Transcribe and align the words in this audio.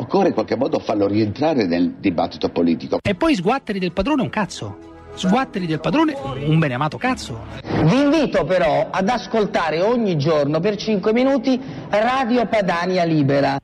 Occorre 0.00 0.28
in 0.28 0.32
qualche 0.32 0.56
modo 0.56 0.78
farlo 0.78 1.06
rientrare 1.06 1.66
nel 1.66 1.96
dibattito 1.98 2.48
politico. 2.48 3.00
E 3.02 3.14
poi 3.14 3.34
sguatteri 3.34 3.78
del 3.78 3.92
padrone 3.92 4.22
un 4.22 4.30
cazzo. 4.30 4.78
Sguatteri 5.12 5.66
del 5.66 5.78
padrone 5.78 6.14
un 6.46 6.58
beneamato 6.58 6.96
cazzo. 6.96 7.38
Vi 7.84 8.00
invito 8.00 8.44
però 8.44 8.88
ad 8.90 9.08
ascoltare 9.10 9.82
ogni 9.82 10.16
giorno 10.16 10.58
per 10.58 10.76
5 10.76 11.12
minuti 11.12 11.60
Radio 11.90 12.46
Padania 12.46 13.04
Libera. 13.04 13.58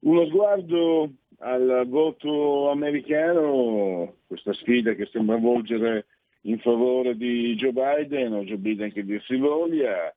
Uno 0.00 0.26
sguardo 0.26 1.10
al 1.38 1.84
voto 1.88 2.70
americano, 2.70 4.16
questa 4.26 4.52
sfida 4.52 4.92
che 4.92 5.08
sembra 5.10 5.36
volgere 5.38 6.04
in 6.42 6.58
favore 6.58 7.16
di 7.16 7.54
Joe 7.54 7.72
Biden 7.72 8.34
o 8.34 8.42
Joe 8.42 8.58
Biden 8.58 8.92
che 8.92 9.02
dir 9.02 9.22
si 9.22 9.36
voglia, 9.36 10.12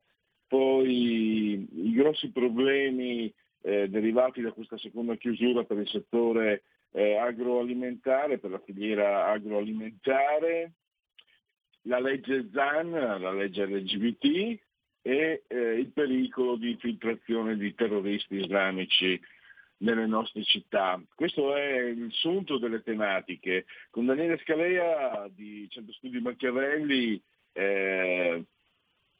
poi 0.47 1.67
i 1.71 1.93
grossi 1.93 2.31
problemi 2.31 3.33
eh, 3.61 3.89
derivati 3.89 4.41
da 4.41 4.51
questa 4.51 4.77
seconda 4.77 5.15
chiusura 5.15 5.63
per 5.63 5.77
il 5.77 5.87
settore 5.87 6.63
eh, 6.91 7.15
agroalimentare, 7.17 8.39
per 8.39 8.51
la 8.51 8.61
filiera 8.63 9.27
agroalimentare, 9.27 10.73
la 11.83 11.99
legge 11.99 12.49
ZAN, 12.51 12.91
la 12.91 13.31
legge 13.31 13.65
LGBT 13.65 14.59
e 15.01 15.43
eh, 15.47 15.79
il 15.79 15.91
pericolo 15.91 16.55
di 16.55 16.71
infiltrazione 16.71 17.55
di 17.55 17.73
terroristi 17.75 18.35
islamici 18.35 19.19
nelle 19.79 20.05
nostre 20.05 20.43
città. 20.43 21.01
Questo 21.13 21.55
è 21.55 21.79
il 21.79 22.11
sunto 22.11 22.57
delle 22.57 22.81
tematiche. 22.81 23.65
Con 23.89 24.05
Daniele 24.05 24.39
Scalea 24.39 25.27
di 25.29 25.67
Centro 25.69 25.93
Studi 25.93 26.19
Machiavelli 26.19 27.21
eh, 27.53 28.43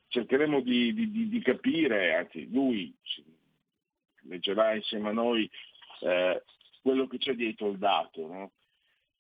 cercheremo 0.08 0.61
di, 0.61 0.94
di, 0.94 1.30
di, 1.30 1.41
capire, 1.41 2.16
anzi 2.16 2.50
lui 2.52 2.94
leggerà 4.23 4.76
insieme 4.76 5.09
a 5.09 5.14
noi 5.14 5.49
eh, 6.02 6.43
quello 6.82 7.08
che 7.08 7.17
c'è 7.17 7.33
dietro 7.33 7.70
il 7.70 7.77
dato. 7.77 8.27
No? 8.27 8.52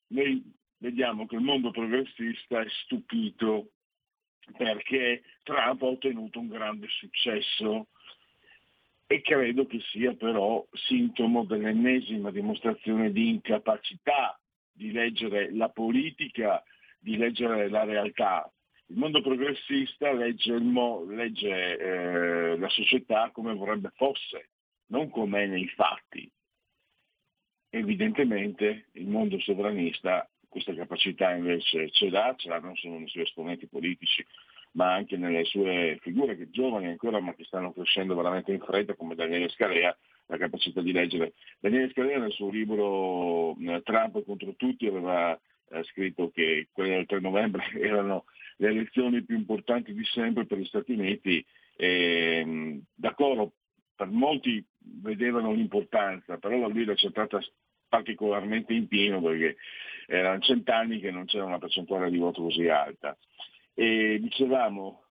Noi 0.07 0.43
vediamo 0.77 1.25
che 1.25 1.35
il 1.35 1.41
mondo 1.41 1.71
progressista 1.71 2.61
è 2.61 2.67
stupito 2.83 3.71
perché 4.55 5.23
Trump 5.43 5.81
ha 5.81 5.85
ottenuto 5.85 6.39
un 6.39 6.47
grande 6.47 6.87
successo 6.89 7.87
e 9.07 9.21
credo 9.21 9.65
che 9.65 9.79
sia 9.91 10.13
però 10.13 10.65
sintomo 10.71 11.45
dell'ennesima 11.45 12.31
dimostrazione 12.31 13.11
di 13.11 13.29
incapacità 13.29 14.39
di 14.71 14.91
leggere 14.91 15.51
la 15.53 15.69
politica, 15.69 16.61
di 16.99 17.17
leggere 17.17 17.69
la 17.69 17.83
realtà. 17.83 18.51
Il 18.89 18.97
mondo 18.97 19.21
progressista 19.21 20.13
legge, 20.13 20.57
mo- 20.59 21.03
legge 21.03 21.77
eh, 21.77 22.57
la 22.57 22.69
società 22.69 23.31
come 23.31 23.53
vorrebbe 23.53 23.91
fosse, 23.95 24.49
non 24.87 25.09
come 25.09 25.43
è 25.43 25.45
nei 25.47 25.67
fatti. 25.67 26.29
Evidentemente 27.69 28.87
il 28.93 29.07
mondo 29.07 29.39
sovranista 29.39 30.29
questa 30.47 30.73
capacità 30.73 31.31
invece 31.31 31.89
ce 31.91 32.09
l'ha, 32.09 32.33
ce 32.37 32.47
l'hanno 32.47 32.75
solo 32.75 32.99
i 32.99 33.07
suoi 33.09 33.23
esponenti 33.23 33.67
politici, 33.67 34.25
ma 34.71 34.93
anche 34.93 35.17
nelle 35.17 35.43
sue 35.43 35.97
figure 36.01 36.37
che 36.37 36.49
giovani 36.49 36.87
ancora 36.87 37.19
ma 37.19 37.33
che 37.33 37.43
stanno 37.43 37.73
crescendo 37.73 38.15
veramente 38.15 38.53
in 38.53 38.59
fretta 38.59 38.95
come 38.95 39.15
Daniele 39.15 39.49
Scalea, 39.49 39.95
la 40.27 40.37
capacità 40.37 40.81
di 40.81 40.93
leggere. 40.93 41.33
Daniele 41.59 41.89
Scalea 41.91 42.19
nel 42.19 42.31
suo 42.31 42.49
libro 42.49 43.57
eh, 43.57 43.81
Trump 43.83 44.23
contro 44.23 44.55
tutti 44.55 44.87
aveva 44.87 45.37
eh, 45.69 45.83
scritto 45.83 46.31
che 46.31 46.69
quelle 46.71 46.95
del 46.95 47.05
3 47.05 47.19
novembre 47.19 47.65
erano 47.79 48.25
le 48.57 48.67
elezioni 48.67 49.23
più 49.23 49.35
importanti 49.35 49.93
di 49.93 50.03
sempre 50.05 50.45
per 50.45 50.57
gli 50.57 50.65
Stati 50.65 50.93
Uniti. 50.93 51.45
E, 51.75 52.39
ehm, 52.39 52.81
d'accordo, 52.93 53.53
per 53.95 54.07
molti 54.07 54.63
vedevano 54.77 55.51
l'importanza, 55.53 56.37
però 56.37 56.57
la 56.57 56.67
lui 56.67 56.85
l'ha 56.85 56.93
accettata 56.93 57.39
particolarmente 57.89 58.73
in 58.73 58.87
pieno 58.87 59.21
perché 59.21 59.57
erano 60.07 60.39
cent'anni 60.39 60.99
che 60.99 61.11
non 61.11 61.25
c'era 61.25 61.45
una 61.45 61.57
percentuale 61.57 62.09
di 62.09 62.17
voto 62.17 62.43
così 62.43 62.67
alta. 62.67 63.17
E 63.73 64.19
dicevamo, 64.19 65.03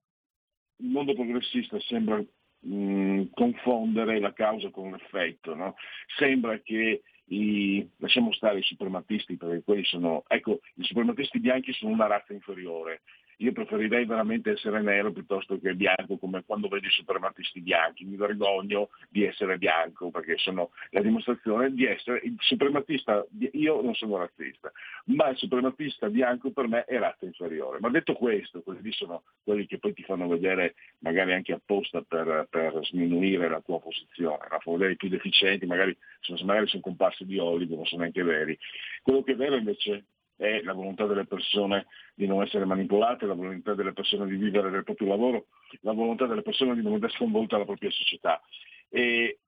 il 0.79 0.89
mondo 0.89 1.15
progressista 1.15 1.79
sembra 1.81 2.23
mh, 2.61 3.25
confondere 3.33 4.19
la 4.21 4.33
causa 4.33 4.71
con 4.71 4.91
l'effetto, 4.91 5.55
no? 5.55 5.75
sembra 6.17 6.59
che 6.61 7.03
i, 7.29 7.89
lasciamo 7.97 8.33
stare 8.33 8.59
i 8.59 8.63
suprematisti 8.63 9.37
perché 9.37 9.63
quelli 9.65 9.85
sono, 9.85 10.25
ecco, 10.29 10.61
i 10.75 10.85
suprematisti 10.85 11.41
bianchi 11.41 11.73
sono 11.73 11.93
una 11.93 12.07
razza 12.07 12.33
inferiore, 12.33 13.03
io 13.39 13.53
preferirei 13.53 14.05
veramente 14.07 14.53
essere 14.53 14.81
nero 14.81 15.13
piuttosto 15.13 15.59
che 15.59 15.75
bianco 15.75 16.17
come 16.19 16.43
quando 16.45 16.69
vedo 16.69 16.87
i 16.87 16.91
suprematisti 16.91 17.61
bianchi, 17.61 18.05
mi 18.05 18.17
vergogno 18.17 18.91
di 19.09 19.25
essere 19.25 19.59
bianco 19.59 20.11
perché 20.11 20.37
sono 20.39 20.71
la 20.91 21.01
dimostrazione 21.01 21.73
di 21.73 21.85
essere 21.85 22.21
il 22.25 22.37
suprematista, 22.39 23.25
io 23.53 23.81
non 23.83 23.95
sono 23.95 24.17
razzista, 24.17 24.73
ma 25.07 25.29
il 25.29 25.37
suprematista 25.37 26.09
bianco 26.09 26.51
per 26.51 26.69
me 26.69 26.85
è 26.85 26.99
razza 26.99 27.27
inferiore. 27.27 27.79
Ma 27.81 27.91
detto 27.91 28.15
questo, 28.15 28.63
quelli 28.63 28.93
sono 28.93 29.25
quelli 29.43 29.67
che 29.67 29.79
poi 29.79 29.93
ti 29.93 30.03
fanno 30.03 30.27
vedere 30.29 30.75
magari 30.99 31.33
anche 31.33 31.53
apposta 31.53 32.03
per, 32.03 32.47
per 32.51 32.79
sminuire 32.87 33.49
la 33.49 33.61
tua 33.61 33.81
posizione, 33.81 34.47
la 34.51 34.59
fanno 34.59 34.77
vedere 34.77 34.95
i 34.95 34.97
più 34.97 35.09
deficienti, 35.09 35.67
magari 35.67 35.97
magari 36.45 36.67
sono 36.69 36.83
comparsi 36.83 37.25
di 37.25 37.39
Hollywood, 37.39 37.77
non 37.77 37.87
sono 37.87 38.03
neanche 38.03 38.23
veri. 38.23 38.59
Quello 39.03 39.23
che 39.23 39.33
è 39.33 39.37
vero 39.37 39.57
invece 39.57 40.05
è 40.37 40.61
la 40.63 40.73
volontà 40.73 41.07
delle 41.07 41.27
persone 41.27 41.87
di 42.15 42.27
non 42.27 42.43
essere 42.43 42.65
manipolate, 42.65 43.27
la 43.27 43.35
volontà 43.35 43.75
delle 43.75 43.93
persone 43.93 44.27
di 44.27 44.37
vivere 44.37 44.71
del 44.71 44.85
proprio 44.85 45.09
lavoro, 45.09 45.47
la 45.81 45.93
volontà 45.93 46.27
delle 46.27 46.43
persone 46.43 46.75
di 46.75 46.83
non 46.83 46.93
vedere 46.95 47.13
sconvolta 47.13 47.59
la 47.59 47.65
propria 47.65 47.91
società. 47.91 48.41
E, 48.89 49.39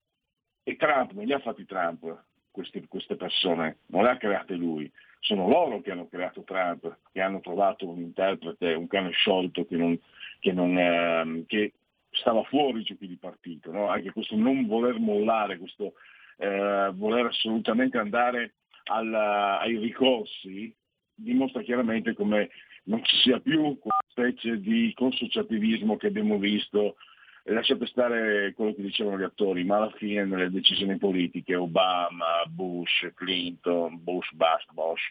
e 0.63 0.77
Trump 0.77 1.13
non 1.13 1.25
li 1.25 1.33
ha 1.33 1.39
fatti 1.39 1.65
Trump, 1.65 2.25
queste, 2.51 2.87
queste, 2.89 3.17
persone, 3.17 3.79
non 3.87 4.03
le 4.03 4.11
ha 4.11 4.17
create 4.17 4.55
lui, 4.55 4.91
sono 5.21 5.49
loro 5.49 5.81
che 5.81 5.91
hanno 5.91 6.09
creato 6.09 6.43
Trump, 6.43 6.99
che 7.13 7.21
hanno 7.21 7.41
trovato 7.41 7.89
un 7.89 8.01
interprete, 8.01 8.73
un 8.75 8.87
cane 8.87 9.11
sciolto 9.11 9.65
che, 9.67 9.77
non, 9.77 9.99
che, 10.41 10.53
non, 10.53 10.77
eh, 10.77 11.45
che 11.47 11.75
stava 12.11 12.43
fuori 12.45 12.81
i 12.81 12.85
giochi 12.85 13.07
di 13.07 13.17
partito, 13.17 13.71
no? 13.71 13.89
anche 13.89 14.13
questo 14.13 14.37
non 14.37 14.67
voler 14.67 14.99
mollare, 14.99 15.59
questo 15.59 15.95
eh, 16.39 16.91
voler 16.95 17.27
assolutamente 17.27 17.99
andare 17.99 18.55
alla, 18.85 19.59
ai 19.61 19.77
ricorsi 19.77 20.75
dimostra 21.19 21.63
chiaramente 21.63 22.15
come 22.15 22.51
non 22.85 23.05
ci 23.05 23.17
sia 23.17 23.41
più 23.41 23.79
quella 23.79 24.05
specie 24.09 24.61
di 24.61 24.93
consociativismo 24.95 25.97
che 25.97 26.07
abbiamo 26.07 26.39
visto, 26.39 26.97
lasciate 27.45 27.87
stare 27.87 28.53
quello 28.55 28.75
che 28.75 28.83
dicevano 28.83 29.19
gli 29.19 29.25
attori, 29.25 29.65
ma 29.65 29.77
alla 29.77 29.91
fine 29.91 30.25
nelle 30.25 30.51
decisioni 30.51 30.97
politiche, 30.97 31.55
Obama, 31.55 32.45
Bush, 32.49 33.11
Clinton, 33.15 34.03
Bush, 34.03 34.33
Bush, 34.33 34.65
Bush, 34.73 35.03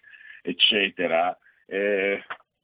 eccetera, 0.42 1.38
eh, 1.66 2.24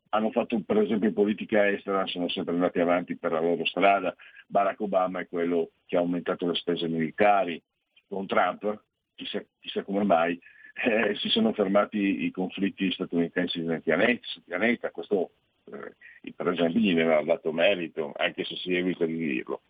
hanno 0.10 0.32
fatto 0.32 0.62
per 0.66 0.78
esempio 0.78 1.12
politica 1.12 1.68
estera, 1.70 2.06
sono 2.06 2.30
sempre 2.30 2.54
andati 2.54 2.80
avanti 2.80 3.18
per 3.18 3.32
la 3.32 3.42
loro 3.42 3.66
strada, 3.66 4.16
Barack 4.48 4.80
Obama 4.82 5.20
è 5.20 5.28
quello 5.28 5.72
che 5.86 5.98
ha 5.98 6.00
aumentato 6.00 6.48
le 6.48 6.56
spese 6.56 6.88
militari, 6.88 7.62
con 8.08 8.28
Trump, 8.28 8.84
chissà, 9.16 9.44
chissà 9.60 9.84
come 9.84 10.04
mai, 10.04 10.40
eh, 10.74 11.16
si 11.16 11.30
sono 11.30 11.54
fermati 11.54 12.26
i 12.26 12.32
conflitti 12.32 12.92
statunitensi 12.92 13.62
nel 13.62 13.82
pianeta, 13.82 14.22
sul 14.24 14.44
pianeta, 14.44 14.92
questo 14.92 15.32
eh, 15.66 16.34
per 16.36 16.48
esempio 16.50 16.80
gli 16.80 16.94
viene 16.94 17.24
dato 17.24 17.52
merito, 17.52 18.14
anche 18.16 18.44
se 18.44 18.56
si 18.56 18.76
evita 18.76 19.06
di 19.06 19.18
dirlo. 19.18 19.62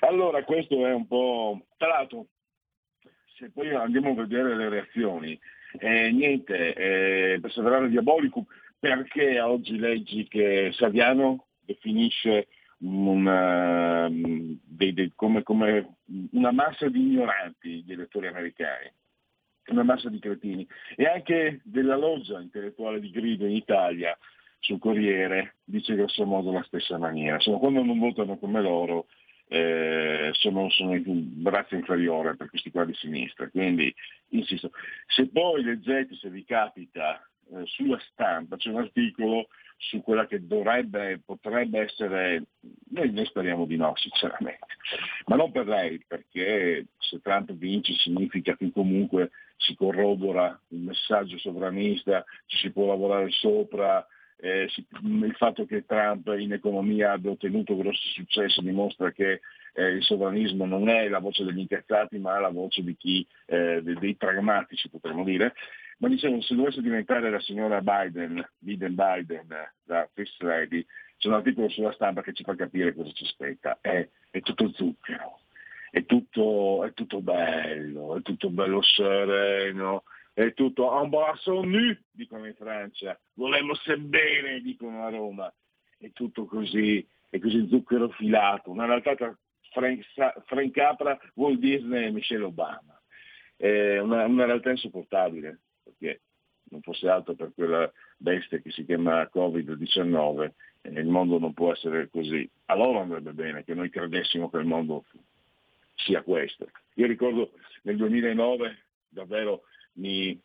Allora 0.00 0.44
questo 0.44 0.86
è 0.86 0.92
un 0.92 1.06
po'... 1.06 1.66
Tra 1.76 1.88
l'altro, 1.88 2.26
se 3.36 3.50
poi 3.50 3.74
andiamo 3.74 4.10
a 4.10 4.14
vedere 4.14 4.56
le 4.56 4.68
reazioni, 4.68 5.38
eh, 5.78 6.10
niente, 6.10 6.74
eh, 6.74 7.40
perseverare 7.40 7.88
diabolico, 7.88 8.46
perché 8.78 9.40
oggi 9.40 9.76
leggi 9.78 10.26
che 10.28 10.70
Saviano 10.72 11.46
definisce 11.60 12.48
una, 12.78 14.06
ehm, 14.06 14.58
dei, 14.62 14.92
dei, 14.92 15.12
come, 15.14 15.42
come 15.42 15.96
una 16.32 16.52
massa 16.52 16.88
di 16.88 17.00
ignoranti 17.00 17.82
gli 17.82 17.92
elettori 17.92 18.28
americani, 18.28 18.90
una 19.72 19.82
massa 19.82 20.08
di 20.08 20.18
cretini, 20.18 20.66
e 20.96 21.06
anche 21.06 21.60
della 21.64 21.96
loggia 21.96 22.40
intellettuale 22.40 23.00
di 23.00 23.10
grido 23.10 23.44
in 23.44 23.56
Italia 23.56 24.16
sul 24.60 24.78
Corriere 24.78 25.56
dice 25.64 25.94
grosso 25.94 26.24
modo 26.24 26.52
la 26.52 26.64
stessa 26.64 26.98
maniera. 26.98 27.36
Insomma, 27.36 27.58
quando 27.58 27.82
non 27.82 27.98
votano 27.98 28.38
come 28.38 28.60
loro 28.60 29.06
eh, 29.48 30.30
sono, 30.32 30.68
sono 30.70 30.94
in 30.94 31.40
razza 31.44 31.74
inferiore 31.74 32.36
per 32.36 32.48
questi 32.48 32.70
qua 32.70 32.84
di 32.84 32.94
sinistra. 32.94 33.48
Quindi, 33.48 33.94
insisto, 34.30 34.70
se 35.06 35.28
poi 35.28 35.62
leggete, 35.62 36.14
se 36.16 36.28
vi 36.28 36.44
capita, 36.44 37.22
eh, 37.54 37.62
sulla 37.64 37.98
stampa 38.10 38.56
c'è 38.56 38.70
un 38.70 38.78
articolo 38.78 39.48
su 39.78 40.02
quella 40.02 40.26
che 40.26 40.44
dovrebbe, 40.44 41.20
potrebbe 41.24 41.80
essere, 41.80 42.42
noi, 42.90 43.12
noi 43.12 43.24
speriamo 43.26 43.64
di 43.64 43.76
no 43.76 43.94
sinceramente, 43.94 44.66
ma 45.26 45.36
non 45.36 45.52
per 45.52 45.68
lei, 45.68 46.02
perché 46.06 46.86
se 46.98 47.20
Trump 47.22 47.52
vince 47.52 47.94
significa 47.94 48.56
che 48.56 48.72
comunque 48.72 49.30
si 49.58 49.74
corrobora 49.74 50.58
il 50.68 50.78
messaggio 50.78 51.36
sovranista, 51.38 52.24
ci 52.46 52.56
si 52.56 52.70
può 52.70 52.86
lavorare 52.86 53.30
sopra, 53.30 54.06
eh, 54.40 54.68
il 55.02 55.34
fatto 55.36 55.66
che 55.66 55.84
Trump 55.84 56.32
in 56.38 56.52
economia 56.52 57.12
abbia 57.12 57.32
ottenuto 57.32 57.76
grossi 57.76 58.08
successi 58.10 58.62
dimostra 58.62 59.10
che 59.10 59.40
eh, 59.74 59.88
il 59.88 60.02
sovranismo 60.02 60.64
non 60.64 60.88
è 60.88 61.08
la 61.08 61.18
voce 61.18 61.44
degli 61.44 61.58
incazzati 61.58 62.18
ma 62.18 62.38
la 62.38 62.50
voce 62.50 62.82
di 62.82 62.96
chi, 62.96 63.26
eh, 63.46 63.82
dei, 63.82 63.98
dei 63.98 64.14
pragmatici 64.14 64.88
potremmo 64.88 65.24
dire. 65.24 65.54
Ma 65.98 66.08
dicevo, 66.08 66.40
se 66.40 66.54
dovesse 66.54 66.80
diventare 66.80 67.28
la 67.28 67.40
signora 67.40 67.80
Biden, 67.80 68.48
Biden 68.58 68.94
Biden, 68.94 69.48
la 69.84 70.08
First 70.14 70.40
Lady, 70.42 70.86
c'è 71.16 71.26
un 71.26 71.34
articolo 71.34 71.68
sulla 71.68 71.92
stampa 71.92 72.22
che 72.22 72.32
ci 72.32 72.44
fa 72.44 72.54
capire 72.54 72.94
cosa 72.94 73.10
ci 73.10 73.24
aspetta. 73.24 73.78
È, 73.80 74.08
è 74.30 74.40
tutto 74.40 74.70
zucchero, 74.74 75.40
è 75.90 76.04
tutto, 76.04 76.84
è 76.84 76.92
tutto 76.92 77.20
bello, 77.20 78.16
è 78.16 78.22
tutto 78.22 78.50
bello 78.50 78.82
sereno, 78.82 80.04
è 80.32 80.52
tutto 80.54 81.00
en 81.00 81.08
brasson 81.08 81.68
nu, 81.68 81.96
dicono 82.10 82.46
in 82.46 82.54
Francia, 82.54 83.18
volemo 83.34 83.74
bene, 83.98 84.60
dicono 84.60 85.04
a 85.04 85.10
Roma, 85.10 85.52
è 85.98 86.10
tutto 86.12 86.44
così, 86.44 87.06
è 87.28 87.38
così 87.38 87.66
zucchero 87.68 88.08
filato, 88.10 88.70
una 88.70 88.86
realtà 88.86 89.14
Frank, 89.70 90.04
Frank 90.46 90.70
Capra, 90.72 91.18
Walt 91.34 91.58
Disney 91.58 92.06
e 92.06 92.10
Michelle 92.10 92.44
Obama. 92.44 93.00
È 93.56 93.98
una, 93.98 94.24
una 94.26 94.44
realtà 94.44 94.70
insopportabile, 94.70 95.60
perché 95.82 96.22
non 96.70 96.80
fosse 96.82 97.08
altro 97.08 97.34
per 97.34 97.52
quella 97.54 97.90
bestia 98.16 98.58
che 98.58 98.70
si 98.70 98.84
chiama 98.84 99.28
Covid-19, 99.32 100.50
eh, 100.82 101.00
il 101.00 101.08
mondo 101.08 101.38
non 101.38 101.54
può 101.54 101.72
essere 101.72 102.08
così. 102.08 102.48
A 102.66 102.76
loro 102.76 103.00
andrebbe 103.00 103.32
bene 103.32 103.64
che 103.64 103.74
noi 103.74 103.90
credessimo 103.90 104.50
che 104.50 104.58
il 104.58 104.66
mondo 104.66 105.04
sia 105.98 106.22
questo. 106.22 106.70
Io 106.94 107.06
ricordo 107.06 107.52
nel 107.82 107.96
2009 107.96 108.86
davvero 109.08 109.62
mi 109.94 110.40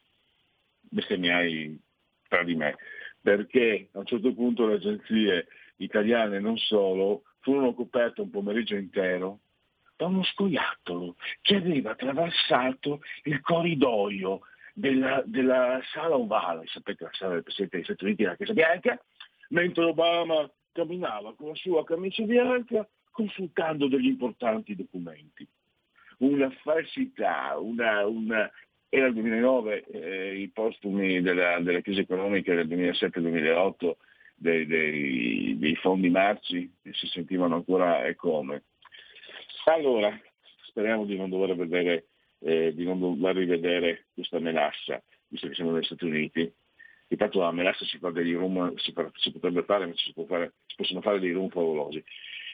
bestemmiai 0.82 1.80
tra 2.28 2.44
di 2.44 2.56
me, 2.56 2.76
perché 3.22 3.90
a 3.94 4.00
un 4.00 4.06
certo 4.06 4.34
punto 4.34 4.68
le 4.68 4.76
agenzie 4.76 5.48
italiane 5.78 6.40
non 6.40 6.58
solo 6.58 7.24
furono 7.40 7.74
coperte 7.74 8.22
un 8.22 8.30
pomeriggio 8.30 8.76
intero 8.76 9.40
da 9.96 10.08
uno 10.08 10.24
scoiattolo 10.24 11.16
che 11.42 11.56
aveva 11.56 11.92
attraversato 11.92 13.02
il 13.24 13.42
corridoio 13.42 14.42
della, 14.74 15.22
della 15.26 15.80
sala 15.94 16.16
ovale, 16.16 16.66
sapete 16.68 17.04
la 17.04 17.12
sala 17.14 17.34
del 17.34 17.44
Presidente 17.44 17.78
degli 17.78 17.86
Stati 17.86 18.04
Uniti, 18.06 18.24
la 18.24 18.36
Casa 18.36 18.54
Bianca, 18.54 19.04
mentre 19.50 19.84
Obama 19.84 20.50
camminava 20.72 21.36
con 21.36 21.50
la 21.50 21.56
sua 21.56 21.84
camicia 21.84 22.24
bianca 22.24 22.88
consultando 23.14 23.88
degli 23.88 24.08
importanti 24.08 24.76
documenti. 24.76 25.48
Una 26.18 26.50
falsità, 26.62 27.58
una, 27.58 28.06
una, 28.06 28.52
era 28.90 29.08
il 29.08 29.14
2009, 29.14 29.86
eh, 29.86 30.40
i 30.42 30.50
postumi 30.50 31.22
della, 31.22 31.60
della, 31.62 31.82
crisi 31.82 32.02
economica 32.02 32.54
del 32.54 32.68
2007-2008 32.68 33.92
dei, 34.36 34.66
dei, 34.66 35.58
dei, 35.58 35.76
fondi 35.76 36.10
marci 36.10 36.70
si 36.92 37.08
sentivano 37.08 37.56
ancora 37.56 38.06
e 38.06 38.16
come. 38.16 38.64
Allora, 39.66 40.20
speriamo 40.66 41.06
di 41.06 41.16
non 41.16 41.30
dover 41.30 41.56
vedere 41.56 42.08
eh, 42.44 42.74
di 42.74 42.84
non 42.84 43.00
dover 43.00 43.36
rivedere 43.36 44.08
questa 44.14 44.40
melassa, 44.40 45.02
visto 45.28 45.48
che 45.48 45.56
siamo 45.56 45.72
negli 45.72 45.86
Stati 45.86 46.06
Uniti. 46.06 46.54
Intanto 47.08 47.40
la 47.40 47.52
melassa 47.52 47.86
si, 47.86 47.98
fa 47.98 48.10
degli 48.10 48.34
rum, 48.34 48.76
si, 48.76 48.94
si 49.16 49.32
potrebbe 49.32 49.64
fare, 49.64 49.86
ma 49.86 49.94
si, 49.96 50.14
fare, 50.28 50.54
si, 50.66 50.76
possono 50.76 51.02
fare 51.02 51.20
dei 51.20 51.32
rum 51.32 51.50
favolosi. 51.50 52.04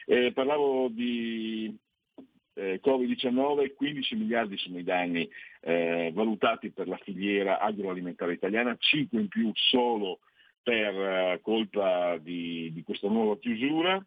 Eh, 0.06 0.32
parlavo 0.32 0.88
di 0.88 1.76
eh, 2.54 2.80
Covid-19, 2.82 3.74
15 3.74 4.16
miliardi 4.16 4.56
sono 4.58 4.78
i 4.78 4.84
danni 4.84 5.28
eh, 5.60 6.10
valutati 6.12 6.70
per 6.70 6.88
la 6.88 6.98
filiera 6.98 7.58
agroalimentare 7.60 8.32
italiana, 8.32 8.76
5 8.78 9.20
in 9.20 9.28
più 9.28 9.50
solo 9.54 10.20
per 10.62 10.94
eh, 10.94 11.40
colpa 11.42 12.18
di, 12.18 12.70
di 12.72 12.82
questa 12.82 13.08
nuova 13.08 13.38
chiusura. 13.38 14.02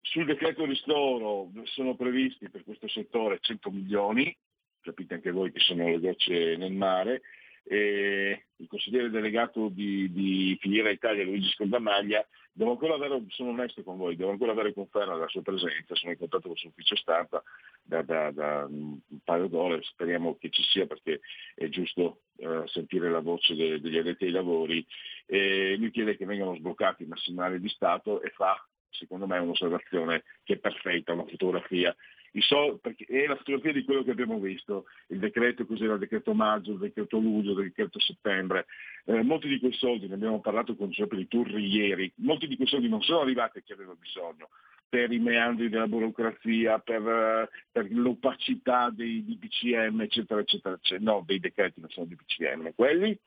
Sul 0.00 0.26
decreto 0.26 0.66
ristoro 0.66 1.50
sono 1.64 1.96
previsti 1.96 2.50
per 2.50 2.62
questo 2.62 2.88
settore 2.88 3.38
100 3.40 3.70
milioni, 3.70 4.36
capite 4.82 5.14
anche 5.14 5.30
voi 5.30 5.50
che 5.50 5.60
sono 5.60 5.88
le 5.88 5.98
gocce 5.98 6.56
nel 6.56 6.72
mare, 6.72 7.22
e 7.64 8.44
il 8.56 8.68
consigliere 8.68 9.10
delegato 9.10 9.68
di, 9.68 10.12
di 10.12 10.56
Filiera 10.60 10.90
Italia 10.90 11.24
Luigi 11.24 11.48
Scaldamaglia, 11.48 12.26
devo 12.52 12.72
ancora 12.72 12.94
avere, 12.94 13.24
sono 13.28 13.50
onesto 13.50 13.82
con 13.82 13.96
voi, 13.96 14.16
devo 14.16 14.30
ancora 14.30 14.52
avere 14.52 14.72
conferma 14.72 15.14
della 15.14 15.28
sua 15.28 15.42
presenza, 15.42 15.94
sono 15.94 16.12
in 16.12 16.18
contatto 16.18 16.42
con 16.42 16.52
il 16.52 16.58
suo 16.58 16.68
ufficio 16.68 16.96
stampa 16.96 17.42
da, 17.82 18.02
da, 18.02 18.30
da 18.30 18.66
un 18.68 18.98
paio 19.24 19.48
d'ore, 19.48 19.82
speriamo 19.82 20.36
che 20.38 20.50
ci 20.50 20.62
sia 20.62 20.86
perché 20.86 21.20
è 21.54 21.68
giusto 21.68 22.20
uh, 22.36 22.66
sentire 22.66 23.10
la 23.10 23.20
voce 23.20 23.54
de, 23.54 23.80
degli 23.80 23.98
addetti 23.98 24.24
ai 24.24 24.30
lavori, 24.30 24.86
e 25.26 25.76
lui 25.76 25.90
chiede 25.90 26.16
che 26.16 26.26
vengano 26.26 26.54
sbloccati 26.54 27.02
i 27.02 27.08
massimali 27.08 27.58
di 27.58 27.68
Stato 27.68 28.22
e 28.22 28.30
fa 28.30 28.62
secondo 28.90 29.26
me 29.26 29.38
un'osservazione 29.38 30.22
che 30.44 30.54
è 30.54 30.58
perfetta, 30.58 31.12
una 31.12 31.26
fotografia. 31.26 31.94
Sol- 32.40 32.80
è 32.80 33.26
la 33.26 33.36
fotografia 33.36 33.72
di 33.72 33.84
quello 33.84 34.02
che 34.02 34.10
abbiamo 34.10 34.38
visto, 34.40 34.86
il 35.08 35.18
decreto 35.18 35.66
cos'era, 35.66 35.94
il 35.94 36.00
decreto 36.00 36.34
maggio, 36.34 36.72
il 36.72 36.78
decreto 36.78 37.18
luglio, 37.18 37.52
il 37.52 37.68
decreto 37.68 38.00
settembre. 38.00 38.66
Eh, 39.04 39.22
molti 39.22 39.48
di 39.48 39.60
quei 39.60 39.72
soldi, 39.72 40.08
ne 40.08 40.14
abbiamo 40.14 40.40
parlato 40.40 40.74
con 40.74 40.90
Giuseppe 40.90 41.28
Turri 41.28 41.66
ieri, 41.66 42.12
molti 42.16 42.46
di 42.48 42.56
quei 42.56 42.68
soldi 42.68 42.88
non 42.88 43.02
sono 43.02 43.20
arrivati 43.20 43.58
a 43.58 43.60
chi 43.62 43.72
aveva 43.72 43.94
bisogno 43.94 44.48
per 44.94 45.10
i 45.10 45.18
meandri 45.18 45.68
della 45.68 45.88
burocrazia, 45.88 46.78
per, 46.78 47.50
per 47.72 47.90
l'opacità 47.90 48.90
dei, 48.90 49.22
BCM, 49.22 50.02
eccetera, 50.02 50.40
eccetera, 50.40 50.76
eccetera. 50.76 51.10
No, 51.10 51.24
dei 51.26 51.40
decreti 51.40 51.80
non 51.80 51.90
sono 51.90 52.06
di 52.06 52.14
BCM, 52.14 52.74
quelli. 52.76 53.18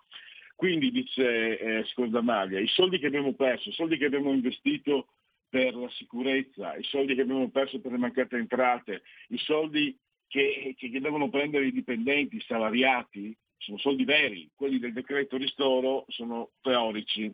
Quindi 0.56 0.92
dice 0.92 1.60
eh, 1.60 1.84
Scordamaglia, 1.88 2.60
i 2.60 2.68
soldi 2.68 3.00
che 3.00 3.08
abbiamo 3.08 3.34
perso, 3.34 3.68
i 3.68 3.74
soldi 3.74 3.98
che 3.98 4.06
abbiamo 4.06 4.32
investito 4.32 5.08
per 5.50 5.75
la 5.75 5.89
sicurezza, 5.92 6.75
i 6.75 6.84
soldi 6.84 7.16
che 7.16 7.22
abbiamo 7.22 7.50
perso 7.50 7.80
per 7.80 7.92
le 7.92 7.98
mancate 7.98 8.38
entrate, 8.38 9.04
i 9.30 9.38
soldi 9.38 9.98
che, 10.27 10.75
che 10.77 11.00
devono 11.00 11.30
prendere 11.30 11.68
i 11.68 11.72
dipendenti, 11.72 12.36
i 12.38 12.46
salariati, 12.46 13.36
sono 13.58 13.77
soldi 13.77 14.06
veri, 14.06 14.50
quelli 14.56 14.80
del 14.80 14.94
decreto 14.94 15.38
ristoro 15.38 16.06
sono 16.10 16.51
teorici. 16.62 17.32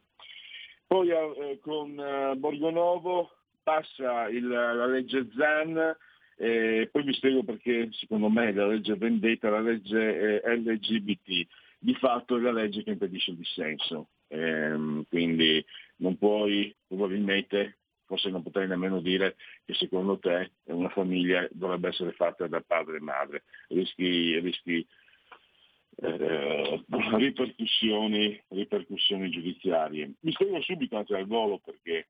Poi 0.86 1.10
eh, 1.10 1.60
con 1.62 2.00
eh, 2.00 2.36
Borgonovo 2.36 3.32
passa 3.64 4.30
il, 4.30 4.48
la 4.48 4.86
legge 4.86 5.28
ZAN, 5.36 5.96
eh, 6.38 6.90
poi 6.92 7.04
vi 7.04 7.14
spiego 7.14 7.44
perché 7.44 7.90
secondo 7.94 8.30
me 8.30 8.52
la 8.54 8.68
legge 8.68 8.96
Vendetta, 8.96 9.50
la 9.50 9.62
legge 9.62 10.42
eh, 10.42 10.56
LGBT, 10.58 11.48
di 11.80 11.94
fatto 11.96 12.38
è 12.38 12.40
la 12.40 12.52
legge 12.52 12.84
che 12.84 12.92
impedisce 12.92 13.32
il 13.32 13.38
dissenso. 13.38 14.10
Ehm, 14.28 15.06
quindi 15.10 15.64
non 15.98 16.18
puoi 16.18 16.74
probabilmente 16.88 17.78
forse 18.14 18.30
non 18.30 18.44
potrei 18.44 18.68
nemmeno 18.68 19.02
dire 19.02 19.36
che 19.66 19.74
secondo 19.74 20.20
te 20.20 20.52
una 20.66 20.90
famiglia 20.90 21.48
dovrebbe 21.52 21.88
essere 21.88 22.12
fatta 22.12 22.46
da 22.46 22.62
padre 22.62 22.98
e 22.98 23.02
madre, 23.02 23.44
rischi, 23.70 24.38
rischi 24.40 24.86
eh, 25.96 26.84
ripercussioni, 26.88 28.44
ripercussioni, 28.50 29.32
giudiziarie. 29.32 30.14
Mi 30.20 30.32
spiego 30.32 30.62
subito 30.62 30.96
anche 30.96 31.16
al 31.16 31.26
volo 31.26 31.58
perché 31.58 32.10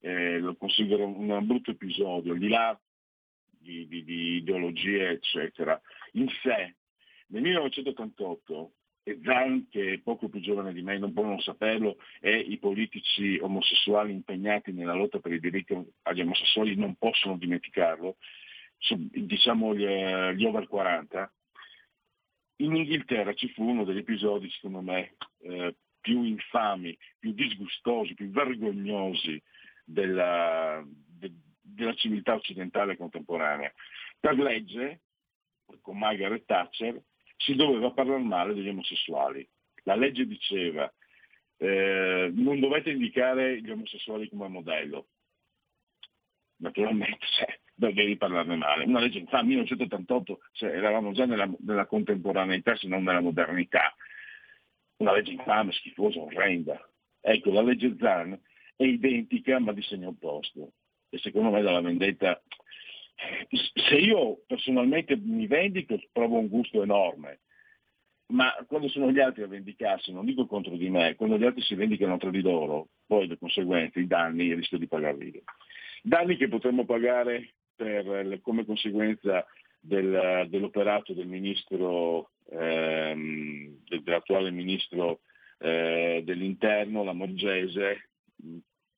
eh, 0.00 0.38
lo 0.40 0.56
considero 0.56 1.06
un 1.06 1.46
brutto 1.46 1.70
episodio, 1.70 2.32
al 2.32 2.38
di 2.38 2.48
là 2.48 2.78
di, 3.46 3.86
di, 3.86 4.02
di 4.02 4.36
ideologie 4.38 5.10
eccetera. 5.10 5.80
In 6.14 6.28
sé, 6.42 6.74
nel 7.28 7.42
1988 7.42 8.72
e 9.06 9.20
Zan, 9.22 9.68
che 9.68 9.92
è 9.92 9.98
poco 9.98 10.28
più 10.28 10.40
giovane 10.40 10.72
di 10.72 10.82
me, 10.82 10.98
non 10.98 11.12
può 11.12 11.24
non 11.24 11.38
saperlo, 11.40 11.98
e 12.20 12.38
i 12.38 12.58
politici 12.58 13.38
omosessuali 13.38 14.12
impegnati 14.12 14.72
nella 14.72 14.94
lotta 14.94 15.20
per 15.20 15.32
i 15.32 15.40
diritti 15.40 15.76
agli 16.02 16.20
omosessuali 16.22 16.74
non 16.74 16.96
possono 16.96 17.36
dimenticarlo, 17.36 18.16
diciamo 18.88 19.74
gli, 19.74 19.84
gli 19.84 20.44
over 20.44 20.66
40, 20.66 21.30
in 22.56 22.76
Inghilterra 22.76 23.34
ci 23.34 23.48
fu 23.48 23.68
uno 23.68 23.84
degli 23.84 23.98
episodi, 23.98 24.48
secondo 24.50 24.80
me, 24.80 25.16
eh, 25.42 25.74
più 26.00 26.22
infami, 26.22 26.96
più 27.18 27.32
disgustosi, 27.32 28.14
più 28.14 28.30
vergognosi 28.30 29.40
della, 29.84 30.82
de, 30.86 31.32
della 31.60 31.94
civiltà 31.94 32.34
occidentale 32.34 32.96
contemporanea. 32.96 33.72
Per 34.18 34.38
legge, 34.38 35.00
con 35.80 35.98
Margaret 35.98 36.44
Thatcher, 36.44 37.02
si 37.44 37.54
doveva 37.54 37.90
parlare 37.90 38.22
male 38.22 38.54
degli 38.54 38.68
omosessuali. 38.68 39.46
La 39.84 39.94
legge 39.94 40.26
diceva 40.26 40.90
eh, 41.58 42.30
non 42.34 42.58
dovete 42.58 42.90
indicare 42.90 43.60
gli 43.60 43.70
omosessuali 43.70 44.28
come 44.28 44.48
modello. 44.48 45.08
Naturalmente 46.56 47.26
cioè, 47.36 47.58
devi 47.74 48.16
parlarne 48.16 48.56
male. 48.56 48.84
Una 48.84 49.00
legge 49.00 49.24
fa 49.26 49.42
1988, 49.42 50.40
cioè, 50.52 50.70
eravamo 50.70 51.12
già 51.12 51.26
nella, 51.26 51.48
nella, 51.60 51.86
contemporaneità 51.86 52.76
se 52.76 52.88
non 52.88 53.02
nella 53.02 53.20
modernità. 53.20 53.94
Una 54.96 55.12
legge 55.12 55.32
infame, 55.32 55.72
schifosa, 55.72 56.20
orrenda. 56.20 56.80
Ecco, 57.20 57.52
la 57.52 57.62
legge 57.62 57.96
Zan 57.98 58.38
è 58.76 58.84
identica 58.84 59.58
ma 59.58 59.72
di 59.72 59.82
segno 59.82 60.08
opposto. 60.08 60.72
E 61.10 61.18
secondo 61.18 61.50
me 61.50 61.62
dalla 61.62 61.80
vendetta 61.80 62.42
se 63.48 63.96
io 63.96 64.42
personalmente 64.46 65.16
mi 65.16 65.46
vendico 65.46 65.98
provo 66.12 66.38
un 66.38 66.48
gusto 66.48 66.82
enorme, 66.82 67.40
ma 68.26 68.52
quando 68.66 68.88
sono 68.88 69.10
gli 69.10 69.20
altri 69.20 69.42
a 69.42 69.48
vendicarsi, 69.48 70.12
non 70.12 70.24
dico 70.24 70.46
contro 70.46 70.76
di 70.76 70.88
me, 70.88 71.14
quando 71.14 71.38
gli 71.38 71.44
altri 71.44 71.62
si 71.62 71.74
vendicano 71.74 72.16
tra 72.16 72.30
di 72.30 72.40
loro, 72.40 72.88
poi 73.06 73.26
le 73.26 73.38
conseguenze, 73.38 74.00
i 74.00 74.06
danni, 74.06 74.54
rischio 74.54 74.78
di 74.78 74.88
pagarli. 74.88 75.42
Danni 76.02 76.36
che 76.36 76.48
potremmo 76.48 76.84
pagare 76.84 77.54
per, 77.74 78.40
come 78.40 78.64
conseguenza 78.64 79.46
del, 79.78 80.46
dell'operato 80.48 81.12
del 81.12 81.26
ministro, 81.26 82.30
ehm, 82.50 83.78
dell'attuale 84.02 84.50
ministro 84.50 85.20
eh, 85.58 86.22
dell'interno, 86.24 87.04
la 87.04 87.12
Morgese, 87.12 88.08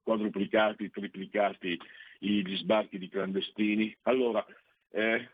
quadruplicati, 0.02 0.88
triplicati 0.90 1.78
gli 2.26 2.56
sbarchi 2.56 2.98
di 2.98 3.08
clandestini. 3.08 3.96
Allora, 4.02 4.44
eh, 4.90 5.28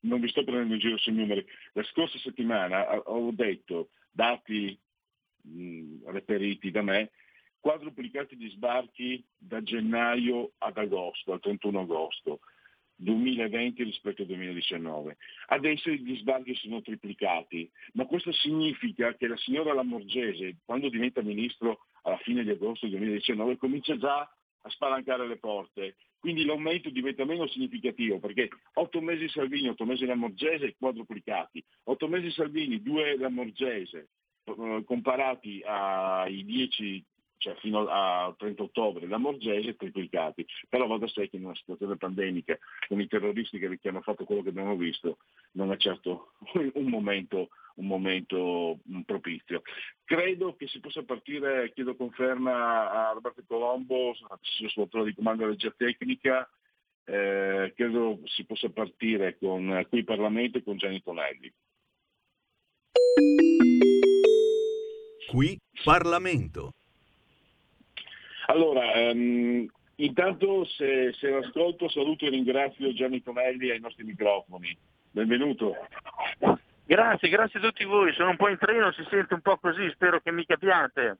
non 0.00 0.20
vi 0.20 0.28
sto 0.28 0.44
prendendo 0.44 0.74
in 0.74 0.80
giro 0.80 0.98
sui 0.98 1.12
numeri, 1.12 1.44
la 1.72 1.82
scorsa 1.84 2.18
settimana 2.18 2.98
ho 2.98 3.30
detto, 3.32 3.90
dati 4.10 4.78
mh, 5.42 6.10
reperiti 6.10 6.70
da 6.70 6.82
me, 6.82 7.10
quadruplicati 7.60 8.36
gli 8.36 8.50
sbarchi 8.50 9.24
da 9.36 9.62
gennaio 9.62 10.52
ad 10.58 10.76
agosto, 10.78 11.32
al 11.32 11.40
31 11.40 11.80
agosto. 11.80 12.40
2020 13.02 13.82
rispetto 13.82 14.22
al 14.22 14.28
2019. 14.28 15.16
Adesso 15.48 15.90
gli 15.90 16.16
sbarchi 16.18 16.54
sono 16.54 16.80
triplicati, 16.82 17.68
ma 17.94 18.06
questo 18.06 18.30
significa 18.30 19.14
che 19.14 19.26
la 19.26 19.36
signora 19.38 19.74
Lamorgese, 19.74 20.58
quando 20.64 20.88
diventa 20.88 21.20
ministro 21.20 21.86
alla 22.02 22.18
fine 22.18 22.44
di 22.44 22.50
agosto 22.50 22.86
2019, 22.86 23.56
comincia 23.56 23.96
già 23.96 24.20
a 24.20 24.70
spalancare 24.70 25.26
le 25.26 25.36
porte 25.38 25.96
quindi 26.22 26.44
l'aumento 26.44 26.88
diventa 26.88 27.24
meno 27.24 27.48
significativo 27.48 28.20
perché 28.20 28.48
8 28.74 29.00
mesi 29.00 29.28
Salvini, 29.28 29.70
8 29.70 29.84
mesi 29.84 30.06
Lamorgese 30.06 30.76
quadruplicati, 30.78 31.62
8 31.82 32.06
mesi 32.06 32.30
Salvini, 32.30 32.80
2 32.80 33.16
Lamorgese 33.18 34.08
eh, 34.44 34.82
comparati 34.86 35.60
ai 35.64 36.44
10 36.44 37.04
cioè 37.42 37.56
fino 37.56 37.88
al 37.88 38.36
30 38.36 38.62
ottobre, 38.62 39.08
la 39.08 39.18
Morgese 39.18 39.74
triplicati. 39.74 40.46
Però 40.68 40.86
va 40.86 40.96
da 40.96 41.08
sé 41.08 41.28
che 41.28 41.36
in 41.36 41.44
una 41.44 41.56
situazione 41.56 41.96
pandemica, 41.96 42.56
con 42.86 43.00
i 43.00 43.08
terroristi 43.08 43.58
che 43.58 43.88
hanno 43.88 44.00
fatto 44.00 44.24
quello 44.24 44.42
che 44.42 44.50
abbiamo 44.50 44.76
visto, 44.76 45.18
non 45.52 45.72
è 45.72 45.76
certo 45.76 46.34
un 46.74 46.88
momento, 46.88 47.48
un 47.74 47.86
momento 47.86 48.78
propizio. 49.04 49.62
Credo 50.04 50.54
che 50.54 50.68
si 50.68 50.78
possa 50.78 51.02
partire, 51.02 51.72
chiedo 51.72 51.96
conferma 51.96 53.08
a 53.08 53.12
Roberto 53.12 53.42
Colombo, 53.44 54.14
torre 54.88 55.04
di 55.06 55.14
comando 55.14 55.42
della 55.42 55.52
regia 55.52 55.74
tecnica, 55.76 56.48
eh, 57.04 57.72
credo 57.74 58.20
si 58.26 58.44
possa 58.44 58.68
partire 58.68 59.36
con 59.36 59.84
qui 59.88 60.04
Parlamento 60.04 60.58
e 60.58 60.62
con 60.62 60.76
Gianni 60.76 61.02
Tonelli. 61.02 61.52
Qui 65.28 65.58
Parlamento. 65.82 66.74
Allora, 68.46 69.10
um, 69.10 69.66
intanto 69.96 70.64
se, 70.64 71.12
se 71.12 71.30
l'ascolto 71.30 71.88
saluto 71.88 72.26
e 72.26 72.30
ringrazio 72.30 72.92
Gianni 72.92 73.22
Tonelli 73.22 73.70
ai 73.70 73.80
nostri 73.80 74.04
microfoni. 74.04 74.76
Benvenuto. 75.10 75.76
Grazie, 76.84 77.28
grazie 77.28 77.60
a 77.60 77.62
tutti 77.62 77.84
voi. 77.84 78.12
Sono 78.12 78.30
un 78.30 78.36
po' 78.36 78.48
in 78.48 78.58
treno, 78.58 78.92
si 78.92 79.04
sente 79.08 79.34
un 79.34 79.40
po' 79.40 79.58
così, 79.58 79.88
spero 79.90 80.20
che 80.20 80.32
mi 80.32 80.44
capiate. 80.44 81.18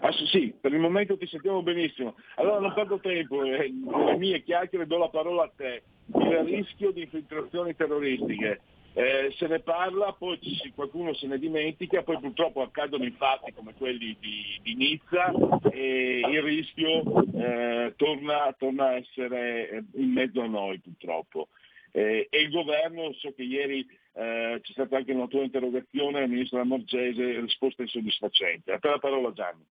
Ah 0.00 0.10
sì, 0.12 0.26
sì, 0.26 0.54
per 0.60 0.72
il 0.72 0.80
momento 0.80 1.16
ti 1.16 1.26
sentiamo 1.26 1.62
benissimo. 1.62 2.16
Allora 2.36 2.58
non 2.58 2.72
perdo 2.72 2.98
tempo, 2.98 3.44
eh, 3.44 3.70
le 3.70 4.16
mie 4.16 4.42
chiacchiere 4.42 4.86
do 4.86 4.98
la 4.98 5.08
parola 5.08 5.44
a 5.44 5.52
te. 5.54 5.82
Il 6.14 6.38
rischio 6.44 6.90
di 6.90 7.02
infiltrazioni 7.02 7.76
terroristiche 7.76 8.60
eh, 8.94 9.32
se 9.38 9.46
ne 9.46 9.60
parla, 9.60 10.12
poi 10.12 10.38
qualcuno 10.74 11.14
se 11.14 11.26
ne 11.26 11.38
dimentica, 11.38 12.02
poi 12.02 12.18
purtroppo 12.18 12.60
accadono 12.60 13.04
i 13.04 13.10
fatti 13.12 13.52
come 13.52 13.72
quelli 13.74 14.16
di, 14.20 14.58
di 14.62 14.74
Nizza 14.74 15.32
e 15.70 16.20
il 16.20 16.42
rischio 16.42 17.02
eh, 17.34 17.94
torna, 17.96 18.54
torna, 18.58 18.88
a 18.88 18.96
essere 18.96 19.68
eh, 19.70 19.84
in 19.94 20.12
mezzo 20.12 20.42
a 20.42 20.46
noi 20.46 20.78
purtroppo. 20.78 21.48
Eh, 21.90 22.26
e 22.30 22.40
il 22.40 22.50
governo, 22.50 23.12
so 23.14 23.32
che 23.34 23.42
ieri 23.42 23.86
eh, 24.14 24.58
c'è 24.62 24.72
stata 24.72 24.98
anche 24.98 25.12
una 25.12 25.26
tua 25.26 25.42
interrogazione 25.42 26.22
al 26.22 26.28
ministro 26.28 26.58
Lamorgese, 26.58 27.40
risposta 27.40 27.82
insoddisfacente. 27.82 28.72
A 28.72 28.78
te 28.78 28.88
la 28.88 28.98
parola 28.98 29.32
Gianni. 29.32 29.64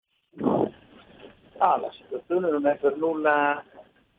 Ah, 1.57 1.77
la 1.77 1.91
situazione 1.91 2.49
non 2.49 2.65
è 2.67 2.77
per 2.77 2.95
nulla, 2.95 3.61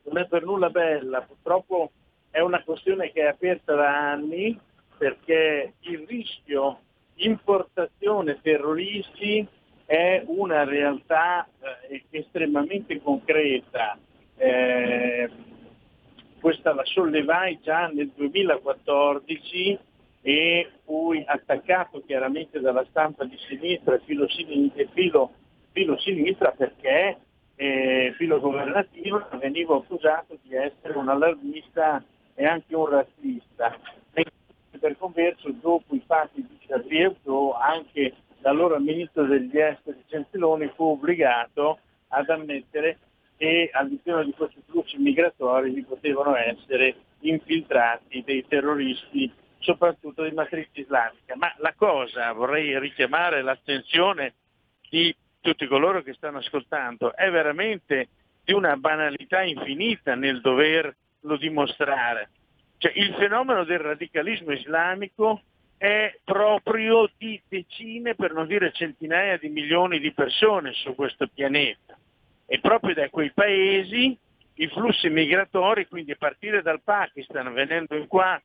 non 0.02 0.18
è 0.18 0.26
per 0.26 0.44
nulla 0.44 0.68
bella, 0.68 1.22
purtroppo 1.22 1.92
è 2.30 2.40
una 2.40 2.62
questione 2.62 3.10
che 3.12 3.22
è 3.22 3.28
aperta 3.28 3.74
da 3.74 4.10
anni, 4.10 4.58
perché 5.00 5.72
il 5.80 6.04
rischio 6.06 6.80
importazione 7.14 8.38
terroristi 8.42 9.46
è 9.86 10.22
una 10.26 10.64
realtà 10.64 11.48
eh, 11.88 12.04
estremamente 12.10 13.00
concreta. 13.00 13.98
Eh, 14.36 15.30
questa 16.38 16.74
la 16.74 16.84
sollevai 16.84 17.60
già 17.62 17.86
nel 17.86 18.10
2014 18.14 19.78
e 20.20 20.70
fui 20.84 21.24
attaccato 21.26 22.02
chiaramente 22.04 22.60
dalla 22.60 22.84
stampa 22.90 23.24
di 23.24 23.38
sinistra 23.48 23.94
e 23.94 24.00
filo, 24.04 24.26
filo, 24.92 25.32
filo 25.72 25.98
sinistra 25.98 26.50
perché 26.50 27.16
eh, 27.54 28.12
filo 28.18 28.38
governativo 28.38 29.26
venivo 29.40 29.78
accusato 29.78 30.36
di 30.42 30.54
essere 30.54 30.98
un 30.98 31.08
allarmista 31.08 32.04
e 32.34 32.44
anche 32.44 32.76
un 32.76 32.86
razzista 32.86 33.78
per 34.78 34.96
converso 34.96 35.50
dopo 35.60 35.94
i 35.94 36.02
fatti 36.06 36.46
di 36.46 36.58
Charlie 36.66 37.06
Hebdo 37.06 37.54
anche 37.54 38.14
l'allora 38.40 38.78
ministro 38.78 39.24
degli 39.24 39.58
esteri 39.58 40.02
Gentiloni 40.06 40.70
fu 40.74 40.84
obbligato 40.84 41.78
ad 42.08 42.28
ammettere 42.30 42.98
che 43.36 43.70
all'interno 43.72 44.22
di 44.24 44.32
questi 44.32 44.62
flussi 44.68 44.98
migratori 44.98 45.70
vi 45.70 45.82
potevano 45.82 46.36
essere 46.36 46.94
infiltrati 47.20 48.22
dei 48.24 48.46
terroristi 48.46 49.32
soprattutto 49.60 50.24
di 50.24 50.34
matrice 50.34 50.68
islamica. 50.72 51.36
Ma 51.36 51.52
la 51.58 51.74
cosa, 51.76 52.32
vorrei 52.32 52.78
richiamare 52.78 53.42
l'attenzione 53.42 54.34
di 54.88 55.14
tutti 55.40 55.66
coloro 55.66 56.02
che 56.02 56.14
stanno 56.14 56.38
ascoltando, 56.38 57.14
è 57.14 57.30
veramente 57.30 58.08
di 58.44 58.52
una 58.52 58.76
banalità 58.76 59.42
infinita 59.42 60.14
nel 60.14 60.40
doverlo 60.40 61.36
dimostrare. 61.38 62.30
Cioè, 62.80 62.92
il 62.94 63.14
fenomeno 63.18 63.64
del 63.64 63.78
radicalismo 63.78 64.52
islamico 64.52 65.42
è 65.76 66.18
proprio 66.24 67.10
di 67.18 67.38
decine, 67.46 68.14
per 68.14 68.32
non 68.32 68.46
dire 68.46 68.72
centinaia 68.72 69.36
di 69.36 69.50
milioni 69.50 69.98
di 69.98 70.14
persone 70.14 70.72
su 70.72 70.94
questo 70.94 71.28
pianeta. 71.28 71.98
E 72.46 72.58
proprio 72.58 72.94
da 72.94 73.10
quei 73.10 73.32
paesi 73.32 74.16
i 74.54 74.66
flussi 74.68 75.10
migratori, 75.10 75.88
quindi 75.88 76.12
a 76.12 76.16
partire 76.18 76.62
dal 76.62 76.80
Pakistan, 76.82 77.52
venendo 77.52 77.94
in 77.96 78.06
qua, 78.06 78.40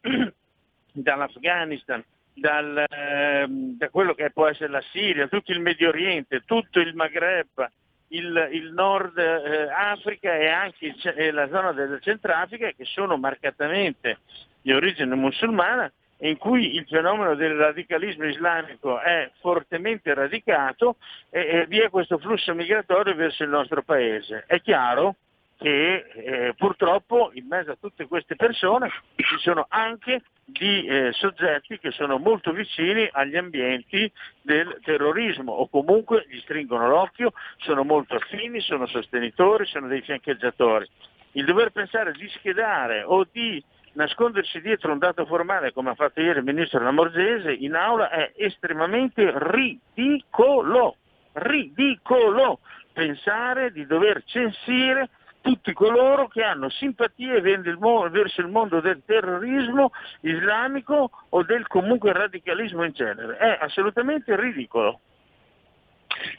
dall'Afghanistan, 0.90 2.04
dal, 2.34 2.86
eh, 2.88 3.46
da 3.48 3.88
quello 3.90 4.14
che 4.14 4.32
può 4.32 4.48
essere 4.48 4.68
la 4.68 4.82
Siria, 4.90 5.28
tutto 5.28 5.52
il 5.52 5.60
Medio 5.60 5.90
Oriente, 5.90 6.42
tutto 6.44 6.80
il 6.80 6.92
Maghreb, 6.96 7.70
il, 8.16 8.48
il 8.52 8.72
Nord 8.72 9.18
eh, 9.18 9.68
Africa 9.70 10.34
e 10.34 10.48
anche 10.48 10.86
il, 10.86 11.34
la 11.34 11.48
zona 11.48 11.72
del 11.72 11.98
Centrafrica 12.00 12.70
che 12.70 12.84
sono 12.84 13.16
marcatamente 13.16 14.18
di 14.60 14.72
origine 14.72 15.14
musulmana 15.14 15.90
in 16.20 16.38
cui 16.38 16.74
il 16.74 16.86
fenomeno 16.88 17.34
del 17.34 17.54
radicalismo 17.54 18.24
islamico 18.24 18.98
è 19.00 19.30
fortemente 19.40 20.14
radicato 20.14 20.96
e, 21.30 21.40
e 21.40 21.66
vi 21.66 21.80
è 21.80 21.90
questo 21.90 22.18
flusso 22.18 22.54
migratorio 22.54 23.14
verso 23.14 23.42
il 23.42 23.50
nostro 23.50 23.82
paese. 23.82 24.44
È 24.46 24.60
chiaro 24.60 25.16
che 25.58 26.04
eh, 26.12 26.54
purtroppo 26.56 27.30
in 27.32 27.46
mezzo 27.46 27.70
a 27.70 27.76
tutte 27.80 28.06
queste 28.06 28.36
persone 28.36 28.90
ci 29.16 29.36
sono 29.38 29.66
anche 29.68 30.22
di 30.44 30.84
eh, 30.84 31.12
soggetti 31.12 31.78
che 31.78 31.90
sono 31.90 32.18
molto 32.18 32.52
vicini 32.52 33.08
agli 33.10 33.36
ambienti 33.36 34.10
del 34.42 34.78
terrorismo 34.84 35.52
o 35.52 35.68
comunque 35.68 36.26
gli 36.28 36.38
stringono 36.40 36.88
l'occhio, 36.88 37.32
sono 37.58 37.84
molto 37.84 38.14
affini, 38.14 38.60
sono 38.60 38.86
sostenitori, 38.86 39.66
sono 39.66 39.88
dei 39.88 40.02
fiancheggiatori. 40.02 40.86
Il 41.32 41.44
dover 41.44 41.70
pensare 41.70 42.12
di 42.12 42.28
schedare 42.28 43.02
o 43.02 43.26
di 43.30 43.62
nascondersi 43.92 44.60
dietro 44.60 44.92
un 44.92 44.98
dato 44.98 45.24
formale 45.24 45.72
come 45.72 45.90
ha 45.90 45.94
fatto 45.94 46.20
ieri 46.20 46.38
il 46.38 46.44
ministro 46.44 46.82
Lamorgese 46.82 47.50
in 47.52 47.74
aula 47.74 48.10
è 48.10 48.32
estremamente 48.36 49.32
ridicolo, 49.34 50.96
ridicolo 51.32 52.60
pensare 52.92 53.72
di 53.72 53.86
dover 53.86 54.22
censire 54.24 55.08
tutti 55.46 55.72
coloro 55.74 56.26
che 56.26 56.42
hanno 56.42 56.68
simpatie 56.70 57.40
verso 57.40 58.40
il 58.40 58.48
mondo 58.48 58.80
del 58.80 59.02
terrorismo 59.06 59.92
islamico 60.22 61.08
o 61.28 61.44
del 61.44 61.68
comunque 61.68 62.12
radicalismo 62.12 62.82
in 62.82 62.90
genere. 62.90 63.36
È 63.36 63.58
assolutamente 63.60 64.34
ridicolo. 64.34 64.98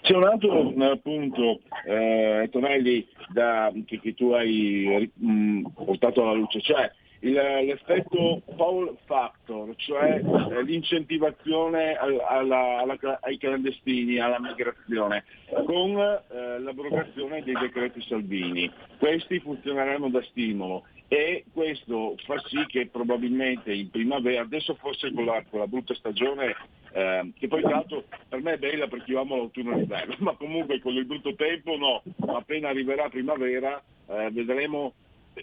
C'è 0.01 0.13
un 0.13 0.25
altro 0.25 0.73
punto, 1.01 1.61
eh, 1.85 2.49
Tonelli, 2.51 3.07
da, 3.29 3.71
che, 3.85 4.01
che, 4.01 4.13
tu 4.13 4.31
hai 4.31 5.09
mh, 5.13 5.67
portato 5.85 6.23
alla 6.23 6.33
luce, 6.33 6.59
cioè 6.59 6.91
il, 7.19 7.33
l'effetto 7.33 8.41
Paul 8.55 8.95
Factor, 9.05 9.74
cioè 9.75 10.21
eh, 10.24 10.63
l'incentivazione 10.63 11.95
alla, 11.95 12.79
alla, 12.79 12.97
ai 13.21 13.38
clandestini, 13.38 14.19
alla 14.19 14.39
migrazione, 14.39 15.24
con 15.65 15.97
eh, 15.97 16.59
l'abrogazione 16.59 17.43
dei 17.43 17.55
decreti 17.55 18.01
Salvini. 18.01 18.71
Questi 18.97 19.39
funzioneranno 19.39 20.09
da 20.09 20.21
stimolo 20.24 20.83
e 21.09 21.45
questo 21.53 22.15
fa 22.25 22.38
sì 22.47 22.65
che 22.67 22.88
probabilmente 22.88 23.74
in 23.74 23.89
primavera, 23.89 24.41
adesso 24.41 24.75
forse 24.75 25.12
con 25.13 25.25
la, 25.25 25.43
con 25.50 25.59
la 25.59 25.67
brutta 25.67 25.93
stagione, 25.95 26.55
eh, 26.91 27.31
che 27.38 27.47
poi 27.47 27.62
tra 27.62 27.71
l'altro 27.71 28.03
per 28.27 28.41
me 28.41 28.53
è 28.53 28.57
bella 28.57 28.88
perché 28.88 29.12
io 29.12 29.21
amo 29.21 29.38
l'autunno 29.38 29.71
e 29.71 29.75
l'inverno, 29.77 30.15
ma 30.19 30.36
comunque 30.36 30.81
con 30.81 30.93
il 30.93 31.05
brutto 31.05 31.33
tempo 31.36 31.77
no, 31.77 32.03
appena 32.33 32.69
arriverà 32.69 33.09
primavera 33.09 33.81
eh, 34.07 34.29
vedremo 34.31 34.93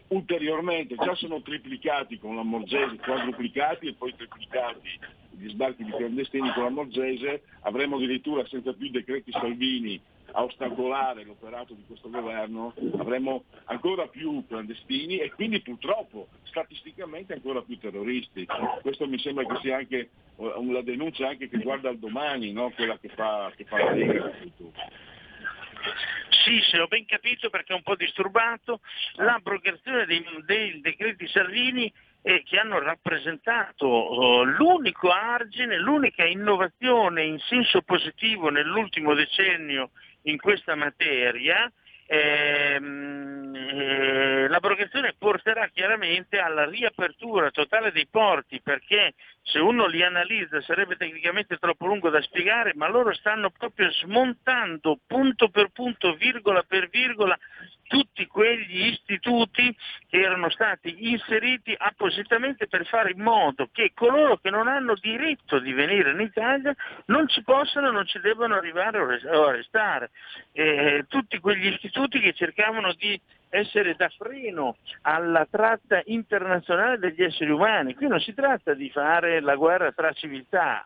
ulteriormente, 0.09 0.95
già 0.97 1.15
sono 1.15 1.43
triplicati 1.43 2.19
con 2.19 2.37
la 2.37 2.43
Morgese, 2.43 2.97
quadruplicati 2.97 3.89
e 3.89 3.95
poi 3.95 4.15
triplicati 4.15 4.99
gli 5.31 5.49
sbarchi 5.51 5.85
di 5.85 5.91
clandestini 5.91 6.53
con 6.53 6.65
la 6.65 6.71
Morgese, 6.71 7.43
avremo 7.61 7.97
addirittura 7.97 8.47
senza 8.47 8.73
più 8.73 8.91
decreti 8.91 9.31
Salvini 9.33 10.01
a 10.37 10.43
ostacolare 10.43 11.25
l'operato 11.25 11.75
di 11.75 11.85
questo 11.87 12.11
governo, 12.11 12.75
avremo 12.99 13.45
ancora 13.67 14.07
più 14.09 14.45
clandestini 14.49 15.19
e 15.19 15.31
quindi 15.33 15.61
purtroppo 15.61 16.29
statisticamente 16.45 17.35
ancora 17.35 17.63
più 17.63 17.79
terroristi. 17.79 18.47
Questo 18.83 19.07
mi 19.07 19.19
sembra 19.19 19.45
che 19.47 19.59
sia 19.61 19.77
anche 19.77 20.11
una 20.37 20.81
denuncia 20.81 21.29
anche 21.29 21.49
che 21.49 21.59
guarda 21.59 21.89
al 21.89 21.99
domani, 21.99 22.53
no? 22.53 22.71
quella 22.71 22.99
che 22.99 23.09
fa, 23.09 23.53
che 23.55 23.65
fa 23.65 23.79
la 23.79 23.93
Lega. 23.93 24.33
Sì, 26.45 26.61
se 26.71 26.79
ho 26.79 26.87
ben 26.87 27.07
capito 27.07 27.51
perché 27.51 27.73
è 27.73 27.77
un 27.77 27.83
po' 27.83 27.97
disturbato, 27.97 28.81
l'abrogazione 29.15 30.05
dei, 30.07 30.25
dei 30.45 30.81
decreti 30.81 31.27
Salvini 31.29 31.93
eh, 32.27 32.43
che 32.43 32.59
hanno 32.59 32.79
rappresentato 32.79 33.87
oh, 33.87 34.43
l'unico 34.45 35.11
argine, 35.11 35.79
l'unica 35.79 36.25
innovazione 36.25 37.25
in 37.25 37.39
senso 37.39 37.83
positivo 37.83 38.49
nell'ultimo 38.49 39.15
decennio 39.15 39.91
in 40.23 40.39
questa 40.39 40.75
materia, 40.75 41.71
ehm, 42.07 43.43
eh, 43.43 43.44
l'abrogazione 44.49 45.15
porterà 45.17 45.69
chiaramente 45.69 46.39
alla 46.39 46.65
riapertura 46.65 47.51
totale 47.51 47.93
dei 47.93 48.07
porti 48.11 48.61
perché 48.61 49.15
se 49.43 49.59
uno 49.59 49.87
li 49.87 50.03
analizza 50.03 50.61
sarebbe 50.63 50.97
tecnicamente 50.97 51.57
troppo 51.59 51.87
lungo 51.87 52.11
da 52.11 52.21
spiegare, 52.23 52.73
ma 52.75 52.89
loro 52.89 53.13
stanno 53.15 53.51
proprio 53.51 53.91
smontando 53.91 54.99
punto 55.07 55.49
per 55.49 55.71
punto, 55.71 56.15
virgola 56.15 56.63
per 56.67 56.89
virgola, 56.89 57.39
tutti 57.87 58.27
quegli 58.27 58.87
istituti 58.87 59.75
che 60.09 60.21
erano 60.21 60.51
stati 60.51 61.11
inseriti 61.11 61.75
appositamente 61.77 62.67
per 62.67 62.87
fare 62.87 63.13
in 63.13 63.21
modo 63.21 63.69
che 63.73 63.93
coloro 63.95 64.39
che 64.39 64.51
non 64.51 64.69
hanno 64.69 64.95
diritto 65.01 65.59
di 65.59 65.73
venire 65.73 66.11
in 66.11 66.21
Italia 66.21 66.75
non 67.07 67.29
ci 67.29 67.43
possano, 67.43 67.91
non 67.91 68.07
ci 68.07 68.19
debbano 68.21 68.55
arrivare 68.55 68.99
o 68.99 69.51
restare. 69.51 70.11
Eh, 70.53 71.05
tutti 71.09 71.39
quegli 71.39 71.67
istituti 71.67 72.21
che 72.21 72.33
cercavano 72.33 72.93
di 72.95 73.21
essere 73.55 73.95
da 73.95 74.09
freno 74.09 74.77
alla 75.03 75.47
tratta 75.49 76.03
internazionale 76.07 76.99
degli 76.99 77.23
esseri 77.23 77.51
umani. 77.51 77.95
Qui 77.95 78.09
non 78.09 78.19
si 78.21 78.35
tratta 78.35 78.75
di 78.75 78.91
fare 78.91 79.41
la 79.41 79.55
guerra 79.55 79.93
tra 79.93 80.13
civiltà, 80.13 80.85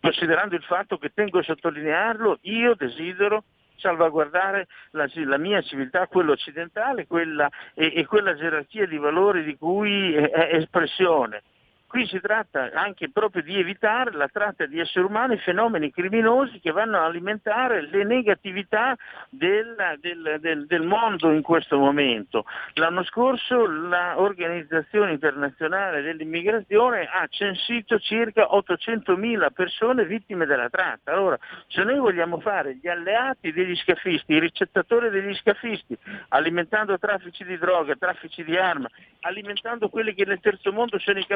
considerando 0.00 0.56
il 0.56 0.64
fatto 0.64 0.98
che 0.98 1.12
tengo 1.14 1.38
a 1.38 1.44
sottolinearlo, 1.44 2.38
io 2.42 2.74
desidero 2.74 3.44
salvaguardare 3.76 4.66
la, 4.90 5.08
la, 5.12 5.38
mia 5.38 5.60
civiltà, 5.62 6.06
quella 6.06 6.32
occidentale 6.32 7.06
quella, 7.06 7.48
e, 7.74 7.92
e, 7.94 8.06
quella 8.06 8.34
gerarchia 8.34 8.86
di 8.86 8.98
valori 8.98 9.44
di 9.44 9.56
cui 9.56 10.14
è 10.14 10.50
espressione. 10.54 11.42
Qui 11.88 12.04
si 12.06 12.20
tratta 12.20 12.70
anche 12.74 13.10
proprio 13.10 13.42
di 13.42 13.58
evitare 13.58 14.10
la 14.10 14.28
tratta 14.28 14.66
di 14.66 14.80
esseri 14.80 15.04
umani, 15.04 15.38
fenomeni 15.38 15.92
criminosi 15.92 16.58
che 16.58 16.72
vanno 16.72 16.98
a 16.98 17.04
alimentare 17.04 17.88
le 17.88 18.02
negatività 18.02 18.96
del, 19.30 19.76
del, 20.00 20.38
del, 20.40 20.66
del 20.66 20.82
mondo 20.82 21.30
in 21.30 21.42
questo 21.42 21.78
momento. 21.78 22.44
L'anno 22.74 23.04
scorso 23.04 23.66
l'Organizzazione 23.66 25.12
Internazionale 25.12 26.02
dell'Immigrazione 26.02 27.08
ha 27.10 27.24
censito 27.28 28.00
circa 28.00 28.48
800.000 28.50 29.52
persone 29.52 30.04
vittime 30.06 30.44
della 30.44 30.68
tratta. 30.68 31.12
Allora, 31.12 31.38
se 31.68 31.84
noi 31.84 31.98
vogliamo 31.98 32.40
fare 32.40 32.76
gli 32.76 32.88
alleati 32.88 33.52
degli 33.52 33.76
scafisti, 33.76 34.32
i 34.32 34.40
ricettatori 34.40 35.08
degli 35.10 35.34
scafisti, 35.36 35.96
alimentando 36.30 36.98
traffici 36.98 37.44
di 37.44 37.56
droga, 37.58 37.94
traffici 37.94 38.42
di 38.42 38.56
arma, 38.56 38.88
alimentando 39.20 39.88
quelli 39.88 40.14
che 40.14 40.24
nel 40.24 40.40
terzo 40.40 40.72
mondo 40.72 40.98
sono 40.98 41.18
i 41.18 41.26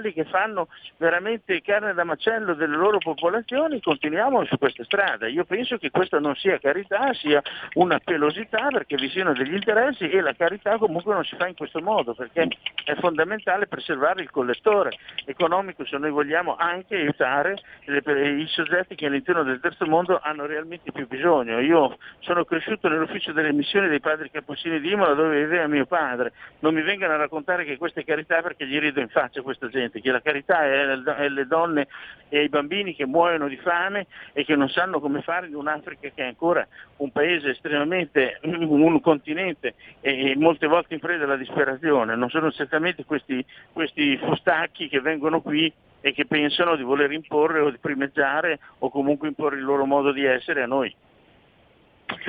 capustelli 0.00 0.12
che 0.12 0.24
fanno 0.24 0.68
veramente 0.96 1.60
carne 1.60 1.92
da 1.94 2.04
macello 2.04 2.54
delle 2.54 2.76
loro 2.76 2.98
popolazioni, 2.98 3.80
continuiamo 3.80 4.44
su 4.46 4.58
questa 4.58 4.84
strada. 4.84 5.28
Io 5.28 5.44
penso 5.44 5.76
che 5.76 5.90
questa 5.90 6.18
non 6.18 6.34
sia 6.36 6.58
carità, 6.58 7.12
sia 7.12 7.42
una 7.74 7.98
pelosità 8.02 8.68
perché 8.68 8.96
vi 8.96 9.08
siano 9.10 9.32
degli 9.32 9.54
interessi 9.54 10.08
e 10.08 10.20
la 10.20 10.34
carità 10.34 10.78
comunque 10.78 11.14
non 11.14 11.24
si 11.24 11.36
fa 11.36 11.46
in 11.46 11.54
questo 11.54 11.80
modo 11.80 12.14
perché 12.14 12.48
è 12.84 12.94
fondamentale 12.96 13.66
preservare 13.66 14.22
il 14.22 14.30
collettore 14.30 14.90
economico 15.26 15.84
se 15.84 15.98
noi 15.98 16.10
vogliamo 16.10 16.56
anche 16.56 16.96
aiutare 16.96 17.56
i 17.86 18.46
soggetti 18.48 18.94
che 18.94 19.06
all'interno 19.06 19.42
del 19.42 19.60
terzo 19.60 19.86
mondo 19.86 20.18
hanno 20.22 20.46
realmente 20.46 20.92
più 20.92 21.06
bisogno. 21.06 21.60
Io 21.60 21.96
sono 22.20 22.44
cresciuto 22.44 22.88
nell'ufficio 22.88 23.32
delle 23.32 23.52
missioni 23.52 23.88
dei 23.88 24.00
padri 24.00 24.30
cappuccini 24.30 24.80
di 24.80 24.92
Imola 24.92 25.14
dove 25.14 25.40
viveva 25.42 25.66
mio 25.66 25.86
padre, 25.86 26.32
non 26.60 26.74
mi 26.74 26.82
vengano 26.82 27.14
a 27.14 27.16
raccontare 27.16 27.64
che 27.64 27.76
questa 27.76 28.00
è 28.00 28.04
carità 28.04 28.40
perché 28.40 28.66
gli 28.66 28.78
rido 28.78 29.00
in 29.00 29.08
faccia 29.08 29.42
questa 29.42 29.68
gente, 29.68 29.89
che 29.90 30.12
la 30.12 30.20
carità 30.20 30.62
è 30.62 31.28
le 31.28 31.46
donne 31.46 31.88
e 32.28 32.44
i 32.44 32.48
bambini 32.48 32.94
che 32.94 33.06
muoiono 33.06 33.48
di 33.48 33.56
fame 33.56 34.06
e 34.32 34.44
che 34.44 34.54
non 34.54 34.68
sanno 34.68 35.00
come 35.00 35.20
fare 35.22 35.48
in 35.48 35.56
un'Africa 35.56 36.10
che 36.14 36.22
è 36.22 36.26
ancora 36.26 36.66
un 36.98 37.10
paese 37.10 37.50
estremamente, 37.50 38.38
un 38.44 39.00
continente 39.00 39.74
e 40.00 40.34
molte 40.36 40.66
volte 40.66 40.94
in 40.94 41.00
preda 41.00 41.24
alla 41.24 41.36
disperazione. 41.36 42.14
Non 42.14 42.30
sono 42.30 42.52
certamente 42.52 43.04
questi, 43.04 43.44
questi 43.72 44.16
fustacchi 44.18 44.88
che 44.88 45.00
vengono 45.00 45.40
qui 45.40 45.72
e 46.00 46.12
che 46.12 46.24
pensano 46.24 46.76
di 46.76 46.82
voler 46.82 47.10
imporre 47.12 47.60
o 47.60 47.70
di 47.70 47.78
primeggiare 47.78 48.60
o 48.78 48.90
comunque 48.90 49.28
imporre 49.28 49.56
il 49.56 49.64
loro 49.64 49.84
modo 49.84 50.12
di 50.12 50.24
essere 50.24 50.62
a 50.62 50.66
noi. 50.66 50.94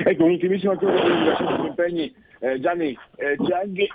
Ecco, 0.04 0.24
un'ultimissima 0.24 0.76
cosa 0.76 1.00
per 1.00 1.60
gli 1.60 1.66
impegni. 1.66 2.14
Eh, 2.40 2.58
Gianni, 2.58 2.98
eh, 3.16 3.36
Gianni 3.40 3.88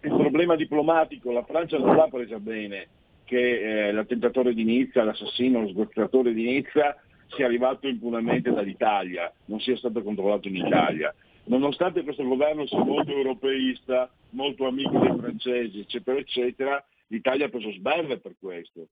il 0.00 0.14
problema 0.16 0.56
diplomatico, 0.56 1.32
la 1.32 1.44
Francia 1.44 1.78
non 1.78 1.96
l'ha 1.96 2.08
presa 2.08 2.38
bene 2.38 2.88
che 3.24 3.88
eh, 3.88 3.92
l'attentatore 3.92 4.54
di 4.54 4.64
Nizza, 4.64 5.02
l'assassino, 5.02 5.60
lo 5.60 5.68
sgozzatore 5.68 6.32
di 6.32 6.44
Nizza 6.44 6.96
sia 7.28 7.46
arrivato 7.46 7.88
impunemente 7.88 8.52
dall'Italia, 8.52 9.32
non 9.46 9.60
sia 9.60 9.76
stato 9.76 10.02
controllato 10.02 10.48
in 10.48 10.56
Italia. 10.56 11.14
Nonostante 11.44 12.02
questo 12.02 12.24
governo 12.24 12.66
sia 12.66 12.82
molto 12.82 13.12
europeista, 13.12 14.10
molto 14.30 14.66
amico 14.66 14.98
dei 14.98 15.16
francesi, 15.16 15.80
eccetera, 15.80 16.18
eccetera, 16.18 16.84
l'Italia 17.08 17.46
ha 17.46 17.50
preso 17.50 17.72
sberle 17.72 18.18
per 18.18 18.34
questo 18.38 18.88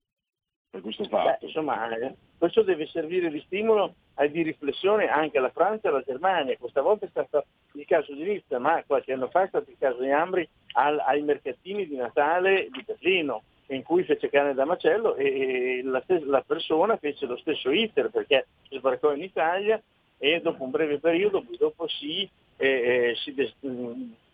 per 0.72 0.80
questo 0.80 1.04
fatto. 1.04 1.38
Beh, 1.38 1.46
insomma, 1.46 1.94
eh, 1.94 2.14
questo 2.38 2.62
deve 2.62 2.86
servire 2.86 3.30
di 3.30 3.42
stimolo 3.44 3.94
e 4.16 4.30
di 4.30 4.40
riflessione 4.40 5.06
anche 5.06 5.36
alla 5.36 5.50
Francia 5.50 5.88
e 5.88 5.90
alla 5.90 6.02
Germania. 6.02 6.56
Questa 6.56 6.80
volta 6.80 7.04
è 7.04 7.10
stato 7.10 7.44
il 7.74 7.84
caso 7.84 8.14
di 8.14 8.22
Nizza, 8.22 8.58
ma 8.58 8.82
qualche 8.86 9.12
anno 9.12 9.28
fa 9.28 9.42
è 9.42 9.48
stato 9.48 9.68
il 9.68 9.76
caso 9.78 10.00
di 10.00 10.10
Ambri 10.10 10.48
al, 10.72 10.98
ai 11.00 11.20
mercatini 11.20 11.86
di 11.86 11.96
Natale 11.96 12.68
di 12.70 12.82
Berlino 12.86 13.42
in 13.66 13.82
cui 13.82 14.02
fece 14.04 14.30
carne 14.30 14.54
da 14.54 14.64
macello 14.64 15.14
e 15.14 15.82
la, 15.84 16.02
la 16.24 16.42
persona 16.42 16.96
fece 16.96 17.26
lo 17.26 17.36
stesso 17.36 17.70
iter 17.70 18.08
perché 18.08 18.46
sbarcò 18.70 19.12
in 19.12 19.22
Italia 19.22 19.80
e 20.18 20.40
dopo 20.40 20.64
un 20.64 20.70
breve 20.70 20.98
periodo 20.98 21.44
dopo 21.58 21.86
si, 21.86 22.28
eh, 22.56 22.66
eh 22.66 23.14
si, 23.16 23.34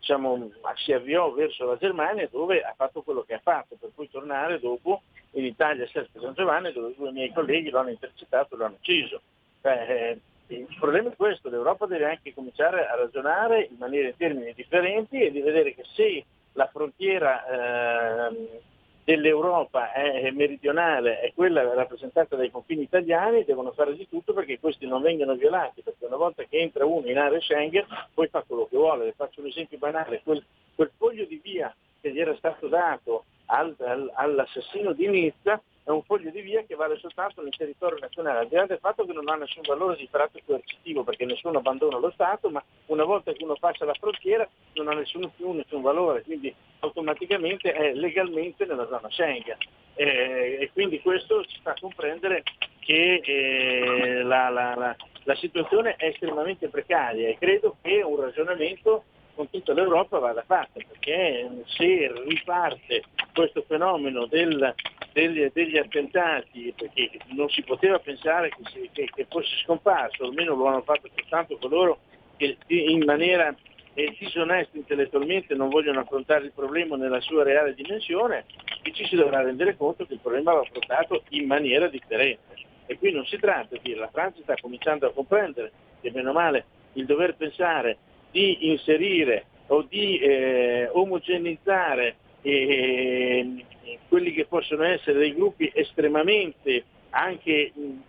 diciamo, 0.09 0.51
si, 0.77 0.92
avviò 0.92 1.31
verso 1.33 1.66
la 1.66 1.77
Germania 1.77 2.27
dove 2.31 2.62
ha 2.62 2.73
fatto 2.75 3.03
quello 3.03 3.23
che 3.23 3.35
ha 3.35 3.40
fatto, 3.42 3.77
per 3.79 3.90
poi 3.94 4.09
tornare 4.11 4.59
dopo 4.59 5.03
in 5.33 5.44
Italia 5.44 5.85
a 5.85 5.88
Sesto 5.88 6.21
San 6.21 6.33
Giovanni 6.33 6.73
dove 6.73 6.94
due 6.97 7.12
miei 7.12 7.31
colleghi 7.31 7.68
l'hanno 7.68 7.90
intercettato 7.90 8.55
e 8.55 8.59
l'hanno 8.59 8.77
ucciso. 8.79 9.21
Eh, 9.61 10.18
il 10.47 10.77
problema 10.79 11.11
è 11.11 11.16
questo, 11.16 11.51
l'Europa 11.51 11.85
deve 11.85 12.07
anche 12.07 12.33
cominciare 12.33 12.87
a 12.87 12.97
ragionare 12.97 13.68
in 13.71 13.77
maniera 13.79 14.09
in 14.09 14.16
termini 14.16 14.55
differenti 14.55 15.21
e 15.21 15.31
di 15.31 15.40
vedere 15.40 15.75
che 15.75 15.85
se 15.92 16.25
la 16.53 16.66
frontiera 16.68 18.31
eh, 18.31 18.61
dell'Europa 19.09 19.90
è 19.92 20.31
meridionale 20.33 21.21
è 21.21 21.33
quella 21.35 21.73
rappresentata 21.73 22.37
dai 22.37 22.51
confini 22.51 22.83
italiani, 22.83 23.42
devono 23.42 23.73
fare 23.73 23.97
di 23.97 24.07
tutto 24.07 24.35
perché 24.35 24.61
questi 24.61 24.87
non 24.87 25.01
vengano 25.01 25.35
violati, 25.35 25.81
perché 25.81 26.05
una 26.05 26.16
volta 26.18 26.44
che 26.44 26.59
entra 26.59 26.85
uno 26.85 27.09
in 27.09 27.16
area 27.16 27.40
Schengen 27.40 27.87
poi 28.12 28.29
fa 28.29 28.44
quello 28.47 28.66
che 28.68 28.77
vuole. 28.77 29.07
Le 29.07 29.14
faccio 29.16 29.40
un 29.40 29.47
esempio 29.47 29.79
banale, 29.79 30.21
quel, 30.23 30.44
quel 30.75 30.90
foglio 30.99 31.25
di 31.25 31.40
via 31.42 31.75
che 32.03 32.12
gli 32.12 32.21
era 32.21 32.37
stato 32.37 32.68
dato 32.68 33.25
al, 33.47 33.75
al, 33.79 34.12
all'assassino 34.12 34.92
di 34.92 35.09
Nizza 35.09 35.59
è 35.88 35.90
un 35.90 36.03
foglio 36.03 36.29
di 36.31 36.42
via 36.42 36.62
che 36.64 36.74
vale 36.74 36.98
soltanto 36.98 37.40
nel 37.40 37.57
territorio 37.57 37.96
nazionale, 37.98 38.40
al 38.40 38.48
di 38.48 38.57
là 38.57 38.66
del 38.66 38.79
fatto 38.79 39.07
che 39.07 39.12
non 39.14 39.27
ha 39.31 39.37
nessun 39.37 39.62
valore 39.66 39.96
di 39.96 40.07
tratto 40.11 40.38
coercitivo 40.44 41.03
perché 41.03 41.24
nessuno 41.24 41.59
abbandona 41.59 41.96
lo 41.96 42.11
Stato, 42.11 42.51
ma 42.51 42.62
una 42.87 43.05
volta 43.05 43.33
che 43.33 43.42
uno 43.42 43.57
passa 43.59 43.87
la 43.87 43.94
frontiera 43.94 44.46
non 44.74 44.88
ha 44.88 44.92
nessuno 44.92 45.33
più 45.35 45.51
nessun 45.53 45.81
valore, 45.81 46.24
quindi 46.24 46.55
automaticamente 46.81 47.72
è 47.72 47.94
legalmente 47.94 48.66
nella 48.66 48.87
zona 48.87 49.09
Schengen. 49.09 49.57
Eh, 49.94 50.59
e 50.61 50.70
quindi 50.74 51.01
questo 51.01 51.42
ci 51.46 51.59
fa 51.62 51.74
comprendere 51.81 52.42
che 52.81 53.22
eh, 53.24 54.22
la, 54.22 54.51
la, 54.51 54.74
la, 54.74 54.96
la 55.22 55.35
situazione 55.37 55.96
è 55.96 56.09
estremamente 56.09 56.68
precaria 56.68 57.29
e 57.29 57.38
credo 57.38 57.77
che 57.81 58.03
un 58.03 58.20
ragionamento 58.20 59.05
con 59.35 59.48
tutta 59.48 59.72
l'Europa 59.72 60.18
vada 60.18 60.42
fatta, 60.42 60.81
perché 60.87 61.62
se 61.66 62.12
riparte 62.27 63.05
questo 63.33 63.62
fenomeno 63.66 64.27
del, 64.27 64.74
degli, 65.12 65.51
degli, 65.53 65.77
attentati, 65.77 66.73
perché 66.77 67.11
non 67.29 67.49
si 67.49 67.62
poteva 67.62 67.99
pensare 67.99 68.49
che, 68.49 68.62
si, 68.73 68.88
che, 68.92 69.09
che, 69.14 69.27
fosse 69.29 69.57
scomparso, 69.64 70.25
almeno 70.25 70.55
lo 70.55 70.66
hanno 70.66 70.83
fatto 70.83 71.09
soltanto 71.14 71.57
coloro 71.59 72.01
che 72.37 72.57
in 72.66 73.05
maniera 73.05 73.55
eh, 73.94 74.14
disonesta 74.18 74.77
intellettualmente 74.77 75.55
non 75.55 75.68
vogliono 75.68 76.01
affrontare 76.01 76.44
il 76.44 76.53
problema 76.53 76.97
nella 76.97 77.21
sua 77.21 77.42
reale 77.42 77.75
dimensione, 77.75 78.44
e 78.83 78.92
ci 78.92 79.05
si 79.07 79.16
dovrà 79.16 79.42
rendere 79.42 79.77
conto 79.77 80.07
che 80.07 80.14
il 80.14 80.21
problema 80.21 80.53
va 80.53 80.61
affrontato 80.61 81.25
in 81.31 81.47
maniera 81.47 81.88
differente. 81.88 82.57
E 82.87 82.97
qui 82.97 83.12
non 83.12 83.27
si 83.27 83.37
tratta 83.38 83.77
di 83.83 83.94
la 83.94 84.09
Francia 84.09 84.40
sta 84.42 84.55
cominciando 84.61 85.07
a 85.07 85.12
comprendere 85.12 85.73
che 86.01 86.11
meno 86.11 86.33
male 86.33 86.64
il 86.94 87.05
dover 87.05 87.35
pensare 87.37 87.99
di 88.31 88.71
inserire 88.71 89.44
o 89.66 89.83
di 89.83 90.18
eh, 90.18 90.88
omogenizzare 90.92 92.16
eh, 92.42 93.64
quelli 94.09 94.33
che 94.33 94.46
possono 94.46 94.85
essere 94.85 95.18
dei 95.18 95.35
gruppi 95.35 95.70
estremamente 95.74 96.85
anche 97.11 97.72
mh, 97.74 98.03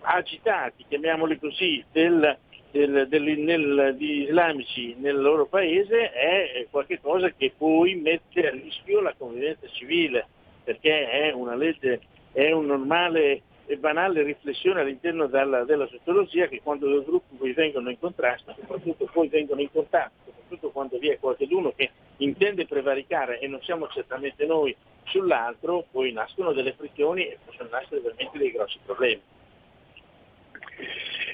agitati, 0.00 0.84
chiamiamoli 0.88 1.38
così, 1.38 1.84
del, 1.92 2.36
del, 2.70 3.06
del, 3.08 3.22
nel, 3.38 3.94
di 3.96 4.22
islamici 4.22 4.94
nel 4.98 5.20
loro 5.20 5.46
paese 5.46 6.10
è 6.10 6.66
qualcosa 6.70 7.30
che 7.30 7.52
poi 7.56 7.94
mette 7.94 8.46
a 8.46 8.50
rischio 8.50 9.00
la 9.00 9.14
convivenza 9.16 9.66
civile, 9.68 10.26
perché 10.64 11.08
è 11.08 11.32
una 11.32 11.54
legge, 11.54 12.00
è 12.32 12.50
un 12.50 12.66
normale 12.66 13.42
e 13.72 13.78
banale 13.78 14.22
riflessione 14.22 14.80
all'interno 14.80 15.26
della, 15.26 15.64
della 15.64 15.86
sociologia 15.86 16.46
che 16.46 16.60
quando 16.62 16.88
due 16.88 17.04
gruppi 17.04 17.36
poi 17.36 17.52
vengono 17.52 17.90
in 17.90 17.98
contrasto, 17.98 18.54
soprattutto 18.58 19.08
poi 19.10 19.28
vengono 19.28 19.60
in 19.60 19.70
contatto, 19.70 20.12
soprattutto 20.26 20.70
quando 20.70 20.98
vi 20.98 21.08
è 21.08 21.18
qualcuno 21.18 21.72
che 21.74 21.90
intende 22.18 22.66
prevaricare 22.66 23.40
e 23.40 23.48
non 23.48 23.60
siamo 23.62 23.88
certamente 23.88 24.44
noi 24.44 24.74
sull'altro, 25.04 25.86
poi 25.90 26.12
nascono 26.12 26.52
delle 26.52 26.74
frizioni 26.74 27.26
e 27.26 27.38
possono 27.44 27.70
nascere 27.70 28.00
veramente 28.00 28.38
dei 28.38 28.52
grossi 28.52 28.78
problemi. 28.84 29.20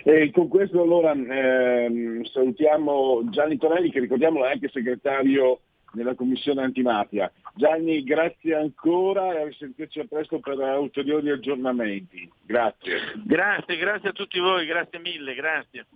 E 0.05 0.31
con 0.31 0.49
questo 0.49 0.81
allora 0.81 1.13
ehm, 1.13 2.25
salutiamo 2.25 3.29
Gianni 3.31 3.59
Tonelli 3.59 3.91
che 3.91 4.01
ricordiamo 4.01 4.45
è 4.45 4.53
anche 4.53 4.69
segretario 4.69 5.61
nella 5.93 6.15
commissione 6.15 6.63
antimafia. 6.63 7.31
Gianni, 7.55 8.03
grazie 8.03 8.55
ancora 8.55 9.35
e 9.35 9.41
a 9.41 9.45
risentirci 9.47 10.01
a 10.01 10.07
presto 10.07 10.39
per 10.41 10.59
ulteriori 10.59 11.31
aggiornamenti. 11.31 12.31
Grazie. 12.43 13.13
Grazie, 13.25 13.77
grazie 13.77 14.09
a 14.11 14.13
tutti 14.13 14.39
voi, 14.39 14.67
grazie 14.67 14.99
mille, 14.99 15.35
grazie. 15.35 15.87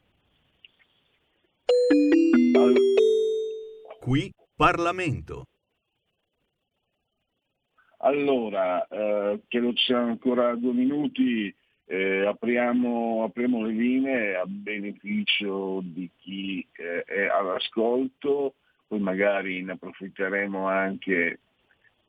Qui 4.01 4.33
Parlamento. 4.57 5.47
Allora, 7.99 8.85
eh, 8.89 9.41
credo 9.47 9.73
ci 9.75 9.85
siano 9.85 10.09
ancora 10.09 10.57
due 10.57 10.73
minuti, 10.73 11.55
eh, 11.85 12.27
apriamo, 12.27 13.23
apriamo, 13.25 13.65
le 13.65 13.73
linee 13.73 14.35
a 14.37 14.45
beneficio 14.45 15.81
di 15.85 16.11
chi 16.19 16.67
eh, 16.73 17.05
è 17.05 17.27
all'ascolto 17.27 18.55
poi 18.93 19.01
magari 19.01 19.63
ne 19.63 19.73
approfitteremo 19.73 20.69
anche 20.69 21.39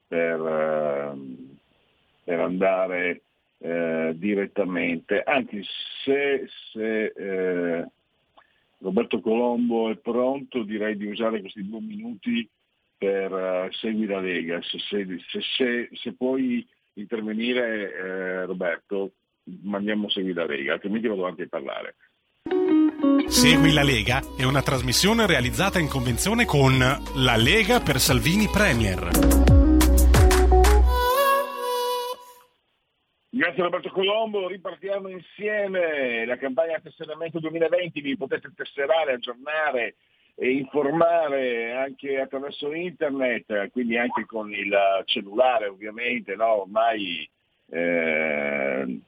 per, 0.06 0.38
ehm, 0.38 1.58
per 2.26 2.40
andare 2.42 3.22
eh, 3.60 4.12
direttamente, 4.16 5.24
anche 5.24 5.64
se, 6.04 6.46
se 6.74 7.06
eh, 7.06 7.88
Roberto 8.80 9.22
Colombo 9.22 9.92
è 9.92 9.96
pronto 9.96 10.64
direi 10.64 10.98
di 10.98 11.06
usare 11.06 11.40
questi 11.40 11.66
due 11.66 11.80
minuti 11.80 12.50
per 12.98 13.32
uh, 13.32 13.72
Segui 13.72 14.06
la 14.06 14.20
Lega, 14.20 14.62
se, 14.62 14.78
se, 14.78 15.90
se, 15.90 16.14
puoi 16.14 16.68
intervenire 16.96 17.94
eh, 17.94 18.46
Roberto 18.46 19.14
mandiamo 19.62 20.10
Segui 20.10 20.34
la 20.34 20.46
Lega, 20.46 20.74
altrimenti 20.74 21.08
vado 21.08 21.22
avanti 21.22 21.44
a 21.44 21.48
parlare. 21.48 21.96
Segui 23.34 23.74
la 23.74 23.82
Lega 23.82 24.22
è 24.38 24.44
una 24.44 24.62
trasmissione 24.62 25.26
realizzata 25.26 25.80
in 25.80 25.90
convenzione 25.90 26.46
con 26.46 26.78
La 26.78 27.36
Lega 27.36 27.80
per 27.80 27.98
Salvini 27.98 28.46
Premier. 28.46 29.10
Grazie 33.28 33.64
Roberto 33.64 33.90
Colombo, 33.90 34.48
ripartiamo 34.48 35.10
insieme 35.10 36.24
la 36.28 36.38
campagna 36.38 36.80
tesseramento 36.80 37.40
2020, 37.40 38.02
vi 38.02 38.16
potete 38.16 38.54
tesserare, 38.56 39.14
aggiornare 39.14 39.96
e 40.36 40.52
informare 40.52 41.74
anche 41.74 42.20
attraverso 42.20 42.72
internet, 42.72 43.72
quindi 43.72 43.98
anche 43.98 44.26
con 44.28 44.54
il 44.54 44.72
cellulare 45.06 45.66
ovviamente, 45.66 46.36
no? 46.36 46.62
ormai, 46.62 47.28
eh, 47.72 49.00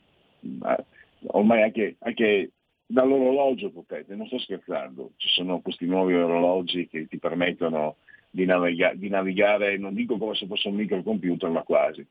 ormai 1.28 1.62
anche, 1.62 1.96
anche 2.00 2.50
dall'orologio 2.86 3.71
potete, 3.71 4.15
non 4.15 4.28
sto 4.28 4.39
scherzando, 4.39 5.12
ci 5.17 5.30
sono 5.30 5.60
questi 5.60 5.86
nuovi 5.86 6.13
orologi 6.13 6.88
che 6.88 7.08
ti 7.08 7.17
permettono 7.17 7.98
di, 8.30 8.45
naviga- 8.45 8.93
di 8.93 9.10
navigare, 9.10 9.78
non 9.78 9.93
dico 9.93 10.17
come 10.17 10.36
se 10.36 10.45
fosse 10.45 10.67
un 10.67 10.76
microcomputer, 10.76 11.50
ma 11.50 11.63
quasi. 11.63 12.06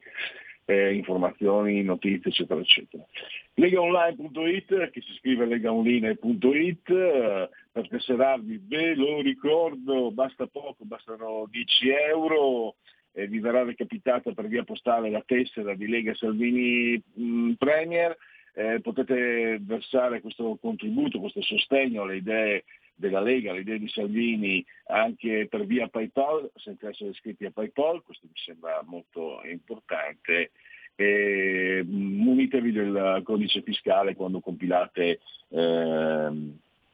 Eh, 0.67 0.95
informazioni, 0.95 1.83
notizie, 1.83 2.31
eccetera, 2.31 2.59
eccetera. 2.59 3.05
Legaonline.it, 3.53 4.91
che 4.91 5.01
si 5.03 5.13
scrive 5.19 5.45
legaonline.it, 5.45 6.89
eh, 6.89 7.51
per 7.71 7.89
tesserarvi, 7.89 8.63
ve 8.67 8.95
lo 8.95 9.21
ricordo, 9.21 10.11
basta 10.11 10.47
poco, 10.47 10.85
bastano 10.85 11.47
10 11.51 11.89
euro, 11.91 12.77
eh, 13.13 13.27
vi 13.27 13.41
verrà 13.41 13.63
recapitata 13.63 14.33
per 14.33 14.49
via 14.49 14.65
postale 14.65 15.11
la 15.11 15.23
tessera 15.25 15.75
di 15.75 15.87
Lega 15.87 16.15
Salvini 16.15 17.01
mh, 17.13 17.23
mm, 17.23 17.53
Premier, 17.53 18.17
eh, 18.55 18.81
potete 18.81 19.59
versare 19.61 20.21
questo 20.21 20.57
contributo, 20.61 21.19
questo 21.19 21.43
sostegno 21.43 22.03
alle 22.03 22.17
idee 22.17 22.65
della 22.95 23.21
Lega, 23.21 23.51
alle 23.51 23.61
idee 23.61 23.79
di 23.79 23.89
Salvini 23.89 24.65
anche 24.87 25.47
per 25.49 25.67
via 25.67 25.89
PayPal, 25.89 26.51
senza 26.57 26.89
essere 26.89 27.11
iscritti 27.11 27.45
a 27.45 27.51
PayPal, 27.51 28.03
questo 28.03 28.27
mi 28.27 28.37
sembra 28.37 28.81
molto 28.85 29.41
importante. 29.45 30.53
E 30.97 31.83
munitevi 31.85 32.71
del 32.71 33.21
codice 33.25 33.63
fiscale 33.63 34.15
quando 34.15 34.39
compilate, 34.39 35.19
eh, 35.49 36.31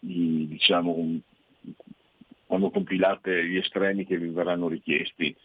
i, 0.01 0.47
diciamo, 0.49 1.21
quando 2.47 2.71
compilate 2.71 3.45
gli 3.45 3.59
estremi 3.59 4.07
che 4.07 4.17
vi 4.17 4.29
verranno 4.29 4.69
richiesti 4.69 5.37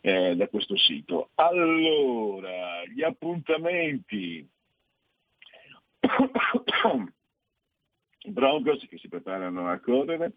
eh, 0.00 0.34
da 0.36 0.48
questo 0.48 0.74
sito. 0.78 1.28
Allora, 1.34 2.82
gli 2.86 3.02
appuntamenti 3.02 4.48
Broncos 8.28 8.86
che 8.88 8.98
si 8.98 9.08
preparano 9.08 9.68
a 9.68 9.78
correre. 9.78 10.34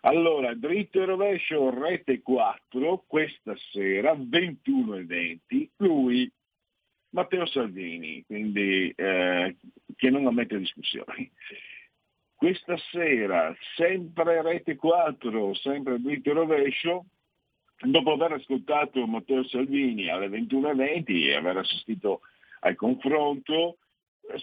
Allora, 0.00 0.54
dritto 0.54 1.00
e 1.00 1.04
rovescio, 1.04 1.70
rete 1.70 2.22
4, 2.22 3.04
questa 3.06 3.56
sera, 3.72 4.14
21 4.16 4.96
e 4.96 5.04
20, 5.04 5.70
lui, 5.78 6.30
Matteo 7.10 7.46
Salvini, 7.46 8.24
quindi 8.24 8.92
eh, 8.94 9.56
che 9.96 10.10
non 10.10 10.26
ammette 10.26 10.58
discussioni. 10.58 11.30
Questa 12.36 12.76
sera, 12.92 13.56
sempre 13.74 14.42
rete 14.42 14.76
4, 14.76 15.54
sempre 15.54 16.00
dritto 16.00 16.30
e 16.30 16.34
rovescio, 16.34 17.06
dopo 17.80 18.12
aver 18.12 18.32
ascoltato 18.32 19.06
Matteo 19.06 19.42
Salvini 19.48 20.08
alle 20.08 20.28
21.20 20.28 21.04
e 21.08 21.34
aver 21.34 21.56
assistito 21.56 22.20
al 22.60 22.76
confronto, 22.76 23.78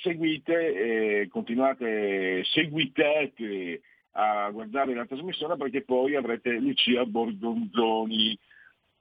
seguite, 0.01 1.21
eh, 1.21 1.27
continuate, 1.27 2.43
seguitate 2.45 3.81
a 4.11 4.49
guardare 4.51 4.93
la 4.93 5.05
trasmissione 5.05 5.57
perché 5.57 5.83
poi 5.83 6.15
avrete 6.15 6.51
Lucia 6.51 7.05
Borgonzoni 7.05 8.37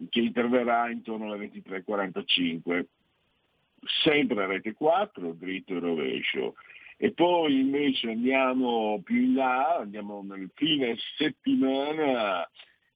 che 0.09 0.21
interverrà 0.21 0.91
intorno 0.91 1.33
alle 1.33 1.51
23.45. 1.51 2.87
Sempre 4.05 4.45
a 4.45 4.47
rete 4.47 4.75
4, 4.75 5.33
dritto 5.33 5.75
e 5.75 5.81
rovescio. 5.81 6.55
E 6.97 7.13
poi 7.13 7.59
invece 7.61 8.11
andiamo 8.11 9.01
più 9.03 9.17
in 9.17 9.35
là, 9.35 9.79
andiamo 9.79 10.23
nel 10.23 10.51
fine 10.55 10.97
settimana, 11.17 12.49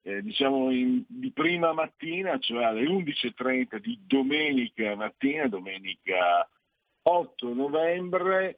eh, 0.02 0.22
diciamo 0.22 0.70
in, 0.70 1.02
di 1.08 1.32
prima 1.32 1.72
mattina, 1.72 2.38
cioè 2.38 2.64
alle 2.64 2.84
11.30 2.84 3.78
di 3.78 3.98
domenica 4.06 4.94
mattina, 4.94 5.48
domenica 5.48 6.48
8 7.08 7.54
novembre, 7.54 8.56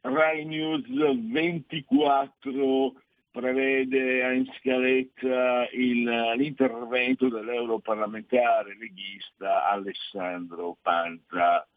Rai 0.00 0.46
News 0.46 0.88
24 0.88 2.94
prevede 3.30 4.34
in 4.34 4.46
scaletta 4.58 5.68
il, 5.72 6.02
l'intervento 6.36 7.28
dell'europarlamentare 7.28 8.74
leghista 8.78 9.68
Alessandro 9.68 10.78
Panza. 10.80 11.68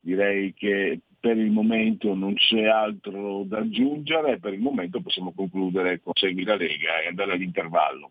Direi 0.00 0.52
che 0.52 1.02
per 1.20 1.36
il 1.36 1.52
momento 1.52 2.12
non 2.14 2.34
c'è 2.34 2.64
altro 2.64 3.44
da 3.44 3.58
aggiungere, 3.58 4.40
per 4.40 4.54
il 4.54 4.60
momento 4.60 5.00
possiamo 5.00 5.32
concludere 5.32 6.00
con 6.00 6.12
Segui 6.14 6.42
la 6.42 6.56
Lega 6.56 7.02
e 7.02 7.06
andare 7.06 7.34
all'intervallo. 7.34 8.10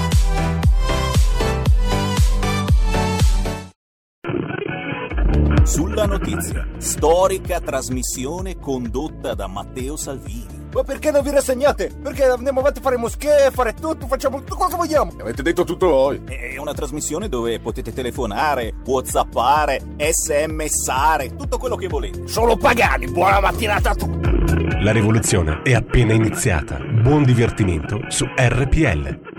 Sulla 5.71 6.05
notizia, 6.05 6.67
storica 6.79 7.61
trasmissione 7.61 8.59
condotta 8.59 9.33
da 9.35 9.47
Matteo 9.47 9.95
Salvini. 9.95 10.67
Ma 10.73 10.83
perché 10.83 11.11
non 11.11 11.23
vi 11.23 11.29
rassegnate? 11.29 11.93
Perché 12.03 12.25
andiamo 12.25 12.59
avanti 12.59 12.79
a 12.79 12.81
fare 12.81 12.97
moschee, 12.97 13.51
fare 13.51 13.73
tutto, 13.73 14.05
facciamo 14.05 14.39
tutto 14.39 14.55
quello 14.55 14.71
che 14.71 14.75
vogliamo. 14.75 15.13
Avete 15.21 15.41
detto 15.41 15.63
tutto 15.63 15.87
voi. 15.87 16.23
È 16.25 16.57
una 16.57 16.73
trasmissione 16.73 17.29
dove 17.29 17.61
potete 17.61 17.93
telefonare, 17.93 18.73
whatsappare, 18.83 19.81
smsare, 19.95 21.37
tutto 21.37 21.57
quello 21.57 21.77
che 21.77 21.87
volete. 21.87 22.27
Solo 22.27 22.57
pagani, 22.57 23.09
buona 23.09 23.39
mattinata 23.39 23.91
a 23.91 23.95
tutti. 23.95 24.29
La 24.83 24.91
rivoluzione 24.91 25.61
è 25.63 25.73
appena 25.73 26.11
iniziata. 26.11 26.79
Buon 26.79 27.23
divertimento 27.23 28.01
su 28.09 28.25
RPL. 28.25 29.30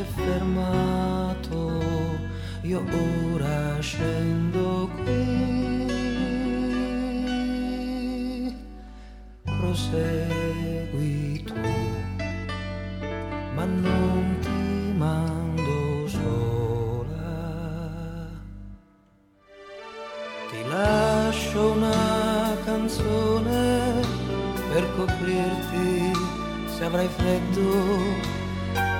è 0.00 0.04
fermato, 0.04 1.80
io 2.62 2.82
ora 3.34 3.78
scendo 3.80 4.88
qui. 5.02 5.78
Prosegui 9.44 11.42
tu, 11.44 11.54
ma 13.54 13.64
non 13.64 14.36
ti 14.40 14.92
mando 14.96 16.08
sola. 16.08 17.18
Ti 20.50 20.68
lascio 20.68 21.72
una 21.72 22.56
canzone 22.64 24.00
per 24.72 24.84
coprirti 24.96 26.12
se 26.76 26.84
avrai 26.84 27.08
freddo 27.08 28.39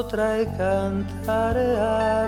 a 0.00 0.06
chi, 0.06 1.76
a 1.76 2.27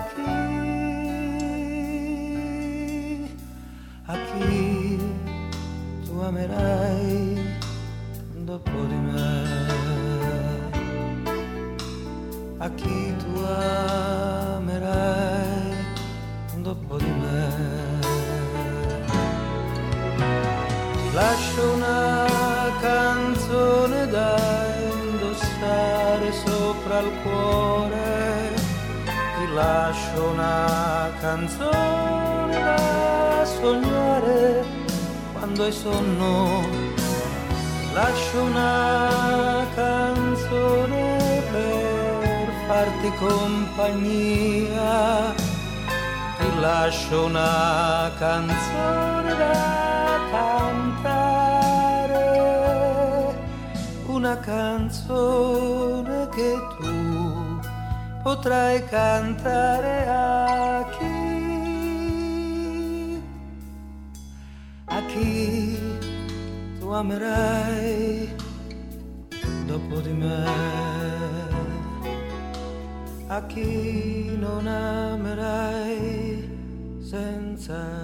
hai 35.70 35.76
sonno. 35.76 36.66
Lascio 37.92 38.42
una 38.42 39.66
canzone 39.74 41.42
per 41.52 42.48
farti 42.66 43.12
compagnia, 43.18 44.54
ti 46.38 46.60
lascio 46.60 47.24
una 47.24 48.10
canzone 48.18 49.36
da 49.36 50.18
cantare, 50.30 51.08
una 54.06 54.38
canzone 54.38 56.28
che 56.30 56.54
tu 56.78 57.58
potrai 58.22 58.84
cantare 58.86 60.06
a 60.08 60.49
amerai 67.00 68.28
dopo 69.66 70.00
di 70.00 70.12
me. 70.12 70.44
A 73.26 73.46
chi 73.46 74.36
non 74.36 74.66
amerai 74.66 75.78
senza 77.00 77.99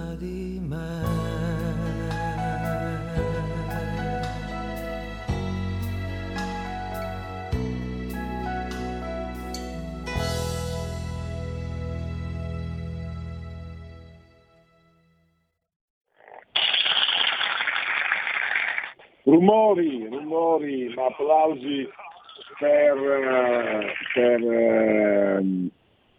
Rumori, 19.27 20.07
rumori, 20.07 20.93
ma 20.95 21.07
applausi 21.07 21.85
per, 22.57 22.97
eh, 22.97 23.93
per 24.13 24.41
ehm, 24.41 25.69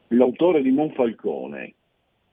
l'autore 0.08 0.60
di 0.60 0.70
Monfalcone, 0.70 1.72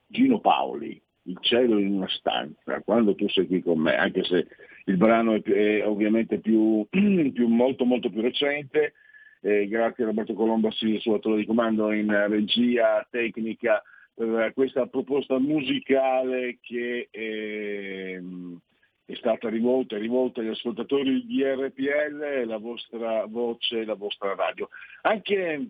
Gino 0.08 0.42
Paoli, 0.42 1.02
Il 1.28 1.38
cielo 1.40 1.80
in 1.80 1.94
una 1.94 2.10
stanza, 2.10 2.82
quando 2.82 3.16
tu 3.16 3.30
sei 3.30 3.48
qui 3.48 3.62
con 3.62 3.80
me, 3.80 3.96
anche 3.96 4.26
se 4.26 4.48
il 4.88 4.98
brano 4.98 5.36
è, 5.36 5.42
è 5.42 5.88
ovviamente 5.88 6.40
più, 6.40 6.86
più- 6.92 7.48
molto 7.48 7.86
molto 7.86 8.10
più 8.10 8.20
recente, 8.20 8.96
eh, 9.44 9.70
grazie 9.70 10.04
a 10.04 10.08
Roberto 10.08 10.34
Colombo, 10.34 10.72
sì, 10.72 10.98
suo 11.00 11.16
attore 11.16 11.38
di 11.38 11.46
comando 11.46 11.94
in 11.94 12.12
regia 12.28 13.08
tecnica, 13.10 13.82
per 14.14 14.52
questa 14.54 14.88
proposta 14.88 15.40
musicale 15.40 16.58
che 16.62 17.08
ehm, 17.12 18.60
è 19.06 19.14
stata 19.16 19.50
rivolta, 19.50 19.96
è 19.96 20.00
rivolta 20.00 20.42
agli 20.42 20.50
ascoltatori 20.50 21.26
di 21.26 21.44
RPL, 21.44 22.46
la 22.46 22.58
vostra 22.58 23.26
voce, 23.26 23.86
la 23.86 23.94
vostra 23.94 24.34
radio. 24.34 24.68
Anche 25.02 25.70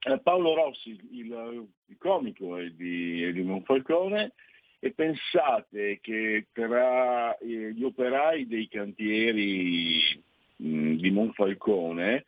eh, 0.00 0.18
Paolo 0.20 0.54
Rossi, 0.54 0.98
il, 1.12 1.68
il 1.86 1.96
comico 1.98 2.56
è 2.56 2.68
di, 2.70 3.22
è 3.22 3.32
di 3.32 3.42
Monfalcone, 3.42 4.32
e 4.80 4.92
pensate 4.92 5.98
che 6.00 6.46
tra 6.52 7.36
eh, 7.38 7.72
gli 7.72 7.82
operai 7.82 8.46
dei 8.46 8.68
cantieri 8.68 10.22
mh, 10.56 10.94
di 10.94 11.10
Monfalcone, 11.10 12.24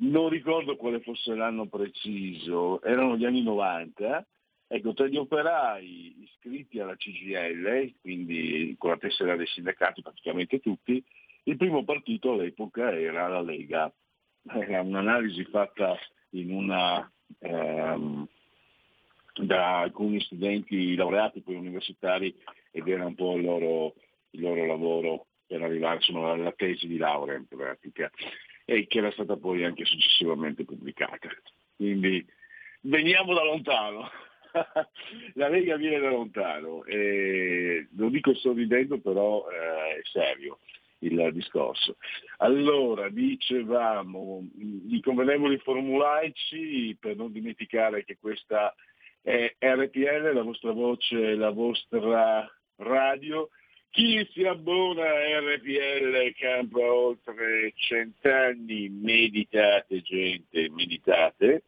non 0.00 0.28
ricordo 0.28 0.76
quale 0.76 1.00
fosse 1.00 1.34
l'anno 1.34 1.66
preciso, 1.66 2.80
erano 2.82 3.16
gli 3.16 3.24
anni 3.24 3.42
90, 3.42 4.26
Ecco, 4.70 4.92
tra 4.92 5.06
gli 5.06 5.16
operai 5.16 6.22
iscritti 6.24 6.78
alla 6.78 6.94
CGL, 6.94 7.94
quindi 8.02 8.74
con 8.78 8.90
la 8.90 8.98
tessera 8.98 9.34
dei 9.34 9.46
sindacati 9.46 10.02
praticamente 10.02 10.60
tutti, 10.60 11.02
il 11.44 11.56
primo 11.56 11.84
partito 11.84 12.32
all'epoca 12.32 12.92
era 12.92 13.26
la 13.28 13.40
Lega. 13.40 13.90
Era 14.46 14.82
un'analisi 14.82 15.44
fatta 15.44 15.96
una, 16.30 17.10
ehm, 17.38 18.28
da 19.40 19.80
alcuni 19.80 20.20
studenti 20.20 20.94
laureati 20.94 21.40
poi 21.40 21.54
universitari 21.54 22.34
ed 22.70 22.86
era 22.88 23.06
un 23.06 23.14
po' 23.14 23.36
il 23.36 23.44
loro, 23.44 23.94
il 24.30 24.40
loro 24.40 24.66
lavoro 24.66 25.26
per 25.46 25.62
arrivare 25.62 25.96
insomma, 25.96 26.32
alla 26.32 26.52
tesi 26.52 26.86
di 26.86 26.98
laurea 26.98 27.36
in 27.36 27.46
pratica 27.46 28.10
e 28.66 28.86
che 28.86 28.98
era 28.98 29.10
stata 29.12 29.36
poi 29.36 29.64
anche 29.64 29.86
successivamente 29.86 30.64
pubblicata. 30.64 31.28
Quindi 31.74 32.24
veniamo 32.82 33.32
da 33.32 33.44
lontano. 33.44 34.10
la 35.34 35.48
Lega 35.48 35.76
viene 35.76 35.98
da 36.00 36.10
lontano, 36.10 36.84
e 36.84 37.88
lo 37.96 38.08
dico 38.08 38.34
sorridendo 38.34 38.98
però 38.98 39.46
eh, 39.50 39.98
è 39.98 40.00
serio 40.04 40.58
il 41.00 41.30
discorso. 41.32 41.96
Allora, 42.38 43.08
dicevamo, 43.08 44.46
i 44.88 45.00
convenevoli 45.00 45.58
formulaici, 45.58 46.96
per 46.98 47.16
non 47.16 47.32
dimenticare 47.32 48.04
che 48.04 48.16
questa 48.20 48.74
è 49.22 49.54
RPL, 49.58 50.32
la 50.32 50.42
vostra 50.42 50.72
voce, 50.72 51.34
la 51.34 51.50
vostra 51.50 52.50
radio. 52.76 53.48
Chi 53.90 54.26
si 54.32 54.44
abbona 54.44 55.02
a 55.02 55.40
RPL 55.40 56.34
campa 56.36 56.80
oltre 56.80 57.72
cent'anni, 57.74 58.88
meditate 58.88 60.02
gente, 60.02 60.68
meditate. 60.70 61.62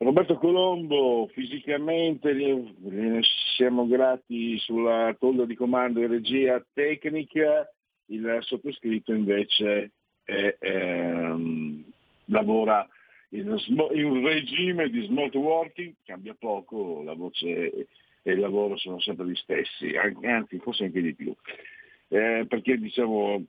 Roberto 0.00 0.36
Colombo, 0.36 1.26
fisicamente 1.32 2.32
siamo 3.56 3.86
grati 3.88 4.56
sulla 4.58 5.14
tolla 5.18 5.44
di 5.44 5.56
comando 5.56 6.00
e 6.00 6.06
regia 6.06 6.64
tecnica, 6.72 7.68
il 8.06 8.38
sottoscritto 8.42 9.12
invece 9.12 9.90
è, 10.22 10.56
ehm, 10.60 11.84
lavora 12.26 12.88
in, 13.30 13.56
in 13.92 14.04
un 14.04 14.24
regime 14.24 14.88
di 14.88 15.04
smart 15.06 15.34
working, 15.34 15.94
cambia 16.04 16.36
poco, 16.38 17.02
la 17.02 17.14
voce 17.14 17.88
e 18.22 18.32
il 18.32 18.38
lavoro 18.38 18.76
sono 18.76 19.00
sempre 19.00 19.26
gli 19.26 19.34
stessi, 19.34 19.96
anzi 19.96 20.58
forse 20.58 20.84
anche 20.84 21.02
di 21.02 21.14
più, 21.14 21.34
Eh, 22.10 22.46
perché 22.48 22.78
diciamo 22.78 23.44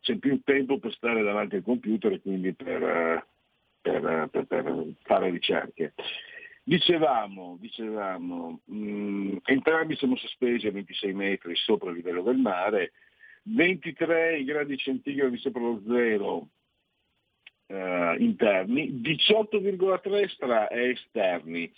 c'è 0.00 0.16
più 0.16 0.40
tempo 0.44 0.78
per 0.78 0.92
stare 0.94 1.22
davanti 1.22 1.56
al 1.56 1.62
computer 1.62 2.12
e 2.12 2.20
quindi 2.20 2.54
per, 2.54 2.82
eh, 2.82 3.26
per, 3.90 4.28
per- 4.30 4.46
per 4.46 4.84
fare 5.02 5.30
ricerche. 5.30 5.94
Dicevamo, 6.62 7.56
dicevamo 7.60 8.60
mh, 8.64 9.36
entrambi 9.44 9.96
siamo 9.96 10.16
sospesi 10.16 10.66
a 10.66 10.72
26 10.72 11.14
metri 11.14 11.56
sopra 11.56 11.90
il 11.90 11.96
livello 11.96 12.22
del 12.22 12.36
mare, 12.36 12.92
23 13.44 14.44
gradi 14.44 14.76
centigradi 14.76 15.38
sopra 15.38 15.62
lo 15.62 15.82
zero 15.86 16.48
eh, 17.68 18.16
interni, 18.18 19.00
18,3 19.00 20.28
stra- 20.28 20.70
esterni. 20.70 21.72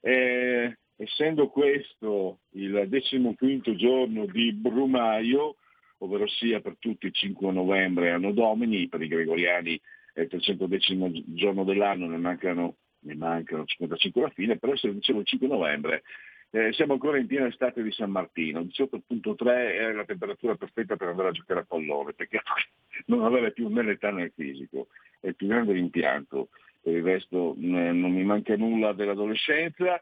Eh, 0.00 0.76
essendo 0.96 1.48
questo 1.48 2.40
il 2.50 2.86
decimoquinto 2.88 3.74
giorno 3.74 4.26
di 4.26 4.52
Brumaio, 4.52 5.56
ovvero 5.98 6.26
sia 6.28 6.60
per 6.60 6.76
tutti 6.78 7.06
il 7.06 7.14
5 7.14 7.50
novembre 7.50 8.10
anno 8.10 8.32
domini, 8.32 8.88
per 8.88 9.00
i 9.00 9.08
gregoriani 9.08 9.80
è 10.14 10.20
il 10.20 10.28
310 10.28 11.24
giorno 11.34 11.64
dell'anno, 11.64 12.06
ne 12.06 12.16
mancano, 12.16 12.76
ne 13.00 13.14
mancano 13.16 13.64
55 13.64 14.22
alla 14.22 14.32
fine, 14.32 14.58
però 14.58 14.74
se 14.76 14.92
dicevo 14.94 15.20
il 15.20 15.26
5 15.26 15.48
novembre 15.48 16.02
eh, 16.50 16.72
siamo 16.72 16.92
ancora 16.92 17.18
in 17.18 17.26
piena 17.26 17.48
estate 17.48 17.82
di 17.82 17.90
San 17.90 18.12
Martino, 18.12 18.60
18.3 18.60 19.46
è 19.46 19.92
la 19.92 20.04
temperatura 20.04 20.54
perfetta 20.54 20.94
per 20.94 21.08
andare 21.08 21.30
a 21.30 21.32
giocare 21.32 21.60
a 21.60 21.64
pallone, 21.64 22.12
perché 22.12 22.40
non 23.06 23.24
avere 23.24 23.52
più 23.52 23.68
né 23.68 23.82
l'età 23.82 24.12
né 24.12 24.24
il 24.24 24.32
fisico, 24.32 24.86
è 25.18 25.26
il 25.26 25.34
più 25.34 25.48
grande 25.48 25.72
rimpianto, 25.72 26.50
per 26.80 26.94
il 26.94 27.02
resto 27.02 27.56
eh, 27.56 27.90
non 27.90 28.12
mi 28.12 28.22
manca 28.22 28.56
nulla 28.56 28.92
dell'adolescenza, 28.92 30.00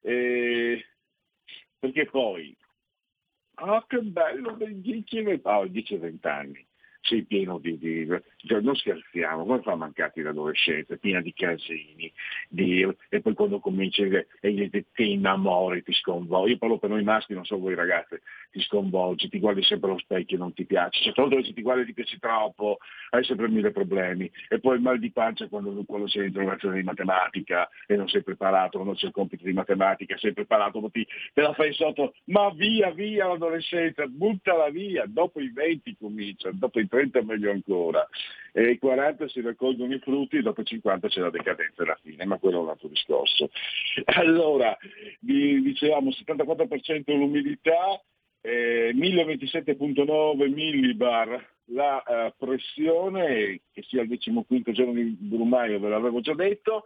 eh, 0.00 0.86
perché 1.78 2.06
poi, 2.06 2.56
ah 3.56 3.84
che 3.86 4.00
bello, 4.00 4.52
dei 4.52 4.80
10 4.80 5.18
e 5.18 5.22
20 5.22 5.48
ah, 5.48 5.66
10 5.66 5.94
e 5.94 5.98
20 5.98 6.26
anni, 6.28 6.66
sei 7.00 7.24
pieno 7.24 7.58
di, 7.58 7.78
di- 7.78 8.06
cioè, 8.36 8.60
non 8.60 8.74
scherziamo, 8.76 9.44
come 9.44 9.62
fa 9.62 9.72
a 9.72 9.76
mancarti 9.76 10.22
l'adolescenza, 10.22 10.96
piena 10.96 11.20
di 11.20 11.32
casini, 11.32 12.12
di- 12.48 12.86
e 13.08 13.20
poi 13.20 13.34
quando 13.34 13.58
cominci 13.60 14.02
e 14.02 14.26
e 14.40 14.70
ti, 14.70 14.84
ti 14.92 15.12
innamori, 15.12 15.82
ti 15.82 15.92
sconvolgi, 15.92 16.52
io 16.52 16.58
parlo 16.58 16.78
per 16.78 16.90
noi 16.90 17.02
maschi, 17.02 17.34
non 17.34 17.44
so 17.44 17.58
voi 17.58 17.74
ragazze, 17.74 18.22
ti 18.50 18.60
sconvolgi, 18.60 19.28
ti 19.28 19.38
guardi 19.38 19.62
sempre 19.62 19.90
allo 19.90 19.98
specchio 19.98 20.36
e 20.36 20.40
non 20.40 20.52
ti 20.52 20.64
piace, 20.64 21.12
cioè 21.12 21.28
che 21.28 21.44
se 21.44 21.52
ti 21.52 21.62
guardi 21.62 21.86
ti 21.86 21.94
piaci 21.94 22.18
troppo, 22.18 22.78
hai 23.10 23.24
sempre 23.24 23.48
mille 23.48 23.70
problemi, 23.70 24.30
e 24.48 24.58
poi 24.60 24.76
il 24.76 24.82
mal 24.82 24.98
di 24.98 25.10
pancia 25.10 25.48
quando, 25.48 25.82
quando 25.86 26.08
sei 26.08 26.22
in 26.22 26.26
interrogazione 26.28 26.76
di 26.76 26.82
matematica 26.82 27.68
e 27.86 27.96
non 27.96 28.08
sei 28.08 28.22
preparato, 28.22 28.78
quando 28.78 28.94
c'è 28.94 29.06
il 29.06 29.12
compito 29.12 29.44
di 29.44 29.52
matematica, 29.52 30.16
sei 30.18 30.32
preparato, 30.32 30.80
poi 30.80 30.90
ti, 30.90 31.06
te 31.32 31.40
la 31.42 31.52
fai 31.54 31.72
sotto, 31.72 32.14
ma 32.26 32.50
via, 32.50 32.90
via 32.90 33.26
l'adolescenza, 33.26 34.06
buttala 34.06 34.70
via, 34.70 35.04
dopo 35.06 35.40
i 35.40 35.50
20 35.52 35.96
comincia, 35.98 36.50
dopo 36.52 36.80
i 36.80 36.86
30 36.90 37.22
meglio 37.22 37.50
ancora. 37.50 38.06
e 38.52 38.64
ai 38.64 38.78
40 38.78 39.28
si 39.28 39.40
raccolgono 39.40 39.94
i 39.94 40.00
frutti 40.00 40.36
e 40.36 40.42
dopo 40.42 40.60
i 40.60 40.64
50 40.64 41.08
c'è 41.08 41.20
la 41.20 41.30
decadenza 41.30 41.84
alla 41.84 41.98
fine, 42.02 42.24
ma 42.26 42.36
quello 42.38 42.58
è 42.58 42.62
un 42.62 42.68
altro 42.68 42.88
discorso. 42.88 43.50
Allora, 44.16 44.76
dicevamo 45.20 46.10
74% 46.10 47.16
l'umidità, 47.16 48.02
eh, 48.42 48.92
1027.9 48.94 50.52
millibar 50.52 51.48
la 51.72 52.02
uh, 52.04 52.32
pressione, 52.36 53.60
che 53.72 53.82
sia 53.82 54.02
il 54.02 54.08
15 54.08 54.72
giorno 54.72 54.92
di 54.92 55.16
Brumaio, 55.18 55.78
ve 55.78 55.88
l'avevo 55.88 56.20
già 56.20 56.34
detto. 56.34 56.84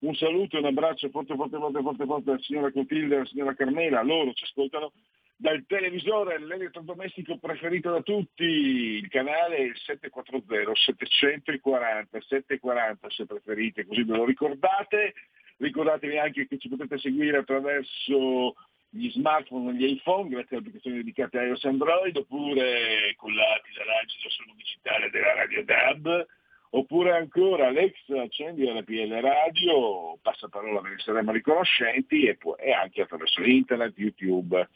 Un 0.00 0.14
saluto 0.14 0.56
e 0.56 0.60
un 0.60 0.66
abbraccio 0.66 1.10
forte, 1.10 1.34
forte, 1.34 1.58
forte, 1.58 1.82
forte, 1.82 2.06
forte 2.06 2.30
alla 2.30 2.38
signora 2.40 2.72
Cotilde 2.72 3.14
e 3.14 3.16
alla 3.18 3.26
signora 3.26 3.54
Carmela, 3.54 4.02
loro 4.02 4.32
ci 4.32 4.44
ascoltano 4.44 4.92
dal 5.40 5.64
televisore, 5.66 6.38
l'elettrodomestico 6.38 7.38
preferito 7.38 7.90
da 7.90 8.02
tutti, 8.02 8.44
il 8.44 9.08
canale 9.08 9.56
è 9.56 9.60
il 9.60 9.74
740 9.74 10.74
740 10.74 12.20
740 12.20 13.10
se 13.10 13.24
preferite, 13.24 13.86
così 13.86 14.04
ve 14.04 14.16
lo 14.16 14.26
ricordate. 14.26 15.14
Ricordatevi 15.56 16.18
anche 16.18 16.46
che 16.46 16.58
ci 16.58 16.68
potete 16.68 16.98
seguire 16.98 17.38
attraverso 17.38 18.54
gli 18.90 19.10
smartphone 19.12 19.70
e 19.70 19.74
gli 19.74 19.84
iPhone 19.84 20.28
grazie 20.28 20.56
alle 20.56 20.66
applicazioni 20.66 20.96
dedicate 20.98 21.38
a 21.38 21.44
iOS 21.44 21.64
Android 21.64 22.16
oppure 22.16 23.14
con 23.16 23.30
collati 23.30 23.70
dall'agito 23.74 24.28
suono 24.28 24.52
digitale 24.56 25.08
della 25.08 25.34
Radio 25.34 25.64
DAB 25.64 26.26
oppure 26.70 27.16
ancora 27.16 27.68
Alexa 27.68 28.20
accendi 28.20 28.64
la 28.64 28.82
PL 28.82 29.20
Radio, 29.20 30.18
passa 30.20 30.48
parola 30.48 30.80
ve 30.80 30.90
ne 30.90 30.98
saremo 30.98 31.32
riconoscenti 31.32 32.26
e, 32.26 32.36
poi, 32.36 32.56
e 32.58 32.72
anche 32.72 33.02
attraverso 33.02 33.42
internet, 33.42 33.96
YouTube. 33.96 34.68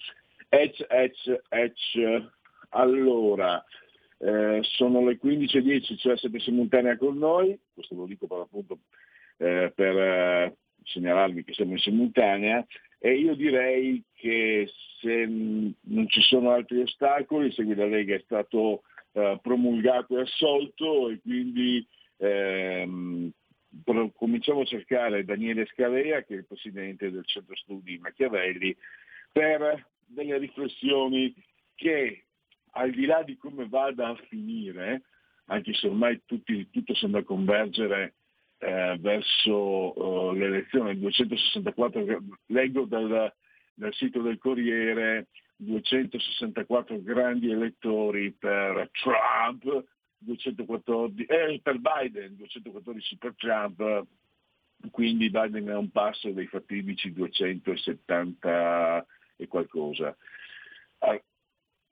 Ec, 0.54 0.86
ec, 0.88 1.42
ec. 1.48 2.30
Allora, 2.70 3.64
eh, 4.18 4.60
sono 4.62 5.04
le 5.04 5.18
15.10, 5.20 5.98
cioè 5.98 6.16
siete 6.16 6.38
simultanea 6.38 6.96
con 6.96 7.18
noi, 7.18 7.58
questo 7.72 7.96
lo 7.96 8.06
dico 8.06 8.28
per 8.28 8.38
appunto 8.38 8.78
eh, 9.38 9.72
per 9.74 9.98
eh, 9.98 10.56
segnalarvi 10.84 11.42
che 11.42 11.54
siamo 11.54 11.72
in 11.72 11.78
simultanea, 11.78 12.64
e 13.00 13.16
io 13.16 13.34
direi 13.34 14.00
che 14.14 14.70
se 15.00 15.26
non 15.26 16.08
ci 16.08 16.20
sono 16.20 16.50
altri 16.50 16.82
ostacoli, 16.82 17.50
Segui 17.50 17.74
la 17.74 17.86
Lega 17.86 18.14
è 18.14 18.22
stato 18.24 18.84
eh, 19.12 19.40
promulgato 19.42 20.16
e 20.18 20.22
assolto 20.22 21.10
e 21.10 21.20
quindi 21.20 21.84
ehm, 22.18 23.30
cominciamo 24.14 24.60
a 24.60 24.66
cercare 24.66 25.24
Daniele 25.24 25.66
Scalea, 25.66 26.22
che 26.22 26.34
è 26.34 26.36
il 26.38 26.46
presidente 26.46 27.10
del 27.10 27.26
centro 27.26 27.56
studi 27.56 27.98
Machiavelli, 27.98 28.74
per 29.32 29.92
delle 30.06 30.38
riflessioni 30.38 31.34
che 31.74 32.24
al 32.76 32.90
di 32.90 33.06
là 33.06 33.22
di 33.22 33.36
come 33.36 33.68
vada 33.68 34.08
a 34.08 34.20
finire, 34.28 35.02
anche 35.46 35.74
se 35.74 35.86
ormai 35.88 36.22
tutti, 36.24 36.68
tutto 36.70 36.94
sembra 36.94 37.22
convergere 37.22 38.14
eh, 38.58 38.96
verso 38.98 39.98
uh, 40.00 40.32
l'elezione 40.32 40.98
264, 40.98 42.18
leggo 42.46 42.84
dal, 42.86 43.32
dal 43.74 43.94
sito 43.94 44.22
del 44.22 44.38
Corriere 44.38 45.28
264 45.56 47.02
grandi 47.02 47.50
elettori 47.50 48.32
per 48.32 48.90
Trump, 48.92 49.84
214, 50.18 51.24
eh, 51.24 51.60
per 51.62 51.78
Biden, 51.78 52.36
214 52.36 53.16
per 53.18 53.34
Trump, 53.36 54.06
quindi 54.90 55.30
Biden 55.30 55.66
è 55.66 55.76
un 55.76 55.90
passo 55.90 56.30
dei 56.30 56.46
fatidici 56.46 57.12
270 57.12 59.06
e 59.36 59.48
qualcosa. 59.48 60.16
Ah, 60.98 61.20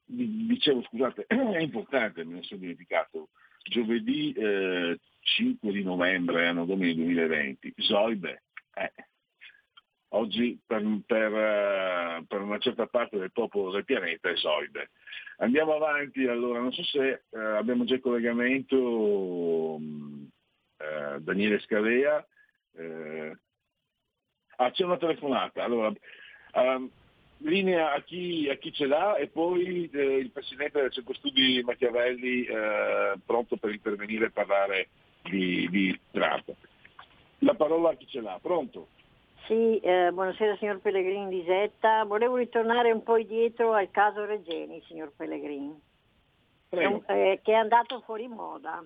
dicevo, 0.05 0.83
scusate, 0.83 1.25
è 1.27 1.59
importante, 1.59 2.25
me 2.25 2.35
ne 2.35 2.43
sono 2.43 2.61
dimenticato, 2.61 3.31
giovedì 3.65 4.33
eh, 4.33 4.99
5 5.21 5.73
di 5.73 5.83
novembre, 5.83 6.49
anno 6.49 6.65
domini 6.65 6.95
2020, 6.95 7.75
Zoibe, 7.77 8.43
eh, 8.75 8.93
oggi 10.09 10.59
per, 10.65 10.83
per, 11.07 11.35
eh, 11.35 12.25
per, 12.27 12.41
una 12.41 12.59
certa 12.59 12.87
parte 12.87 13.19
del 13.19 13.33
popolo 13.33 13.71
del 13.71 13.85
pianeta 13.85 14.31
è 14.31 14.37
Zoide. 14.37 14.91
Andiamo 15.39 15.75
avanti, 15.75 16.27
allora, 16.27 16.61
non 16.61 16.73
so 16.73 16.83
se 16.85 17.25
eh, 17.31 17.39
abbiamo 17.39 17.85
già 17.85 17.95
il 17.95 18.01
collegamento 18.01 19.79
eh, 20.77 21.21
Daniele 21.21 21.61
Scalea. 21.61 22.27
Eh, 22.75 23.37
ah, 24.57 24.71
c'è 24.71 24.85
una 24.85 24.99
telefonata, 24.99 25.65
allora, 25.65 25.93
um, 26.55 26.91
linea 27.43 27.93
a 27.93 28.01
chi, 28.03 28.49
a 28.51 28.57
chi, 28.57 28.73
ce 28.73 28.87
l'ha 28.87 29.17
e 29.17 29.29
poi 29.29 29.89
eh, 29.93 30.17
il 30.19 30.31
Presidente 30.31 30.81
del 30.81 30.93
Centro 30.93 31.15
Studi 31.15 31.63
Machiavelli 31.65 32.45
eh, 32.45 33.15
pronto 33.25 33.57
per 33.57 33.71
intervenire 33.71 34.27
e 34.27 34.31
parlare 34.31 34.89
di, 35.23 35.69
di 35.71 36.01
Trump. 36.11 36.53
La 37.39 37.55
parola 37.55 37.91
a 37.91 37.95
chi 37.95 38.07
ce 38.07 38.21
l'ha, 38.21 38.39
pronto? 38.41 38.89
Sì, 39.47 39.79
eh, 39.81 40.11
buonasera 40.13 40.57
signor 40.57 40.79
Pellegrini 40.79 41.29
di 41.29 41.45
Zetta. 41.45 42.05
Volevo 42.05 42.37
ritornare 42.37 42.93
un 42.93 43.03
po' 43.03 43.17
indietro 43.17 43.73
al 43.73 43.91
caso 43.91 44.25
Regeni, 44.25 44.81
signor 44.87 45.13
Pellegrini, 45.17 45.77
eh, 46.71 47.41
che 47.43 47.53
è 47.53 47.55
andato 47.55 48.01
fuori 48.05 48.29
moda, 48.29 48.85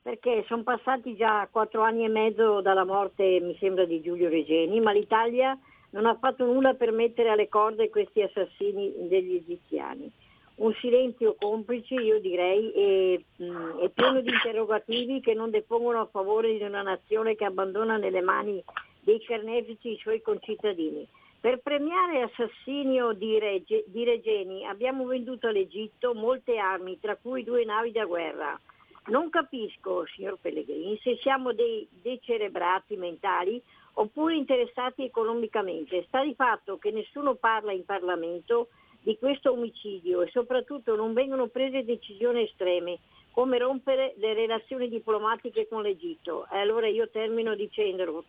perché 0.00 0.42
sono 0.46 0.62
passati 0.62 1.14
già 1.16 1.46
quattro 1.50 1.82
anni 1.82 2.04
e 2.04 2.08
mezzo 2.08 2.62
dalla 2.62 2.84
morte, 2.84 3.40
mi 3.40 3.54
sembra, 3.58 3.84
di 3.84 4.00
Giulio 4.00 4.30
Regeni, 4.30 4.80
ma 4.80 4.92
l'Italia 4.92 5.58
non 5.94 6.06
ha 6.06 6.16
fatto 6.16 6.44
nulla 6.44 6.74
per 6.74 6.90
mettere 6.90 7.30
alle 7.30 7.48
corde 7.48 7.88
questi 7.88 8.20
assassini 8.20 8.92
degli 9.08 9.36
egiziani 9.36 10.12
un 10.56 10.72
silenzio 10.74 11.34
complice, 11.38 11.94
io 11.94 12.20
direi, 12.20 12.70
e, 12.72 13.24
mh, 13.36 13.78
e 13.80 13.90
pieno 13.90 14.20
di 14.20 14.30
interrogativi 14.30 15.20
che 15.20 15.34
non 15.34 15.50
depongono 15.50 16.02
a 16.02 16.06
favore 16.06 16.56
di 16.56 16.62
una 16.62 16.82
nazione 16.82 17.34
che 17.34 17.44
abbandona 17.44 17.96
nelle 17.96 18.20
mani 18.20 18.62
dei 19.00 19.20
carnefici 19.22 19.92
i 19.92 19.98
suoi 19.98 20.22
concittadini. 20.22 21.06
Per 21.40 21.58
premiare 21.58 22.20
l'assassinio 22.20 23.12
di, 23.12 23.38
Reg- 23.38 23.84
di 23.86 24.04
Regeni 24.04 24.64
abbiamo 24.64 25.04
venduto 25.06 25.48
all'Egitto 25.48 26.14
molte 26.14 26.56
armi, 26.56 26.98
tra 27.00 27.16
cui 27.20 27.42
due 27.42 27.64
navi 27.64 27.90
da 27.90 28.04
guerra. 28.04 28.58
Non 29.06 29.28
capisco, 29.28 30.06
signor 30.06 30.38
Pellegrini, 30.40 30.98
se 31.02 31.18
siamo 31.20 31.52
dei 31.52 31.86
decerebrati 31.90 32.96
mentali 32.96 33.60
oppure 33.94 34.34
interessati 34.34 35.04
economicamente. 35.04 36.04
Sta 36.06 36.22
di 36.22 36.34
fatto 36.34 36.78
che 36.78 36.90
nessuno 36.90 37.34
parla 37.34 37.72
in 37.72 37.84
Parlamento 37.84 38.68
di 39.00 39.18
questo 39.18 39.52
omicidio 39.52 40.22
e 40.22 40.30
soprattutto 40.30 40.96
non 40.96 41.12
vengono 41.12 41.48
prese 41.48 41.84
decisioni 41.84 42.44
estreme 42.44 42.98
come 43.32 43.58
rompere 43.58 44.14
le 44.16 44.32
relazioni 44.32 44.88
diplomatiche 44.88 45.68
con 45.68 45.82
l'Egitto. 45.82 46.46
E 46.50 46.58
allora 46.58 46.86
io 46.86 47.10
termino 47.10 47.54
dicendo 47.54 48.24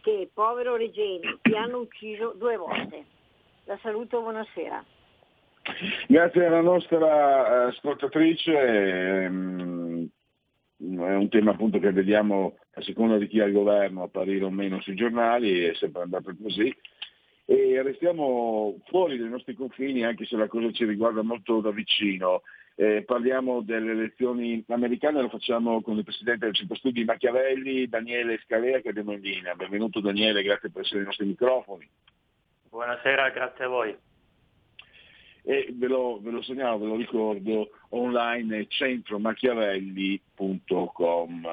che 0.00 0.28
povero 0.32 0.76
Regeni 0.76 1.38
ti 1.42 1.54
hanno 1.54 1.78
ucciso 1.78 2.32
due 2.36 2.56
volte. 2.56 3.04
La 3.64 3.78
saluto, 3.82 4.20
buonasera. 4.20 4.84
Grazie 6.06 6.46
alla 6.46 6.60
nostra 6.60 7.64
eh, 7.64 7.68
ascoltatrice, 7.68 8.52
ehm, 8.52 10.08
è 10.78 11.14
un 11.14 11.28
tema 11.28 11.52
appunto 11.52 11.78
che 11.78 11.92
vediamo 11.92 12.58
a 12.74 12.82
seconda 12.82 13.16
di 13.18 13.28
chi 13.28 13.40
ha 13.40 13.44
il 13.44 13.52
governo 13.52 14.02
apparire 14.02 14.44
o 14.44 14.50
meno 14.50 14.80
sui 14.80 14.94
giornali, 14.94 15.64
è 15.64 15.74
sempre 15.74 16.02
andato 16.02 16.34
così 16.40 16.74
e 17.48 17.80
restiamo 17.80 18.80
fuori 18.86 19.16
dai 19.16 19.28
nostri 19.28 19.54
confini 19.54 20.04
anche 20.04 20.26
se 20.26 20.36
la 20.36 20.48
cosa 20.48 20.70
ci 20.72 20.84
riguarda 20.84 21.22
molto 21.22 21.60
da 21.60 21.70
vicino. 21.70 22.42
Eh, 22.74 23.04
parliamo 23.06 23.62
delle 23.62 23.92
elezioni 23.92 24.62
americane, 24.68 25.22
lo 25.22 25.28
facciamo 25.28 25.80
con 25.80 25.96
il 25.96 26.04
Presidente 26.04 26.44
del 26.44 26.54
Centro 26.54 26.76
Studi 26.76 27.04
Machiavelli, 27.04 27.86
Daniele 27.86 28.40
Scalea 28.44 28.80
che 28.80 28.88
abbiamo 28.88 29.12
in 29.12 29.20
linea. 29.20 29.54
Benvenuto 29.54 30.00
Daniele, 30.00 30.42
grazie 30.42 30.70
per 30.70 30.82
essere 30.82 31.00
ai 31.00 31.06
nostri 31.06 31.24
microfoni. 31.24 31.88
Buonasera, 32.68 33.30
grazie 33.30 33.64
a 33.64 33.68
voi. 33.68 33.96
E 35.48 35.68
ve 35.72 35.86
lo, 35.86 36.18
ve 36.20 36.32
lo 36.32 36.42
segnalo, 36.42 36.78
ve 36.78 36.86
lo 36.86 36.96
ricordo, 36.96 37.70
online 37.90 38.66
centromachiavelli.com. 38.68 41.46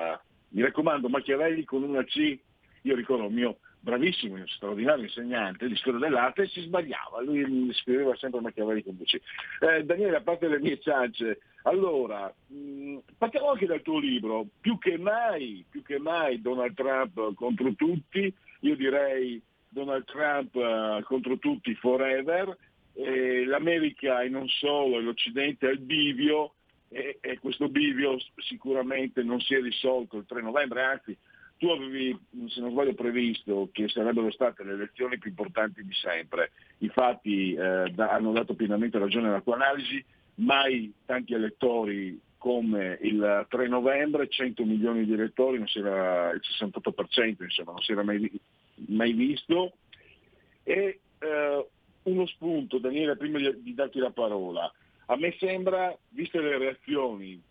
Mi 0.49 0.61
raccomando, 0.63 1.09
Machiavelli 1.09 1.63
con 1.63 1.83
una 1.83 2.03
C, 2.03 2.35
io 2.81 2.95
ricordo 2.95 3.25
il 3.25 3.33
mio 3.33 3.57
bravissimo, 3.79 4.41
straordinario 4.47 5.03
insegnante 5.03 5.67
di 5.67 5.75
storia 5.75 5.99
dell'arte, 5.99 6.47
si 6.47 6.61
sbagliava, 6.61 7.21
lui 7.21 7.71
scriveva 7.73 8.15
sempre 8.15 8.41
Machiavelli 8.41 8.81
con 8.81 8.97
voce. 8.97 9.21
Eh, 9.59 9.83
Daniele, 9.83 10.15
a 10.15 10.21
parte 10.21 10.47
le 10.47 10.59
mie 10.59 10.79
ciance, 10.79 11.41
allora, 11.63 12.33
mh, 12.47 12.55
mm, 12.55 12.97
partiamo 13.17 13.51
anche 13.51 13.67
dal 13.67 13.81
tuo 13.81 13.99
libro, 13.99 14.47
più 14.59 14.79
che 14.79 14.97
mai, 14.97 15.63
più 15.69 15.83
che 15.83 15.99
mai 15.99 16.41
Donald 16.41 16.73
Trump 16.73 17.35
contro 17.35 17.75
tutti, 17.75 18.33
io 18.61 18.75
direi 18.75 19.39
Donald 19.67 20.05
Trump 20.05 20.55
uh, 20.55 21.03
contro 21.03 21.37
tutti 21.37 21.75
forever, 21.75 22.57
eh, 22.93 23.45
l'America 23.45 24.21
e 24.21 24.29
non 24.29 24.47
solo, 24.47 24.99
l'Occidente 24.99 25.67
al 25.67 25.79
bivio, 25.79 26.53
e, 26.89 27.17
e 27.21 27.39
questo 27.39 27.69
bivio 27.69 28.17
sicuramente 28.37 29.23
non 29.23 29.39
si 29.39 29.55
è 29.55 29.61
risolto 29.61 30.17
il 30.17 30.25
3 30.25 30.41
novembre, 30.41 30.83
anzi 30.83 31.17
tu 31.57 31.69
avevi, 31.69 32.17
se 32.49 32.59
non 32.59 32.71
sbaglio, 32.71 32.93
previsto 32.93 33.69
che 33.71 33.87
sarebbero 33.87 34.29
state 34.31 34.63
le 34.63 34.73
elezioni 34.73 35.17
più 35.17 35.29
importanti 35.29 35.83
di 35.83 35.93
sempre. 35.93 36.51
I 36.79 36.89
fatti 36.89 37.53
eh, 37.53 37.89
da, 37.93 38.09
hanno 38.11 38.31
dato 38.33 38.53
pienamente 38.53 38.99
ragione 38.99 39.29
alla 39.29 39.41
tua 39.41 39.55
analisi, 39.55 40.03
mai 40.35 40.93
tanti 41.05 41.33
elettori 41.33 42.19
come 42.37 42.97
il 43.01 43.45
3 43.47 43.67
novembre 43.69 44.27
100 44.27 44.65
milioni 44.65 45.05
di 45.05 45.13
elettori, 45.13 45.55
il 45.55 45.63
68% 45.63 47.43
insomma, 47.43 47.71
non 47.71 47.81
si 47.81 47.93
era 47.93 48.03
mai, 48.03 48.29
mai 48.87 49.13
visto. 49.13 49.71
E 50.63 50.99
eh, 51.19 51.67
uno 52.03 52.25
spunto, 52.27 52.77
Daniele, 52.77 53.15
prima 53.15 53.39
di, 53.39 53.73
darti 53.73 53.99
la 53.99 54.11
parola. 54.11 54.71
A 55.07 55.17
me 55.17 55.35
sembra, 55.39 55.95
viste 56.09 56.39
le 56.39 56.57
reazioni, 56.57 57.41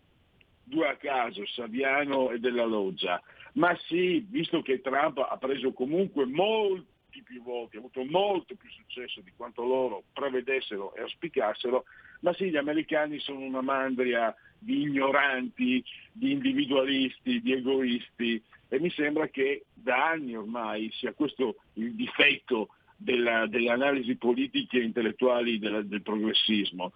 due 0.63 0.87
a 0.87 0.95
caso, 0.95 1.45
Saviano 1.45 2.31
e 2.31 2.39
della 2.39 2.65
Loggia, 2.65 3.21
ma 3.53 3.77
sì, 3.87 4.25
visto 4.27 4.61
che 4.61 4.81
Trump 4.81 5.19
ha 5.19 5.37
preso 5.37 5.71
comunque 5.73 6.25
molti 6.25 7.21
più 7.23 7.43
voti, 7.43 7.75
ha 7.75 7.79
avuto 7.79 8.03
molto 8.05 8.55
più 8.55 8.69
successo 8.69 9.21
di 9.21 9.31
quanto 9.35 9.63
loro 9.63 10.03
prevedessero 10.13 10.95
e 10.95 11.01
auspicassero, 11.01 11.83
ma 12.21 12.33
sì, 12.33 12.49
gli 12.49 12.57
americani 12.57 13.19
sono 13.19 13.39
una 13.39 13.61
mandria 13.61 14.35
di 14.57 14.81
ignoranti, 14.81 15.83
di 16.11 16.31
individualisti, 16.31 17.41
di 17.41 17.53
egoisti 17.53 18.41
e 18.69 18.79
mi 18.79 18.89
sembra 18.89 19.27
che 19.27 19.65
da 19.73 20.09
anni 20.11 20.35
ormai 20.35 20.89
sia 20.93 21.13
questo 21.13 21.57
il 21.73 21.93
difetto 21.93 22.69
della, 23.03 23.45
delle 23.47 23.69
analisi 23.69 24.15
politiche 24.15 24.79
e 24.79 24.83
intellettuali 24.83 25.59
della, 25.59 25.81
del 25.81 26.01
progressismo, 26.01 26.93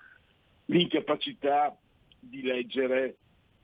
l'incapacità 0.66 1.78
di 2.20 2.42
leggere 2.42 3.18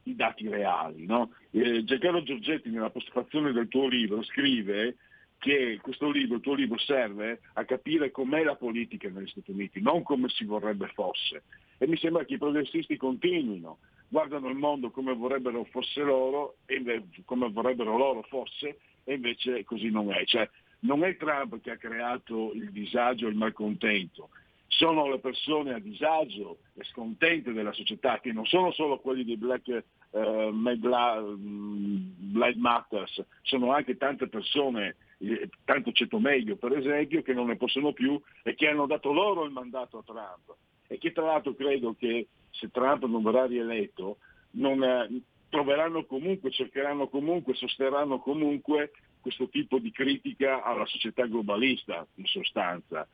i 0.04 0.16
dati 0.16 0.48
reali. 0.48 1.06
No? 1.06 1.32
Eh, 1.52 1.84
Giancarlo 1.84 2.24
Giorgetti 2.24 2.70
nella 2.70 2.90
postfazione 2.90 3.52
del 3.52 3.68
tuo 3.68 3.88
libro 3.88 4.22
scrive 4.24 4.98
che 5.38 5.80
questo 5.82 6.10
libro, 6.10 6.38
il 6.38 6.42
tuo 6.42 6.54
libro 6.54 6.78
serve 6.78 7.42
a 7.54 7.66
capire 7.66 8.12
com'è 8.12 8.44
la 8.44 8.56
politica 8.56 9.10
negli 9.10 9.28
Stati 9.28 9.52
Uniti, 9.52 9.82
non 9.82 10.02
come 10.02 10.30
si 10.30 10.46
vorrebbe 10.46 10.88
fosse. 10.94 11.44
E 11.78 11.88
mi 11.88 11.98
sembra 11.98 12.24
che 12.24 12.36
i 12.36 12.38
progressisti 12.38 12.96
continuino, 12.96 13.80
guardano 14.08 14.48
il 14.48 14.56
mondo 14.56 14.90
come 14.90 15.14
vorrebbero 15.14 15.66
fosse 15.66 16.02
loro, 16.02 16.56
e 16.66 17.04
come 17.26 17.50
vorrebbero 17.50 17.98
loro 17.98 18.22
fosse, 18.24 18.78
e 19.04 19.16
invece 19.16 19.66
così 19.66 19.90
non 19.90 20.14
è. 20.14 20.24
Cioè, 20.24 20.50
non 20.84 21.04
è 21.04 21.16
Trump 21.18 21.60
che 21.62 21.72
ha 21.72 21.78
creato 21.78 22.52
il 22.54 22.72
disagio 22.72 23.28
e 23.28 23.30
il 23.30 23.36
malcontento, 23.36 24.30
sono 24.68 25.10
le 25.10 25.20
persone 25.20 25.74
a 25.74 25.80
disagio 25.80 26.58
e 26.74 26.84
scontente 26.86 27.54
della 27.54 27.74
società, 27.74 28.20
che 28.20 28.32
non 28.32 28.46
sono 28.46 28.72
solo 28.72 29.00
quelli 29.00 29.24
di 29.24 29.38
Black 29.38 29.84
uh, 30.10 30.52
Lives 30.52 32.56
Matters, 32.56 33.24
sono 33.44 33.72
anche 33.72 33.98
tante 33.98 34.28
persone, 34.28 34.96
eh, 35.20 35.50
tanto 35.64 35.92
ceto 35.92 36.20
meglio 36.20 36.56
per 36.56 36.76
esempio, 36.76 37.22
che 37.22 37.34
non 37.34 37.48
ne 37.48 37.56
possono 37.56 37.94
più 37.94 38.20
e 38.42 38.56
che 38.56 38.68
hanno 38.68 38.88
dato 38.88 39.14
loro 39.14 39.44
il 39.44 39.52
mandato 39.52 40.00
a 40.00 40.04
Trump. 40.04 40.58
E 40.88 40.98
che 40.98 41.12
tra 41.12 41.26
l'altro 41.26 41.56
credo 41.56 41.96
che 41.98 42.28
se 42.50 42.70
Trump 42.70 43.06
non 43.06 43.24
verrà 43.24 43.46
rieletto, 43.46 44.18
non, 44.52 44.84
eh, 44.84 45.22
troveranno 45.50 46.06
comunque, 46.06 46.52
cercheranno 46.52 47.08
comunque, 47.08 47.54
sosterranno 47.54 48.20
comunque 48.20 48.92
questo 49.24 49.48
tipo 49.48 49.80
di 49.80 49.90
critica 49.90 50.62
alla 50.64 50.86
società 50.86 51.26
globalista, 51.26 52.06
in 52.16 52.26
sostanza. 52.26 53.08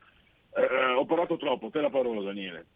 Eh, 0.52 0.92
ho 0.92 1.06
parlato 1.06 1.36
troppo, 1.36 1.70
te 1.70 1.80
la 1.80 1.88
parola 1.88 2.20
Daniele. 2.20 2.66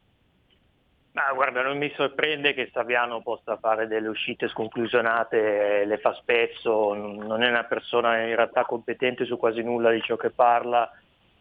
Ma 1.14 1.32
guarda, 1.32 1.62
non 1.62 1.76
mi 1.76 1.93
sorprende 1.97 2.55
che 2.55 2.70
Saviano 2.72 3.22
possa 3.22 3.57
fare 3.57 3.89
delle 3.89 4.09
uscite 4.09 4.49
sconclusionate, 4.49 5.85
le 5.85 5.99
fa 5.99 6.14
spesso, 6.14 6.95
non 6.95 7.43
è 7.43 7.49
una 7.49 7.64
persona 7.64 8.20
in 8.22 8.35
realtà 8.35 8.64
competente 8.64 9.24
su 9.24 9.37
quasi 9.37 9.62
nulla 9.62 9.91
di 9.91 10.01
ciò 10.03 10.16
che 10.16 10.30
parla, 10.30 10.91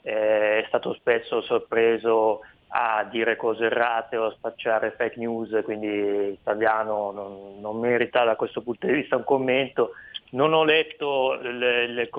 eh, 0.01 0.61
è 0.61 0.65
stato 0.67 0.93
spesso 0.93 1.41
sorpreso 1.41 2.41
a 2.75 3.03
dire 3.03 3.35
cose 3.35 3.65
errate 3.65 4.17
o 4.17 4.25
a 4.25 4.31
spacciare 4.31 4.95
fake 4.97 5.19
news, 5.19 5.59
quindi 5.63 6.37
Saviano 6.43 7.11
non, 7.11 7.59
non 7.59 7.79
merita 7.79 8.23
da 8.23 8.35
questo 8.35 8.61
punto 8.61 8.87
di 8.87 8.93
vista 8.93 9.15
un 9.15 9.23
commento. 9.23 9.91
Non 10.33 10.51
ho 10.53 10.63
letto 10.63 11.33
le, 11.35 11.85
le, 11.87 12.09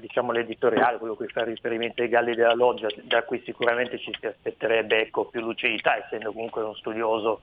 diciamo, 0.00 0.32
l'editoriale, 0.32 0.96
quello 0.96 1.16
che 1.16 1.26
fa 1.26 1.44
riferimento 1.44 2.00
ai 2.00 2.08
galli 2.08 2.34
della 2.34 2.54
loggia, 2.54 2.88
da 3.02 3.24
cui 3.24 3.42
sicuramente 3.44 3.98
ci 3.98 4.10
si 4.18 4.26
aspetterebbe 4.26 5.00
ecco, 5.00 5.26
più 5.26 5.42
lucidità, 5.42 5.96
essendo 5.96 6.32
comunque 6.32 6.62
uno 6.62 6.74
studioso 6.74 7.42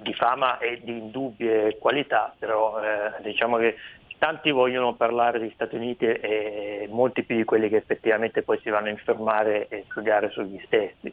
di 0.00 0.14
fama 0.14 0.56
e 0.58 0.80
di 0.82 0.92
indubbie 0.92 1.76
qualità, 1.78 2.34
però 2.38 2.80
eh, 2.82 3.22
diciamo 3.22 3.58
che 3.58 3.76
tanti 4.16 4.50
vogliono 4.50 4.94
parlare 4.94 5.38
degli 5.38 5.52
Stati 5.52 5.76
Uniti 5.76 6.06
e 6.06 6.88
molti 6.90 7.24
più 7.24 7.36
di 7.36 7.44
quelli 7.44 7.68
che 7.68 7.76
effettivamente 7.76 8.42
poi 8.42 8.58
si 8.62 8.70
vanno 8.70 8.86
a 8.86 8.90
informare 8.90 9.68
e 9.68 9.84
studiare 9.90 10.30
sugli 10.30 10.58
stessi. 10.64 11.12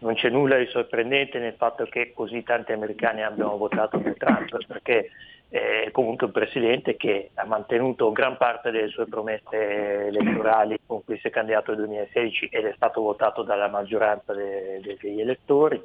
Non 0.00 0.14
c'è 0.14 0.28
nulla 0.30 0.56
di 0.56 0.66
sorprendente 0.66 1.38
nel 1.38 1.54
fatto 1.54 1.84
che 1.86 2.12
così 2.14 2.42
tanti 2.42 2.72
americani 2.72 3.22
abbiano 3.22 3.56
votato 3.56 3.98
per 3.98 4.16
Trump, 4.16 4.64
perché 4.66 5.10
è 5.48 5.88
comunque 5.92 6.26
un 6.26 6.32
presidente 6.32 6.96
che 6.96 7.30
ha 7.34 7.44
mantenuto 7.46 8.12
gran 8.12 8.36
parte 8.36 8.70
delle 8.70 8.88
sue 8.88 9.06
promesse 9.06 10.06
elettorali 10.06 10.78
con 10.86 11.02
cui 11.04 11.18
si 11.18 11.28
è 11.28 11.30
candidato 11.30 11.70
nel 11.70 11.86
2016 11.86 12.48
ed 12.52 12.66
è 12.66 12.72
stato 12.76 13.00
votato 13.00 13.42
dalla 13.42 13.68
maggioranza 13.68 14.34
de- 14.34 14.80
degli 15.00 15.20
elettori, 15.20 15.82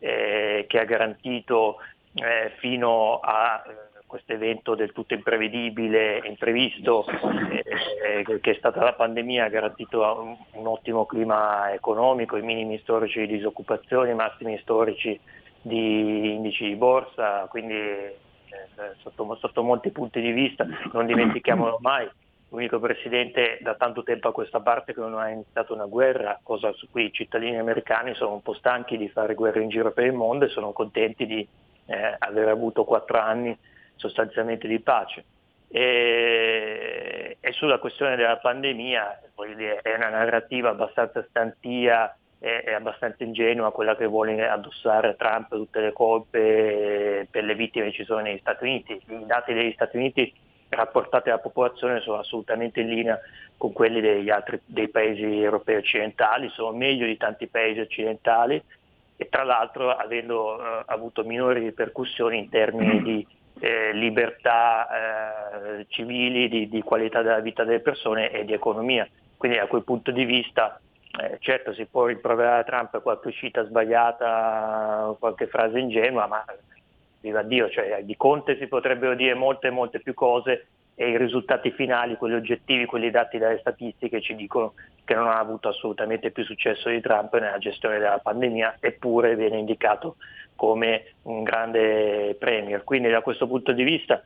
eh, 0.00 0.64
che 0.68 0.78
ha 0.80 0.84
garantito 0.84 1.76
eh, 2.14 2.52
fino 2.58 3.20
a 3.20 3.62
questo 4.06 4.32
evento 4.32 4.74
del 4.74 4.92
tutto 4.92 5.14
imprevedibile 5.14 6.20
imprevisto 6.24 7.04
eh, 7.06 7.64
eh, 8.24 8.40
che 8.40 8.50
è 8.52 8.54
stata 8.54 8.82
la 8.82 8.92
pandemia 8.92 9.44
ha 9.44 9.48
garantito 9.48 10.00
un, 10.00 10.36
un, 10.52 10.66
ottimo 10.66 11.06
clima 11.06 11.72
economico, 11.72 12.36
i 12.36 12.42
minimi 12.42 12.78
storici 12.78 13.20
di 13.20 13.36
disoccupazione, 13.36 14.10
i 14.10 14.14
massimi 14.14 14.58
storici 14.62 15.18
di 15.60 16.34
indici 16.34 16.64
di 16.66 16.76
borsa, 16.76 17.46
quindi 17.48 17.74
eh, 17.74 18.14
sotto, 18.98 19.36
sotto 19.40 19.62
molti 19.62 19.90
punti 19.90 20.20
di 20.20 20.30
vista. 20.30 20.66
Non 20.92 21.06
dimentichiamolo 21.06 21.78
mai, 21.80 22.08
l'unico 22.50 22.78
presidente 22.78 23.58
da 23.60 23.74
tanto 23.74 24.02
tempo 24.02 24.28
a 24.28 24.32
questa 24.32 24.60
parte 24.60 24.94
che 24.94 25.00
non 25.00 25.18
ha 25.18 25.28
iniziato 25.28 25.74
una 25.74 25.86
guerra, 25.86 26.38
cosa 26.42 26.72
su 26.72 26.88
cui 26.90 27.06
i 27.06 27.12
cittadini 27.12 27.58
americani 27.58 28.14
sono 28.14 28.34
un 28.34 28.42
po' 28.42 28.54
stanchi 28.54 28.96
di 28.96 29.08
fare 29.08 29.34
guerre 29.34 29.62
in 29.62 29.68
giro 29.68 29.90
per 29.90 30.04
il 30.04 30.12
mondo 30.12 30.44
e 30.44 30.48
sono 30.48 30.72
contenti 30.72 31.26
di 31.26 31.46
eh, 31.86 32.16
aver 32.18 32.48
avuto 32.48 32.84
quattro 32.84 33.18
anni 33.18 33.56
sostanzialmente 33.96 34.68
di 34.68 34.78
pace. 34.80 35.24
E, 35.68 37.36
e 37.40 37.52
sulla 37.52 37.78
questione 37.78 38.16
della 38.16 38.36
pandemia 38.36 39.20
dire, 39.54 39.80
è 39.82 39.94
una 39.94 40.08
narrativa 40.08 40.70
abbastanza 40.70 41.24
stantia 41.28 42.16
e, 42.38 42.62
e 42.64 42.72
abbastanza 42.72 43.24
ingenua 43.24 43.72
quella 43.72 43.96
che 43.96 44.06
vuole 44.06 44.48
addossare 44.48 45.08
a 45.08 45.14
Trump 45.14 45.48
tutte 45.48 45.80
le 45.80 45.92
colpe 45.92 47.26
per 47.30 47.44
le 47.44 47.54
vittime 47.54 47.86
che 47.86 47.92
ci 47.92 48.04
sono 48.04 48.20
negli 48.20 48.38
Stati 48.38 48.64
Uniti. 48.64 48.92
I 48.92 49.26
dati 49.26 49.52
degli 49.52 49.72
Stati 49.72 49.96
Uniti 49.96 50.32
rapportati 50.68 51.28
alla 51.28 51.38
popolazione 51.38 52.00
sono 52.00 52.18
assolutamente 52.18 52.80
in 52.80 52.88
linea 52.88 53.18
con 53.56 53.72
quelli 53.72 54.00
degli 54.00 54.30
altri 54.30 54.60
dei 54.66 54.88
paesi 54.88 55.22
europei 55.22 55.76
occidentali, 55.76 56.48
sono 56.50 56.76
meglio 56.76 57.06
di 57.06 57.16
tanti 57.16 57.46
paesi 57.46 57.80
occidentali 57.80 58.62
e 59.16 59.28
tra 59.30 59.44
l'altro 59.44 59.90
avendo 59.90 60.60
eh, 60.60 60.82
avuto 60.86 61.24
minori 61.24 61.60
ripercussioni 61.60 62.38
in 62.38 62.48
termini 62.50 63.02
di 63.02 63.26
eh, 63.58 63.92
libertà 63.92 64.88
eh, 65.78 65.86
civili, 65.88 66.48
di, 66.48 66.68
di, 66.68 66.82
qualità 66.82 67.22
della 67.22 67.40
vita 67.40 67.64
delle 67.64 67.80
persone 67.80 68.30
e 68.30 68.44
di 68.44 68.52
economia. 68.52 69.08
Quindi 69.36 69.58
da 69.58 69.66
quel 69.66 69.84
punto 69.84 70.10
di 70.10 70.24
vista 70.24 70.80
eh, 71.18 71.38
certo 71.40 71.72
si 71.72 71.86
può 71.86 72.06
rimproverare 72.06 72.60
a 72.60 72.64
Trump 72.64 73.00
qualche 73.02 73.28
uscita 73.28 73.64
sbagliata, 73.64 75.14
qualche 75.18 75.46
frase 75.46 75.78
ingenua, 75.78 76.26
ma 76.26 76.44
viva 77.20 77.42
Dio, 77.42 77.68
cioè, 77.70 78.00
di 78.02 78.16
Conte 78.16 78.56
si 78.58 78.66
potrebbero 78.66 79.14
dire 79.14 79.34
molte 79.34 79.70
molte 79.70 80.00
più 80.00 80.14
cose 80.14 80.66
e 80.94 81.10
i 81.10 81.18
risultati 81.18 81.70
finali, 81.72 82.16
quelli 82.16 82.36
oggettivi, 82.36 82.86
quelli 82.86 83.10
dati 83.10 83.36
dalle 83.36 83.58
statistiche 83.58 84.20
ci 84.20 84.34
dicono 84.34 84.74
che 85.04 85.14
non 85.14 85.28
ha 85.28 85.38
avuto 85.38 85.68
assolutamente 85.68 86.30
più 86.30 86.42
successo 86.44 86.88
di 86.88 87.00
Trump 87.00 87.34
nella 87.38 87.58
gestione 87.58 87.98
della 87.98 88.18
pandemia, 88.18 88.76
eppure 88.80 89.36
viene 89.36 89.58
indicato 89.58 90.16
come 90.56 91.12
un 91.22 91.42
grande 91.42 92.34
premier. 92.38 92.82
Quindi 92.82 93.08
da 93.08 93.20
questo 93.20 93.46
punto 93.46 93.72
di 93.72 93.84
vista, 93.84 94.22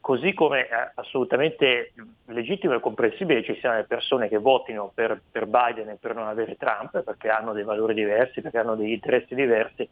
così 0.00 0.32
come 0.34 0.68
è 0.68 0.90
assolutamente 0.94 1.92
legittimo 2.26 2.74
e 2.74 2.80
comprensibile 2.80 3.42
ci 3.42 3.56
siano 3.58 3.76
le 3.76 3.84
persone 3.84 4.28
che 4.28 4.38
votino 4.38 4.92
per, 4.94 5.20
per 5.30 5.46
Biden 5.46 5.88
e 5.88 5.96
per 6.00 6.14
non 6.14 6.28
avere 6.28 6.56
Trump, 6.56 7.02
perché 7.02 7.28
hanno 7.28 7.52
dei 7.52 7.64
valori 7.64 7.94
diversi, 7.94 8.40
perché 8.40 8.58
hanno 8.58 8.76
degli 8.76 8.92
interessi 8.92 9.34
diversi, 9.34 9.88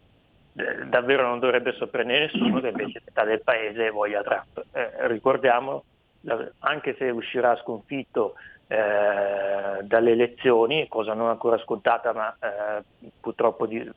davvero 0.86 1.22
non 1.22 1.38
dovrebbe 1.38 1.72
sorprendere 1.72 2.26
nessuno 2.26 2.60
che 2.60 2.68
invece 2.68 3.02
metà 3.04 3.24
del 3.24 3.42
paese 3.42 3.90
voglia 3.90 4.22
Trump. 4.22 4.64
Eh, 4.72 5.08
ricordiamo 5.08 5.84
anche 6.60 6.96
se 6.98 7.10
uscirà 7.10 7.56
sconfitto 7.56 8.34
eh, 8.66 9.82
dalle 9.82 10.10
elezioni, 10.10 10.88
cosa 10.88 11.14
non 11.14 11.28
ancora 11.28 11.58
scontata 11.58 12.12
ma 12.12 12.36
eh, 12.40 12.82
purtroppo, 13.20 13.66
di, 13.66 13.88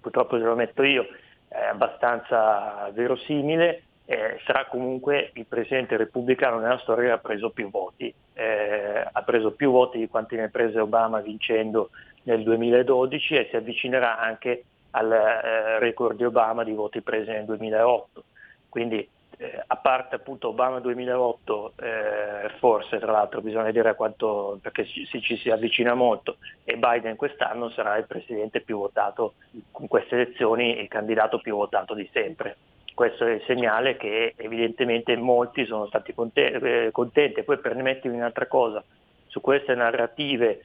purtroppo 0.00 0.38
se 0.38 0.44
lo 0.44 0.54
metto 0.54 0.82
io, 0.82 1.06
è 1.52 1.66
abbastanza 1.66 2.90
verosimile, 2.92 3.82
eh, 4.06 4.40
sarà 4.46 4.66
comunque 4.66 5.30
il 5.34 5.44
presidente 5.46 5.96
repubblicano 5.96 6.58
nella 6.58 6.78
storia 6.78 7.04
che 7.04 7.10
ha 7.12 7.18
preso 7.18 7.50
più 7.50 7.70
voti, 7.70 8.12
eh, 8.32 9.06
ha 9.12 9.22
preso 9.22 9.52
più 9.52 9.70
voti 9.70 9.98
di 9.98 10.08
quanti 10.08 10.36
ne 10.36 10.48
prese 10.48 10.80
Obama 10.80 11.20
vincendo 11.20 11.90
nel 12.22 12.42
2012 12.42 13.34
e 13.34 13.48
si 13.50 13.56
avvicinerà 13.56 14.18
anche 14.18 14.64
al 14.92 15.12
eh, 15.12 15.78
record 15.78 16.16
di 16.16 16.24
Obama 16.24 16.64
di 16.64 16.72
voti 16.72 17.00
presi 17.02 17.30
nel 17.30 17.44
2008 17.44 18.24
Quindi 18.68 19.06
eh, 19.42 19.64
a 19.66 19.76
parte 19.76 20.14
appunto 20.14 20.48
Obama 20.48 20.78
2008, 20.78 21.72
eh, 21.80 22.50
forse 22.58 23.00
tra 23.00 23.10
l'altro 23.10 23.40
bisogna 23.40 23.72
dire 23.72 23.96
quanto, 23.96 24.58
perché 24.62 24.86
ci, 24.86 25.04
ci 25.20 25.36
si 25.36 25.50
avvicina 25.50 25.94
molto, 25.94 26.36
e 26.62 26.76
Biden 26.76 27.16
quest'anno 27.16 27.68
sarà 27.70 27.96
il 27.96 28.06
presidente 28.06 28.60
più 28.60 28.78
votato 28.78 29.34
con 29.72 29.88
queste 29.88 30.14
elezioni, 30.14 30.78
il 30.80 30.86
candidato 30.86 31.40
più 31.40 31.56
votato 31.56 31.92
di 31.94 32.08
sempre. 32.12 32.56
Questo 32.94 33.26
è 33.26 33.32
il 33.32 33.42
segnale 33.46 33.96
che 33.96 34.34
evidentemente 34.36 35.16
molti 35.16 35.64
sono 35.64 35.86
stati 35.86 36.14
eh, 36.34 36.90
contenti. 36.92 37.42
Poi 37.42 37.58
per 37.58 37.74
mettere 37.74 38.14
un'altra 38.14 38.46
cosa, 38.46 38.84
su 39.26 39.40
queste 39.40 39.74
narrative 39.74 40.62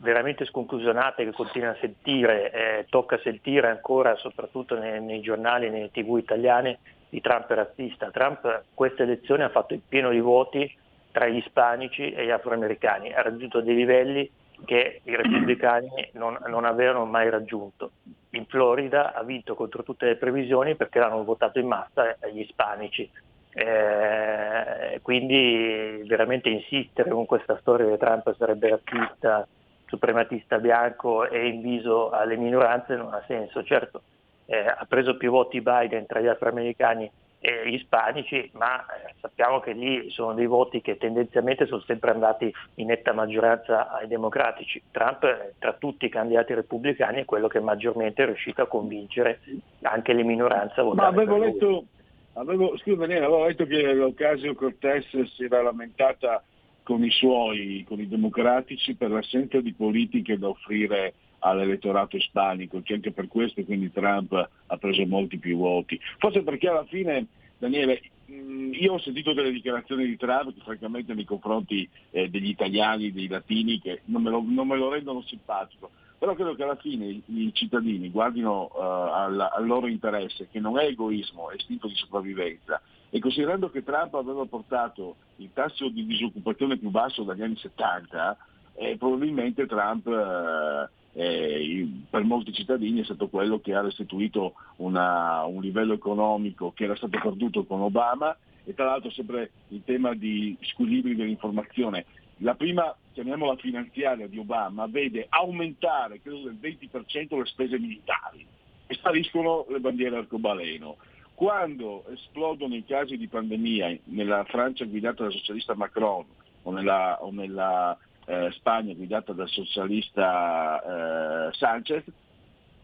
veramente 0.00 0.44
sconclusionate 0.44 1.24
che 1.24 1.32
continua 1.32 1.70
a 1.70 1.76
sentire, 1.80 2.52
eh, 2.52 2.86
tocca 2.88 3.18
sentire 3.18 3.68
ancora 3.68 4.14
soprattutto 4.16 4.78
nei, 4.78 5.02
nei 5.02 5.20
giornali 5.20 5.66
e 5.66 5.70
nelle 5.70 5.90
tv 5.90 6.18
italiane 6.18 6.78
di 7.10 7.20
Trump 7.20 7.50
razzista. 7.50 8.10
Trump 8.10 8.62
queste 8.72 9.02
elezioni 9.02 9.42
ha 9.42 9.50
fatto 9.50 9.74
il 9.74 9.82
pieno 9.86 10.10
di 10.10 10.20
voti 10.20 10.72
tra 11.12 11.26
gli 11.26 11.36
ispanici 11.36 12.10
e 12.12 12.24
gli 12.24 12.30
afroamericani, 12.30 13.12
ha 13.12 13.20
raggiunto 13.20 13.60
dei 13.60 13.74
livelli 13.74 14.30
che 14.64 15.00
i 15.04 15.16
repubblicani 15.16 16.10
non, 16.12 16.38
non 16.46 16.64
avevano 16.64 17.04
mai 17.04 17.30
raggiunto. 17.30 17.92
In 18.30 18.46
Florida 18.46 19.14
ha 19.14 19.22
vinto 19.24 19.54
contro 19.54 19.82
tutte 19.82 20.06
le 20.06 20.16
previsioni 20.16 20.76
perché 20.76 20.98
l'hanno 20.98 21.24
votato 21.24 21.58
in 21.58 21.66
massa 21.66 22.16
gli 22.32 22.40
ispanici. 22.40 23.10
Eh, 23.52 25.00
quindi 25.02 26.04
veramente 26.06 26.48
insistere 26.48 27.10
con 27.10 27.26
questa 27.26 27.58
storia 27.58 27.88
che 27.88 27.98
Trump 27.98 28.32
sarebbe 28.36 28.68
razzista, 28.68 29.46
suprematista 29.86 30.58
bianco 30.58 31.28
e 31.28 31.48
inviso 31.48 32.10
alle 32.10 32.36
minoranze 32.36 32.94
non 32.94 33.12
ha 33.12 33.22
senso. 33.26 33.64
Certo, 33.64 34.02
eh, 34.50 34.66
ha 34.66 34.84
preso 34.88 35.16
più 35.16 35.30
voti 35.30 35.60
Biden 35.60 36.06
tra 36.06 36.20
gli 36.20 36.26
afroamericani 36.26 37.08
e 37.38 37.70
gli 37.70 37.74
ispanici, 37.74 38.50
ma 38.54 38.84
eh, 38.84 39.14
sappiamo 39.20 39.60
che 39.60 39.72
lì 39.72 40.10
sono 40.10 40.34
dei 40.34 40.46
voti 40.46 40.80
che 40.80 40.98
tendenzialmente 40.98 41.66
sono 41.66 41.80
sempre 41.82 42.10
andati 42.10 42.52
in 42.74 42.88
netta 42.88 43.12
maggioranza 43.12 43.92
ai 43.92 44.08
democratici. 44.08 44.82
Trump, 44.90 45.22
eh, 45.22 45.54
tra 45.60 45.74
tutti 45.74 46.06
i 46.06 46.10
candidati 46.10 46.52
repubblicani, 46.52 47.20
è 47.20 47.24
quello 47.24 47.46
che 47.46 47.60
maggiormente 47.60 48.24
è 48.24 48.26
riuscito 48.26 48.60
a 48.60 48.66
convincere 48.66 49.38
anche 49.82 50.12
le 50.12 50.24
minoranze 50.24 50.80
a 50.80 50.82
votare. 50.82 51.14
Ma 51.14 51.22
avevo 51.22 51.38
letto, 51.38 51.84
avevo, 52.32 52.76
scusa, 52.78 53.04
avevo 53.04 53.46
letto 53.46 53.64
che 53.66 53.94
l'Ocasio 53.94 54.54
Cortez 54.54 55.06
si 55.36 55.44
era 55.44 55.62
lamentata 55.62 56.42
con 56.82 57.04
i 57.04 57.10
suoi, 57.10 57.84
con 57.86 58.00
i 58.00 58.08
democratici, 58.08 58.96
per 58.96 59.10
l'assenza 59.10 59.60
di 59.60 59.72
politiche 59.72 60.36
da 60.36 60.48
offrire 60.48 61.14
all'elettorato 61.40 62.16
ispanico, 62.16 62.80
che 62.82 62.94
anche 62.94 63.12
per 63.12 63.28
questo 63.28 63.62
quindi 63.64 63.92
Trump 63.92 64.32
ha 64.66 64.76
preso 64.76 65.04
molti 65.06 65.38
più 65.38 65.58
voti. 65.58 65.98
Forse 66.18 66.42
perché 66.42 66.68
alla 66.68 66.84
fine, 66.84 67.26
Daniele, 67.58 68.00
io 68.30 68.94
ho 68.94 68.98
sentito 68.98 69.32
delle 69.32 69.50
dichiarazioni 69.50 70.06
di 70.06 70.16
Trump 70.16 70.54
che 70.54 70.60
francamente 70.62 71.14
nei 71.14 71.24
confronti 71.24 71.88
eh, 72.10 72.30
degli 72.30 72.48
italiani, 72.48 73.12
dei 73.12 73.28
latini, 73.28 73.80
che 73.80 74.02
non 74.04 74.22
me, 74.22 74.30
lo, 74.30 74.42
non 74.46 74.66
me, 74.66 74.76
lo, 74.76 74.88
rendono 74.88 75.22
simpatico, 75.22 75.90
però 76.16 76.34
credo 76.34 76.54
che 76.54 76.62
alla 76.62 76.76
fine 76.76 77.20
i, 77.24 77.50
cittadini 77.52 78.10
guardino 78.10 78.70
uh, 78.72 78.80
al, 78.80 79.40
al, 79.40 79.66
loro 79.66 79.86
interesse, 79.86 80.48
che 80.50 80.60
non 80.60 80.78
è 80.78 80.84
egoismo, 80.84 81.50
è 81.50 81.56
istinto 81.56 81.88
di 81.88 81.94
sopravvivenza. 81.94 82.80
E 83.12 83.18
considerando 83.18 83.70
che 83.70 83.82
Trump 83.82 84.14
aveva 84.14 84.44
portato 84.44 85.16
il 85.36 85.50
tasso 85.52 85.88
di 85.88 86.06
disoccupazione 86.06 86.76
più 86.76 86.90
basso 86.90 87.24
dagli 87.24 87.42
anni 87.42 87.56
70, 87.56 88.36
eh, 88.74 88.96
probabilmente 88.96 89.66
Trump 89.66 90.06
eh, 90.06 90.88
eh, 91.12 91.88
per 92.08 92.22
molti 92.22 92.52
cittadini 92.52 93.00
è 93.00 93.04
stato 93.04 93.28
quello 93.28 93.60
che 93.60 93.74
ha 93.74 93.80
restituito 93.80 94.54
una, 94.76 95.44
un 95.44 95.60
livello 95.60 95.92
economico 95.92 96.72
che 96.72 96.84
era 96.84 96.96
stato 96.96 97.18
perduto 97.20 97.64
con 97.64 97.80
Obama 97.80 98.36
e 98.64 98.74
tra 98.74 98.84
l'altro 98.84 99.10
sempre 99.10 99.50
il 99.68 99.82
tema 99.84 100.14
di 100.14 100.56
squilibri 100.60 101.16
dell'informazione. 101.16 102.04
La 102.38 102.54
prima, 102.54 102.94
chiamiamola 103.12 103.56
finanziaria 103.56 104.26
di 104.26 104.38
Obama, 104.38 104.86
vede 104.86 105.26
aumentare, 105.28 106.20
credo 106.22 106.42
del 106.42 106.58
20% 106.60 107.36
le 107.36 107.46
spese 107.46 107.78
militari 107.78 108.46
e 108.86 108.94
spariscono 108.94 109.66
le 109.68 109.80
bandiere 109.80 110.16
arcobaleno. 110.16 110.96
Quando 111.34 112.04
esplodono 112.12 112.74
i 112.74 112.84
casi 112.84 113.16
di 113.16 113.26
pandemia 113.26 113.96
nella 114.04 114.44
Francia 114.44 114.84
guidata 114.84 115.22
dal 115.22 115.32
socialista 115.32 115.74
Macron 115.74 116.24
o 116.62 116.70
nella, 116.70 117.22
o 117.22 117.30
nella 117.30 117.96
eh, 118.30 118.52
Spagna 118.52 118.94
guidata 118.94 119.32
dal 119.32 119.48
socialista 119.48 121.48
eh, 121.48 121.52
Sanchez, 121.54 122.04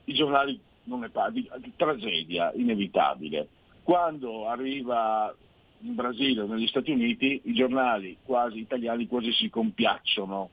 i 0.05 0.13
giornali 0.13 0.59
non 0.85 1.01
ne 1.01 1.09
parlano, 1.09 1.45
di, 1.59 1.73
tragedia 1.77 2.53
inevitabile. 2.55 3.47
Quando 3.85 4.49
arriva 4.49 5.33
in 5.81 5.95
Brasile 5.95 6.41
o 6.41 6.47
negli 6.47 6.67
Stati 6.67 6.91
Uniti 6.91 7.43
i 7.45 7.55
giornali 7.55 8.17
quasi 8.25 8.59
italiani 8.59 9.07
quasi 9.07 9.31
si 9.33 9.49
compiacciono, 9.49 10.51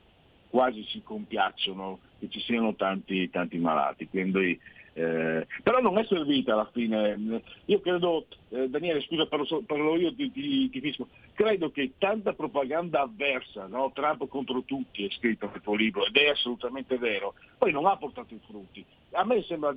quasi 0.50 0.84
si 0.84 1.02
compiacciono 1.02 2.00
che 2.20 2.30
ci 2.30 2.40
siano 2.42 2.76
tanti, 2.76 3.32
tanti 3.32 3.58
malati. 3.58 4.08
Quindi 4.08 4.60
eh, 4.94 5.48
però 5.64 5.80
non 5.80 5.98
è 5.98 6.06
servita 6.06 6.54
alla 6.54 6.70
fine. 6.72 7.42
Io 7.66 7.80
credo, 7.82 8.28
eh, 8.50 8.70
Daniele, 8.70 9.02
scusa, 9.02 9.26
parlo, 9.26 9.64
parlo 9.66 9.98
io 9.98 10.12
di, 10.12 10.32
di, 10.32 10.70
di 10.72 10.80
fisco, 10.80 11.08
credo 11.34 11.72
che 11.72 11.94
tanta 11.98 12.34
propaganda 12.34 13.02
avversa, 13.02 13.68
no? 13.68 13.92
Trump 13.94 14.28
contro 14.28 14.62
tutti 14.64 15.06
è 15.06 15.10
scritto 15.12 15.50
nel 15.52 15.62
tuo 15.62 15.76
libro 15.76 16.06
ed 16.06 16.16
è 16.16 16.30
assolutamente 16.30 16.98
vero, 16.98 17.34
poi 17.58 17.72
non 17.72 17.86
ha 17.86 17.98
portato 17.98 18.34
i 18.34 18.40
frutti. 18.46 18.86
A 19.12 19.24
me 19.26 19.42
sembra 19.44 19.76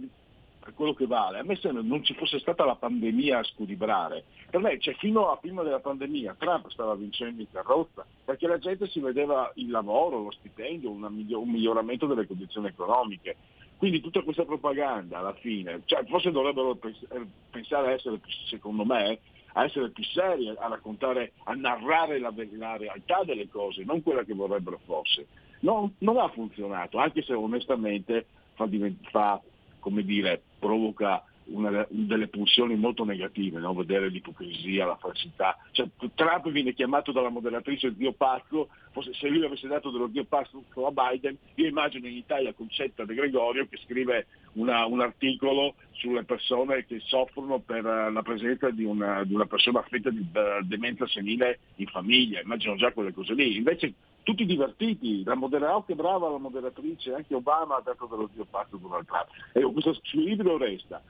quello 0.75 0.95
che 0.95 1.07
vale. 1.07 1.39
A 1.39 1.45
me 1.45 1.57
sembra 1.57 1.83
non 1.83 2.03
ci 2.05 2.14
fosse 2.14 2.39
stata 2.39 2.64
la 2.64 2.75
pandemia 2.75 3.39
a 3.39 3.45
squilibrare. 3.45 4.25
Per 4.51 4.61
me, 4.61 4.79
cioè, 4.79 4.95
fino 4.95 5.31
a 5.31 5.37
prima 5.37 5.62
della 5.62 5.81
pandemia, 5.81 6.37
Trump 6.39 6.69
stava 6.69 6.95
vincendo 6.95 7.41
in 7.41 7.51
carrozza 7.51 8.05
perché 8.25 8.47
la 8.47 8.59
gente 8.59 8.89
si 8.89 9.01
vedeva 9.01 9.51
il 9.57 9.71
lavoro, 9.71 10.23
lo 10.23 10.31
stipendio, 10.33 10.91
un 10.91 11.12
miglioramento 11.47 12.07
delle 12.07 12.27
condizioni 12.27 12.69
economiche. 12.69 13.37
Quindi 13.77 14.01
tutta 14.01 14.22
questa 14.22 14.45
propaganda 14.45 15.18
alla 15.18 15.35
fine, 15.35 15.83
cioè, 15.85 16.05
forse 16.07 16.31
dovrebbero 16.31 16.79
eh, 16.81 17.27
pensare 17.51 17.89
a 17.89 17.91
essere, 17.93 18.20
secondo 18.49 18.85
me, 18.85 19.18
a 19.53 19.64
essere 19.64 19.91
più 19.91 20.03
seri, 20.05 20.49
a 20.49 20.68
raccontare, 20.68 21.33
a 21.45 21.55
narrare 21.55 22.18
la, 22.18 22.33
la 22.53 22.77
realtà 22.77 23.22
delle 23.24 23.49
cose, 23.49 23.85
non 23.85 24.03
quella 24.03 24.24
che 24.24 24.35
vorrebbero 24.35 24.81
fosse. 24.85 25.27
Non, 25.61 25.95
non 25.99 26.18
ha 26.18 26.29
funzionato, 26.29 26.99
anche 26.99 27.22
se 27.22 27.35
onestamente 27.35 28.27
fa, 28.55 28.66
fa 29.11 29.41
come 29.81 30.03
dire, 30.05 30.43
provoca 30.59 31.22
una, 31.47 31.86
delle 31.88 32.28
pulsioni 32.28 32.74
molto 32.76 33.05
negative, 33.05 33.59
no? 33.59 33.74
vedere 33.74 34.09
l'ipocrisia, 34.09 34.86
la 34.86 34.97
falsità. 34.97 35.57
Cioè, 35.72 35.88
Trump 36.14 36.51
viene 36.51 36.74
chiamato 36.74 37.12
dalla 37.12 37.28
moderatrice 37.28 37.94
zio 37.97 38.12
pazzo, 38.12 38.68
forse 38.90 39.12
se 39.14 39.28
lui 39.28 39.44
avesse 39.44 39.68
dato 39.68 39.90
dello 39.90 40.11
zio 40.12 40.24
pazzo 40.24 40.62
a 40.74 40.90
Biden, 40.90 41.36
io 41.55 41.66
immagino 41.66 42.07
in 42.07 42.16
Italia 42.16 42.53
Concetta 42.53 43.05
De 43.05 43.14
Gregorio 43.14 43.66
che 43.68 43.78
scrive 43.84 44.26
una, 44.55 44.86
un 44.86 45.01
articolo 45.01 45.74
sulle 45.92 46.24
persone 46.24 46.84
che 46.86 47.01
soffrono 47.05 47.59
per 47.61 47.84
la 47.84 48.22
presenza 48.22 48.70
di 48.70 48.84
una, 48.84 49.24
di 49.24 49.34
una 49.34 49.47
persona 49.47 49.80
affetta 49.80 50.11
di 50.11 50.26
demenza 50.62 51.07
senile 51.07 51.61
in 51.76 51.86
famiglia, 51.86 52.40
immagino 52.40 52.76
già 52.76 52.92
quelle 52.92 53.12
cose 53.12 53.34
lì. 53.34 53.57
Invece 53.57 53.94
tutti 54.26 54.44
divertiti, 54.44 55.22
la 55.22 55.36
modera- 55.36 55.76
oh, 55.76 55.84
che 55.84 55.94
brava 55.94 56.28
la 56.28 56.38
moderatrice, 56.38 57.14
anche 57.14 57.32
Obama 57.32 57.76
ha 57.76 57.80
dato 57.80 58.07
dello 58.07 58.28
zio 58.34 58.44
pazzo 58.44 58.76
Donald 58.76 59.07
Trump. 59.07 59.28
Ecco, 59.53 59.70
questo 59.70 59.94
squilibrio 59.94 60.57
resta, 60.57 61.01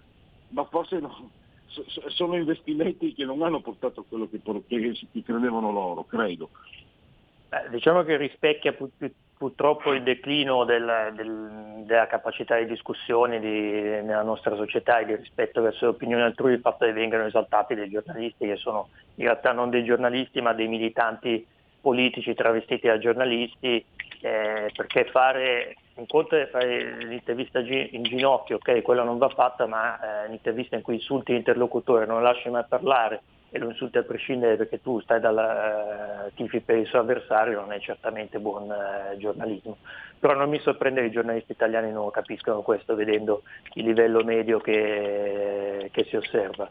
ma 0.56 0.64
forse 0.64 0.98
no, 0.98 1.30
sono 2.08 2.34
investimenti 2.34 3.12
che 3.12 3.26
non 3.26 3.42
hanno 3.42 3.60
portato 3.60 4.00
a 4.00 4.04
quello 4.08 4.26
che, 4.30 4.40
che 4.40 5.22
credevano 5.22 5.70
loro, 5.70 6.04
credo. 6.04 6.48
Eh, 7.50 7.68
diciamo 7.68 8.02
che 8.04 8.16
rispecchia 8.16 8.72
pu- 8.72 8.90
purtroppo 9.36 9.92
il 9.92 10.02
declino 10.02 10.64
del, 10.64 11.12
del, 11.14 11.82
della 11.84 12.06
capacità 12.06 12.56
di 12.56 12.64
discussione 12.64 13.38
di, 13.38 13.48
nella 13.50 14.22
nostra 14.22 14.56
società 14.56 14.98
e 15.00 15.04
di 15.04 15.14
rispetto 15.16 15.60
verso 15.60 15.84
le 15.84 15.90
opinioni 15.90 16.22
altrui, 16.22 16.54
il 16.54 16.60
fatto 16.60 16.86
che 16.86 16.92
vengano 16.92 17.26
esaltati 17.26 17.74
dei 17.74 17.90
giornalisti 17.90 18.46
che 18.46 18.56
sono 18.56 18.88
in 19.16 19.24
realtà 19.24 19.52
non 19.52 19.68
dei 19.68 19.84
giornalisti 19.84 20.40
ma 20.40 20.54
dei 20.54 20.68
militanti 20.68 21.46
politici 21.82 22.32
travestiti 22.32 22.86
da 22.86 22.96
giornalisti, 22.98 23.84
eh, 24.22 24.72
perché 24.74 25.04
fare 25.04 25.76
un 25.96 26.06
conto 26.06 26.36
è 26.36 26.48
fare 26.48 26.98
l'intervista 27.04 27.60
in 27.60 28.02
ginocchio, 28.02 28.56
ok, 28.56 28.82
quella 28.82 29.02
non 29.02 29.18
va 29.18 29.28
fatta, 29.28 29.66
ma 29.66 30.24
eh, 30.24 30.26
un'intervista 30.26 30.76
in 30.76 30.82
cui 30.82 30.94
insulti 30.94 31.32
l'interlocutore, 31.32 32.04
non 32.04 32.22
lasci 32.22 32.50
mai 32.50 32.64
parlare 32.68 33.22
e 33.50 33.58
lo 33.58 33.70
insulti 33.70 33.96
a 33.96 34.02
prescindere 34.02 34.56
perché 34.56 34.82
tu 34.82 35.00
stai 35.00 35.20
dalla 35.20 36.26
eh, 36.26 36.34
tifi 36.34 36.60
per 36.60 36.76
il 36.76 36.86
suo 36.86 36.98
avversario 36.98 37.60
non 37.60 37.72
è 37.72 37.78
certamente 37.78 38.38
buon 38.38 38.70
eh, 38.70 39.16
giornalismo. 39.16 39.78
Però 40.18 40.34
non 40.34 40.50
mi 40.50 40.58
sorprende 40.58 41.00
che 41.00 41.06
i 41.06 41.12
giornalisti 41.12 41.52
italiani 41.52 41.90
non 41.90 42.10
capiscano 42.10 42.60
questo 42.60 42.94
vedendo 42.94 43.42
il 43.74 43.84
livello 43.84 44.22
medio 44.22 44.58
che, 44.60 45.88
che 45.92 46.04
si 46.04 46.16
osserva. 46.16 46.68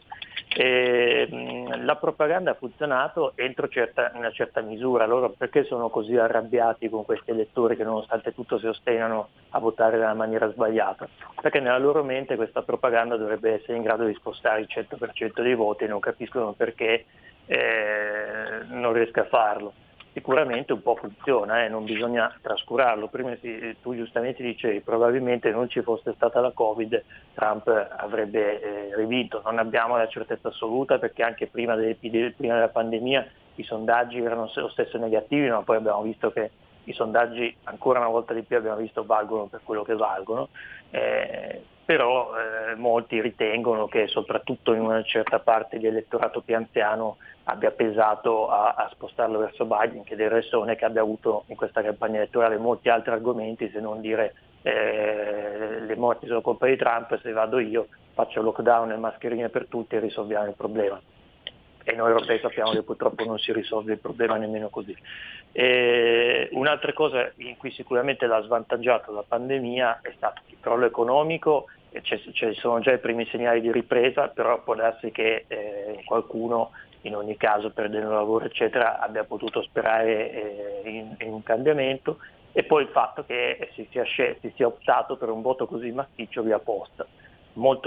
E, 0.58 1.28
mh, 1.30 1.84
la 1.84 1.96
propaganda 1.96 2.52
ha 2.52 2.54
funzionato 2.54 3.32
entro 3.34 3.68
certa, 3.68 4.10
una 4.14 4.30
certa 4.30 4.62
misura, 4.62 5.04
loro 5.04 5.34
perché 5.36 5.64
sono 5.64 5.90
così 5.90 6.16
arrabbiati 6.16 6.88
con 6.88 7.04
questi 7.04 7.30
elettori 7.30 7.76
che 7.76 7.84
nonostante 7.84 8.32
tutto 8.32 8.58
si 8.58 8.66
ostinano 8.66 9.28
a 9.50 9.58
votare 9.58 9.98
nella 9.98 10.14
maniera 10.14 10.50
sbagliata? 10.50 11.06
Perché 11.42 11.60
nella 11.60 11.76
loro 11.76 12.02
mente 12.02 12.36
questa 12.36 12.62
propaganda 12.62 13.16
dovrebbe 13.16 13.52
essere 13.52 13.76
in 13.76 13.82
grado 13.82 14.06
di 14.06 14.14
spostare 14.14 14.62
il 14.62 14.68
100% 14.70 15.42
dei 15.42 15.54
voti 15.54 15.84
e 15.84 15.88
non 15.88 16.00
capiscono 16.00 16.52
perché 16.52 17.04
eh, 17.44 18.62
non 18.68 18.94
riesca 18.94 19.20
a 19.20 19.26
farlo 19.26 19.74
sicuramente 20.16 20.72
un 20.72 20.80
po' 20.80 20.96
funziona, 20.96 21.62
eh, 21.62 21.68
non 21.68 21.84
bisogna 21.84 22.34
trascurarlo. 22.40 23.08
Prima 23.08 23.36
si, 23.36 23.76
tu 23.82 23.94
giustamente 23.94 24.42
dicevi 24.42 24.80
probabilmente 24.80 25.50
non 25.50 25.68
ci 25.68 25.82
fosse 25.82 26.14
stata 26.14 26.40
la 26.40 26.52
Covid 26.52 27.04
Trump 27.34 27.68
avrebbe 27.68 28.62
eh, 28.62 28.96
rivinto, 28.96 29.42
non 29.44 29.58
abbiamo 29.58 29.98
la 29.98 30.08
certezza 30.08 30.48
assoluta 30.48 30.98
perché 30.98 31.22
anche 31.22 31.48
prima, 31.48 31.76
prima, 31.76 32.54
della 32.54 32.70
pandemia 32.70 33.26
i 33.56 33.62
sondaggi 33.62 34.18
erano 34.18 34.50
lo 34.54 34.68
stesso 34.70 34.96
negativi, 34.96 35.50
ma 35.50 35.60
poi 35.62 35.76
abbiamo 35.76 36.00
visto 36.00 36.30
che 36.30 36.50
i 36.86 36.92
sondaggi 36.92 37.54
ancora 37.64 38.00
una 38.00 38.08
volta 38.08 38.32
di 38.34 38.42
più 38.42 38.56
abbiamo 38.56 38.78
visto 38.78 39.04
valgono 39.04 39.46
per 39.46 39.60
quello 39.62 39.82
che 39.82 39.94
valgono. 39.94 40.48
Eh, 40.90 41.62
però 41.86 42.32
eh, 42.34 42.74
molti 42.74 43.20
ritengono 43.20 43.86
che 43.86 44.08
soprattutto 44.08 44.72
in 44.72 44.80
una 44.80 45.02
certa 45.04 45.38
parte 45.38 45.78
di 45.78 45.86
elettorato 45.86 46.40
più 46.40 46.56
anziano 46.56 47.18
abbia 47.44 47.70
pesato 47.70 48.48
a, 48.48 48.74
a, 48.76 48.88
spostarlo 48.90 49.38
verso 49.38 49.66
Biden, 49.66 50.02
che 50.02 50.16
del 50.16 50.28
resto 50.28 50.58
non 50.58 50.70
è 50.70 50.76
che 50.76 50.84
abbia 50.84 51.02
avuto 51.02 51.44
in 51.46 51.54
questa 51.54 51.82
campagna 51.82 52.16
elettorale 52.16 52.58
molti 52.58 52.88
altri 52.88 53.12
argomenti 53.12 53.70
se 53.70 53.78
non 53.78 54.00
dire 54.00 54.34
eh, 54.62 55.78
le 55.80 55.96
morti 55.96 56.26
sono 56.26 56.40
colpa 56.40 56.66
di 56.66 56.76
Trump, 56.76 57.20
se 57.20 57.30
vado 57.30 57.60
io 57.60 57.86
faccio 58.14 58.42
lockdown 58.42 58.90
e 58.90 58.96
mascherine 58.96 59.48
per 59.48 59.66
tutti 59.68 59.94
e 59.94 60.00
risolviamo 60.00 60.46
il 60.46 60.54
problema. 60.56 61.00
E 61.88 61.92
noi 61.92 62.10
europei 62.10 62.40
sappiamo 62.40 62.72
che 62.72 62.82
purtroppo 62.82 63.24
non 63.24 63.38
si 63.38 63.52
risolve 63.52 63.92
il 63.92 64.00
problema 64.00 64.36
nemmeno 64.36 64.70
così. 64.70 64.92
E 65.52 66.48
un'altra 66.50 66.92
cosa 66.92 67.30
in 67.36 67.56
cui 67.56 67.70
sicuramente 67.70 68.26
l'ha 68.26 68.42
svantaggiato 68.42 69.12
la 69.12 69.22
pandemia 69.22 70.00
è 70.02 70.12
stato 70.16 70.42
il 70.46 70.56
crollo 70.58 70.86
economico, 70.86 71.66
ci 72.02 72.20
sono 72.54 72.80
già 72.80 72.90
i 72.90 72.98
primi 72.98 73.24
segnali 73.26 73.60
di 73.60 73.70
ripresa, 73.70 74.26
però 74.26 74.60
può 74.64 74.74
darsi 74.74 75.12
che 75.12 75.44
eh, 75.46 76.02
qualcuno 76.04 76.72
in 77.02 77.14
ogni 77.14 77.36
caso 77.36 77.70
perdendo 77.70 78.10
lavoro 78.10 78.46
eccetera 78.46 78.98
abbia 78.98 79.22
potuto 79.22 79.62
sperare 79.62 80.82
eh, 80.82 80.90
in, 80.90 81.14
in, 81.20 81.32
un 81.32 81.42
cambiamento 81.44 82.18
e 82.50 82.64
poi 82.64 82.82
il 82.82 82.88
fatto 82.88 83.24
che 83.24 83.70
si 83.74 83.86
sia, 83.92 84.02
scel- 84.02 84.38
si 84.40 84.52
sia 84.56 84.66
optato 84.66 85.16
per 85.16 85.28
un 85.28 85.40
voto 85.40 85.68
così 85.68 85.92
massiccio 85.92 86.42
via 86.42 86.58
posta. 86.58 87.06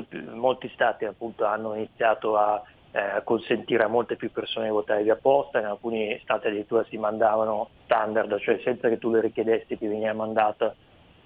Più, 0.07 0.35
molti 0.35 0.69
stati 0.69 1.03
appunto 1.03 1.43
hanno 1.43 1.75
iniziato 1.75 2.37
a 2.37 2.63
eh, 2.91 3.21
consentire 3.23 3.83
a 3.83 3.87
molte 3.87 4.15
più 4.15 4.31
persone 4.31 4.65
di 4.65 4.71
votare 4.71 5.03
via 5.03 5.15
posta, 5.15 5.59
in 5.59 5.65
alcuni 5.65 6.19
stati 6.23 6.47
addirittura 6.47 6.83
si 6.85 6.97
mandavano 6.97 7.69
standard, 7.83 8.39
cioè 8.39 8.59
senza 8.63 8.89
che 8.89 8.97
tu 8.97 9.11
le 9.11 9.21
richiedessi 9.21 9.77
ti 9.77 9.87
veniva 9.87 10.13
mandato 10.13 10.75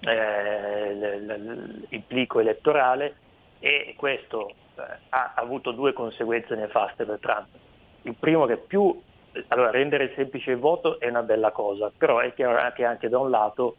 eh, 0.00 0.92
il 1.88 2.02
plico 2.06 2.40
elettorale 2.40 3.16
e 3.60 3.94
questo 3.96 4.48
eh, 4.48 4.82
ha 5.08 5.32
avuto 5.36 5.72
due 5.72 5.92
conseguenze 5.92 6.54
nefaste 6.54 7.04
per 7.04 7.18
Trump. 7.18 7.46
Il 8.02 8.14
primo 8.18 8.44
che 8.44 8.58
più, 8.58 9.00
allora 9.48 9.70
rendere 9.70 10.12
semplice 10.14 10.50
il 10.50 10.58
voto 10.58 11.00
è 11.00 11.08
una 11.08 11.22
bella 11.22 11.50
cosa, 11.50 11.90
però 11.96 12.18
è 12.18 12.34
chiaro 12.34 12.72
che 12.74 12.84
anche 12.84 13.08
da 13.08 13.18
un 13.18 13.30
lato 13.30 13.76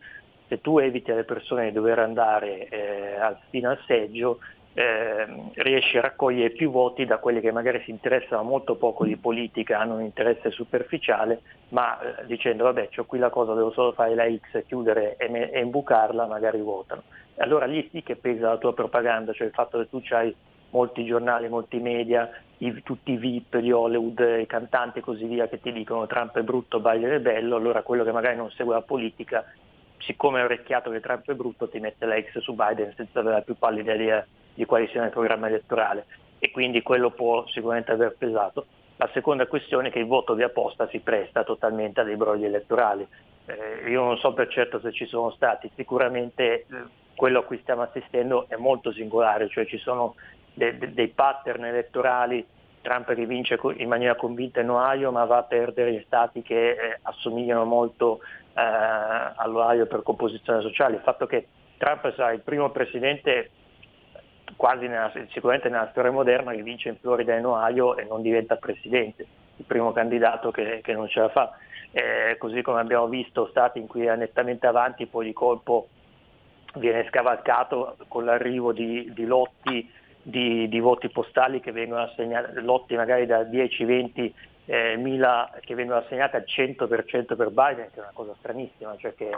se 0.47 0.61
tu 0.61 0.77
eviti 0.79 1.11
alle 1.11 1.23
persone 1.23 1.65
di 1.65 1.71
dover 1.71 1.99
andare 1.99 2.67
eh, 2.67 3.35
fino 3.49 3.69
al 3.69 3.79
seggio, 3.85 4.39
eh, 4.77 5.25
riesci 5.53 5.97
a 5.97 6.01
raccogliere 6.01 6.49
più 6.49 6.69
voti 6.69 7.05
da 7.05 7.17
quelli 7.17 7.39
che 7.39 7.53
magari 7.53 7.81
si 7.85 7.91
interessano 7.91 8.43
molto 8.43 8.75
poco 8.75 9.05
di 9.05 9.15
politica, 9.15 9.79
hanno 9.79 9.95
un 9.95 10.01
interesse 10.01 10.51
superficiale, 10.51 11.39
ma 11.69 11.97
eh, 11.99 12.25
dicendo 12.25 12.65
vabbè 12.65 12.89
ho 12.97 13.05
qui 13.05 13.17
la 13.17 13.29
cosa, 13.29 13.53
devo 13.53 13.71
solo 13.71 13.93
fare 13.93 14.13
la 14.15 14.29
X, 14.29 14.65
chiudere 14.67 15.15
e, 15.15 15.29
me- 15.29 15.49
e 15.49 15.61
imbucarla, 15.61 16.27
magari 16.27 16.59
votano. 16.59 17.03
Allora 17.37 17.65
lì 17.65 17.87
sì 17.89 18.03
che 18.03 18.17
pesa 18.17 18.49
la 18.49 18.57
tua 18.57 18.73
propaganda, 18.73 19.31
cioè 19.31 19.47
il 19.47 19.53
fatto 19.53 19.77
che 19.77 19.87
tu 19.89 20.01
hai 20.09 20.35
molti 20.71 21.05
giornali, 21.05 21.47
molti 21.47 21.79
media, 21.79 22.29
i, 22.57 22.81
tutti 22.83 23.13
i 23.13 23.17
VIP 23.17 23.59
di 23.59 23.71
Hollywood, 23.71 24.39
i 24.41 24.45
cantanti 24.45 24.99
e 24.99 25.01
così 25.01 25.25
via 25.25 25.47
che 25.47 25.61
ti 25.61 25.71
dicono 25.71 26.05
Trump 26.05 26.37
è 26.37 26.43
brutto, 26.43 26.81
Biden 26.81 27.11
è 27.11 27.19
bello, 27.21 27.55
allora 27.55 27.81
quello 27.81 28.03
che 28.03 28.11
magari 28.11 28.35
non 28.35 28.51
segue 28.51 28.73
la 28.73 28.81
politica, 28.81 29.45
siccome 29.99 30.41
è 30.41 30.43
orecchiato 30.43 30.89
che 30.89 30.99
Trump 30.99 31.29
è 31.29 31.33
brutto, 31.33 31.69
ti 31.69 31.79
mette 31.79 32.05
la 32.05 32.21
X 32.21 32.39
su 32.39 32.53
Biden 32.53 32.93
senza 32.97 33.21
avere 33.21 33.35
la 33.35 33.41
più 33.41 33.55
pallida 33.55 33.93
idea 33.93 34.27
di 34.55 34.65
quali 34.65 34.87
sia 34.87 35.03
il 35.03 35.11
programma 35.11 35.47
elettorale 35.47 36.05
e 36.39 36.49
quindi 36.49 36.81
quello 36.81 37.11
può 37.11 37.45
sicuramente 37.47 37.91
aver 37.91 38.15
pesato. 38.17 38.65
La 38.97 39.09
seconda 39.13 39.45
questione 39.45 39.89
è 39.89 39.91
che 39.91 39.99
il 39.99 40.07
voto 40.07 40.33
via 40.33 40.49
posta 40.49 40.87
si 40.87 40.99
presta 40.99 41.43
totalmente 41.43 41.99
a 41.99 42.03
dei 42.03 42.15
brogli 42.15 42.45
elettorali. 42.45 43.05
Eh, 43.45 43.89
io 43.89 44.03
non 44.03 44.17
so 44.17 44.33
per 44.33 44.47
certo 44.47 44.79
se 44.79 44.91
ci 44.91 45.05
sono 45.05 45.31
stati, 45.31 45.69
sicuramente 45.75 46.43
eh, 46.43 46.65
quello 47.15 47.39
a 47.39 47.43
cui 47.43 47.59
stiamo 47.61 47.81
assistendo 47.81 48.45
è 48.47 48.55
molto 48.55 48.91
singolare, 48.91 49.49
cioè 49.49 49.65
ci 49.65 49.77
sono 49.77 50.15
de, 50.53 50.77
de, 50.77 50.93
dei 50.93 51.09
pattern 51.09 51.65
elettorali, 51.65 52.45
Trump 52.81 53.13
che 53.13 53.25
vince 53.25 53.59
in 53.77 53.87
maniera 53.87 54.15
convinta 54.15 54.61
in 54.61 54.69
Ohio 54.69 55.11
ma 55.11 55.25
va 55.25 55.37
a 55.37 55.43
perdere 55.43 55.91
in 55.91 56.03
stati 56.05 56.43
che 56.43 56.69
eh, 56.69 56.99
assomigliano 57.01 57.65
molto 57.65 58.19
eh, 58.53 58.61
all'Ohio 58.61 59.87
per 59.87 60.03
composizione 60.03 60.61
sociale. 60.61 60.95
Il 60.95 61.01
fatto 61.01 61.25
che 61.25 61.47
Trump 61.77 62.13
sarà 62.15 62.31
il 62.31 62.41
primo 62.41 62.69
presidente 62.69 63.49
quasi 64.55 64.87
nella, 64.87 65.11
sicuramente 65.31 65.69
nella 65.69 65.89
storia 65.91 66.11
moderna 66.11 66.51
che 66.51 66.63
vince 66.63 66.89
in 66.89 66.97
Florida 66.97 67.35
e 67.35 67.39
in 67.39 67.45
Ohio 67.45 67.97
e 67.97 68.03
non 68.03 68.21
diventa 68.21 68.55
presidente, 68.55 69.25
il 69.57 69.65
primo 69.65 69.91
candidato 69.91 70.51
che, 70.51 70.81
che 70.83 70.93
non 70.93 71.07
ce 71.07 71.19
la 71.19 71.29
fa. 71.29 71.57
Eh, 71.91 72.35
così 72.37 72.61
come 72.61 72.81
abbiamo 72.81 73.07
visto 73.07 73.47
stati 73.47 73.79
in 73.79 73.87
cui 73.87 74.05
è 74.05 74.15
nettamente 74.15 74.67
avanti, 74.67 75.05
poi 75.05 75.25
di 75.27 75.33
colpo 75.33 75.87
viene 76.75 77.05
scavalcato 77.07 77.95
con 78.07 78.25
l'arrivo 78.25 78.73
di, 78.73 79.11
di 79.13 79.25
lotti 79.25 79.89
di, 80.27 80.67
di, 80.67 80.79
voti 80.79 81.09
postali 81.09 81.59
che 81.59 81.71
vengono 81.71 82.01
assegnati, 82.01 82.59
lotti 82.61 82.95
magari 82.95 83.27
da 83.27 83.41
10-20 83.41 84.31
eh, 84.65 84.95
mila 84.97 85.51
che 85.61 85.75
vengono 85.75 85.99
assegnati 85.99 86.35
al 86.35 86.45
100% 86.45 87.35
per 87.35 87.49
Biden, 87.49 87.89
che 87.93 87.99
è 87.99 87.99
una 87.99 88.11
cosa 88.13 88.35
stranissima, 88.39 88.95
cioè 88.97 89.13
che, 89.13 89.29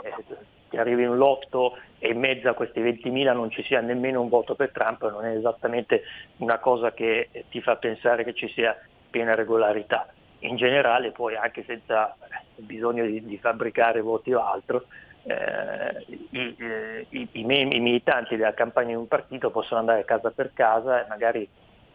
che 0.68 0.78
arrivi 0.78 1.04
un 1.04 1.16
lotto 1.16 1.76
e 1.98 2.10
in 2.10 2.18
mezzo 2.18 2.48
a 2.48 2.54
questi 2.54 2.80
20.000 2.80 3.34
non 3.34 3.50
ci 3.50 3.62
sia 3.62 3.80
nemmeno 3.80 4.20
un 4.20 4.28
voto 4.28 4.54
per 4.54 4.70
Trump, 4.70 5.08
non 5.10 5.24
è 5.24 5.36
esattamente 5.36 6.02
una 6.38 6.58
cosa 6.58 6.92
che 6.92 7.28
ti 7.50 7.60
fa 7.60 7.76
pensare 7.76 8.24
che 8.24 8.34
ci 8.34 8.48
sia 8.48 8.76
piena 9.10 9.34
regolarità. 9.34 10.08
In 10.40 10.56
generale 10.56 11.10
poi 11.10 11.36
anche 11.36 11.64
senza 11.64 12.16
bisogno 12.56 13.04
di, 13.04 13.24
di 13.24 13.38
fabbricare 13.38 14.00
voti 14.00 14.32
o 14.32 14.44
altro, 14.44 14.84
eh, 15.24 16.04
i, 16.06 16.28
i, 16.30 17.06
i, 17.10 17.28
i, 17.32 17.44
militanti 17.44 18.36
della 18.36 18.54
campagna 18.54 18.88
di 18.88 18.94
un 18.94 19.08
partito 19.08 19.50
possono 19.50 19.80
andare 19.80 20.04
casa 20.04 20.30
per 20.30 20.52
casa 20.54 21.04
e 21.04 21.08
magari 21.08 21.48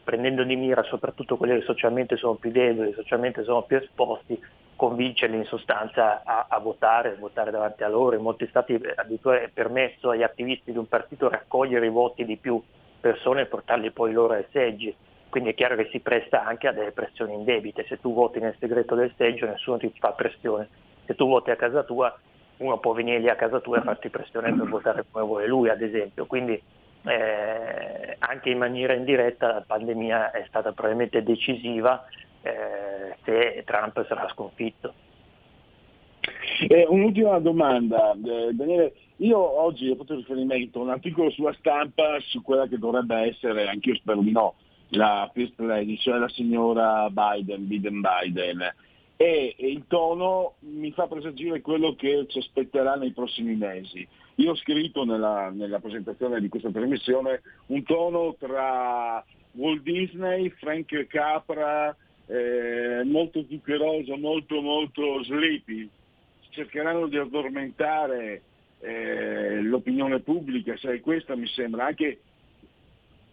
prendendo 0.04 0.44
di 0.44 0.56
mira 0.56 0.84
soprattutto 0.84 1.38
quelli 1.38 1.60
che 1.60 1.66
socialmente 1.66 2.18
sono 2.18 2.36
più 2.36 2.52
deboli, 2.52 2.94
socialmente 2.94 3.44
sono 3.44 3.64
più 3.64 3.78
esposti, 3.78 4.40
convincerli 4.76 5.38
in 5.38 5.46
sostanza 5.46 6.24
a, 6.24 6.48
a 6.50 6.60
votare, 6.60 7.12
a 7.12 7.20
votare 7.20 7.52
davanti 7.52 7.84
a 7.84 7.90
loro. 7.90 8.16
In 8.16 8.22
molti 8.22 8.48
stati 8.48 8.80
addirittura 8.96 9.42
è 9.42 9.50
permesso 9.50 10.10
agli 10.10 10.24
attivisti 10.24 10.72
di 10.72 10.78
un 10.78 10.88
partito 10.88 11.30
raccogliere 11.30 11.86
i 11.86 11.90
voti 11.90 12.26
di 12.26 12.38
più 12.38 12.62
persone 13.00 13.42
e 13.42 13.46
portarli 13.46 13.92
poi 13.92 14.12
loro 14.12 14.34
ai 14.34 14.46
seggi. 14.52 14.94
Quindi 15.30 15.52
è 15.52 15.54
chiaro 15.56 15.76
che 15.76 15.90
si 15.92 16.00
presta 16.00 16.46
anche 16.46 16.68
a 16.68 16.72
delle 16.72 16.92
pressioni 16.92 17.34
indebite. 17.34 17.86
Se 17.88 18.00
tu 18.00 18.14
voti 18.14 18.40
nel 18.40 18.56
segreto 18.60 18.96
del 18.96 19.14
seggio 19.18 19.46
nessuno 19.46 19.78
ti 19.78 19.92
fa 19.98 20.12
pressione. 20.12 20.68
Se 21.06 21.16
tu 21.16 21.28
voti 21.28 21.50
a 21.50 21.56
casa 21.56 21.84
tua 21.84 22.16
uno 22.58 22.78
può 22.78 22.94
venire 22.94 23.20
lì 23.20 23.30
a 23.30 23.36
casa 23.36 23.60
tua 23.60 23.80
e 23.80 23.82
farti 23.82 24.10
pressione 24.10 24.54
per 24.54 24.68
votare 24.68 25.06
come 25.10 25.26
vuole 25.26 25.48
lui, 25.48 25.70
ad 25.70 25.82
esempio. 25.82 26.26
Quindi 26.26 26.62
eh, 27.06 28.16
anche 28.20 28.50
in 28.50 28.58
maniera 28.58 28.94
indiretta 28.94 29.48
la 29.48 29.64
pandemia 29.66 30.32
è 30.32 30.46
stata 30.48 30.72
probabilmente 30.72 31.24
decisiva 31.24 32.06
eh, 32.42 33.16
se 33.24 33.64
Trump 33.66 34.06
sarà 34.08 34.28
sconfitto. 34.30 34.94
Eh, 36.68 36.86
un'ultima 36.88 37.40
domanda, 37.40 38.14
eh, 38.14 38.54
Daniele. 38.54 38.94
Io 39.18 39.38
oggi 39.38 39.90
ho 39.90 39.96
fatto 39.96 40.16
riferimento 40.16 40.80
a 40.80 40.84
un 40.84 40.90
articolo 40.90 41.30
sulla 41.30 41.54
stampa 41.54 42.20
su 42.22 42.42
quella 42.42 42.68
che 42.68 42.78
dovrebbe 42.78 43.16
essere, 43.16 43.68
anch'io 43.68 43.96
spero 43.96 44.22
di 44.22 44.32
no, 44.32 44.56
la 44.90 45.30
First 45.34 45.60
Lady, 45.60 45.98
cioè 45.98 46.18
la 46.18 46.30
signora 46.30 47.10
Biden, 47.10 47.68
Biden 47.68 48.02
Biden 48.02 48.74
e 49.16 49.56
il 49.58 49.86
tono 49.88 50.56
mi 50.60 50.92
fa 50.92 51.08
presagire 51.08 51.62
quello 51.62 51.96
che 51.96 52.26
ci 52.28 52.40
aspetterà 52.40 52.96
nei 52.96 53.12
prossimi 53.12 53.56
mesi. 53.56 54.08
Io 54.36 54.52
ho 54.52 54.56
scritto 54.56 55.06
nella, 55.06 55.50
nella 55.50 55.80
presentazione 55.80 56.42
di 56.42 56.50
questa 56.50 56.72
trasmissione 56.72 57.42
un 57.68 57.84
tono 57.84 58.36
tra 58.40 59.24
Walt 59.52 59.82
Disney, 59.84 60.50
Frank 60.50 61.08
Capra, 61.08 61.96
eh, 62.26 63.04
molto 63.04 63.46
zuccheroso, 63.48 64.18
molto 64.18 64.62
molto 64.62 65.24
sleepy. 65.24 65.88
Cercheranno 66.50 67.08
di 67.08 67.18
addormentare 67.18 68.42
eh, 68.80 69.62
l'opinione 69.62 70.20
pubblica, 70.20 70.76
sai, 70.78 71.00
questa 71.00 71.36
mi 71.36 71.48
sembra 71.48 71.86
anche 71.86 72.20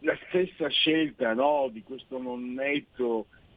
la 0.01 0.17
stessa 0.29 0.69
scelta 0.69 1.35
no, 1.35 1.69
di 1.71 1.83
questo 1.83 2.19
non 2.19 2.59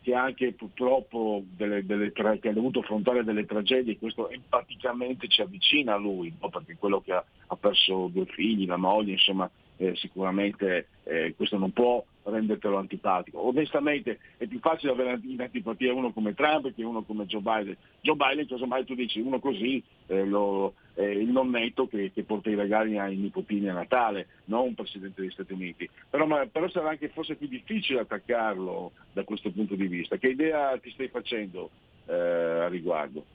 che 0.04 0.14
anche 0.14 0.52
purtroppo 0.52 1.44
delle, 1.56 1.86
delle 1.86 2.12
tra- 2.12 2.38
che 2.38 2.50
ha 2.50 2.54
dovuto 2.54 2.80
affrontare 2.80 3.24
delle 3.24 3.46
tragedie, 3.46 3.98
questo 3.98 4.30
empaticamente 4.30 5.30
ci 5.30 5.42
avvicina 5.42 5.94
a 5.94 5.98
lui, 5.98 6.32
no? 6.40 6.50
perché 6.50 6.76
quello 6.78 7.02
che 7.02 7.14
ha, 7.14 7.24
ha, 7.48 7.56
perso 7.56 8.10
due 8.12 8.26
figli, 8.26 8.66
la 8.66 8.76
moglie, 8.76 9.14
insomma 9.14 9.50
eh, 9.78 9.96
sicuramente 9.96 10.88
eh, 11.06 11.34
questo 11.36 11.58
non 11.58 11.72
può 11.72 12.04
rendertelo 12.24 12.78
antipatico. 12.78 13.46
Onestamente 13.46 14.20
è 14.38 14.46
più 14.46 14.60
facile 14.60 14.92
avere 14.92 15.20
in 15.24 15.42
antipatia 15.42 15.94
uno 15.94 16.12
come 16.12 16.34
Trump 16.34 16.74
che 16.74 16.84
uno 16.84 17.04
come 17.04 17.26
Joe 17.26 17.42
Biden. 17.42 17.76
Joe 18.02 18.16
Biden, 18.16 18.48
casomai 18.48 18.86
tu 18.86 18.96
dici, 18.96 19.20
uno 19.20 19.40
così, 19.40 19.84
eh, 20.08 20.28
eh, 20.96 21.12
il 21.12 21.30
non 21.30 21.50
netto 21.50 21.88
che, 21.88 22.12
che, 22.14 22.24
porta 22.24 22.50
i 22.50 22.56
regali 22.56 22.98
ai 22.98 23.16
nipotini 23.16 23.70
a 23.70 23.74
Natale, 23.74 24.28
non 24.46 24.68
un 24.68 24.74
Presidente 24.74 25.22
degli 25.22 25.32
Stati 25.32 25.54
Uniti. 25.54 25.90
Però, 26.10 26.26
ma, 26.26 26.46
però, 26.46 26.68
sarà 26.70 26.90
anche 26.90 27.10
forse 27.10 27.36
più 27.36 27.48
difficile 27.48 28.02
attaccarlo 28.02 28.92
da 29.12 29.24
questo 29.24 29.52
punto 29.52 29.76
di 29.76 29.88
vista. 29.88 30.18
Che 30.18 30.28
idea 30.28 30.78
ti 30.78 30.92
stai 30.92 31.08
facendo 31.08 31.70
eh, 32.08 32.14
a 32.14 32.68
riguardo? 32.68 33.26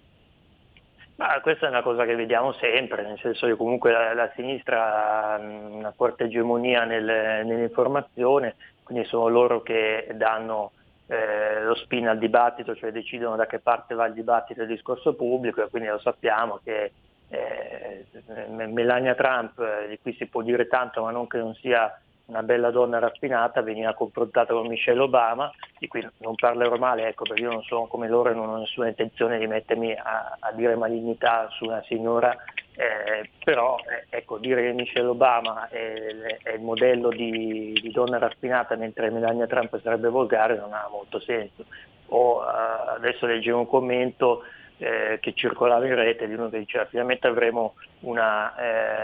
Ma 1.19 1.41
questa 1.41 1.67
è 1.67 1.69
una 1.69 1.83
cosa 1.83 2.05
che 2.05 2.15
vediamo 2.15 2.53
sempre, 2.53 3.03
nel 3.03 3.19
senso 3.19 3.49
che 3.49 3.57
comunque 3.57 3.91
la, 3.91 4.15
la 4.15 4.31
sinistra 4.37 5.35
ha 5.35 5.39
una 5.39 5.91
forte 5.91 6.25
egemonia 6.25 6.85
nel, 6.85 7.05
nell'informazione, 7.45 8.55
quindi 8.89 9.07
sono 9.07 9.29
loro 9.29 9.61
che 9.61 10.09
danno 10.15 10.73
eh, 11.09 11.63
lo 11.63 11.75
spin 11.75 12.09
al 12.09 12.17
dibattito, 12.17 12.75
cioè 12.75 12.91
decidono 12.91 13.37
da 13.37 13.45
che 13.45 13.59
parte 13.59 13.95
va 13.95 14.07
il 14.07 14.15
dibattito 14.15 14.61
e 14.61 14.63
il 14.63 14.71
discorso 14.71 15.15
pubblico 15.15 15.63
e 15.63 15.69
quindi 15.69 15.91
lo 15.91 15.99
sappiamo 15.99 16.59
che 16.65 16.93
eh, 17.29 18.07
Melania 18.49 19.15
Trump, 19.15 19.59
eh, 19.59 19.89
di 19.89 19.99
cui 20.01 20.15
si 20.15 20.25
può 20.25 20.41
dire 20.41 20.67
tanto 20.69 21.03
ma 21.03 21.11
non 21.11 21.27
che 21.27 21.37
non 21.37 21.55
sia 21.57 22.01
una 22.29 22.43
bella 22.43 22.71
donna 22.71 22.99
raffinata, 22.99 23.63
veniva 23.63 23.95
confrontata 23.95 24.53
con 24.53 24.67
Michelle 24.67 25.01
Obama, 25.01 25.51
di 25.79 25.89
cui 25.89 26.07
non 26.19 26.35
parlerò 26.35 26.77
male, 26.77 27.09
ecco, 27.09 27.25
perché 27.25 27.43
io 27.43 27.51
non 27.51 27.63
sono 27.63 27.87
come 27.87 28.07
loro 28.07 28.31
e 28.31 28.35
non 28.35 28.49
ho 28.51 28.59
nessuna 28.59 28.89
intenzione 28.89 29.39
di 29.39 29.47
mettermi 29.47 29.93
a, 29.95 30.37
a 30.39 30.53
dire 30.53 30.77
malignità 30.77 31.49
su 31.51 31.65
una 31.65 31.83
signora, 31.87 32.37
eh, 32.77 33.31
però 33.43 33.77
eh, 33.79 34.17
ecco, 34.17 34.39
dire 34.39 34.63
che 34.63 34.73
Michelle 34.73 35.09
Obama 35.09 35.69
è, 35.69 36.39
è 36.43 36.53
il 36.53 36.61
modello 36.61 37.09
di, 37.09 37.73
di, 37.73 37.91
donna 37.91 38.19
raffinata 38.19 38.77
mentre 38.77 39.11
Melania 39.11 39.47
Trump 39.47 39.81
sarebbe 39.81 40.09
volgare 40.09 40.57
non 40.57 40.73
ha 40.75 40.87
molto 40.91 41.19
senso. 41.21 41.65
O, 42.11 42.41
uh, 42.41 42.95
adesso 42.95 43.27
leggevo 43.27 43.59
un 43.59 43.67
commento 43.67 44.43
eh, 44.79 45.19
che 45.21 45.33
circolava 45.35 45.87
in 45.87 45.95
rete 45.95 46.27
di 46.27 46.35
uno 46.35 46.49
che 46.49 46.59
diceva 46.59 46.87
finalmente 46.87 47.27
avremo 47.27 47.75
una, 48.01 48.55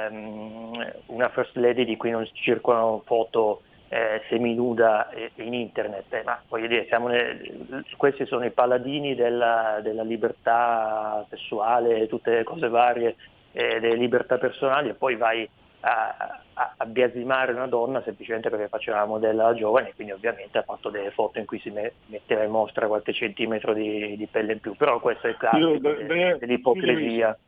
ehm, 0.07 0.93
una 1.07 1.29
first 1.31 1.57
lady 1.57 1.85
di 1.85 1.97
cui 1.97 2.11
non 2.11 2.29
circolano 2.33 3.03
foto 3.05 3.63
eh, 3.89 4.23
seminuda 4.29 5.11
in 5.37 5.55
internet, 5.55 6.13
eh, 6.13 6.23
ma 6.25 6.41
voglio 6.49 6.67
dire, 6.67 6.89
nel, 6.99 7.85
questi 7.97 8.27
sono 8.27 8.45
i 8.45 8.51
paladini 8.51 9.15
della, 9.15 9.79
della, 9.83 10.03
libertà 10.03 11.25
sessuale, 11.29 12.09
tutte 12.09 12.31
le 12.31 12.43
cose 12.43 12.69
varie, 12.69 13.15
eh, 13.53 13.79
delle 13.79 13.95
libertà 13.95 14.39
personali 14.39 14.89
e 14.89 14.95
poi 14.95 15.15
vai 15.15 15.49
a, 15.85 16.41
a, 16.55 16.75
a, 16.79 16.87
biasimare 16.87 17.53
una 17.53 17.67
donna 17.67 18.03
semplicemente 18.03 18.49
perché 18.49 18.69
faceva 18.69 18.99
la 18.99 19.07
modella 19.07 19.53
giovane 19.55 19.91
e 19.91 19.95
quindi 19.95 20.15
ovviamente 20.15 20.57
ha 20.57 20.63
fatto 20.63 20.89
delle 20.89 21.11
foto 21.11 21.39
in 21.39 21.45
cui 21.45 21.59
si 21.61 21.71
me, 21.71 21.93
metteva 22.07 22.43
in 22.43 22.51
mostra 22.51 22.87
qualche 22.87 23.13
centimetro 23.13 23.75
di, 23.75 24.17
di, 24.17 24.27
pelle 24.27 24.55
in 24.55 24.61
più, 24.61 24.75
però 24.77 24.99
questo 24.99 25.27
è 25.27 25.31
il 25.31 25.37
classico 25.37 25.77
de, 25.79 26.39
dell'ipocrisia. 26.39 27.39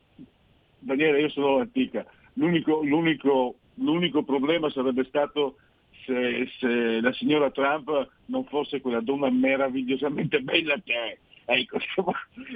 Daniele, 0.79 1.21
io 1.21 1.29
sono 1.31 1.59
antica, 1.61 2.05
l'unico, 2.35 2.83
l'unico, 2.83 3.55
l'unico 3.75 4.23
problema 4.23 4.69
sarebbe 4.69 5.05
stato 5.05 5.57
se, 6.05 6.47
se, 6.59 7.01
la 7.01 7.13
signora 7.13 7.51
Trump 7.51 8.09
non 8.27 8.45
fosse 8.45 8.83
quella 8.83 9.01
donna 9.01 9.31
meravigliosamente 9.31 10.41
bella 10.41 10.77
che 10.85 10.95
è. 10.95 11.19
Ecco, 11.49 11.79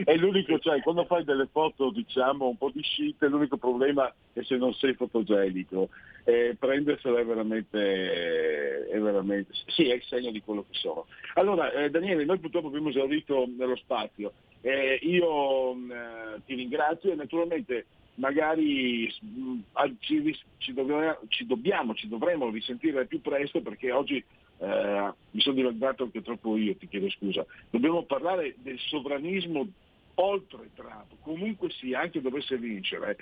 è 0.05 0.16
l'unico, 0.16 0.59
cioè 0.59 0.80
quando 0.82 1.05
fai 1.05 1.22
delle 1.22 1.47
foto 1.47 1.91
diciamo 1.91 2.49
un 2.49 2.57
po' 2.57 2.70
di 2.74 2.82
shit, 2.82 3.22
l'unico 3.22 3.57
problema 3.57 4.12
è 4.32 4.43
se 4.43 4.57
non 4.57 4.74
sei 4.74 4.95
fotogenico. 4.95 5.91
Eh, 6.24 6.57
prendersela 6.59 7.20
è 7.20 7.24
veramente, 7.24 8.88
è 8.88 8.99
veramente, 8.99 9.53
sì, 9.68 9.88
è 9.88 9.95
il 9.95 10.03
segno 10.03 10.32
di 10.32 10.43
quello 10.43 10.62
che 10.68 10.76
sono. 10.76 11.07
Allora, 11.34 11.70
eh, 11.70 11.88
Daniele, 11.88 12.24
noi 12.24 12.41
purtroppo 12.41 12.66
abbiamo 12.66 12.88
esaurito 12.88 13.49
nello 13.57 13.76
spazio. 13.76 14.32
Eh, 14.61 14.99
io 15.03 15.72
eh, 15.72 16.41
ti 16.45 16.55
ringrazio 16.55 17.12
e 17.12 17.14
naturalmente 17.14 17.86
magari 18.16 19.12
mh, 19.20 19.59
ci, 20.01 20.36
ci, 20.59 20.72
dobbiamo, 20.72 21.16
ci, 21.28 21.47
dobbiamo, 21.47 21.95
ci 21.95 22.09
dovremo 22.09 22.51
risentire 22.51 23.07
più 23.07 23.20
presto 23.20 23.62
perché 23.62 23.93
oggi 23.93 24.22
eh, 24.61 25.12
mi 25.30 25.40
sono 25.40 25.54
diventato 25.54 26.04
anche 26.04 26.22
troppo 26.22 26.56
io, 26.56 26.76
ti 26.76 26.86
chiedo 26.86 27.08
scusa. 27.11 27.44
Dobbiamo 27.70 28.04
parlare 28.04 28.56
del 28.58 28.78
sovranismo 28.78 29.66
oltre 30.14 30.68
Trump, 30.74 31.14
comunque 31.20 31.70
sia, 31.70 32.00
anche 32.00 32.20
dovesse 32.20 32.58
vincere. 32.58 33.16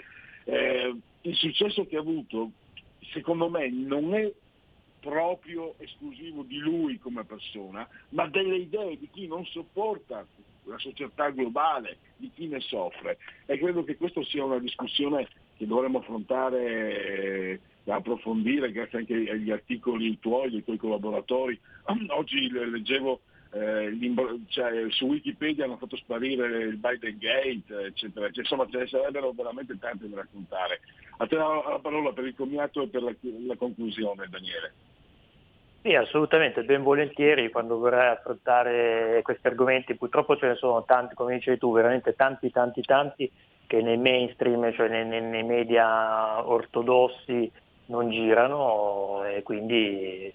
Eh, 0.45 0.97
il 1.23 1.35
successo 1.37 1.87
che 1.87 1.97
ha 1.97 2.01
avuto, 2.01 2.51
secondo 3.13 3.49
me, 3.49 3.71
non 3.71 4.15
è 4.15 4.33
proprio 5.01 5.75
esclusivo 5.79 6.43
di 6.43 6.59
lui 6.59 6.99
come 6.99 7.25
persona, 7.25 7.89
ma 8.11 8.27
delle 8.27 8.57
idee 8.57 8.99
di 8.99 9.09
chi 9.13 9.29
non 9.29 9.45
sopporta 9.47 10.27
la 10.65 10.79
società 10.79 11.31
globale, 11.31 11.99
di 12.17 12.31
chi 12.35 12.49
ne 12.49 12.59
soffre. 12.61 13.19
E 13.47 13.59
credo 13.59 13.85
che 13.85 13.97
questa 13.97 14.23
sia 14.25 14.45
una 14.45 14.59
discussione 14.59 15.29
che 15.57 15.67
dovremmo 15.67 15.99
affrontare 15.99 17.61
da 17.89 17.95
approfondire 17.95 18.71
grazie 18.71 18.99
anche 18.99 19.15
agli 19.15 19.51
articoli 19.51 20.19
tuoi, 20.21 20.51
dei 20.51 20.63
tuoi 20.63 20.77
collaboratori. 20.77 21.59
Oggi 22.09 22.51
leggevo 22.51 23.21
eh, 23.53 23.97
cioè, 24.49 24.91
su 24.91 25.07
Wikipedia 25.07 25.65
hanno 25.65 25.79
fatto 25.79 25.97
sparire 25.97 26.65
il 26.65 26.77
Biden 26.77 27.17
Gate, 27.17 27.87
eccetera, 27.87 28.27
eccetera. 28.27 28.41
insomma 28.43 28.69
ce 28.69 28.77
ne 28.77 28.87
sarebbero 28.89 29.33
veramente 29.33 29.79
tante 29.79 30.07
da 30.07 30.17
raccontare. 30.17 30.81
A 31.17 31.27
te 31.27 31.37
la 31.37 31.79
parola 31.81 32.13
per 32.13 32.27
il 32.27 32.35
commiato 32.35 32.83
e 32.83 32.89
per 32.89 33.03
la, 33.03 33.15
la 33.47 33.57
conclusione, 33.57 34.29
Daniele. 34.29 34.73
Sì, 35.81 35.95
assolutamente, 35.95 36.65
ben 36.65 36.83
volentieri 36.83 37.51
quando 37.51 37.79
vorrai 37.79 38.09
affrontare 38.11 39.23
questi 39.23 39.47
argomenti, 39.47 39.95
purtroppo 39.95 40.37
ce 40.37 40.49
ne 40.49 40.57
sono 40.57 40.85
tanti, 40.85 41.15
come 41.15 41.37
dicevi 41.37 41.57
tu, 41.57 41.73
veramente 41.73 42.15
tanti, 42.15 42.51
tanti, 42.51 42.83
tanti 42.83 43.33
che 43.67 43.81
nei 43.81 43.97
mainstream, 43.97 44.71
cioè 44.75 44.89
nei, 44.89 45.23
nei 45.23 45.43
media 45.43 46.47
ortodossi 46.47 47.51
non 47.89 48.11
girano 48.11 49.25
e 49.25 49.43
quindi 49.43 50.33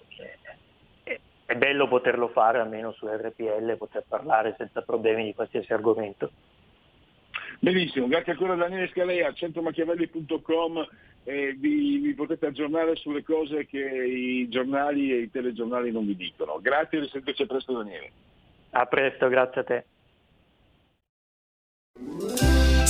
eh, 1.02 1.20
è 1.46 1.54
bello 1.56 1.88
poterlo 1.88 2.28
fare 2.28 2.58
almeno 2.58 2.92
su 2.92 3.06
RPL, 3.06 3.76
poter 3.76 4.04
parlare 4.08 4.54
senza 4.56 4.82
problemi 4.82 5.24
di 5.24 5.34
qualsiasi 5.34 5.72
argomento. 5.72 6.30
Benissimo, 7.58 8.06
grazie 8.08 8.32
ancora 8.32 8.54
a 8.54 8.56
Daniele 8.56 8.88
Scalea, 8.88 9.32
centromachiavelli.com 9.32 10.86
e 11.24 11.54
vi, 11.58 11.98
vi, 11.98 12.14
potete 12.14 12.46
aggiornare 12.46 12.96
sulle 12.96 13.22
cose 13.22 13.66
che 13.66 13.78
i 13.78 14.48
giornali 14.48 15.10
e 15.12 15.20
i 15.20 15.30
telegiornali 15.30 15.90
non 15.90 16.04
vi 16.04 16.16
dicono. 16.16 16.58
Grazie 16.60 16.98
e 16.98 17.00
risentirci 17.02 17.46
presto 17.46 17.72
Daniele. 17.72 18.10
A 18.70 18.84
presto, 18.86 19.28
grazie 19.28 19.60
a 19.60 19.64
te. 19.64 19.84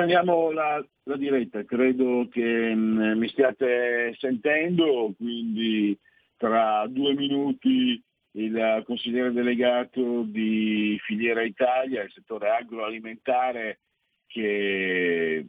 Riprendiamo 0.00 0.50
la, 0.50 0.82
la 1.02 1.16
diretta, 1.18 1.62
credo 1.66 2.26
che 2.30 2.74
mm, 2.74 3.18
mi 3.18 3.28
stiate 3.28 4.14
sentendo, 4.18 5.12
quindi 5.14 5.94
tra 6.38 6.86
due 6.88 7.12
minuti 7.12 8.02
il 8.32 8.82
consigliere 8.86 9.30
delegato 9.30 10.22
di 10.22 10.98
Filiera 11.02 11.42
Italia, 11.42 12.02
il 12.02 12.10
settore 12.12 12.48
agroalimentare 12.48 13.80
che 14.26 15.44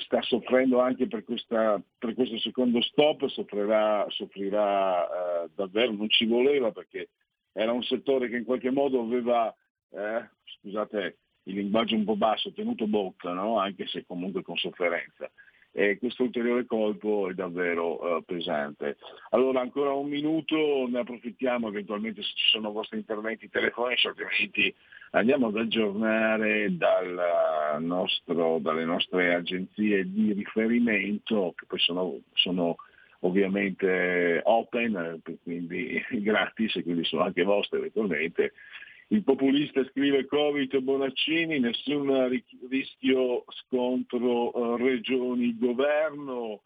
sta 0.00 0.20
soffrendo 0.20 0.78
anche 0.78 1.06
per, 1.06 1.24
questa, 1.24 1.82
per 1.96 2.12
questo 2.12 2.36
secondo 2.40 2.82
stop, 2.82 3.26
soffrirà, 3.28 4.04
soffrirà 4.10 5.06
eh, 5.44 5.50
davvero, 5.54 5.92
non 5.92 6.10
ci 6.10 6.26
voleva 6.26 6.72
perché 6.72 7.08
era 7.52 7.72
un 7.72 7.82
settore 7.84 8.28
che 8.28 8.36
in 8.36 8.44
qualche 8.44 8.70
modo 8.70 9.00
aveva, 9.00 9.48
eh, 9.92 10.28
scusate 10.60 11.16
il 11.44 11.54
linguaggio 11.54 11.94
un 11.94 12.04
po' 12.04 12.16
basso, 12.16 12.52
tenuto 12.52 12.86
bocca, 12.86 13.32
no? 13.32 13.58
anche 13.58 13.86
se 13.86 14.04
comunque 14.06 14.42
con 14.42 14.56
sofferenza. 14.56 15.30
E 15.74 15.96
questo 15.98 16.24
ulteriore 16.24 16.66
colpo 16.66 17.30
è 17.30 17.32
davvero 17.32 18.18
eh, 18.18 18.22
pesante. 18.24 18.98
Allora 19.30 19.60
ancora 19.62 19.92
un 19.92 20.06
minuto, 20.06 20.86
ne 20.86 20.98
approfittiamo 20.98 21.68
eventualmente 21.68 22.22
se 22.22 22.32
ci 22.34 22.46
sono 22.50 22.72
vostri 22.72 22.98
interventi 22.98 23.48
telefonici, 23.48 24.06
altrimenti 24.06 24.74
andiamo 25.12 25.46
ad 25.46 25.56
aggiornare 25.56 26.76
dal 26.76 27.78
nostro, 27.80 28.58
dalle 28.58 28.84
nostre 28.84 29.34
agenzie 29.34 30.10
di 30.10 30.34
riferimento, 30.34 31.54
che 31.56 31.64
poi 31.66 31.78
sono, 31.78 32.20
sono 32.34 32.76
ovviamente 33.20 34.40
open, 34.44 35.20
quindi 35.42 36.04
gratis 36.20 36.76
e 36.76 36.82
quindi 36.82 37.04
sono 37.04 37.22
anche 37.22 37.42
vostre 37.44 37.78
eventualmente. 37.78 38.52
Il 39.08 39.24
populista 39.24 39.84
scrive 39.90 40.26
Covid 40.26 40.78
Bonaccini, 40.78 41.58
nessun 41.58 42.28
rischio 42.68 43.44
scontro 43.48 44.52
eh, 44.52 44.82
regioni-governo, 44.82 46.62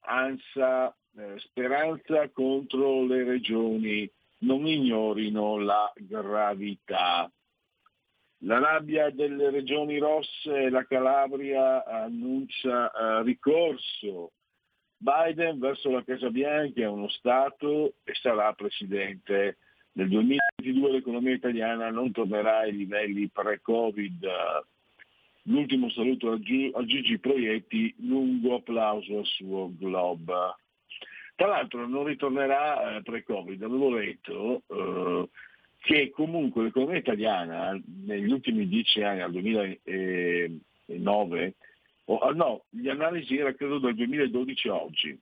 ANSA 0.00 0.96
eh, 1.16 1.38
speranza 1.38 2.28
contro 2.30 3.04
le 3.04 3.24
regioni, 3.24 4.10
non 4.38 4.66
ignorino 4.66 5.58
la 5.58 5.92
gravità. 5.96 7.30
La 8.44 8.58
rabbia 8.58 9.10
delle 9.10 9.50
regioni 9.50 9.98
rosse, 9.98 10.70
la 10.70 10.86
Calabria 10.86 11.84
annuncia 11.84 12.90
eh, 12.90 13.22
ricorso. 13.22 14.32
Biden 14.96 15.58
verso 15.58 15.90
la 15.90 16.02
Casa 16.04 16.30
Bianca 16.30 16.80
è 16.80 16.86
uno 16.86 17.08
Stato 17.08 17.94
e 18.04 18.14
sarà 18.14 18.52
presidente. 18.54 19.58
Nel 19.92 20.08
2022 20.08 20.92
l'economia 20.92 21.34
italiana 21.34 21.90
non 21.90 22.12
tornerà 22.12 22.58
ai 22.58 22.76
livelli 22.76 23.28
pre-Covid. 23.28 24.28
L'ultimo 25.44 25.88
saluto 25.90 26.32
a, 26.32 26.38
Gi- 26.38 26.70
a 26.74 26.84
Gigi 26.84 27.18
Proietti, 27.18 27.94
lungo 27.98 28.56
applauso 28.56 29.18
al 29.18 29.26
suo 29.26 29.72
Globe. 29.76 30.34
Tra 31.34 31.48
l'altro 31.48 31.88
non 31.88 32.04
ritornerà 32.04 32.96
eh, 32.96 33.02
pre-Covid, 33.02 33.62
avevo 33.62 33.90
letto 33.90 34.62
eh, 34.68 35.28
che 35.80 36.10
comunque 36.10 36.64
l'economia 36.64 36.98
italiana 36.98 37.80
negli 38.04 38.30
ultimi 38.30 38.68
dieci 38.68 39.02
anni, 39.02 39.22
al 39.22 39.32
2009, 39.32 41.54
o, 42.04 42.18
ah, 42.18 42.32
no, 42.32 42.64
gli 42.68 42.88
analisi 42.88 43.38
era 43.38 43.54
credo 43.54 43.78
dal 43.78 43.94
2012 43.94 44.68
a 44.68 44.74
oggi, 44.74 45.18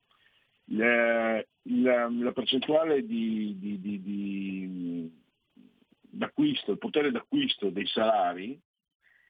la, 0.70 1.42
la- 1.62 2.08
la 2.08 2.32
percentuale 2.32 3.04
di, 3.04 3.56
di- 3.58 3.80
di- 3.80 4.02
di- 4.02 5.10
d'acquisto, 6.00 6.72
il 6.72 6.78
potere 6.78 7.10
d'acquisto 7.10 7.70
dei 7.70 7.86
salari 7.86 8.58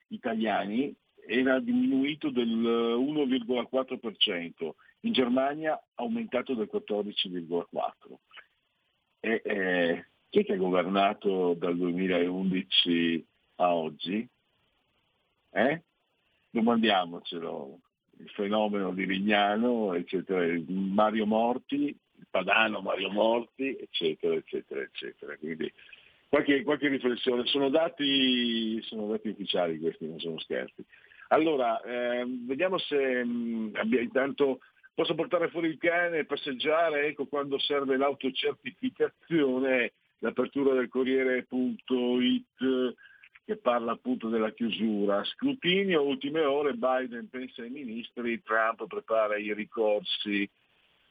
italiani 0.09 0.95
era 1.27 1.61
diminuito 1.61 2.31
del 2.31 2.49
1,4%, 2.49 4.71
in 5.01 5.13
Germania 5.13 5.79
aumentato 5.97 6.55
del 6.55 6.69
14,4%. 6.73 8.19
E, 9.21 9.43
eh, 9.45 10.07
chi 10.31 10.39
è 10.41 10.45
che 10.45 10.53
ha 10.55 10.57
governato 10.57 11.55
dal 11.55 11.77
2011 11.77 13.27
a 13.57 13.75
oggi? 13.75 14.27
Eh? 15.51 15.83
Domandiamocelo. 16.51 17.81
Il 18.21 18.31
fenomeno 18.31 18.93
di 18.93 19.05
Rignano, 19.05 19.95
eccetera, 19.95 20.45
Mario 20.67 21.27
Morti, 21.27 21.87
il 21.87 22.27
padano 22.31 22.81
Mario 22.81 23.11
Morti, 23.11 23.77
eccetera, 23.79 24.35
eccetera, 24.35 24.81
eccetera. 24.81 25.37
Quindi 25.37 25.73
qualche, 26.29 26.63
qualche 26.63 26.89
riflessione. 26.89 27.47
Sono 27.47 27.71
dati, 27.71 28.81
sono 28.83 29.09
dati 29.09 29.29
ufficiali 29.29 29.79
questi, 29.79 30.07
non 30.07 30.19
sono 30.19 30.39
scherzi. 30.41 30.85
Allora, 31.29 31.81
ehm, 31.83 32.47
vediamo 32.47 32.79
se 32.79 33.25
mh, 33.25 33.73
abbia 33.75 34.01
intanto 34.01 34.61
posso 34.95 35.15
portare 35.15 35.49
fuori 35.49 35.69
il 35.69 35.79
cane 35.79 36.25
passeggiare, 36.25 37.07
ecco 37.07 37.27
quando 37.27 37.59
serve 37.59 37.97
l'autocertificazione, 37.97 39.93
l'apertura 40.19 40.75
del 40.75 40.89
Corriere.it 40.89 42.97
che 43.49 43.57
parla 43.57 43.93
appunto 43.93 44.29
della 44.29 44.53
chiusura. 44.53 45.25
Scrutinio, 45.25 46.03
ultime 46.03 46.45
ore, 46.45 46.75
Biden 46.75 47.31
pensa 47.31 47.63
ai 47.63 47.71
ministri, 47.71 48.43
Trump 48.43 48.87
prepara 48.87 49.39
i 49.39 49.55
ricorsi. 49.55 50.47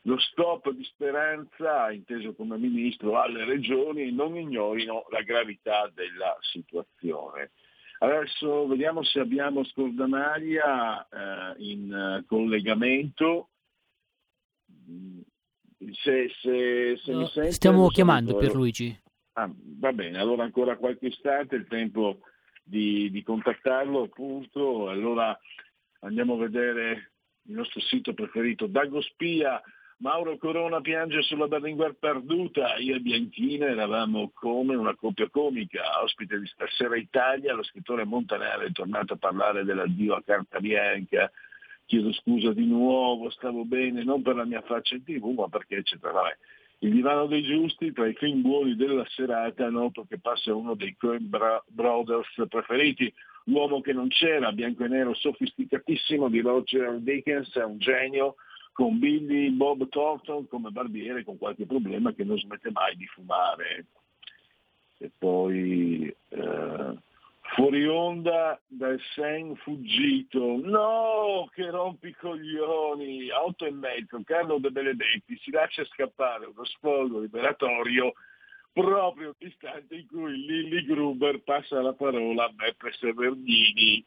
Lo 0.03 0.19
stop 0.19 0.69
di 0.69 0.83
speranza, 0.83 1.91
inteso 1.91 2.35
come 2.35 2.59
ministro, 2.59 3.19
alle 3.19 3.43
regioni 3.43 4.11
non 4.11 4.37
ignorino 4.37 5.07
la 5.09 5.23
gravità 5.23 5.91
della 5.95 6.37
situazione. 6.41 7.53
Adesso 7.97 8.67
vediamo 8.67 9.01
se 9.01 9.19
abbiamo 9.19 9.63
Scordanaria 9.63 11.07
eh, 11.09 11.55
in 11.57 11.91
eh, 11.91 12.23
collegamento. 12.27 13.49
Mm, 14.91 15.21
Se, 15.91 16.29
se- 16.39 16.97
se 17.03 17.13
mi 17.15 17.27
sente, 17.29 17.51
Stiamo 17.53 17.87
chiamando 17.87 18.29
saluto. 18.29 18.45
Pierluigi. 18.45 19.05
Ah, 19.39 19.47
va 19.53 19.93
bene, 19.93 20.17
allora 20.17 20.41
ancora 20.41 20.77
qualche 20.77 21.07
istante, 21.07 21.55
il 21.55 21.67
tempo 21.67 22.21
di, 22.63 23.11
di 23.11 23.21
contattarlo 23.21 24.01
appunto, 24.01 24.89
allora 24.89 25.37
andiamo 25.99 26.33
a 26.33 26.37
vedere 26.37 27.11
il 27.43 27.53
nostro 27.53 27.79
sito 27.81 28.15
preferito, 28.15 28.65
Dago 28.65 28.99
Spia, 28.99 29.61
Mauro 29.97 30.37
Corona 30.37 30.81
piange 30.81 31.21
sulla 31.21 31.47
Berlinguer 31.47 31.93
perduta, 31.99 32.77
io 32.77 32.95
e 32.95 32.99
Bianchina 32.99 33.67
eravamo 33.67 34.31
come 34.33 34.75
una 34.75 34.95
coppia 34.95 35.29
comica, 35.29 36.01
ospite 36.01 36.39
di 36.39 36.47
Stasera 36.47 36.97
Italia, 36.97 37.53
lo 37.53 37.61
scrittore 37.61 38.05
Montanelli 38.05 38.69
è 38.69 38.71
tornato 38.71 39.13
a 39.13 39.17
parlare 39.17 39.63
dell'addio 39.63 40.15
a 40.15 40.23
Carta 40.23 40.59
Bianca, 40.59 41.31
chiedo 41.85 42.11
scusa 42.11 42.53
di 42.53 42.65
nuovo, 42.65 43.29
stavo 43.29 43.65
bene, 43.65 44.03
non 44.03 44.23
per 44.23 44.35
la 44.35 44.45
mia 44.45 44.63
faccia 44.63 44.95
in 44.95 45.03
tv, 45.03 45.27
ma 45.37 45.47
perché 45.47 45.75
eccetera. 45.75 46.11
Vabbè. 46.11 46.37
Il 46.79 46.91
divano 46.91 47.25
dei 47.25 47.41
giusti 47.41 47.91
tra 47.91 48.07
i 48.07 48.13
film 48.13 48.41
buoni 48.41 48.75
della 48.75 49.05
serata, 49.07 49.69
noto 49.69 50.05
che 50.07 50.19
passa 50.19 50.53
uno 50.53 50.75
dei 50.75 50.95
Coen 50.95 51.27
Brothers 51.65 52.43
preferiti, 52.47 53.11
l'uomo 53.45 53.81
che 53.81 53.93
non 53.93 54.07
c'era, 54.09 54.51
bianco 54.51 54.83
e 54.83 54.87
nero, 54.87 55.15
sofisticatissimo 55.15 56.29
di 56.29 56.41
Roger 56.41 56.99
Dickens, 56.99 57.51
è 57.55 57.63
un 57.63 57.79
genio, 57.79 58.35
con 58.73 58.99
Billy 58.99 59.49
Bob 59.49 59.89
Thornton 59.89 60.47
come 60.47 60.69
barbiere 60.69 61.23
con 61.23 61.39
qualche 61.39 61.65
problema 61.65 62.13
che 62.13 62.23
non 62.23 62.37
smette 62.37 62.69
mai 62.69 62.95
di 62.95 63.07
fumare. 63.07 63.85
E 64.99 65.11
poi 65.17 66.15
eh, 66.29 66.95
fuori 67.57 67.87
onda 67.87 68.61
dal 68.67 69.01
Sen 69.15 69.55
fuggito, 69.55 70.59
no 70.63 71.49
che 71.55 71.71
rompi 71.71 72.09
i 72.09 72.15
coglioni, 72.15 73.31
a 73.31 73.43
otto 73.43 73.65
e 73.65 73.71
mezzo, 73.71 74.21
Carlo 74.23 74.59
De 74.59 74.69
Benedetti 74.69 75.35
si 75.41 75.49
lascia 75.49 75.83
scappare 75.85 76.45
uno 76.45 76.63
sfogo 76.65 77.19
liberatorio 77.19 78.13
proprio 78.71 79.33
all'istante 79.39 79.95
in 79.95 80.05
cui 80.05 80.37
Lilly 80.45 80.85
Gruber 80.85 81.41
passa 81.41 81.81
la 81.81 81.93
parola 81.93 82.43
a 82.43 82.49
Beppe 82.49 82.91
Severnini, 82.91 84.05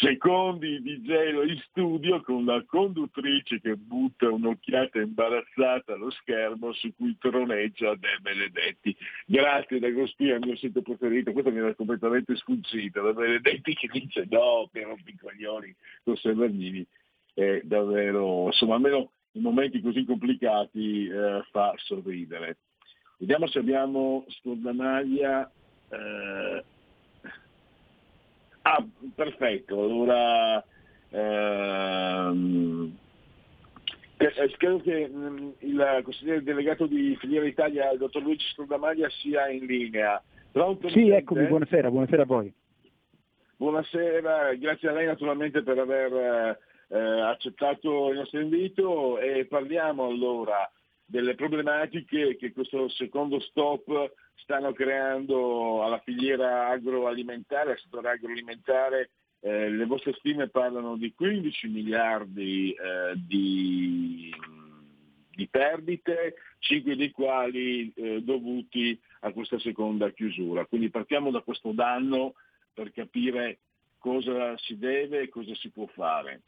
secondi 0.00 0.80
di 0.80 1.02
gelo 1.02 1.42
in 1.42 1.58
studio 1.68 2.22
con 2.22 2.44
la 2.44 2.62
conduttrice 2.64 3.60
che 3.60 3.76
butta 3.76 4.30
un'occhiata 4.30 5.00
imbarazzata 5.00 5.92
allo 5.92 6.10
schermo 6.10 6.72
su 6.72 6.94
cui 6.94 7.16
troneggia 7.18 7.94
De 7.94 8.16
Benedetti. 8.20 8.96
Grazie 9.26 9.78
da 9.78 9.90
Gospia, 9.90 10.36
il 10.36 10.46
mio 10.46 10.56
sito 10.56 10.80
preferito, 10.80 11.32
questo 11.32 11.50
mi 11.50 11.58
era 11.58 11.74
completamente 11.74 12.34
sfuggito, 12.36 13.02
De 13.02 13.12
Benedetti 13.12 13.74
che 13.74 13.88
dice 13.92 14.26
no, 14.30 14.68
per 14.72 14.86
rompicoglioni 14.86 15.74
con 16.02 16.16
Severnini, 16.16 16.86
è 17.34 17.60
davvero, 17.62 18.46
insomma 18.46 18.76
almeno 18.76 19.10
in 19.32 19.42
momenti 19.42 19.80
così 19.80 20.04
complicati 20.04 21.08
eh, 21.08 21.42
fa 21.50 21.74
sorridere. 21.76 22.56
Vediamo 23.18 23.46
se 23.48 23.58
abbiamo 23.58 24.24
Scordanaglia. 24.28 25.50
eh, 25.90 26.64
Ah, 28.66 28.82
perfetto, 29.14 29.82
allora 29.82 30.64
ehm, 31.10 32.96
eh, 34.16 34.54
credo 34.56 34.80
che 34.80 35.06
mm, 35.06 35.50
il 35.58 36.00
consigliere 36.02 36.42
delegato 36.42 36.86
di 36.86 37.14
Filiera 37.16 37.46
Italia, 37.46 37.90
il 37.90 37.98
dottor 37.98 38.22
Luigi 38.22 38.46
Scordamaglia, 38.54 39.08
sia 39.10 39.50
in 39.50 39.66
linea. 39.66 40.22
Pronto? 40.50 40.88
Sì, 40.88 41.10
eccomi, 41.10 41.46
buonasera, 41.46 41.90
buonasera 41.90 42.22
a 42.22 42.26
voi. 42.26 42.54
Buonasera, 43.56 44.54
grazie 44.54 44.88
a 44.88 44.92
lei 44.92 45.06
naturalmente 45.06 45.62
per 45.62 45.78
aver 45.78 46.58
eh, 46.88 46.98
accettato 46.98 48.10
il 48.12 48.16
nostro 48.16 48.40
invito 48.40 49.18
e 49.18 49.44
parliamo 49.44 50.06
allora 50.06 50.70
delle 51.14 51.36
problematiche 51.36 52.34
che 52.34 52.50
questo 52.50 52.88
secondo 52.88 53.38
stop 53.38 54.14
stanno 54.34 54.72
creando 54.72 55.84
alla 55.84 56.00
filiera 56.00 56.66
agroalimentare, 56.66 57.70
al 57.70 57.78
settore 57.78 58.10
agroalimentare. 58.10 59.10
Eh, 59.38 59.70
le 59.70 59.84
vostre 59.86 60.12
stime 60.14 60.48
parlano 60.48 60.96
di 60.96 61.14
15 61.14 61.68
miliardi 61.68 62.72
eh, 62.72 63.12
di, 63.14 64.34
di 65.36 65.46
perdite, 65.46 66.34
5 66.58 66.96
dei 66.96 67.12
quali 67.12 67.92
eh, 67.94 68.20
dovuti 68.20 69.00
a 69.20 69.30
questa 69.30 69.60
seconda 69.60 70.10
chiusura. 70.10 70.66
Quindi 70.66 70.90
partiamo 70.90 71.30
da 71.30 71.42
questo 71.42 71.70
danno 71.70 72.34
per 72.72 72.90
capire 72.90 73.60
cosa 73.98 74.58
si 74.58 74.76
deve 74.78 75.20
e 75.20 75.28
cosa 75.28 75.54
si 75.54 75.70
può 75.70 75.86
fare. 75.86 76.42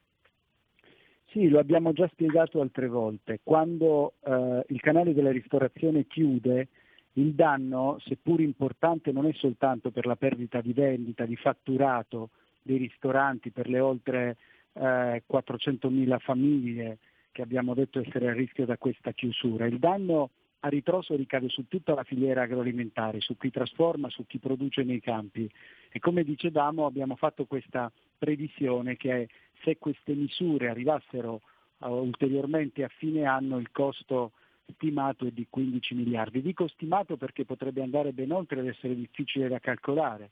Sì, 1.28 1.48
lo 1.48 1.58
abbiamo 1.58 1.92
già 1.92 2.08
spiegato 2.08 2.60
altre 2.60 2.88
volte. 2.88 3.40
Quando 3.42 4.14
eh, 4.24 4.64
il 4.68 4.80
canale 4.80 5.12
della 5.12 5.32
ristorazione 5.32 6.06
chiude, 6.06 6.68
il 7.14 7.34
danno, 7.34 7.98
seppur 8.00 8.40
importante, 8.40 9.12
non 9.12 9.26
è 9.26 9.32
soltanto 9.32 9.90
per 9.90 10.06
la 10.06 10.16
perdita 10.16 10.60
di 10.60 10.72
vendita, 10.72 11.24
di 11.24 11.36
fatturato 11.36 12.30
dei 12.62 12.76
ristoranti, 12.76 13.50
per 13.50 13.68
le 13.68 13.80
oltre 13.80 14.36
eh, 14.74 15.22
400.000 15.28 16.18
famiglie 16.18 16.98
che 17.32 17.42
abbiamo 17.42 17.74
detto 17.74 18.00
essere 18.00 18.28
a 18.28 18.32
rischio 18.32 18.64
da 18.64 18.78
questa 18.78 19.12
chiusura. 19.12 19.66
Il 19.66 19.78
danno 19.78 20.30
a 20.60 20.68
ritroso 20.68 21.14
ricade 21.14 21.48
su 21.48 21.68
tutta 21.68 21.94
la 21.94 22.02
filiera 22.02 22.42
agroalimentare, 22.42 23.20
su 23.20 23.36
chi 23.36 23.50
trasforma, 23.50 24.08
su 24.08 24.26
chi 24.26 24.38
produce 24.38 24.82
nei 24.82 25.00
campi. 25.00 25.48
E 25.90 25.98
come 25.98 26.24
dicevamo 26.24 26.86
abbiamo 26.86 27.14
fatto 27.14 27.44
questa 27.44 27.90
previsione 28.18 28.96
che 28.96 29.28
se 29.62 29.78
queste 29.78 30.14
misure 30.14 30.68
arrivassero 30.68 31.42
uh, 31.78 31.88
ulteriormente 31.88 32.84
a 32.84 32.88
fine 32.88 33.24
anno 33.24 33.58
il 33.58 33.70
costo 33.70 34.32
stimato 34.74 35.26
è 35.26 35.30
di 35.30 35.46
15 35.48 35.94
miliardi. 35.94 36.42
Dico 36.42 36.66
stimato 36.68 37.16
perché 37.16 37.44
potrebbe 37.44 37.82
andare 37.82 38.12
ben 38.12 38.32
oltre 38.32 38.60
ed 38.60 38.66
essere 38.66 38.94
difficile 38.94 39.48
da 39.48 39.58
calcolare, 39.58 40.30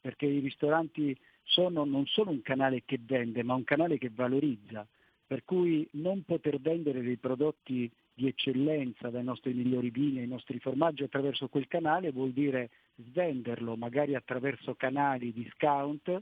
perché 0.00 0.26
i 0.26 0.40
ristoranti 0.40 1.16
sono 1.42 1.84
non 1.84 2.06
solo 2.06 2.30
un 2.30 2.42
canale 2.42 2.82
che 2.84 2.98
vende, 3.00 3.42
ma 3.42 3.54
un 3.54 3.64
canale 3.64 3.98
che 3.98 4.10
valorizza, 4.12 4.86
per 5.26 5.44
cui 5.44 5.86
non 5.92 6.22
poter 6.24 6.60
vendere 6.60 7.02
dei 7.02 7.16
prodotti 7.16 7.90
di 8.12 8.26
eccellenza 8.26 9.08
dai 9.08 9.24
nostri 9.24 9.52
migliori 9.52 9.90
vini, 9.90 10.18
ai 10.18 10.26
nostri 10.26 10.58
formaggi 10.58 11.02
attraverso 11.02 11.48
quel 11.48 11.68
canale 11.68 12.10
vuol 12.10 12.32
dire 12.32 12.70
svenderlo 12.96 13.76
magari 13.76 14.14
attraverso 14.14 14.74
canali 14.74 15.32
discount 15.32 16.20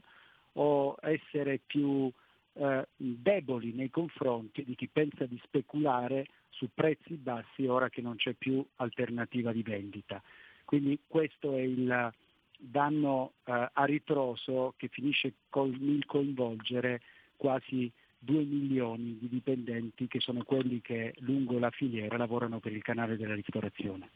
o 0.53 0.95
essere 1.01 1.59
più 1.65 2.11
eh, 2.53 2.87
deboli 2.95 3.73
nei 3.73 3.89
confronti 3.89 4.63
di 4.63 4.75
chi 4.75 4.87
pensa 4.87 5.25
di 5.25 5.39
speculare 5.43 6.25
su 6.49 6.69
prezzi 6.73 7.15
bassi 7.15 7.65
ora 7.65 7.89
che 7.89 8.01
non 8.01 8.15
c'è 8.15 8.33
più 8.33 8.65
alternativa 8.77 9.51
di 9.51 9.63
vendita. 9.63 10.21
Quindi 10.65 10.99
questo 11.07 11.55
è 11.55 11.61
il 11.61 12.13
danno 12.57 13.33
eh, 13.45 13.69
a 13.71 13.85
ritroso 13.85 14.73
che 14.77 14.89
finisce 14.89 15.33
con 15.49 15.69
il 15.69 16.05
coinvolgere 16.05 17.01
quasi 17.37 17.89
2 18.19 18.43
milioni 18.43 19.17
di 19.17 19.29
dipendenti 19.29 20.07
che 20.07 20.19
sono 20.19 20.43
quelli 20.43 20.81
che 20.81 21.15
lungo 21.19 21.57
la 21.57 21.69
filiera 21.69 22.17
lavorano 22.17 22.59
per 22.59 22.73
il 22.73 22.81
canale 22.81 23.15
della 23.15 23.33
ristorazione. 23.33 24.09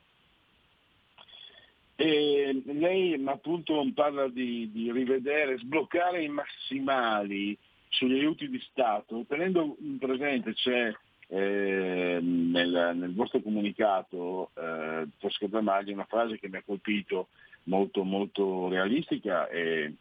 E 1.96 2.62
lei 2.66 3.22
appunto 3.26 3.86
parla 3.94 4.28
di, 4.28 4.70
di 4.72 4.92
rivedere, 4.92 5.58
sbloccare 5.60 6.24
i 6.24 6.28
massimali 6.28 7.58
sugli 7.94 8.14
aiuti 8.14 8.50
di 8.50 8.60
Stato, 8.70 9.24
tenendo 9.28 9.76
presente 10.00 10.54
c'è 10.54 10.92
eh, 11.28 12.20
nel, 12.22 12.92
nel, 12.96 13.14
vostro 13.14 13.40
comunicato 13.42 14.50
eh, 14.56 15.08
Tosca 15.20 15.48
Damagli 15.48 15.94
una 15.94 16.06
frase 16.06 16.40
che 16.40 16.50
mi 16.50 16.58
ha 16.58 16.64
colpito 16.66 17.30
molto 17.64 18.04
molto 18.04 18.68
realistica 18.68 19.48
e 19.48 19.94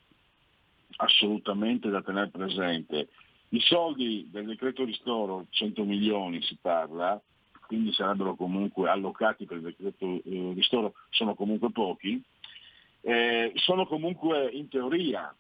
assolutamente 0.97 1.91
da 1.91 2.03
tenere 2.03 2.29
presente. 2.29 3.09
I 3.51 3.61
soldi 3.61 4.29
del 4.31 4.47
decreto 4.47 4.85
ristoro, 4.85 5.47
100 5.51 5.85
milioni 5.85 6.43
si 6.43 6.57
parla, 6.61 7.21
quindi 7.67 7.93
sarebbero 7.93 8.35
comunque 8.35 8.89
allocati 8.89 9.45
per 9.45 9.59
il 9.59 9.63
decreto 9.65 10.07
eh, 10.07 10.53
ristoro, 10.55 10.95
sono 11.11 11.35
comunque 11.35 11.71
pochi, 11.71 12.21
eh, 13.03 13.53
sono 13.57 13.87
comunque 13.87 14.49
in 14.51 14.69
teoria, 14.69 15.35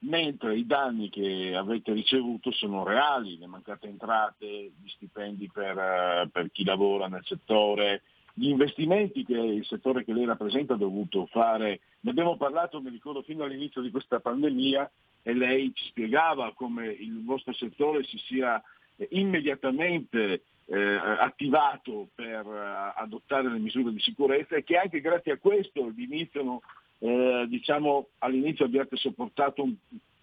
mentre 0.00 0.56
i 0.56 0.66
danni 0.66 1.08
che 1.08 1.54
avete 1.56 1.92
ricevuto 1.92 2.52
sono 2.52 2.84
reali, 2.84 3.38
le 3.38 3.46
mancate 3.46 3.88
entrate, 3.88 4.46
gli 4.46 4.88
stipendi 4.88 5.50
per, 5.52 5.76
uh, 5.76 6.30
per 6.30 6.50
chi 6.52 6.64
lavora 6.64 7.08
nel 7.08 7.24
settore, 7.24 8.02
gli 8.32 8.48
investimenti 8.48 9.24
che 9.24 9.36
il 9.36 9.64
settore 9.64 10.04
che 10.04 10.12
lei 10.12 10.24
rappresenta 10.24 10.74
ha 10.74 10.76
dovuto 10.76 11.26
fare. 11.26 11.80
Ne 12.00 12.10
abbiamo 12.10 12.36
parlato, 12.36 12.80
mi 12.80 12.90
ricordo, 12.90 13.22
fino 13.22 13.42
all'inizio 13.42 13.80
di 13.80 13.90
questa 13.90 14.20
pandemia 14.20 14.88
e 15.22 15.34
lei 15.34 15.72
ci 15.74 15.86
spiegava 15.88 16.52
come 16.54 16.86
il 16.86 17.24
vostro 17.24 17.52
settore 17.52 18.04
si 18.04 18.16
sia 18.18 18.62
eh, 18.96 19.08
immediatamente 19.10 20.42
eh, 20.66 20.94
attivato 21.18 22.08
per 22.14 22.46
uh, 22.46 23.00
adottare 23.00 23.50
le 23.50 23.58
misure 23.58 23.90
di 23.90 24.00
sicurezza 24.00 24.54
e 24.54 24.62
che 24.62 24.76
anche 24.76 25.00
grazie 25.00 25.32
a 25.32 25.38
questo 25.38 25.92
iniziano 25.96 26.60
eh, 26.98 27.46
diciamo, 27.48 28.08
all'inizio 28.18 28.64
abbiate 28.64 28.96
sopportato 28.96 29.62
un, 29.62 29.74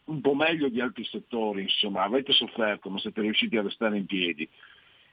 un, 0.05 0.21
po' 0.21 0.35
meglio 0.35 0.69
di 0.69 0.81
altri 0.81 1.05
settori, 1.05 1.63
insomma, 1.63 2.03
avete 2.03 2.33
sofferto 2.33 2.89
ma 2.89 2.99
siete 2.99 3.21
riusciti 3.21 3.57
a 3.57 3.61
restare 3.61 3.97
in 3.97 4.05
piedi. 4.05 4.47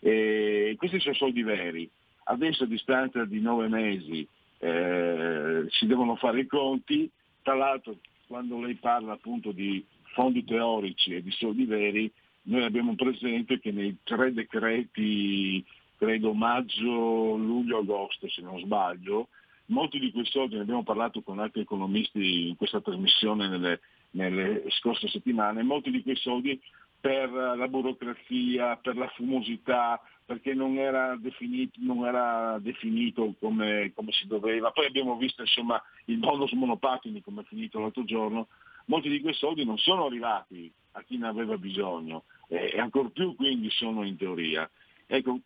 E 0.01 0.75
questi 0.77 0.99
sono 1.01 1.15
soldi 1.15 1.43
veri. 1.43 1.89
Adesso 2.25 2.65
a 2.65 2.67
distanza 2.67 3.25
di 3.25 3.41
nove 3.41 3.69
mesi 3.69 4.27
eh, 4.59 5.65
si 5.69 5.87
devono 5.87 6.17
fare 6.17 6.41
i 6.41 6.47
conti, 6.47 7.11
tra 7.43 7.55
l'altro 7.55 7.97
quando 8.27 8.61
lei 8.61 8.75
parla 8.75 9.13
appunto 9.13 9.53
di 9.53 9.85
fondi 10.15 10.45
teorici 10.45 11.15
e 11.15 11.23
di 11.23 11.31
soldi 11.33 11.65
veri, 11.65 12.11
noi 12.43 12.65
abbiamo 12.65 12.95
presente 12.95 13.59
che 13.61 13.71
nei 13.71 13.99
tre 14.03 14.33
decreti, 14.33 15.65
credo 15.97 16.33
maggio, 16.33 17.37
luglio, 17.37 17.79
agosto 17.79 18.29
se 18.29 18.41
non 18.43 18.59
sbaglio, 18.61 19.29
molti 19.67 19.99
di 19.99 20.11
quei 20.11 20.27
soldi, 20.27 20.57
ne 20.57 20.63
abbiamo 20.63 20.83
parlato 20.83 21.23
con 21.23 21.39
altri 21.39 21.63
economisti 21.63 22.49
in 22.49 22.57
questa 22.57 22.81
trasmissione 22.81 23.49
nelle, 23.49 23.81
nelle 24.11 24.65
scorse 24.71 25.09
settimane, 25.09 25.63
molti 25.63 25.91
di 25.91 26.03
quei 26.03 26.17
soldi 26.17 26.61
per 27.01 27.31
la 27.31 27.67
burocrazia, 27.67 28.77
per 28.77 28.97
la 28.97 29.09
fumosità, 29.09 30.01
perché 30.25 30.55
non 30.55 30.79
era 30.79 31.17
definito, 31.17 31.79
non 31.83 32.07
era 32.07 32.59
definito 32.61 33.35
come, 33.41 33.91
come, 33.93 34.13
si 34.13 34.27
doveva. 34.29 34.71
Poi 34.71 34.87
abbiamo 34.87 35.17
visto 35.17 35.43
insomma, 35.43 35.83
il 36.05 36.19
bonus 36.19 36.53
monopattini 36.53 37.21
come 37.21 37.43
è 37.43 37.45
finito 37.45 37.81
l'altro 37.81 38.05
giorno, 38.05 38.47
molti 38.87 39.09
di 39.09 39.21
quei 39.21 39.35
soldi 39.35 39.65
non 39.65 39.79
sono 39.79 40.07
arrivati 40.07 40.73
a 40.93 41.03
chi 41.03 41.19
ne 41.19 41.27
aveva 41.27 41.57
bisogno 41.59 42.25
e 42.47 42.79
ancor 42.79 43.11
più 43.11 43.35
quindi 43.35 43.69
sono 43.71 44.05
in 44.05 44.17
teoria. 44.17 44.71
Ecco, 45.07 45.41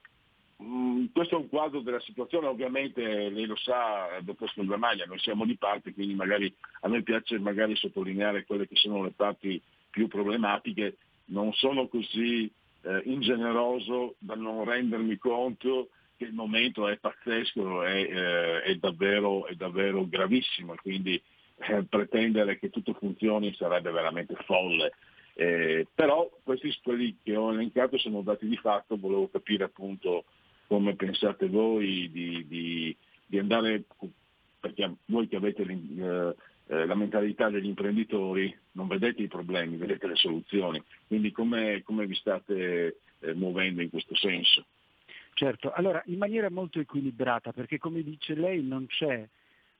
questo 1.12 1.34
è 1.36 1.38
un 1.38 1.48
quadro 1.48 1.80
della 1.80 2.00
situazione, 2.00 2.46
ovviamente 2.46 3.02
lei 3.28 3.44
lo 3.44 3.56
sa, 3.56 4.18
dottor 4.22 4.50
Maglia, 4.78 5.04
noi 5.04 5.18
siamo 5.18 5.44
di 5.44 5.56
parte, 5.56 5.92
quindi 5.92 6.14
magari 6.14 6.52
a 6.80 6.88
me 6.88 7.02
piace 7.02 7.38
magari 7.38 7.76
sottolineare 7.76 8.44
quelle 8.44 8.66
che 8.66 8.76
sono 8.76 9.02
le 9.02 9.10
parti 9.10 9.60
più 9.90 10.08
problematiche, 10.08 10.96
non 11.26 11.52
sono 11.52 11.88
così 11.88 12.50
eh, 12.82 13.02
ingeneroso 13.04 14.14
da 14.18 14.34
non 14.34 14.64
rendermi 14.64 15.18
conto 15.18 15.88
che 16.16 16.24
il 16.24 16.32
momento 16.32 16.88
è 16.88 16.96
pazzesco, 16.96 17.82
è, 17.82 17.94
eh, 17.94 18.62
è, 18.62 18.74
davvero, 18.76 19.46
è 19.46 19.54
davvero, 19.54 20.06
gravissimo, 20.08 20.74
quindi 20.76 21.20
eh, 21.58 21.84
pretendere 21.84 22.58
che 22.58 22.70
tutto 22.70 22.94
funzioni 22.94 23.54
sarebbe 23.54 23.90
veramente 23.90 24.34
folle. 24.46 24.92
Eh, 25.34 25.86
però 25.94 26.30
questi 26.42 26.74
quelli 26.82 27.18
che 27.22 27.36
ho 27.36 27.52
elencato 27.52 27.98
sono 27.98 28.22
dati 28.22 28.46
di 28.46 28.56
fatto, 28.56 28.96
volevo 28.96 29.28
capire 29.28 29.64
appunto 29.64 30.24
come 30.66 30.94
pensate 30.94 31.48
voi 31.48 32.10
di, 32.10 32.46
di, 32.46 32.96
di 33.26 33.38
andare, 33.38 33.84
perché 34.60 34.96
voi 35.06 35.28
che 35.28 35.36
avete 35.36 35.62
eh, 35.62 36.34
eh, 36.68 36.86
la 36.86 36.94
mentalità 36.94 37.48
degli 37.48 37.66
imprenditori 37.66 38.54
non 38.72 38.88
vedete 38.88 39.22
i 39.22 39.28
problemi, 39.28 39.76
vedete 39.76 40.06
le 40.06 40.16
soluzioni, 40.16 40.82
quindi 41.06 41.30
come, 41.30 41.82
come 41.84 42.06
vi 42.06 42.14
state 42.14 42.98
eh, 43.20 43.34
muovendo 43.34 43.82
in 43.82 43.90
questo 43.90 44.14
senso? 44.16 44.66
Certo, 45.34 45.70
allora 45.72 46.02
in 46.06 46.18
maniera 46.18 46.50
molto 46.50 46.80
equilibrata, 46.80 47.52
perché 47.52 47.78
come 47.78 48.02
dice 48.02 48.34
lei 48.34 48.62
non 48.62 48.86
c'è 48.86 49.28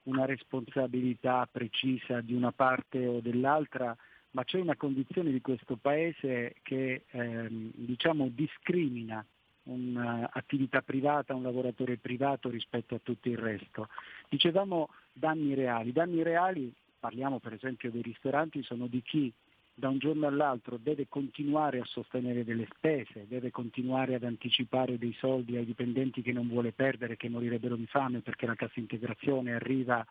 una 0.04 0.24
responsabilità 0.26 1.48
precisa 1.50 2.20
di 2.20 2.34
una 2.34 2.52
parte 2.52 3.06
o 3.06 3.20
dell'altra, 3.20 3.96
ma 4.32 4.44
c'è 4.44 4.60
una 4.60 4.76
condizione 4.76 5.32
di 5.32 5.40
questo 5.40 5.76
Paese 5.76 6.56
che 6.62 7.04
ehm, 7.10 7.70
diciamo, 7.74 8.28
discrimina 8.28 9.24
un'attività 9.66 10.82
privata, 10.82 11.34
un 11.34 11.43
lavoratore 11.43 11.97
privato 11.97 12.48
rispetto 12.48 12.94
a 12.94 13.01
tutto 13.02 13.28
il 13.28 13.38
resto. 13.38 13.88
Dicevamo 14.28 14.88
danni 15.12 15.55
reali. 15.55 15.93
Danni 15.93 16.22
reali, 16.22 16.72
parliamo 16.98 17.38
per 17.38 17.52
esempio 17.52 17.90
dei 17.90 18.02
ristoranti, 18.02 18.62
sono 18.62 18.86
di 18.86 19.02
chi 19.02 19.32
da 19.78 19.90
un 19.90 19.98
giorno 19.98 20.26
all'altro 20.26 20.78
deve 20.78 21.06
continuare 21.06 21.80
a 21.80 21.84
sostenere 21.84 22.44
delle 22.44 22.66
spese, 22.74 23.26
deve 23.28 23.51
continuare 23.51 24.14
ad 24.14 24.24
anticipare 24.24 24.97
dei 24.97 25.14
soldi 25.18 25.56
ai 25.56 25.66
dipendenti 25.66 26.22
che 26.22 26.32
non 26.32 26.48
vuole 26.48 26.72
perdere, 26.72 27.18
che 27.18 27.28
morirebbero 27.28 27.76
di 27.76 27.86
fame 27.86 28.20
perché 28.20 28.47
la 28.47 28.55
cassa 28.55 28.80
integrazione 28.80 29.52
arriva 29.52 30.05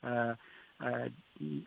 eh, 0.00 0.36
eh, 0.80 1.12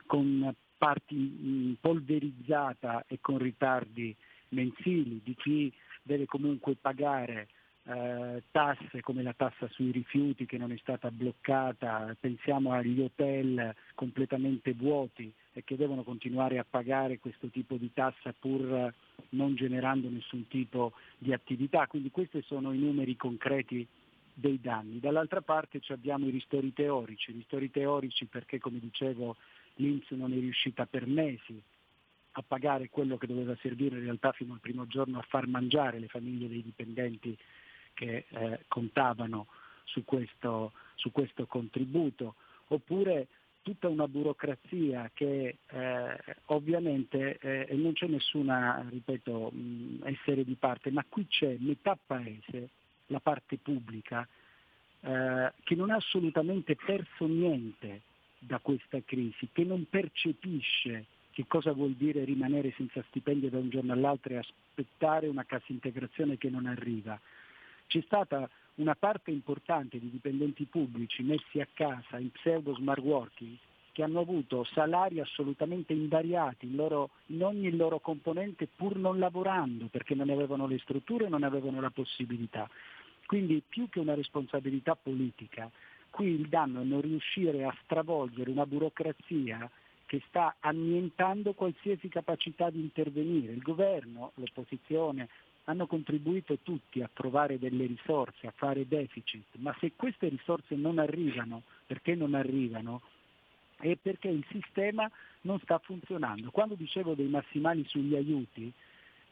con 0.05 0.55
parti 0.77 1.77
polverizzata 1.81 3.03
e 3.07 3.17
con 3.19 3.39
ritardi 3.39 4.15
mensili, 4.49 5.19
di 5.21 5.35
chi 5.35 5.73
deve 6.07 6.25
comunque 6.25 6.75
pagare 6.75 7.47
eh, 7.83 8.43
tasse 8.51 9.01
come 9.01 9.23
la 9.23 9.33
tassa 9.33 9.67
sui 9.69 9.91
rifiuti 9.91 10.45
che 10.45 10.57
non 10.57 10.71
è 10.71 10.77
stata 10.77 11.09
bloccata, 11.09 12.15
pensiamo 12.19 12.73
agli 12.73 12.99
hotel 12.99 13.73
completamente 13.95 14.73
vuoti 14.73 15.31
e 15.53 15.63
che 15.63 15.77
devono 15.77 16.03
continuare 16.03 16.57
a 16.57 16.65
pagare 16.69 17.19
questo 17.19 17.47
tipo 17.47 17.75
di 17.75 17.91
tassa 17.93 18.33
pur 18.37 18.93
non 19.29 19.55
generando 19.55 20.09
nessun 20.09 20.47
tipo 20.47 20.93
di 21.17 21.31
attività. 21.31 21.87
Quindi 21.87 22.11
questi 22.11 22.41
sono 22.41 22.73
i 22.73 22.77
numeri 22.77 23.15
concreti 23.15 23.87
dei 24.33 24.59
danni. 24.61 24.99
Dall'altra 24.99 25.41
parte 25.41 25.79
abbiamo 25.87 26.27
i 26.27 26.31
ristori 26.31 26.73
teorici, 26.73 27.31
ristori 27.31 27.71
teorici 27.71 28.25
perché 28.25 28.59
come 28.59 28.79
dicevo 28.79 29.37
l'Inps 29.75 30.11
non 30.11 30.31
è 30.33 30.35
riuscita 30.35 30.85
per 30.85 31.07
mesi 31.07 31.63
a 32.37 32.43
pagare 32.47 32.89
quello 32.89 33.17
che 33.17 33.25
doveva 33.25 33.55
servire 33.61 33.97
in 33.97 34.03
realtà 34.03 34.31
fino 34.31 34.53
al 34.53 34.59
primo 34.59 34.85
giorno 34.85 35.17
a 35.17 35.25
far 35.27 35.47
mangiare 35.47 35.99
le 35.99 36.07
famiglie 36.07 36.47
dei 36.47 36.61
dipendenti 36.61 37.35
che 37.93 38.25
eh, 38.29 38.59
contavano 38.67 39.47
su 39.85 40.03
questo, 40.03 40.73
su 40.95 41.11
questo, 41.11 41.47
contributo, 41.47 42.35
oppure 42.67 43.27
tutta 43.63 43.87
una 43.87 44.07
burocrazia 44.07 45.09
che 45.13 45.57
eh, 45.65 46.17
ovviamente 46.45 47.39
eh, 47.39 47.73
non 47.75 47.93
c'è 47.93 48.05
nessuna, 48.05 48.85
ripeto, 48.87 49.49
mh, 49.51 50.01
essere 50.03 50.43
di 50.43 50.55
parte, 50.55 50.91
ma 50.91 51.03
qui 51.09 51.25
c'è 51.27 51.55
metà 51.59 51.97
paese, 52.05 52.69
la 53.07 53.19
parte 53.19 53.57
pubblica, 53.57 54.27
eh, 55.01 55.53
che 55.63 55.75
non 55.75 55.89
ha 55.89 55.95
assolutamente 55.95 56.75
perso 56.75 57.25
niente 57.25 58.01
da 58.37 58.59
questa 58.59 59.01
crisi, 59.03 59.49
che 59.51 59.63
non 59.63 59.87
percepisce 59.89 61.05
che 61.37 61.45
cosa 61.45 61.71
vuol 61.71 61.91
dire 61.91 62.23
rimanere 62.23 62.73
senza 62.75 63.03
stipendio 63.09 63.51
da 63.51 63.59
un 63.59 63.69
giorno 63.69 63.93
all'altro 63.93 64.33
e 64.33 64.37
aspettare 64.37 65.27
una 65.27 65.43
cassa 65.43 65.67
integrazione 65.67 66.35
che 66.39 66.49
non 66.49 66.65
arriva. 66.65 67.19
C'è 67.85 68.01
stata 68.01 68.49
una 68.75 68.95
parte 68.95 69.29
importante 69.29 69.99
di 69.99 70.09
dipendenti 70.09 70.63
pubblici 70.63 71.21
messi 71.21 71.59
a 71.59 71.67
casa 71.71 72.17
in 72.17 72.31
pseudo 72.31 72.73
smart 72.73 73.03
working 73.03 73.55
che 73.91 74.01
hanno 74.01 74.21
avuto 74.21 74.63
salari 74.63 75.19
assolutamente 75.19 75.93
invariati 75.93 76.65
in, 76.65 76.75
loro, 76.75 77.11
in 77.27 77.43
ogni 77.43 77.69
loro 77.75 77.99
componente 77.99 78.67
pur 78.75 78.95
non 78.95 79.19
lavorando 79.19 79.85
perché 79.91 80.15
non 80.15 80.31
avevano 80.31 80.65
le 80.65 80.79
strutture 80.79 81.25
e 81.25 81.29
non 81.29 81.43
avevano 81.43 81.79
la 81.79 81.91
possibilità. 81.91 82.67
Quindi 83.27 83.61
più 83.61 83.89
che 83.89 83.99
una 83.99 84.15
responsabilità 84.15 84.95
politica, 84.95 85.69
qui 86.09 86.29
il 86.29 86.47
danno 86.47 86.81
è 86.81 86.83
non 86.83 87.01
riuscire 87.01 87.63
a 87.63 87.77
stravolgere 87.83 88.49
una 88.49 88.65
burocrazia 88.65 89.69
che 90.07 90.23
sta 90.27 90.55
annientando 90.61 91.53
qualsiasi 91.53 92.07
capacità 92.07 92.71
di 92.71 92.79
intervenire. 92.79 93.51
Il 93.51 93.61
governo, 93.61 94.31
l'opposizione, 94.35 95.27
hanno 95.65 95.85
contribuito 95.85 96.59
tutti 96.63 97.01
a 97.01 97.09
trovare 97.13 97.59
delle 97.59 97.85
risorse, 97.85 98.47
a 98.47 98.53
fare 98.55 98.87
deficit, 98.87 99.57
ma 99.57 99.75
se 99.79 99.91
queste 99.95 100.29
risorse 100.29 100.75
non 100.75 100.97
arrivano, 100.97 101.63
perché 101.85 102.15
non 102.15 102.33
arrivano? 102.35 103.01
È 103.75 103.95
perché 104.01 104.29
il 104.29 104.45
sistema 104.49 105.11
non 105.41 105.59
sta 105.59 105.77
funzionando. 105.79 106.51
Quando 106.51 106.75
dicevo 106.75 107.13
dei 107.13 107.27
massimali 107.27 107.85
sugli 107.85 108.15
aiuti 108.15 108.71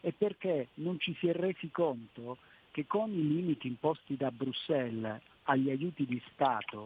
è 0.01 0.11
perché 0.11 0.67
non 0.75 0.99
ci 0.99 1.15
si 1.19 1.27
è 1.27 1.33
resi 1.33 1.71
conto 1.71 2.37
che 2.71 2.85
con 2.85 3.11
i 3.11 3.27
limiti 3.27 3.67
imposti 3.67 4.17
da 4.17 4.29
Bruxelles 4.29 5.21
agli 5.43 5.69
aiuti 5.69 6.05
di 6.05 6.21
Stato, 6.33 6.85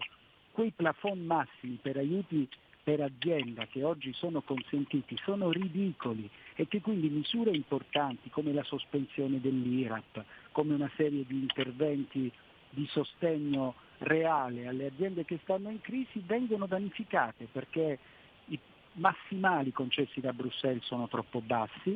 quei 0.52 0.72
plafond 0.72 1.26
massimi 1.26 1.80
per 1.82 1.98
aiuti 1.98 2.48
per 2.90 3.02
azienda 3.02 3.68
che 3.68 3.84
oggi 3.84 4.12
sono 4.14 4.42
consentiti 4.42 5.16
sono 5.24 5.52
ridicoli 5.52 6.28
e 6.56 6.68
che 6.68 6.82
quindi 6.82 7.08
misure 7.08 7.52
importanti 7.52 8.32
come 8.32 8.52
la 8.52 8.64
sospensione 8.64 9.40
dell'IRAP, 9.40 10.24
come 10.52 10.74
una 10.74 10.90
serie 10.96 11.24
di 11.28 11.36
interventi 11.36 12.32
di 12.72 12.88
sostegno 12.90 13.76
reale 14.00 14.66
alle 14.66 14.88
aziende 14.88 15.24
che 15.24 15.38
stanno 15.44 15.70
in 15.70 15.82
crisi 15.82 16.24
vengono 16.26 16.66
vanificate 16.66 17.48
perché 17.52 18.00
i 18.46 18.60
massimali 18.94 19.72
concessi 19.72 20.20
da 20.20 20.34
Bruxelles 20.34 20.84
sono 20.84 21.08
troppo 21.08 21.42
bassi 21.42 21.96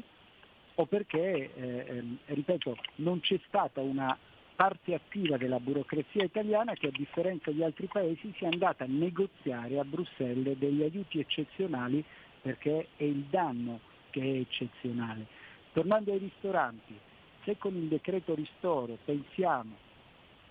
o 0.76 0.86
perché, 0.86 1.56
eh, 1.56 1.86
ehm, 1.88 2.18
ripeto, 2.26 2.78
non 2.98 3.20
c'è 3.20 3.40
stata 3.48 3.82
una 3.82 4.16
parte 4.56 4.94
attiva 4.94 5.38
della 5.38 5.60
burocrazia 5.60 6.24
italiana 6.24 6.74
che 6.74 6.88
a 6.88 6.92
differenza 6.92 7.52
di 7.52 7.64
altri 7.64 7.88
paesi 7.88 8.34
si 8.38 8.44
è 8.44 8.48
andata 8.48 8.84
a 8.84 8.88
negoziare 8.90 9.80
a 9.80 9.84
Bruxelles 9.84 10.58
degli 10.58 10.82
aiuti 10.82 11.20
eccezionali 11.20 12.04
perché 12.42 12.90
è 12.96 13.04
il 13.04 13.26
danno 13.30 13.80
che 14.10 14.22
è 14.22 14.38
eccezionale. 14.40 15.26
Tornando 15.74 16.12
ai 16.12 16.20
ristoranti, 16.20 16.98
se 17.44 17.58
con 17.58 17.76
il 17.76 17.88
decreto 17.88 18.36
ristoro 18.36 18.98
pensiamo 19.04 19.76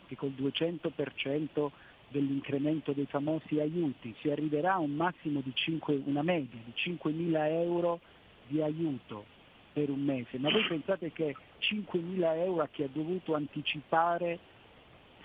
che 0.06 0.16
col 0.16 0.34
200% 0.36 1.70
dell'incremento 2.08 2.92
dei 2.92 3.06
famosi 3.06 3.58
aiuti 3.58 4.14
si 4.20 4.30
arriverà 4.30 4.74
a 4.74 4.78
un 4.78 4.94
massimo 4.94 5.40
di 5.40 5.52
5, 5.54 6.02
una 6.04 6.22
media 6.22 6.60
di 6.64 6.72
5.000 6.74 7.62
euro 7.62 8.00
di 8.46 8.60
aiuto 8.60 9.24
per 9.72 9.88
un 9.88 10.02
mese, 10.02 10.38
ma 10.38 10.50
voi 10.50 10.64
pensate 10.66 11.12
che 11.12 11.34
5.000 11.62 12.36
euro 12.38 12.62
a 12.62 12.68
chi 12.68 12.82
ha 12.82 12.88
dovuto 12.92 13.34
anticipare 13.34 14.38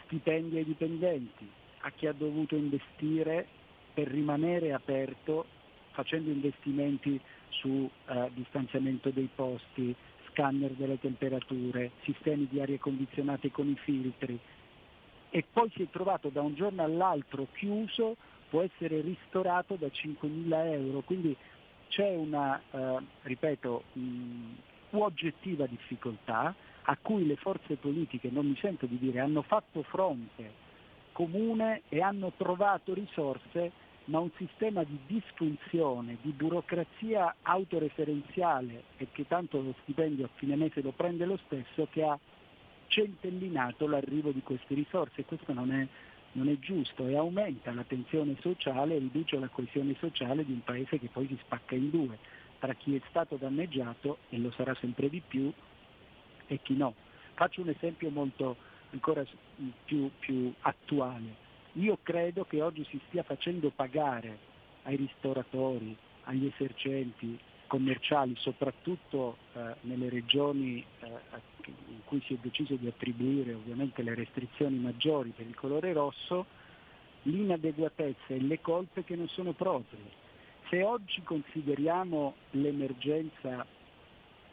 stipendi 0.05 0.57
ai 0.57 0.65
dipendenti, 0.65 1.49
a 1.79 1.91
chi 1.91 2.07
ha 2.07 2.13
dovuto 2.13 2.55
investire 2.55 3.47
per 3.93 4.07
rimanere 4.07 4.73
aperto 4.73 5.45
facendo 5.91 6.29
investimenti 6.29 7.19
su 7.49 7.89
eh, 8.05 8.29
distanziamento 8.33 9.09
dei 9.09 9.29
posti, 9.33 9.95
scanner 10.29 10.71
delle 10.73 10.99
temperature, 10.99 11.91
sistemi 12.03 12.47
di 12.47 12.61
aria 12.61 12.77
condizionate 12.77 13.49
con 13.49 13.67
i 13.67 13.75
filtri 13.83 14.39
e 15.29 15.43
poi 15.51 15.69
si 15.75 15.83
è 15.83 15.89
trovato 15.89 16.29
da 16.29 16.41
un 16.41 16.55
giorno 16.55 16.83
all'altro 16.83 17.47
chiuso, 17.53 18.15
può 18.49 18.61
essere 18.61 19.01
ristorato 19.01 19.75
da 19.75 19.87
5.000 19.87 20.71
euro. 20.73 21.01
Quindi 21.01 21.35
c'è 21.89 22.15
una, 22.15 22.61
eh, 22.71 22.97
ripeto, 23.23 23.83
mh, 23.93 24.53
oggettiva 24.91 25.65
difficoltà 25.65 26.53
a 26.89 26.97
cui 27.01 27.25
le 27.25 27.35
forze 27.35 27.75
politiche, 27.75 28.29
non 28.31 28.47
mi 28.47 28.57
sento 28.59 28.85
di 28.85 28.97
dire, 28.97 29.19
hanno 29.19 29.41
fatto 29.41 29.83
fronte 29.83 30.65
comune 31.11 31.81
e 31.89 31.99
hanno 32.01 32.31
trovato 32.37 32.93
risorse, 32.93 33.71
ma 34.05 34.19
un 34.19 34.29
sistema 34.37 34.83
di 34.83 34.97
disfunzione, 35.07 36.17
di 36.21 36.31
burocrazia 36.31 37.35
autoreferenziale 37.41 38.83
e 38.97 39.07
che 39.11 39.27
tanto 39.27 39.59
lo 39.61 39.73
stipendio 39.81 40.25
a 40.25 40.29
fine 40.35 40.55
mese 40.55 40.81
lo 40.81 40.91
prende 40.91 41.25
lo 41.25 41.39
stesso, 41.45 41.87
che 41.89 42.03
ha 42.03 42.17
centellinato 42.85 43.87
l'arrivo 43.87 44.31
di 44.31 44.41
queste 44.41 44.75
risorse. 44.75 45.25
Questo 45.25 45.53
non 45.53 45.71
è 45.71 45.87
non 46.33 46.49
è 46.49 46.59
giusto 46.59 47.07
e 47.07 47.15
aumenta 47.15 47.73
la 47.73 47.83
tensione 47.83 48.35
sociale 48.41 48.99
riduce 48.99 49.39
la 49.39 49.47
coesione 49.47 49.95
sociale 49.99 50.45
di 50.45 50.51
un 50.51 50.63
paese 50.63 50.99
che 50.99 51.09
poi 51.11 51.25
si 51.27 51.37
spacca 51.41 51.73
in 51.73 51.89
due, 51.89 52.17
tra 52.59 52.73
chi 52.73 52.95
è 52.95 53.01
stato 53.09 53.35
danneggiato 53.35 54.19
e 54.29 54.37
lo 54.37 54.51
sarà 54.51 54.75
sempre 54.75 55.09
di 55.09 55.21
più 55.25 55.51
e 56.47 56.59
chi 56.61 56.75
no. 56.75 56.93
Faccio 57.33 57.61
un 57.61 57.69
esempio 57.69 58.09
molto 58.09 58.55
ancora 58.91 59.23
più, 59.85 60.09
più 60.19 60.51
attuale. 60.61 61.45
Io 61.73 61.99
credo 62.01 62.45
che 62.45 62.61
oggi 62.61 62.85
si 62.89 62.99
stia 63.07 63.23
facendo 63.23 63.69
pagare 63.69 64.37
ai 64.83 64.95
ristoratori, 64.95 65.95
agli 66.23 66.47
esercenti 66.47 67.37
commerciali, 67.67 68.33
soprattutto 68.37 69.37
eh, 69.53 69.75
nelle 69.81 70.09
regioni 70.09 70.83
eh, 71.01 71.07
in 71.65 72.03
cui 72.05 72.21
si 72.25 72.33
è 72.33 72.37
deciso 72.41 72.75
di 72.75 72.87
attribuire 72.87 73.53
ovviamente 73.53 74.01
le 74.01 74.15
restrizioni 74.15 74.77
maggiori 74.77 75.33
per 75.35 75.45
il 75.45 75.55
colore 75.55 75.93
rosso, 75.93 76.45
l'inadeguatezza 77.23 78.33
e 78.33 78.41
le 78.41 78.61
colpe 78.61 79.03
che 79.03 79.15
non 79.15 79.27
sono 79.27 79.51
proprie. 79.51 80.25
Se 80.69 80.83
oggi 80.83 81.21
consideriamo 81.23 82.35
l'emergenza 82.51 83.65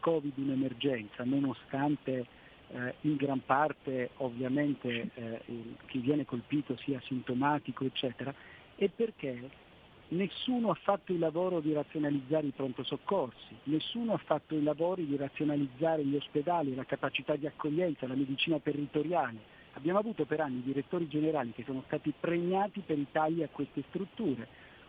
Covid 0.01 0.37
un'emergenza, 0.37 1.25
nonostante 1.25 2.27
eh, 2.69 2.95
in 3.03 3.17
gran 3.17 3.43
parte 3.45 4.11
ovviamente 4.19 5.11
eh, 5.15 5.41
chi 5.87 5.99
viene 5.99 6.25
colpito 6.25 6.77
sia 6.77 7.01
sintomatico, 7.05 7.85
eccetera, 7.85 8.33
è 8.77 8.89
perché 8.89 9.49
Nessuno 10.09 10.71
ha 10.71 10.75
fatto 10.75 11.13
il 11.13 11.19
lavoro 11.19 11.61
di 11.61 11.73
razionalizzare 11.73 12.47
i 12.47 12.53
pronto 12.55 12.85
soccorsi, 12.85 13.57
nessuno 13.65 14.13
ha 14.13 14.19
fatto 14.19 14.55
il 14.55 14.63
lavoro 14.63 15.01
di 15.01 15.17
razionalizzare 15.17 16.05
gli 16.05 16.15
ospedali, 16.15 16.75
la 16.75 16.85
capacità 16.85 17.35
di 17.37 17.47
accoglienza, 17.47 18.07
la 18.07 18.15
medicina 18.15 18.59
territoriale. 18.59 19.39
Abbiamo 19.73 19.99
avuto 19.99 20.27
per 20.27 20.41
anni 20.41 20.63
direttori 20.63 21.09
generali 21.09 21.53
che 21.53 21.65
sono 21.65 21.83
stati 21.87 22.13
premiati 22.19 22.81
per 22.85 22.99
i 22.99 23.07
tagli 23.11 23.43
a 23.43 23.49
queste 23.51 23.83
strutture. 23.89 24.47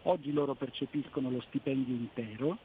Oggi 0.08 0.32
loro 0.32 0.54
percepiscono 0.54 1.32
lo 1.32 1.42
stipendio 1.48 1.96
intero 1.96 2.58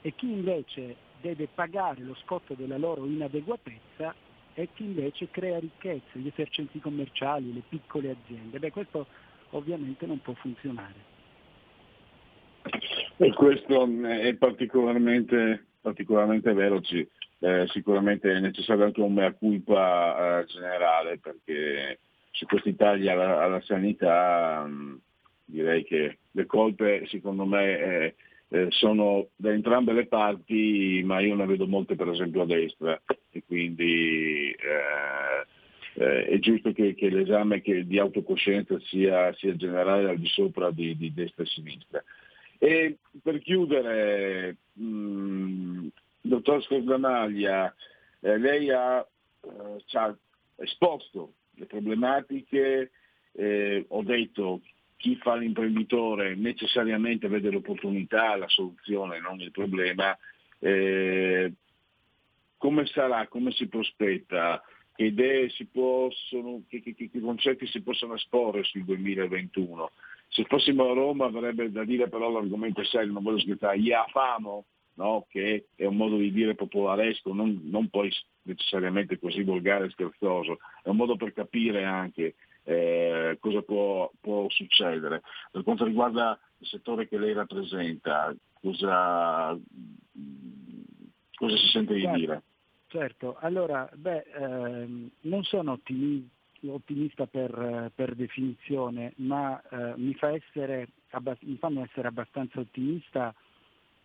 e 0.00 0.12
chi 0.14 0.30
invece 0.30 0.96
deve 1.20 1.48
pagare 1.52 2.02
lo 2.02 2.14
scotto 2.16 2.54
della 2.54 2.76
loro 2.76 3.06
inadeguatezza 3.06 4.14
è 4.54 4.68
chi 4.74 4.84
invece 4.84 5.30
crea 5.30 5.58
ricchezza, 5.58 6.18
gli 6.18 6.26
esercenti 6.26 6.80
commerciali, 6.80 7.52
le 7.52 7.62
piccole 7.68 8.10
aziende. 8.10 8.58
Beh, 8.58 8.70
questo 8.70 9.06
ovviamente 9.50 10.04
non 10.06 10.20
può 10.20 10.34
funzionare. 10.34 11.12
E 13.18 13.32
questo 13.32 13.88
è 14.06 14.34
particolarmente, 14.34 15.66
particolarmente 15.80 16.52
vero, 16.52 16.80
eh, 17.38 17.66
sicuramente 17.68 18.32
è 18.32 18.40
necessario 18.40 18.84
anche 18.84 19.00
un 19.00 19.12
mea 19.12 19.32
culpa 19.32 20.40
eh, 20.40 20.44
generale 20.46 21.18
perché 21.18 22.00
su 22.32 22.46
questi 22.46 22.74
tagli 22.74 23.08
alla, 23.08 23.42
alla 23.42 23.60
sanità 23.60 24.64
mh, 24.66 25.00
direi 25.44 25.84
che 25.84 26.18
le 26.34 26.46
colpe 26.46 27.06
secondo 27.06 27.44
me 27.44 27.78
eh, 27.78 28.14
eh, 28.48 28.66
sono 28.70 29.28
da 29.36 29.52
entrambe 29.52 29.92
le 29.92 30.06
parti, 30.06 31.02
ma 31.04 31.20
io 31.20 31.34
ne 31.34 31.46
vedo 31.46 31.66
molte 31.66 31.94
per 31.94 32.08
esempio 32.08 32.42
a 32.42 32.46
destra 32.46 33.00
e 33.30 33.42
quindi 33.46 34.50
eh, 34.50 36.04
eh, 36.04 36.26
è 36.26 36.38
giusto 36.38 36.72
che, 36.72 36.94
che 36.94 37.08
l'esame 37.08 37.60
che 37.60 37.86
di 37.86 37.98
autocoscienza 37.98 38.78
sia, 38.80 39.32
sia 39.34 39.56
generale 39.56 40.08
al 40.08 40.18
di 40.18 40.26
sopra 40.26 40.70
di, 40.70 40.96
di 40.96 41.12
destra 41.12 41.44
e 41.44 41.46
sinistra. 41.46 42.04
E 42.58 42.98
per 43.22 43.40
chiudere, 43.40 44.56
mh, 44.72 44.84
mm, 44.84 45.86
dottor 46.20 46.62
Scordamaglia, 46.62 47.74
eh, 48.20 48.38
lei 48.38 48.70
ha, 48.70 49.06
ci 49.84 49.96
ha 49.96 50.16
esposto 50.56 51.34
le 51.54 51.66
problematiche, 51.66 52.90
ho 53.88 54.02
detto 54.04 54.60
chi 54.96 55.16
fa 55.16 55.36
l'imprenditore 55.36 56.34
necessariamente 56.34 57.28
vede 57.28 57.50
l'opportunità, 57.50 58.36
la 58.36 58.48
soluzione, 58.48 59.20
non 59.20 59.40
il 59.40 59.50
problema. 59.50 60.16
Eh, 60.58 61.52
come 62.56 62.86
sarà, 62.86 63.26
come 63.28 63.50
si 63.52 63.68
prospetta, 63.68 64.62
che 64.94 65.04
idee 65.04 65.50
si 65.50 65.66
possono, 65.66 66.62
che, 66.68 66.80
che, 66.80 66.94
che 66.94 67.20
concetti 67.20 67.66
si 67.66 67.82
possono 67.82 68.14
esporre 68.14 68.62
sul 68.64 68.84
2021? 68.84 69.90
Se 70.28 70.44
fossimo 70.44 70.90
a 70.90 70.94
Roma 70.94 71.26
avrebbe 71.26 71.70
da 71.70 71.84
dire 71.84 72.08
però 72.08 72.30
l'argomento 72.30 72.80
è 72.80 72.84
serio, 72.84 73.12
non 73.12 73.22
voglio 73.22 73.40
scrivere, 73.40 73.76
ia 73.76 74.04
famo, 74.10 74.64
no? 74.94 75.26
che 75.28 75.66
è 75.74 75.84
un 75.84 75.96
modo 75.96 76.16
di 76.16 76.32
dire 76.32 76.54
popolaresco, 76.54 77.32
non, 77.32 77.60
non 77.64 77.88
poi 77.88 78.10
necessariamente 78.42 79.18
così 79.18 79.42
volgare 79.42 79.86
e 79.86 79.90
scherzoso, 79.90 80.58
è 80.82 80.88
un 80.88 80.96
modo 80.96 81.16
per 81.16 81.32
capire 81.32 81.84
anche 81.84 82.34
eh, 82.64 83.36
cosa 83.40 83.62
può, 83.62 84.10
può, 84.20 84.48
succedere. 84.48 85.22
Per 85.50 85.62
quanto 85.62 85.84
riguarda 85.84 86.38
il 86.58 86.66
settore 86.66 87.08
che 87.08 87.18
lei 87.18 87.32
rappresenta, 87.32 88.34
cosa, 88.60 89.56
cosa 91.34 91.56
si 91.56 91.66
sente 91.68 91.94
di 91.94 92.02
certo, 92.02 92.18
dire? 92.18 92.42
Certo, 92.88 93.36
allora, 93.40 93.88
beh, 93.94 94.24
ehm, 94.34 95.10
non 95.22 95.42
sono 95.44 95.72
ottimista 95.72 96.32
ottimista 96.66 97.26
per, 97.26 97.90
per 97.94 98.14
definizione, 98.14 99.12
ma 99.16 99.60
eh, 99.60 99.94
mi, 99.96 100.14
fa 100.14 100.30
essere, 100.30 100.88
abbast- 101.10 101.42
mi 101.42 101.56
fanno 101.56 101.82
essere 101.82 102.08
abbastanza 102.08 102.60
ottimista 102.60 103.34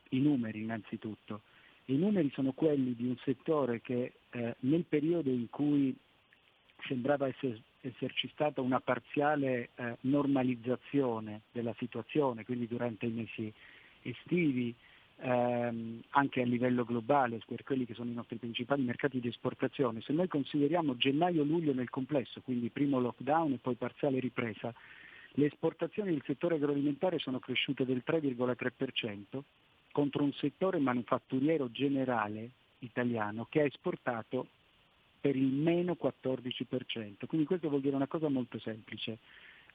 i 0.09 0.19
numeri 0.19 0.59
innanzitutto. 0.61 1.41
I 1.85 1.95
numeri 1.95 2.29
sono 2.33 2.51
quelli 2.51 2.95
di 2.95 3.07
un 3.07 3.15
settore 3.23 3.81
che 3.81 4.13
eh, 4.31 4.55
nel 4.59 4.83
periodo 4.85 5.29
in 5.29 5.49
cui 5.49 5.95
sembrava 6.87 7.27
essere, 7.27 7.61
esserci 7.81 8.29
stata 8.33 8.61
una 8.61 8.79
parziale 8.79 9.69
eh, 9.75 9.97
normalizzazione 10.01 11.41
della 11.51 11.73
situazione, 11.77 12.43
quindi 12.43 12.67
durante 12.67 13.05
i 13.05 13.11
mesi 13.11 13.53
estivi, 14.01 14.73
ehm, 15.17 16.01
anche 16.09 16.41
a 16.41 16.45
livello 16.45 16.83
globale, 16.83 17.39
per 17.45 17.63
quelli 17.63 17.85
che 17.85 17.93
sono 17.93 18.09
i 18.09 18.13
nostri 18.13 18.37
principali 18.37 18.83
mercati 18.83 19.19
di 19.19 19.27
esportazione, 19.27 20.01
se 20.01 20.13
noi 20.13 20.27
consideriamo 20.27 20.97
gennaio-luglio 20.97 21.73
nel 21.73 21.89
complesso, 21.89 22.41
quindi 22.41 22.69
primo 22.69 22.99
lockdown 22.99 23.53
e 23.53 23.57
poi 23.57 23.75
parziale 23.75 24.19
ripresa, 24.19 24.73
le 25.33 25.45
esportazioni 25.45 26.11
del 26.11 26.23
settore 26.25 26.55
agroalimentare 26.55 27.19
sono 27.19 27.39
cresciute 27.39 27.85
del 27.85 28.03
3,3% 28.05 29.41
contro 29.91 30.23
un 30.23 30.33
settore 30.33 30.79
manufatturiero 30.79 31.69
generale 31.71 32.49
italiano 32.79 33.45
che 33.49 33.61
ha 33.61 33.65
esportato 33.65 34.47
per 35.19 35.35
il 35.35 35.51
meno 35.51 35.97
14%. 36.01 37.25
Quindi 37.27 37.45
questo 37.45 37.69
vuol 37.69 37.81
dire 37.81 37.95
una 37.95 38.07
cosa 38.07 38.29
molto 38.29 38.59
semplice. 38.59 39.17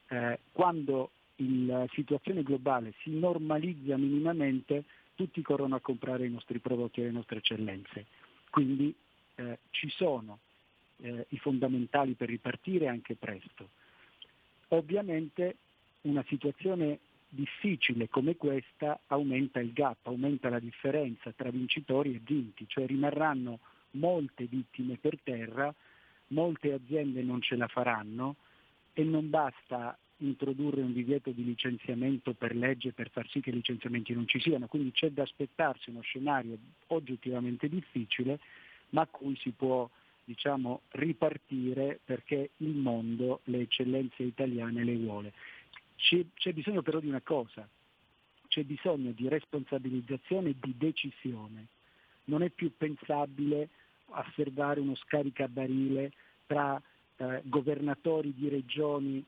Eh, 0.07 0.39
quando 0.51 1.11
la 1.37 1.85
situazione 1.91 2.43
globale 2.43 2.93
si 3.01 3.11
normalizza 3.11 3.97
minimamente, 3.97 4.83
tutti 5.15 5.41
corrono 5.41 5.75
a 5.75 5.81
comprare 5.81 6.25
i 6.25 6.31
nostri 6.31 6.59
prodotti 6.59 7.01
e 7.01 7.05
le 7.05 7.11
nostre 7.11 7.37
eccellenze. 7.37 8.05
Quindi 8.49 8.93
eh, 9.35 9.59
ci 9.71 9.89
sono 9.89 10.39
eh, 10.97 11.25
i 11.29 11.37
fondamentali 11.37 12.13
per 12.13 12.29
ripartire 12.29 12.87
anche 12.87 13.15
presto. 13.15 13.69
Ovviamente 14.69 15.57
una 16.01 16.23
situazione 16.27 16.99
difficile 17.27 18.07
come 18.07 18.35
questa 18.37 18.99
aumenta 19.07 19.59
il 19.59 19.73
gap, 19.73 20.07
aumenta 20.07 20.49
la 20.49 20.59
differenza 20.59 21.31
tra 21.35 21.49
vincitori 21.49 22.15
e 22.15 22.21
vinti, 22.23 22.65
cioè 22.67 22.85
rimarranno 22.85 23.59
molte 23.95 24.45
vittime 24.45 24.97
per 24.97 25.19
terra, 25.23 25.73
molte 26.27 26.73
aziende 26.73 27.21
non 27.21 27.41
ce 27.41 27.55
la 27.55 27.67
faranno 27.67 28.35
e 28.93 29.03
non 29.03 29.29
basta 29.29 29.97
introdurre 30.17 30.81
un 30.81 30.93
divieto 30.93 31.31
di 31.31 31.43
licenziamento 31.43 32.33
per 32.33 32.55
legge 32.55 32.93
per 32.93 33.09
far 33.09 33.27
sì 33.29 33.41
che 33.41 33.49
i 33.49 33.53
licenziamenti 33.53 34.13
non 34.13 34.27
ci 34.27 34.39
siano, 34.39 34.67
quindi 34.67 34.91
c'è 34.91 35.09
da 35.09 35.23
aspettarsi 35.23 35.89
uno 35.89 36.01
scenario 36.01 36.57
oggettivamente 36.87 37.67
difficile, 37.67 38.39
ma 38.91 39.01
a 39.01 39.07
cui 39.07 39.35
si 39.37 39.51
può 39.51 39.89
diciamo, 40.23 40.81
ripartire 40.91 41.99
perché 42.03 42.51
il 42.57 42.75
mondo 42.75 43.41
le 43.45 43.61
eccellenze 43.61 44.23
italiane 44.23 44.83
le 44.83 44.95
vuole. 44.95 45.33
C'è, 45.95 46.23
c'è 46.33 46.53
bisogno 46.53 46.81
però 46.81 46.99
di 46.99 47.07
una 47.07 47.21
cosa, 47.21 47.67
c'è 48.47 48.63
bisogno 48.63 49.11
di 49.11 49.27
responsabilizzazione 49.27 50.49
e 50.49 50.55
di 50.59 50.73
decisione. 50.77 51.67
Non 52.25 52.41
è 52.41 52.49
più 52.49 52.71
pensabile 52.75 53.69
osservare 54.19 54.79
uno 54.79 54.95
scaricabarile 54.95 56.11
tra 56.45 56.81
eh, 57.17 57.41
governatori 57.45 58.33
di 58.33 58.49
regioni 58.49 59.25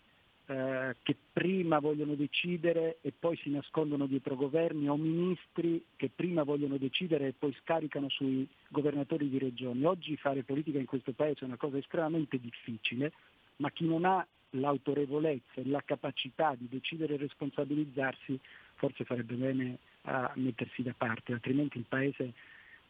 eh, 0.49 0.95
che 1.03 1.15
prima 1.33 1.79
vogliono 1.79 2.15
decidere 2.15 2.99
e 3.01 3.11
poi 3.17 3.35
si 3.37 3.49
nascondono 3.49 4.05
dietro 4.05 4.35
governi 4.35 4.87
o 4.87 4.95
ministri 4.95 5.83
che 5.95 6.09
prima 6.13 6.43
vogliono 6.43 6.77
decidere 6.77 7.27
e 7.27 7.33
poi 7.37 7.53
scaricano 7.61 8.07
sui 8.09 8.47
governatori 8.69 9.29
di 9.29 9.37
regioni. 9.37 9.83
Oggi 9.83 10.15
fare 10.15 10.43
politica 10.43 10.79
in 10.79 10.85
questo 10.85 11.11
Paese 11.11 11.41
è 11.41 11.47
una 11.47 11.57
cosa 11.57 11.77
estremamente 11.77 12.39
difficile, 12.39 13.11
ma 13.57 13.71
chi 13.71 13.85
non 13.85 14.05
ha 14.05 14.25
l'autorevolezza 14.51 15.59
e 15.59 15.65
la 15.65 15.81
capacità 15.83 16.55
di 16.57 16.69
decidere 16.69 17.15
e 17.15 17.17
responsabilizzarsi 17.17 18.39
forse 18.75 19.03
farebbe 19.03 19.33
bene 19.35 19.77
a 20.03 20.31
mettersi 20.35 20.81
da 20.81 20.93
parte, 20.95 21.33
altrimenti 21.33 21.77
il 21.77 21.85
Paese 21.87 22.33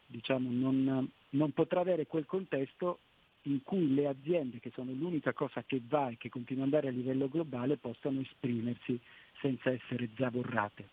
diciamo, 0.08 0.48
non, 0.50 1.08
non 1.30 1.52
potrà 1.52 1.80
avere 1.80 2.06
quel 2.06 2.26
contesto 2.26 2.98
in 3.42 3.62
cui 3.62 3.94
le 3.94 4.08
aziende, 4.08 4.58
che 4.58 4.70
sono 4.74 4.92
l'unica 4.92 5.32
cosa 5.32 5.62
che 5.64 5.80
va 5.86 6.08
e 6.08 6.16
che 6.18 6.28
continua 6.28 6.64
ad 6.64 6.72
andare 6.72 6.88
a 6.88 6.96
livello 6.96 7.28
globale, 7.28 7.76
possano 7.76 8.20
esprimersi 8.20 8.98
senza 9.40 9.70
essere 9.70 10.08
zavorrate. 10.16 10.88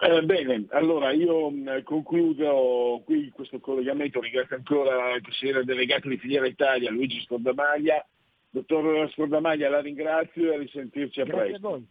Eh, 0.00 0.22
bene, 0.22 0.66
allora 0.70 1.12
io 1.12 1.48
mh, 1.50 1.84
concludo 1.84 3.02
qui 3.04 3.30
questo 3.30 3.60
collegamento, 3.60 4.20
ringrazio 4.20 4.56
ancora 4.56 5.14
il 5.14 5.22
consigliere 5.22 5.64
delegato 5.64 6.08
di 6.08 6.18
Filiera 6.18 6.46
Italia, 6.46 6.90
Luigi 6.90 7.20
Scordamaglia. 7.20 8.04
Dottor 8.50 9.10
Scordamaglia, 9.12 9.70
la 9.70 9.80
ringrazio 9.80 10.50
e 10.50 10.56
a 10.56 10.58
risentirci 10.58 11.20
a 11.20 11.24
Grazie 11.24 11.50
presto. 11.50 11.66
a 11.66 11.70
voi, 11.70 11.86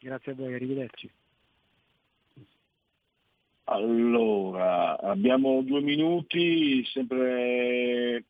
grazie 0.00 0.32
a 0.32 0.34
voi, 0.34 0.54
arrivederci. 0.54 1.10
Allora, 3.70 4.98
abbiamo 4.98 5.62
due 5.62 5.80
minuti, 5.80 6.84
sempre... 6.86 8.24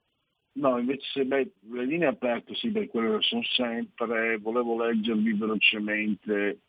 No, 0.53 0.79
invece 0.79 1.25
beh, 1.25 1.53
le 1.71 1.85
linee 1.87 2.09
aperte, 2.09 2.55
sì, 2.57 2.71
per 2.71 2.89
quello 2.89 3.23
sono 3.23 3.43
sempre... 3.45 4.37
Volevo 4.37 4.85
leggervi 4.85 5.33
velocemente 5.33 6.61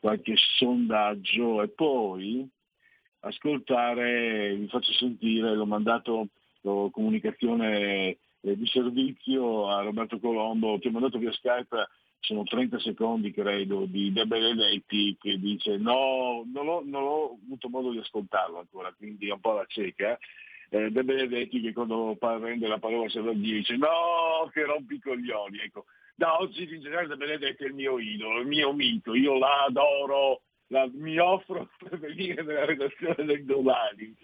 qualche 0.00 0.34
sondaggio 0.56 1.62
e 1.62 1.68
poi 1.68 2.48
ascoltare, 3.20 4.54
vi 4.56 4.66
faccio 4.66 4.92
sentire, 4.94 5.54
l'ho 5.54 5.66
mandato 5.66 6.28
l'ho 6.62 6.90
comunicazione 6.90 8.16
eh, 8.40 8.56
di 8.56 8.66
servizio 8.66 9.68
a 9.68 9.82
Roberto 9.82 10.18
Colombo, 10.18 10.78
ti 10.80 10.88
ho 10.88 10.90
mandato 10.90 11.18
via 11.18 11.32
Skype 11.32 11.88
sono 12.20 12.42
30 12.42 12.78
secondi 12.80 13.32
credo 13.32 13.84
di 13.86 14.12
De 14.12 14.26
Benedetti 14.26 15.16
che 15.18 15.38
dice 15.38 15.76
no, 15.76 16.44
non 16.52 16.68
ho, 16.68 16.82
non 16.84 17.02
ho 17.02 17.38
avuto 17.44 17.68
modo 17.68 17.90
di 17.90 17.98
ascoltarlo 17.98 18.58
ancora, 18.58 18.92
quindi 18.96 19.28
è 19.28 19.32
un 19.32 19.40
po' 19.40 19.52
la 19.52 19.64
cieca. 19.66 20.18
Eh, 20.70 20.90
De 20.90 21.04
Benedetti 21.04 21.60
che 21.60 21.72
quando 21.72 22.16
prende 22.18 22.66
la 22.66 22.78
parola 22.78 23.06
a 23.06 23.10
Salvadini 23.10 23.58
dice 23.58 23.76
no, 23.76 24.50
che 24.52 24.64
rompi 24.64 24.94
i 24.94 25.00
coglioni. 25.00 25.58
Ecco, 25.58 25.86
da 26.14 26.38
oggi 26.38 26.62
in 26.62 26.80
generale 26.80 27.08
De 27.08 27.16
Benedetti 27.16 27.64
è 27.64 27.66
il 27.68 27.74
mio 27.74 27.98
idolo, 27.98 28.40
il 28.40 28.46
mio 28.46 28.72
mito, 28.72 29.14
io 29.14 29.38
la 29.38 29.64
adoro, 29.66 30.42
la, 30.68 30.88
mi 30.92 31.16
offro 31.18 31.70
per 31.78 31.98
venire 31.98 32.42
nella 32.42 32.64
redazione 32.64 33.24
del 33.24 33.44
domani 33.44 34.14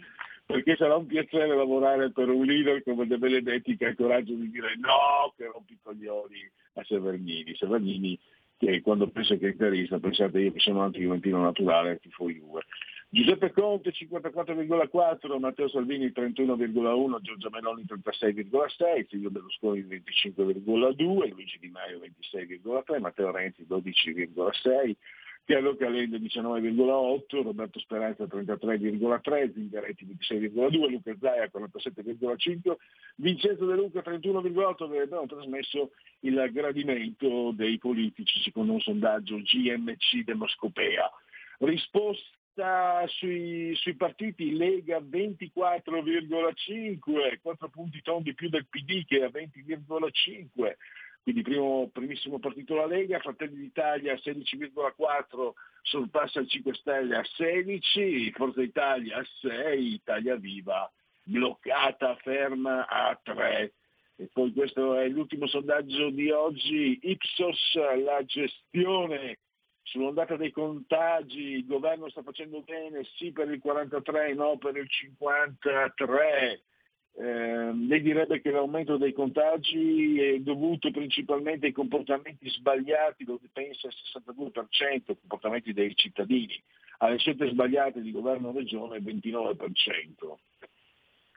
perché 0.46 0.76
sarà 0.76 0.96
un 0.96 1.06
piacere 1.06 1.56
lavorare 1.56 2.10
per 2.10 2.28
un 2.28 2.44
leader 2.44 2.82
come 2.82 3.06
De 3.06 3.18
Benedetti 3.18 3.76
che 3.76 3.86
ha 3.86 3.88
il 3.90 3.96
coraggio 3.96 4.34
di 4.34 4.50
dire 4.50 4.76
no, 4.76 5.32
che 5.36 5.46
rompi 5.46 5.72
i 5.72 5.78
coglioni 5.82 6.50
a 6.74 6.84
Severnini. 6.84 7.54
Severnini 7.54 8.18
che 8.56 8.80
quando 8.82 9.08
pensa 9.08 9.36
che 9.36 9.48
è 9.48 9.50
interista, 9.50 9.98
pensate 9.98 10.40
io 10.40 10.52
che 10.52 10.60
sono 10.60 10.82
anti-juventino 10.82 11.40
naturale, 11.42 11.98
tifo 11.98 12.30
Juve. 12.30 12.62
Giuseppe 13.08 13.52
Conte 13.52 13.92
54,4, 13.92 15.38
Matteo 15.38 15.68
Salvini 15.68 16.06
31,1, 16.06 17.20
Giorgia 17.20 17.48
Meloni 17.50 17.84
36,6, 17.86 19.06
Silvio 19.08 19.30
Berlusconi 19.30 19.82
25,2, 19.82 21.28
Luigi 21.30 21.58
Di 21.60 21.68
Maio 21.68 22.00
26,3, 22.00 23.00
Matteo 23.00 23.30
Renzi 23.30 23.64
12,6, 23.68 24.96
Piero 25.44 25.76
Calenda 25.76 26.16
19,8, 26.16 27.42
Roberto 27.42 27.78
Speranza 27.78 28.24
33,3, 28.24 29.52
Zingaretti 29.52 30.06
26,2, 30.06 30.88
Luca 30.88 31.14
Zaia 31.20 31.50
47,5, 31.52 32.76
Vincenzo 33.16 33.66
De 33.66 33.74
Luca 33.74 34.00
31,8 34.00 34.74
dove 34.78 35.02
abbiamo 35.02 35.26
trasmesso 35.26 35.90
il 36.20 36.48
gradimento 36.50 37.50
dei 37.52 37.76
politici 37.76 38.40
secondo 38.40 38.72
un 38.72 38.80
sondaggio 38.80 39.36
GMC 39.36 40.24
Demoscopea. 40.24 41.10
Risposta 41.58 43.06
sui, 43.08 43.74
sui 43.74 43.96
partiti 43.96 44.56
Lega 44.56 44.98
24,5, 44.98 47.40
4 47.42 47.68
punti 47.68 48.00
tondi 48.00 48.32
più 48.32 48.48
del 48.48 48.66
PD 48.66 49.04
che 49.04 49.18
è 49.18 49.24
a 49.24 49.28
20,5, 49.28 50.74
quindi 51.24 51.40
primo, 51.40 51.88
primissimo 51.90 52.38
partito 52.38 52.74
la 52.74 52.84
Lega, 52.84 53.18
Fratelli 53.18 53.56
d'Italia 53.56 54.12
16,4 54.14 55.52
sorpassa 55.80 56.40
il 56.40 56.48
5 56.48 56.74
Stelle 56.74 57.16
a 57.16 57.24
16, 57.24 58.30
Forza 58.32 58.60
Italia 58.60 59.16
a 59.16 59.26
6, 59.40 59.94
Italia 59.94 60.36
Viva 60.36 60.90
bloccata, 61.22 62.14
ferma 62.16 62.86
a 62.86 63.18
3. 63.22 63.72
E 64.16 64.28
poi 64.34 64.52
questo 64.52 64.96
è 64.96 65.08
l'ultimo 65.08 65.46
sondaggio 65.46 66.10
di 66.10 66.30
oggi, 66.30 66.98
Ipsos, 67.02 67.74
la 68.04 68.22
gestione 68.26 69.38
sull'ondata 69.82 70.36
dei 70.36 70.50
contagi, 70.50 71.40
il 71.40 71.66
governo 71.66 72.10
sta 72.10 72.22
facendo 72.22 72.60
bene 72.60 73.02
sì 73.16 73.32
per 73.32 73.50
il 73.50 73.60
43, 73.60 74.34
no 74.34 74.58
per 74.58 74.76
il 74.76 74.88
53. 74.88 76.62
Eh, 77.16 77.72
lei 77.72 78.02
direbbe 78.02 78.40
che 78.40 78.50
l'aumento 78.50 78.96
dei 78.96 79.12
contagi 79.12 80.20
è 80.20 80.38
dovuto 80.40 80.90
principalmente 80.90 81.66
ai 81.66 81.72
comportamenti 81.72 82.48
sbagliati, 82.50 83.24
lo 83.24 83.38
pensa 83.52 83.86
il 83.86 83.94
62%, 84.12 85.16
comportamenti 85.20 85.72
dei 85.72 85.94
cittadini, 85.94 86.60
alle 86.98 87.18
scelte 87.18 87.48
sbagliate 87.48 88.00
di 88.00 88.10
governo 88.10 88.50
regione 88.50 88.96
il 88.96 89.04
29%. 89.04 90.34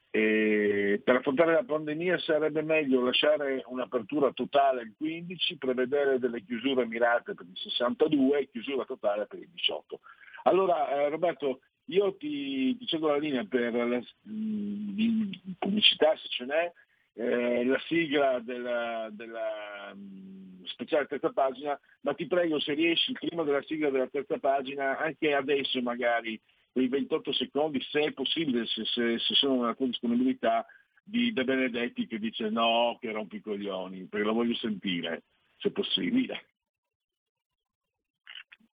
E 0.10 1.00
per 1.04 1.18
affrontare 1.18 1.52
la 1.54 1.64
pandemia 1.64 2.18
sarebbe 2.20 2.64
meglio 2.64 3.04
lasciare 3.04 3.62
un'apertura 3.68 4.32
totale 4.32 4.82
al 4.82 4.94
15, 4.98 5.58
prevedere 5.58 6.18
delle 6.18 6.44
chiusure 6.44 6.88
mirate 6.88 7.36
per 7.36 7.46
il 7.46 7.56
62 7.58 8.40
e 8.40 8.50
chiusura 8.50 8.84
totale 8.84 9.28
per 9.28 9.38
il 9.40 9.50
18. 9.54 10.00
Allora 10.44 10.90
eh, 10.90 11.10
Roberto, 11.10 11.60
io 11.88 12.16
ti, 12.16 12.78
ti 12.78 12.86
cedo 12.86 13.08
la 13.08 13.18
linea 13.18 13.44
per 13.46 13.74
la 13.74 14.02
mh, 14.22 15.56
pubblicità 15.60 16.16
se 16.18 16.28
ce 16.30 16.46
n'è, 16.46 16.72
eh, 17.14 17.66
la 17.66 17.80
sigla 17.88 18.40
della, 18.40 19.10
della 19.12 19.94
mh, 19.94 20.66
speciale 20.66 21.08
terza 21.08 21.32
pagina, 21.32 21.80
ma 22.02 22.14
ti 22.14 22.28
prego 22.28 22.60
se 22.60 22.74
riesci 22.74 23.14
prima 23.14 23.44
della 23.44 23.64
sigla 23.64 23.90
della 23.90 24.08
terza 24.08 24.38
pagina, 24.38 24.98
anche 24.98 25.34
adesso 25.34 25.82
magari, 25.82 26.40
quei 26.72 26.88
28 26.88 27.34
secondi, 27.34 27.82
se 27.82 28.02
è 28.02 28.12
possibile, 28.12 28.66
se, 28.66 28.86
se, 28.86 29.18
se 29.20 29.34
sono 29.34 29.62
nella 29.62 29.76
tua 29.76 29.88
disponibilità, 29.88 30.66
di 31.04 31.32
De 31.32 31.46
Benedetti 31.46 32.06
che 32.06 32.20
dice 32.20 32.50
no, 32.50 32.98
che 33.00 33.12
rompi 33.12 33.38
i 33.38 33.42
coglioni, 33.42 34.08
perché 34.08 34.26
lo 34.26 34.34
voglio 34.34 34.56
sentire, 34.56 35.24
se 35.58 35.72
possibile. 35.72 36.48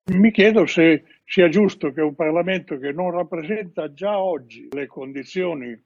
Mi 0.05 0.31
chiedo 0.31 0.65
se 0.65 1.05
sia 1.23 1.47
giusto 1.47 1.93
che 1.93 2.01
un 2.01 2.13
Parlamento 2.13 2.77
che 2.77 2.91
non 2.91 3.11
rappresenta 3.11 3.93
già 3.93 4.19
oggi 4.19 4.67
le 4.71 4.85
condizioni 4.85 5.81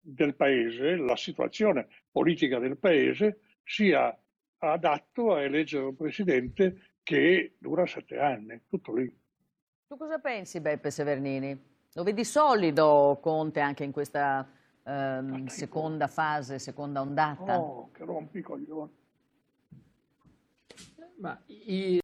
del 0.00 0.34
Paese, 0.34 0.96
la 0.96 1.14
situazione 1.14 1.86
politica 2.10 2.58
del 2.58 2.76
Paese, 2.76 3.40
sia 3.62 4.18
adatto 4.58 5.34
a 5.34 5.42
eleggere 5.42 5.84
un 5.84 5.96
Presidente 5.96 6.96
che 7.04 7.54
dura 7.58 7.86
sette 7.86 8.18
anni, 8.18 8.62
tutto 8.66 8.94
lì. 8.94 9.16
Tu 9.86 9.96
cosa 9.96 10.18
pensi, 10.18 10.60
Beppe 10.60 10.90
Severnini? 10.90 11.70
Lo 11.92 12.02
vedi 12.02 12.24
solido 12.24 13.20
Conte 13.22 13.60
anche 13.60 13.84
in 13.84 13.92
questa 13.92 14.44
ehm, 14.84 15.46
seconda 15.46 16.08
fase, 16.08 16.58
seconda 16.58 17.00
ondata? 17.00 17.60
Oh, 17.60 17.92
che 17.92 18.04
rompi 18.04 18.38
i 18.38 18.42
coglioni. 18.42 18.90
Ma 21.18 21.40
i- 21.46 22.01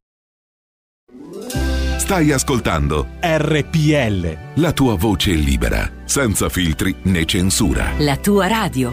Stai 2.09 2.33
ascoltando 2.33 3.07
RPL. 3.21 4.61
la 4.61 4.73
tua 4.73 4.95
voce 4.95 5.33
libera, 5.33 5.91
senza 6.05 6.49
filtri 6.49 6.95
né 7.03 7.25
censura. 7.25 7.93
La 7.99 8.17
tua 8.17 8.47
radio. 8.47 8.93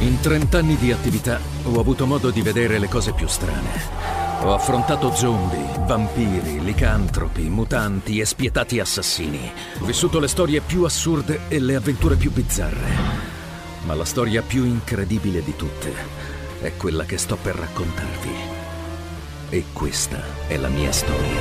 In 0.00 0.20
30 0.20 0.58
anni 0.58 0.76
di 0.76 0.92
attività 0.92 1.40
ho 1.64 1.80
avuto 1.80 2.06
modo 2.06 2.30
di 2.30 2.42
vedere 2.42 2.78
le 2.78 2.88
cose 2.88 3.12
più 3.12 3.26
strane. 3.26 3.70
Ho 4.42 4.52
affrontato 4.54 5.14
zombie, 5.14 5.66
vampiri, 5.86 6.62
licantropi, 6.62 7.42
mutanti 7.42 8.18
e 8.18 8.24
spietati 8.24 8.80
assassini. 8.80 9.50
Ho 9.80 9.84
vissuto 9.84 10.18
le 10.18 10.28
storie 10.28 10.60
più 10.60 10.84
assurde 10.84 11.40
e 11.48 11.58
le 11.58 11.74
avventure 11.74 12.16
più 12.16 12.30
bizzarre. 12.30 12.88
Ma 13.84 13.94
la 13.94 14.04
storia 14.04 14.42
più 14.42 14.64
incredibile 14.64 15.42
di 15.42 15.54
tutte 15.56 15.92
è 16.60 16.76
quella 16.76 17.04
che 17.04 17.18
sto 17.18 17.36
per 17.36 17.54
raccontarvi. 17.54 18.55
E 19.48 19.64
questa 19.72 20.20
è 20.48 20.56
la 20.56 20.68
mia 20.68 20.90
storia. 20.90 21.40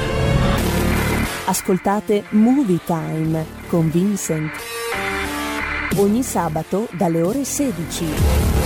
Ascoltate 1.46 2.26
Movie 2.30 2.80
Time 2.86 3.46
con 3.68 3.90
Vincent. 3.90 4.52
Ogni 5.98 6.22
sabato 6.22 6.88
dalle 6.92 7.22
ore 7.22 7.44
16. 7.44 8.65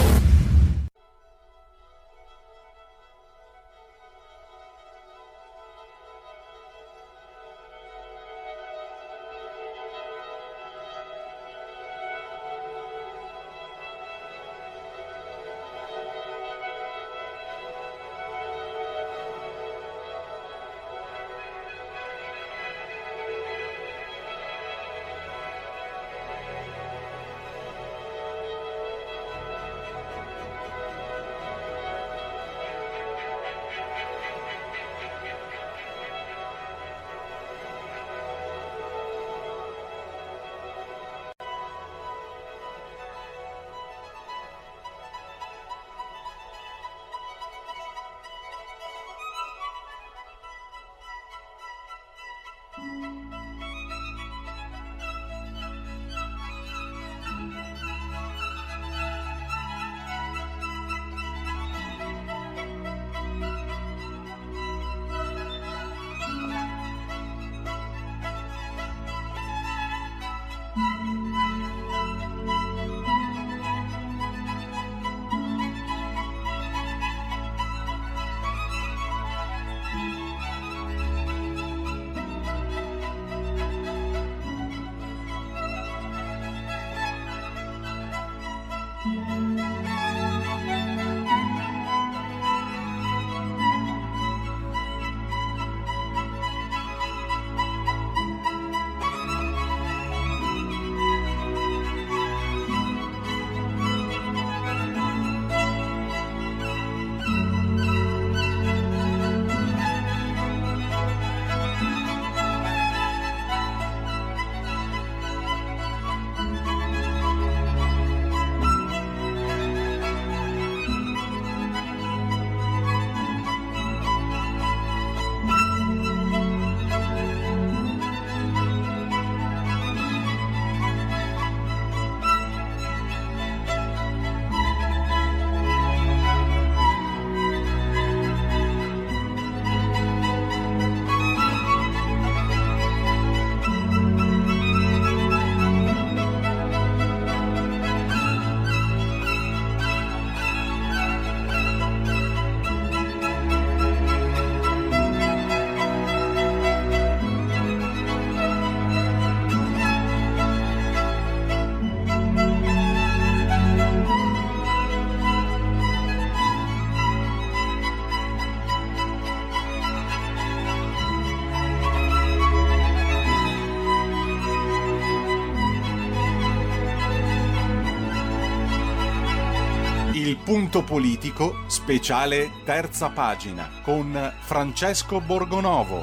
Punto 180.49 180.83
politico, 180.83 181.57
speciale 181.67 182.49
terza 182.65 183.11
pagina, 183.11 183.69
con 183.83 184.11
Francesco 184.39 185.21
Borgonovo. 185.21 186.01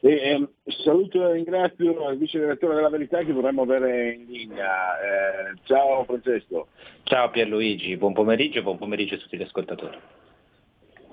E, 0.00 0.10
ehm, 0.10 0.50
saluto 0.84 1.26
e 1.26 1.32
ringrazio 1.32 2.10
il 2.10 2.18
vice 2.18 2.40
direttore 2.40 2.74
della 2.74 2.90
Verità 2.90 3.24
che 3.24 3.32
vorremmo 3.32 3.62
avere 3.62 4.12
in 4.12 4.26
linea. 4.26 5.00
Eh, 5.00 5.58
ciao 5.62 6.04
Francesco. 6.04 6.66
Ciao 7.04 7.30
Pierluigi, 7.30 7.96
buon 7.96 8.12
pomeriggio 8.12 8.58
e 8.58 8.62
buon 8.62 8.76
pomeriggio 8.76 9.14
a 9.14 9.18
tutti 9.18 9.38
gli 9.38 9.42
ascoltatori. 9.42 9.96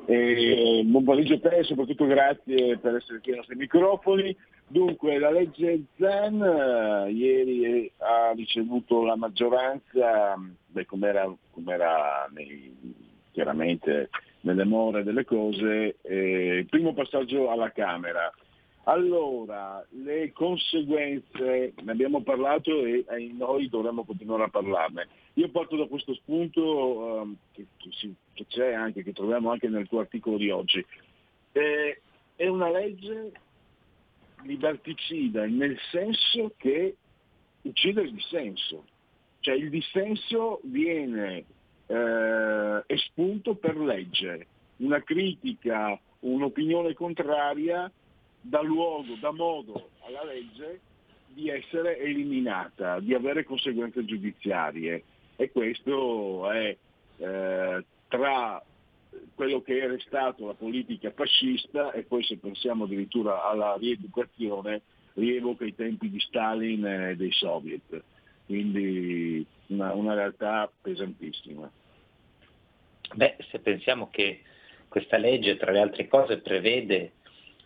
E 0.08 0.82
buon 0.84 1.06
pomeriggio 1.06 1.36
a 1.36 1.40
te 1.40 1.56
e 1.60 1.64
soprattutto 1.64 2.06
grazie 2.06 2.78
per 2.80 2.96
essere 2.96 3.22
qui 3.22 3.32
ai 3.32 3.38
nostri 3.38 3.56
microfoni. 3.56 4.36
Dunque, 4.68 5.20
la 5.20 5.30
legge 5.30 5.84
Zan 5.98 6.42
eh, 6.42 7.12
ieri 7.12 7.92
ha 7.98 8.32
ricevuto 8.32 9.04
la 9.04 9.16
maggioranza, 9.16 10.36
beh, 10.68 10.86
come 10.86 11.08
era, 11.08 11.32
chiaramente 13.32 14.10
nelle 14.42 14.66
more 14.66 15.04
delle 15.04 15.26
cose, 15.26 15.98
eh, 16.02 16.58
il 16.60 16.66
primo 16.68 16.94
passaggio 16.94 17.50
alla 17.50 17.72
Camera. 17.72 18.32
Allora, 18.86 19.86
le 19.92 20.34
conseguenze, 20.34 21.74
ne 21.82 21.92
abbiamo 21.92 22.22
parlato 22.22 22.84
e, 22.84 23.06
e 23.08 23.32
noi 23.34 23.70
dovremmo 23.70 24.04
continuare 24.04 24.44
a 24.44 24.50
parlarne. 24.50 25.08
Io 25.36 25.50
parto 25.50 25.78
da 25.78 25.86
questo 25.86 26.14
spunto 26.16 27.22
um, 27.22 27.36
che, 27.54 27.66
che, 28.34 28.46
c'è 28.48 28.74
anche, 28.74 29.04
che 29.04 29.14
troviamo 29.14 29.52
anche 29.52 29.70
nel 29.70 29.88
tuo 29.88 30.00
articolo 30.00 30.38
di 30.38 30.50
oggi. 30.50 30.86
Eh, 31.54 32.02
è 32.36 32.48
una 32.48 32.70
legge 32.70 33.32
liberticida 34.44 35.46
nel 35.46 35.78
senso 35.92 36.54
che 36.58 36.96
uccide 37.62 38.02
il 38.02 38.14
dissenso. 38.14 38.86
Cioè 39.40 39.56
il 39.56 39.70
dissenso 39.70 40.62
viene 40.64 41.44
eh, 41.88 42.84
espunto 42.88 43.56
per 43.56 43.78
legge. 43.78 44.48
Una 44.78 45.02
critica, 45.02 46.00
un'opinione 46.20 46.94
contraria 46.94 47.92
dà 48.42 48.62
luogo, 48.62 49.16
dà 49.20 49.32
modo 49.32 49.90
alla 50.06 50.24
legge 50.24 50.80
di 51.28 51.50
essere 51.50 51.98
eliminata, 52.00 53.00
di 53.00 53.14
avere 53.14 53.44
conseguenze 53.44 54.06
giudiziarie. 54.06 55.04
E 55.36 55.52
questo 55.52 56.50
è 56.52 56.76
eh, 57.18 57.86
tra 58.08 58.64
quello 59.36 59.62
che 59.62 59.78
era 59.78 59.96
stato 60.00 60.48
la 60.48 60.54
politica 60.54 61.12
fascista 61.12 61.92
e 61.92 62.04
poi 62.04 62.24
se 62.24 62.38
pensiamo 62.38 62.86
addirittura 62.86 63.44
alla 63.44 63.76
rieducazione 63.80 64.82
rievoca 65.14 65.66
i 65.66 65.76
tempi 65.76 66.10
di 66.10 66.20
Stalin 66.20 66.86
e 66.86 67.16
dei 67.16 67.32
soviet, 67.32 68.04
quindi 68.46 69.46
una, 69.68 69.94
una 69.94 70.14
realtà 70.14 70.72
pesantissima. 70.82 71.70
Beh, 73.16 73.36
se 73.50 73.60
pensiamo 73.60 74.10
che 74.10 74.42
questa 74.88 75.18
legge 75.18 75.58
tra 75.58 75.72
le 75.72 75.80
altre 75.80 76.08
cose 76.08 76.38
prevede 76.38 77.14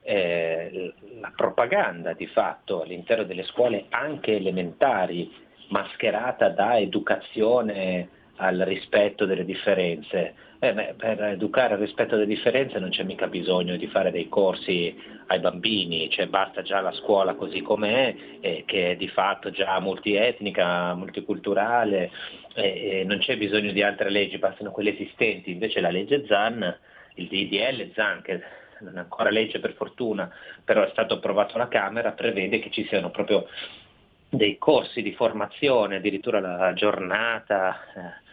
eh, 0.01 0.93
la 1.19 1.31
propaganda 1.35 2.13
di 2.13 2.27
fatto 2.27 2.81
all'interno 2.81 3.23
delle 3.23 3.43
scuole 3.43 3.85
anche 3.89 4.35
elementari, 4.35 5.31
mascherata 5.69 6.49
da 6.49 6.77
educazione 6.77 8.09
al 8.37 8.57
rispetto 8.59 9.25
delle 9.25 9.45
differenze. 9.45 10.33
Eh 10.59 10.73
beh, 10.73 10.95
per 10.97 11.21
educare 11.23 11.75
al 11.75 11.79
rispetto 11.79 12.15
delle 12.15 12.27
differenze 12.27 12.79
non 12.79 12.89
c'è 12.89 13.03
mica 13.03 13.27
bisogno 13.27 13.77
di 13.77 13.87
fare 13.87 14.09
dei 14.09 14.27
corsi 14.27 14.95
ai 15.27 15.39
bambini, 15.39 16.09
cioè 16.09 16.27
basta 16.27 16.63
già 16.63 16.81
la 16.81 16.91
scuola 16.93 17.35
così 17.35 17.61
com'è, 17.61 18.15
eh, 18.39 18.63
che 18.65 18.91
è 18.91 18.95
di 18.95 19.07
fatto 19.07 19.51
già 19.51 19.79
multietnica, 19.79 20.95
multiculturale, 20.95 22.09
eh, 22.55 23.03
non 23.05 23.19
c'è 23.19 23.37
bisogno 23.37 23.71
di 23.71 23.83
altre 23.83 24.09
leggi, 24.09 24.39
bastano 24.39 24.71
quelle 24.71 24.93
esistenti. 24.93 25.51
Invece 25.51 25.79
la 25.79 25.91
legge 25.91 26.25
ZAN, 26.25 26.75
il 27.15 27.27
DDL 27.27 27.91
ZAN, 27.93 28.21
che 28.23 28.41
non 28.79 28.97
è 28.97 28.99
ancora 28.99 29.29
legge 29.29 29.59
per 29.59 29.73
fortuna, 29.73 30.31
però 30.63 30.83
è 30.83 30.89
stato 30.89 31.15
approvato 31.15 31.55
alla 31.55 31.67
Camera, 31.67 32.11
prevede 32.11 32.59
che 32.59 32.71
ci 32.71 32.85
siano 32.87 33.11
proprio 33.11 33.47
dei 34.29 34.57
corsi 34.57 35.01
di 35.01 35.13
formazione, 35.13 35.97
addirittura 35.97 36.39
la 36.39 36.73
giornata 36.73 37.79
eh, 37.95 38.25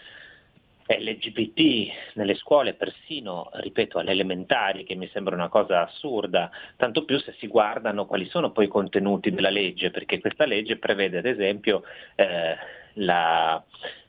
LGBT 0.87 2.15
nelle 2.15 2.35
scuole, 2.35 2.75
persino, 2.75 3.49
ripeto, 3.55 3.99
alle 3.99 4.11
elementari, 4.11 4.85
che 4.85 4.95
mi 4.95 5.09
sembra 5.13 5.35
una 5.35 5.49
cosa 5.49 5.83
assurda, 5.83 6.51
tanto 6.77 7.05
più 7.05 7.19
se 7.19 7.35
si 7.39 7.47
guardano 7.47 8.07
quali 8.07 8.27
sono 8.27 8.53
poi 8.53 8.67
i 8.67 8.69
contenuti 8.69 9.31
della 9.31 9.51
legge, 9.51 9.91
perché 9.91 10.21
questa 10.21 10.45
legge 10.45 10.77
prevede 10.77 11.19
ad 11.19 11.27
esempio 11.27 11.83
eh, 12.17 12.57
la, 12.95 13.63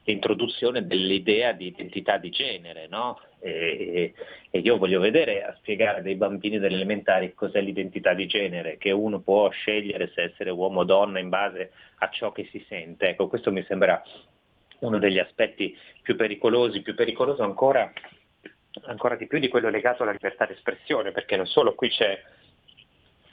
l'introduzione 0.04 0.86
dell'idea 0.86 1.54
di 1.54 1.68
identità 1.68 2.18
di 2.18 2.30
genere, 2.30 2.88
no? 2.88 3.20
e, 3.40 4.14
e, 4.50 4.60
io 4.60 4.78
voglio 4.78 5.00
vedere 5.00 5.44
a 5.44 5.56
spiegare 5.58 6.02
dei 6.02 6.16
bambini 6.16 6.58
delle 6.58 6.76
elementari 6.76 7.34
cos'è 7.34 7.62
l'identità 7.62 8.14
di 8.14 8.26
genere, 8.26 8.78
che 8.78 8.92
uno 8.92 9.20
può 9.20 9.50
scegliere 9.50 10.12
se 10.16 10.24
essere 10.24 10.50
uomo 10.50 10.82
o 10.82 10.84
donna 10.84 11.20
in 11.20 11.30
base 11.30 11.72
a 12.00 12.10
ciò 12.10 12.32
che 12.32 12.48
si 12.52 12.64
sente. 12.68 13.10
Ecco, 13.10 13.28
questo 13.28 13.52
mi 13.52 13.64
sembra 13.68 14.02
uno 14.80 14.98
degli 15.00 15.20
aspetti 15.20 15.78
più 16.02 16.16
pericolosi, 16.16 16.82
più 16.82 16.96
pericoloso 16.96 17.44
ancora, 17.44 17.92
ancora 18.86 19.16
di 19.16 19.28
più 19.28 19.40
di 19.40 19.48
quello 19.48 19.70
legato 19.70 20.04
alla 20.04 20.12
libertà 20.12 20.46
di 20.46 20.54
espressione, 20.54 21.12
perché 21.12 21.36
non 21.36 21.48
solo 21.48 21.76
qui 21.76 21.90
c'è 21.90 22.22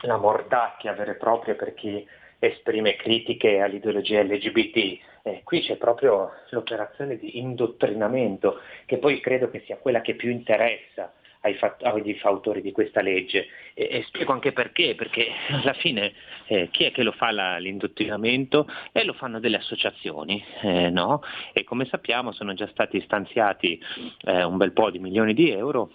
la 0.03 0.17
mordacchia 0.17 0.93
vera 0.93 1.13
e 1.13 1.17
propria 1.17 1.55
per 1.55 1.75
chi 1.75 2.07
esprime 2.39 2.97
critiche 2.97 3.61
all'ideologia 3.61 4.23
LGBT. 4.23 4.99
Eh, 5.25 5.43
qui 5.45 5.61
c'è 5.63 5.77
proprio 5.77 6.33
l'operazione 6.51 7.17
di 7.17 7.39
indottrinamento, 7.39 8.61
che 8.87 8.99
poi 8.99 9.21
credo 9.21 9.49
che 9.51 9.63
sia 9.65 9.77
quella 9.77 10.01
che 10.01 10.15
più 10.15 10.31
interessa 10.31 11.13
ai, 11.43 11.55
fat- 11.55 11.83
fautori 12.19 12.61
di 12.61 12.73
questa 12.73 13.01
legge. 13.01 13.47
E, 13.75 13.89
e, 13.91 14.03
spiego 14.05 14.33
anche 14.33 14.53
perché, 14.53 14.95
perché 14.97 15.29
alla 15.51 15.75
fine 15.75 16.13
eh, 16.47 16.69
chi 16.71 16.85
è 16.85 16.93
che 16.93 17.03
lo 17.03 17.13
fa 17.13 17.31
la, 17.31 17.59
l'indottrinamento? 17.59 18.67
Eh, 18.93 19.05
lo 19.05 19.13
fanno 19.13 19.41
delle 19.41 19.57
associazioni, 19.57 20.43
eh, 20.63 20.91
no? 20.91 21.23
E 21.53 21.65
come 21.65 21.85
sappiamo 21.87 22.33
sono 22.33 22.55
già 22.55 22.69
stati 22.73 23.01
stanziati 23.01 23.81
eh, 24.25 24.43
un 24.45 24.57
bel 24.57 24.73
po' 24.73 24.91
di 24.91 24.99
milioni 24.99 25.35
di 25.35 25.51
euro 25.51 25.91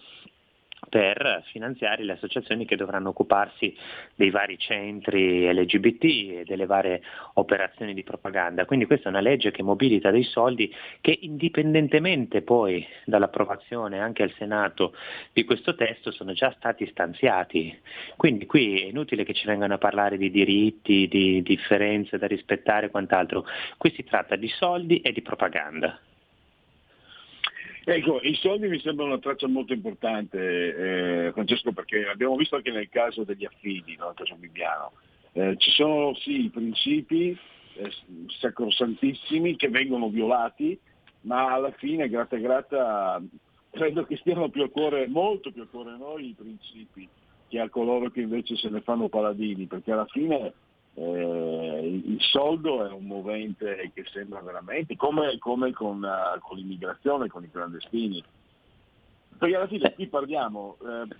per 0.90 1.44
finanziare 1.52 2.04
le 2.04 2.14
associazioni 2.14 2.66
che 2.66 2.76
dovranno 2.76 3.10
occuparsi 3.10 3.76
dei 4.16 4.30
vari 4.30 4.58
centri 4.58 5.52
LGBT 5.52 6.04
e 6.04 6.44
delle 6.46 6.66
varie 6.66 7.02
operazioni 7.34 7.94
di 7.94 8.04
propaganda. 8.04 8.66
Quindi 8.66 8.86
questa 8.86 9.08
è 9.08 9.12
una 9.12 9.20
legge 9.20 9.52
che 9.52 9.64
mobilita 9.64 10.12
dei 10.12 10.24
soldi 10.24 10.74
che 11.02 11.18
indipendentemente 11.22 12.42
poi 12.42 12.86
dall'approvazione 13.06 14.00
anche 14.00 14.24
al 14.24 14.34
Senato 14.38 14.94
di 15.34 15.44
questo 15.44 15.76
testo 15.76 16.12
sono 16.12 16.34
già 16.34 16.54
stati 16.58 16.86
stanziati. 16.88 17.78
Quindi 18.16 18.46
qui 18.46 18.82
è 18.82 18.86
inutile 18.86 19.24
che 19.24 19.34
ci 19.34 19.46
vengano 19.46 19.74
a 19.74 19.80
parlare 19.80 20.18
di 20.18 20.30
diritti, 20.30 21.08
di 21.08 21.42
differenze 21.42 22.18
da 22.18 22.28
rispettare 22.28 22.88
e 22.88 22.90
quant'altro. 22.90 23.46
Qui 23.78 23.92
si 23.92 24.04
tratta 24.04 24.36
di 24.36 24.48
soldi 24.48 25.02
e 25.02 25.12
di 25.12 25.22
propaganda. 25.22 26.00
Ecco, 27.90 28.20
i 28.22 28.36
soldi 28.36 28.68
mi 28.68 28.82
sembrano 28.82 29.14
una 29.14 29.22
traccia 29.22 29.48
molto 29.48 29.72
importante, 29.72 30.38
eh, 30.38 31.32
Francesco, 31.32 31.72
perché 31.72 32.06
abbiamo 32.06 32.36
visto 32.36 32.58
anche 32.58 32.70
nel 32.70 32.90
caso 32.90 33.24
degli 33.24 33.46
affidi, 33.46 33.96
no? 33.96 34.08
nel 34.08 34.14
caso 34.14 34.36
Bibiano. 34.36 34.92
Eh, 35.32 35.56
ci 35.56 35.72
sono 35.72 36.14
sì 36.16 36.44
i 36.44 36.50
principi 36.50 37.30
eh, 37.76 37.92
sacrosantissimi 38.42 39.56
che 39.56 39.70
vengono 39.70 40.10
violati, 40.10 40.78
ma 41.22 41.54
alla 41.54 41.72
fine, 41.78 42.10
gratta 42.10 42.36
gratta, 42.36 43.22
credo 43.72 44.04
che 44.04 44.18
stiano 44.18 44.50
più 44.50 44.64
a 44.64 44.70
cuore, 44.70 45.08
molto 45.08 45.54
più 45.54 45.62
a 45.62 45.68
cuore 45.68 45.92
a 45.92 45.96
noi 45.96 46.28
i 46.28 46.36
principi 46.38 47.08
che 47.48 47.58
a 47.62 47.70
coloro 47.70 48.10
che 48.10 48.20
invece 48.20 48.58
se 48.58 48.68
ne 48.68 48.82
fanno 48.82 49.08
paladini, 49.08 49.66
perché 49.66 49.94
alla 49.94 50.08
fine 50.08 50.52
eh, 51.00 52.02
il 52.06 52.18
soldo 52.20 52.84
è 52.84 52.92
un 52.92 53.06
movente 53.06 53.92
che 53.94 54.04
sembra 54.12 54.40
veramente 54.42 54.96
come, 54.96 55.38
come 55.38 55.72
con, 55.72 56.02
uh, 56.02 56.40
con, 56.40 56.58
l'immigrazione, 56.58 57.28
con 57.28 57.44
i 57.44 57.52
clandestini. 57.52 58.24
Perché 59.38 59.56
alla 59.56 59.68
fine 59.68 59.94
qui 59.94 60.08
parliamo 60.08 60.78
eh, 60.82 61.16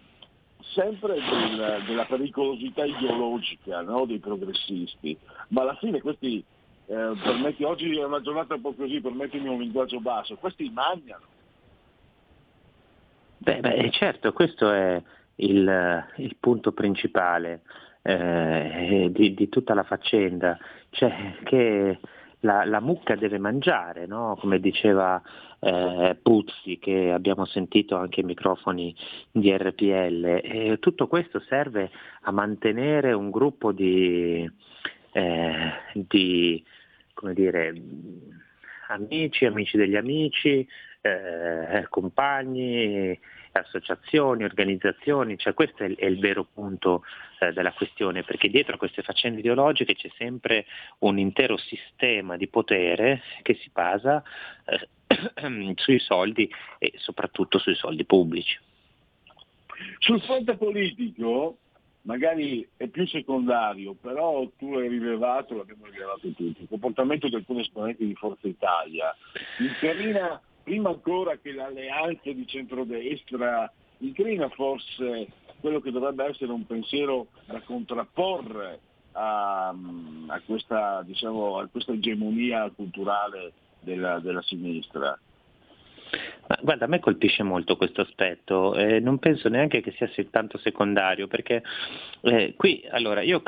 sempre 0.74 1.14
del, 1.14 1.84
della 1.86 2.06
pericolosità 2.06 2.86
ideologica 2.86 3.82
no? 3.82 4.06
dei 4.06 4.18
progressisti, 4.18 5.16
ma 5.50 5.62
alla 5.62 5.76
fine 5.76 6.02
questi, 6.02 6.44
eh, 6.88 7.14
permetti, 7.22 7.64
oggi 7.64 7.96
è 7.96 8.04
una 8.04 8.22
giornata 8.22 8.56
un 8.56 8.62
po' 8.62 8.74
così, 8.74 9.00
permettimi 9.00 9.48
un 9.48 9.60
linguaggio 9.60 10.00
basso, 10.00 10.38
questi 10.38 10.72
mangiano. 10.72 11.26
Beh, 13.38 13.60
beh 13.60 13.92
certo, 13.92 14.34
questo 14.34 14.72
è 14.72 15.00
il, 15.36 16.06
il 16.16 16.36
punto 16.40 16.72
principale 16.72 17.62
eh, 18.08 19.10
di, 19.12 19.34
di, 19.34 19.50
tutta 19.50 19.74
la 19.74 19.84
faccenda, 19.84 20.58
cioè 20.92 21.36
che 21.44 22.00
la, 22.42 22.64
la 22.64 22.80
mucca 22.80 23.16
deve 23.16 23.38
mangiare, 23.38 24.06
no? 24.06 24.38
come 24.40 24.62
diceva 24.62 25.22
eh, 25.60 26.18
Puzzi 26.22 26.80
che 26.80 27.12
abbiamo 27.12 27.44
sentito 27.44 27.98
anche 27.98 28.22
ai 28.22 28.26
microfoni 28.26 28.96
di 29.30 29.52
RPL 29.52 30.40
e 30.42 30.78
tutto 30.80 31.08
questo 31.08 31.42
serve 31.50 31.92
a 32.22 32.32
mantenere 32.32 33.12
un 33.12 33.30
gruppo 33.30 33.74
di, 33.74 34.50
eh, 35.12 35.72
di 35.94 36.64
come 37.14 37.34
dire, 37.34 37.74
amici, 38.88 39.44
amici 39.44 39.76
degli 39.76 39.98
amici, 39.98 40.66
eh, 41.02 41.86
compagni, 41.90 43.20
associazioni, 43.60 44.44
organizzazioni, 44.44 45.38
cioè 45.38 45.54
questo 45.54 45.84
è 45.84 45.88
il, 45.88 45.96
è 45.96 46.06
il 46.06 46.20
vero 46.20 46.46
punto 46.46 47.04
eh, 47.40 47.52
della 47.54 47.74
questione, 47.74 48.24
perché 48.24 48.50
dietro 48.50 48.76
a 48.76 48.78
queste 48.78 49.02
faccende 49.02 49.40
ideologiche 49.40 49.96
c'è 49.96 50.10
sempre 50.18 50.66
un 51.00 51.18
intero 51.20 51.58
sistema 51.58 52.38
di 52.38 52.48
potere 52.48 53.22
che 53.42 53.56
si 53.56 53.70
basa 53.72 54.24
eh, 54.66 55.74
sui 55.76 56.00
soldi 56.00 56.50
e 56.78 56.94
soprattutto 56.98 57.60
sui 57.60 57.76
soldi 57.76 58.06
pubblici. 58.06 58.58
Sul 60.00 60.22
fronte 60.22 60.56
politico, 60.56 61.58
magari 62.08 62.68
è 62.78 62.88
più 62.88 63.06
secondario, 63.06 63.94
però 63.94 64.48
tu 64.58 64.76
hai 64.76 64.88
rilevato, 64.88 65.56
l'abbiamo 65.56 65.86
rilevato 65.86 66.20
tutti, 66.22 66.62
il 66.62 66.68
comportamento 66.68 67.28
di 67.28 67.36
alcuni 67.36 67.62
esponenti 67.62 68.06
di 68.06 68.16
Forza 68.16 68.48
Italia 68.48 69.16
incarina, 69.60 70.42
prima 70.68 70.90
ancora 70.90 71.38
che 71.38 71.54
l'alleanza 71.54 72.30
di 72.30 72.46
centrodestra, 72.46 73.72
incarina 74.00 74.50
forse 74.50 75.28
quello 75.62 75.80
che 75.80 75.92
dovrebbe 75.92 76.26
essere 76.26 76.52
un 76.52 76.66
pensiero 76.66 77.28
da 77.46 77.62
contrapporre 77.62 78.80
a, 79.14 79.70
a, 79.70 80.42
questa, 80.46 81.04
diciamo, 81.04 81.60
a 81.60 81.68
questa, 81.72 81.94
egemonia 81.94 82.70
culturale 82.76 83.54
della, 83.80 84.20
della 84.20 84.42
sinistra. 84.42 85.18
Guarda, 86.62 86.84
a 86.84 86.90
me 86.90 87.00
colpisce 87.00 87.44
molto 87.44 87.78
questo 87.78 88.02
aspetto, 88.02 88.76
eh, 88.76 89.00
non 89.00 89.20
penso 89.20 89.48
neanche 89.48 89.80
che 89.80 89.94
sia 89.94 90.10
tanto 90.30 90.58
secondario, 90.58 91.28
perché 91.28 91.64
eh, 92.22 92.56
qui, 92.58 92.86
allora, 92.92 93.22
io 93.22 93.42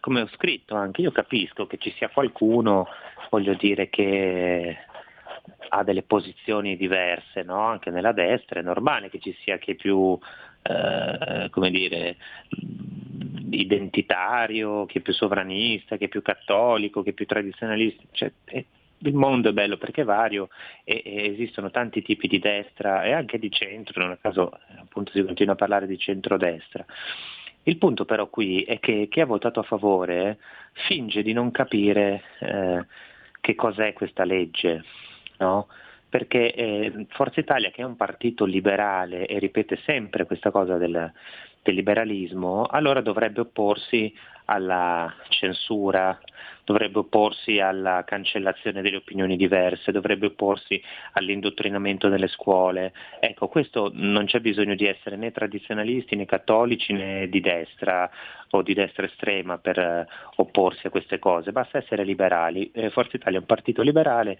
come 0.00 0.22
ho 0.22 0.28
scritto 0.34 0.74
anche, 0.74 1.00
io 1.00 1.12
capisco 1.12 1.68
che 1.68 1.78
ci 1.78 1.92
sia 1.96 2.08
qualcuno, 2.08 2.88
voglio 3.30 3.54
dire, 3.54 3.88
che 3.88 4.76
ha 5.68 5.82
delle 5.82 6.02
posizioni 6.02 6.76
diverse, 6.76 7.42
no? 7.42 7.60
anche 7.60 7.90
nella 7.90 8.12
destra, 8.12 8.60
è 8.60 8.62
normale 8.62 9.10
che 9.10 9.18
ci 9.18 9.36
sia 9.42 9.58
chi 9.58 9.72
è 9.72 9.74
più, 9.74 10.18
eh, 10.62 11.48
come 11.50 11.70
dire, 11.70 12.16
identitario, 13.50 14.86
chi 14.86 14.98
è 14.98 15.00
più 15.00 15.12
sovranista, 15.12 15.96
chi 15.96 16.04
è 16.04 16.08
più 16.08 16.22
cattolico, 16.22 17.02
chi 17.02 17.10
è 17.10 17.14
più 17.14 17.26
tradizionalista, 17.26 18.02
cioè, 18.12 18.32
è 18.44 18.64
il 18.98 19.14
mondo 19.14 19.50
è 19.50 19.52
bello 19.52 19.76
perché 19.76 20.02
è 20.02 20.04
vario 20.04 20.48
e, 20.84 21.02
e, 21.04 21.26
esistono 21.32 21.70
tanti 21.70 22.02
tipi 22.02 22.28
di 22.28 22.38
destra 22.38 23.04
e 23.04 23.12
anche 23.12 23.38
di 23.38 23.50
centro, 23.50 24.02
non 24.02 24.12
a 24.12 24.16
caso 24.16 24.58
appunto 24.80 25.12
si 25.12 25.22
continua 25.22 25.52
a 25.52 25.56
parlare 25.56 25.86
di 25.86 25.98
centrodestra. 25.98 26.84
Il 27.64 27.78
punto 27.78 28.04
però 28.04 28.28
qui 28.28 28.62
è 28.62 28.78
che 28.78 29.08
chi 29.10 29.20
ha 29.20 29.26
votato 29.26 29.60
a 29.60 29.64
favore 29.64 30.38
finge 30.86 31.22
di 31.22 31.32
non 31.32 31.50
capire 31.50 32.22
eh, 32.38 32.86
che 33.40 33.54
cos'è 33.54 33.92
questa 33.92 34.24
legge, 34.24 34.84
no? 35.38 35.66
perché 36.08 36.52
eh, 36.52 37.06
Forza 37.10 37.40
Italia 37.40 37.70
che 37.70 37.82
è 37.82 37.84
un 37.84 37.96
partito 37.96 38.44
liberale 38.44 39.26
e 39.26 39.38
ripete 39.38 39.78
sempre 39.84 40.24
questa 40.24 40.50
cosa 40.50 40.76
del, 40.76 41.12
del 41.62 41.74
liberalismo, 41.74 42.64
allora 42.64 43.00
dovrebbe 43.00 43.40
opporsi 43.40 44.14
alla 44.46 45.12
censura, 45.28 46.18
dovrebbe 46.64 47.00
opporsi 47.00 47.58
alla 47.58 48.04
cancellazione 48.06 48.80
delle 48.80 48.96
opinioni 48.96 49.36
diverse, 49.36 49.90
dovrebbe 49.90 50.26
opporsi 50.26 50.80
all'indottrinamento 51.12 52.08
nelle 52.08 52.28
scuole. 52.28 52.92
Ecco, 53.18 53.48
questo 53.48 53.90
non 53.92 54.26
c'è 54.26 54.38
bisogno 54.38 54.76
di 54.76 54.86
essere 54.86 55.16
né 55.16 55.32
tradizionalisti 55.32 56.14
né 56.14 56.24
cattolici 56.24 56.92
né 56.92 57.28
di 57.28 57.40
destra 57.40 58.08
o 58.50 58.62
di 58.62 58.72
destra 58.72 59.06
estrema 59.06 59.58
per 59.58 59.78
eh, 59.78 60.06
opporsi 60.36 60.86
a 60.86 60.90
queste 60.90 61.18
cose, 61.18 61.50
basta 61.50 61.78
essere 61.78 62.04
liberali. 62.04 62.70
Eh, 62.72 62.90
Forza 62.90 63.16
Italia 63.16 63.38
è 63.38 63.40
un 63.40 63.46
partito 63.46 63.82
liberale 63.82 64.38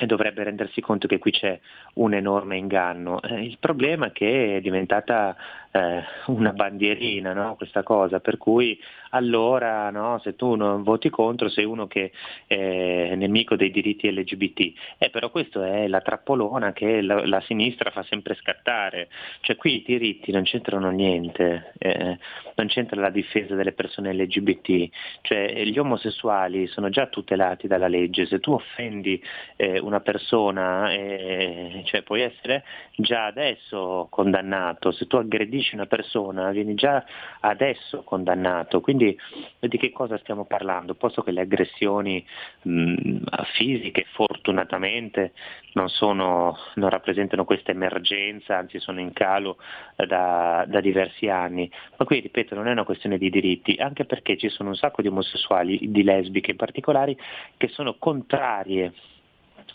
e 0.00 0.06
dovrebbe 0.06 0.44
rendersi 0.44 0.80
conto 0.80 1.08
che 1.08 1.18
qui 1.18 1.32
c'è 1.32 1.58
un 1.94 2.14
enorme 2.14 2.56
inganno. 2.56 3.20
Eh, 3.20 3.42
il 3.42 3.58
problema 3.58 4.06
è 4.06 4.12
che 4.12 4.56
è 4.56 4.60
diventata 4.60 5.36
eh, 5.70 6.02
una 6.26 6.52
bandierina 6.52 7.32
no? 7.32 7.56
questa 7.56 7.82
cosa, 7.82 8.20
per 8.20 8.36
cui 8.36 8.78
allora 9.10 9.90
no, 9.90 10.18
se 10.22 10.36
tu 10.36 10.54
non 10.54 10.82
voti 10.82 11.08
contro 11.10 11.48
sei 11.48 11.64
uno 11.64 11.86
che 11.86 12.12
è 12.46 13.14
nemico 13.14 13.56
dei 13.56 13.70
diritti 13.70 14.10
LGBT. 14.10 14.72
Eh, 14.98 15.10
però 15.10 15.30
questa 15.30 15.66
è 15.66 15.88
la 15.88 16.00
trappolona 16.00 16.72
che 16.72 17.00
la, 17.00 17.26
la, 17.26 17.40
sinistra 17.40 17.90
fa 17.90 18.02
sempre 18.02 18.34
scattare, 18.34 19.08
cioè 19.40 19.56
qui 19.56 19.76
i 19.76 19.84
diritti 19.84 20.32
non 20.32 20.42
c'entrano 20.42 20.90
niente, 20.90 21.72
eh, 21.78 22.18
non 22.54 22.66
c'entra 22.66 23.00
la 23.00 23.10
difesa 23.10 23.54
delle 23.54 23.72
persone 23.72 24.12
LGBT, 24.12 24.88
cioè 25.22 25.64
gli 25.64 25.78
omosessuali 25.78 26.66
sono 26.66 26.88
già 26.90 27.06
tutelati 27.06 27.66
dalla 27.66 27.88
legge, 27.88 28.26
se 28.26 28.40
tu 28.40 28.52
offendi 28.52 29.22
eh, 29.56 29.78
una 29.78 30.00
persona 30.00 30.92
eh, 30.92 31.82
cioè, 31.84 32.02
puoi 32.02 32.22
essere 32.22 32.64
già 32.96 33.26
adesso 33.26 34.08
condannato, 34.10 34.90
se 34.90 35.06
tu 35.06 35.16
aggredisci 35.58 35.74
una 35.74 35.86
persona 35.86 36.50
vieni 36.50 36.74
già 36.74 37.04
adesso 37.40 38.02
condannato, 38.02 38.80
quindi 38.80 39.16
di 39.58 39.76
che 39.76 39.90
cosa 39.90 40.16
stiamo 40.18 40.44
parlando? 40.44 40.94
Posto 40.94 41.22
che 41.22 41.32
le 41.32 41.42
aggressioni 41.42 42.24
mh, 42.62 43.18
fisiche 43.54 44.06
fortunatamente 44.12 45.32
non, 45.72 45.88
sono, 45.88 46.56
non, 46.74 46.88
rappresentano 46.88 47.44
questa 47.44 47.72
emergenza, 47.72 48.56
anzi 48.56 48.78
sono 48.78 49.00
in 49.00 49.12
calo 49.12 49.58
da, 49.96 50.64
da 50.66 50.80
diversi 50.80 51.28
anni, 51.28 51.70
ma 51.96 52.04
qui 52.04 52.20
ripeto 52.20 52.54
non 52.54 52.68
è 52.68 52.72
una 52.72 52.84
questione 52.84 53.18
di 53.18 53.30
diritti, 53.30 53.76
anche 53.78 54.04
perché 54.04 54.36
ci 54.36 54.48
sono 54.48 54.70
un 54.70 54.76
sacco 54.76 55.02
di 55.02 55.08
omosessuali, 55.08 55.90
di 55.90 56.02
lesbiche 56.02 56.52
in 56.52 56.56
particolare, 56.56 57.16
che 57.56 57.68
sono 57.68 57.96
contrarie 57.98 58.92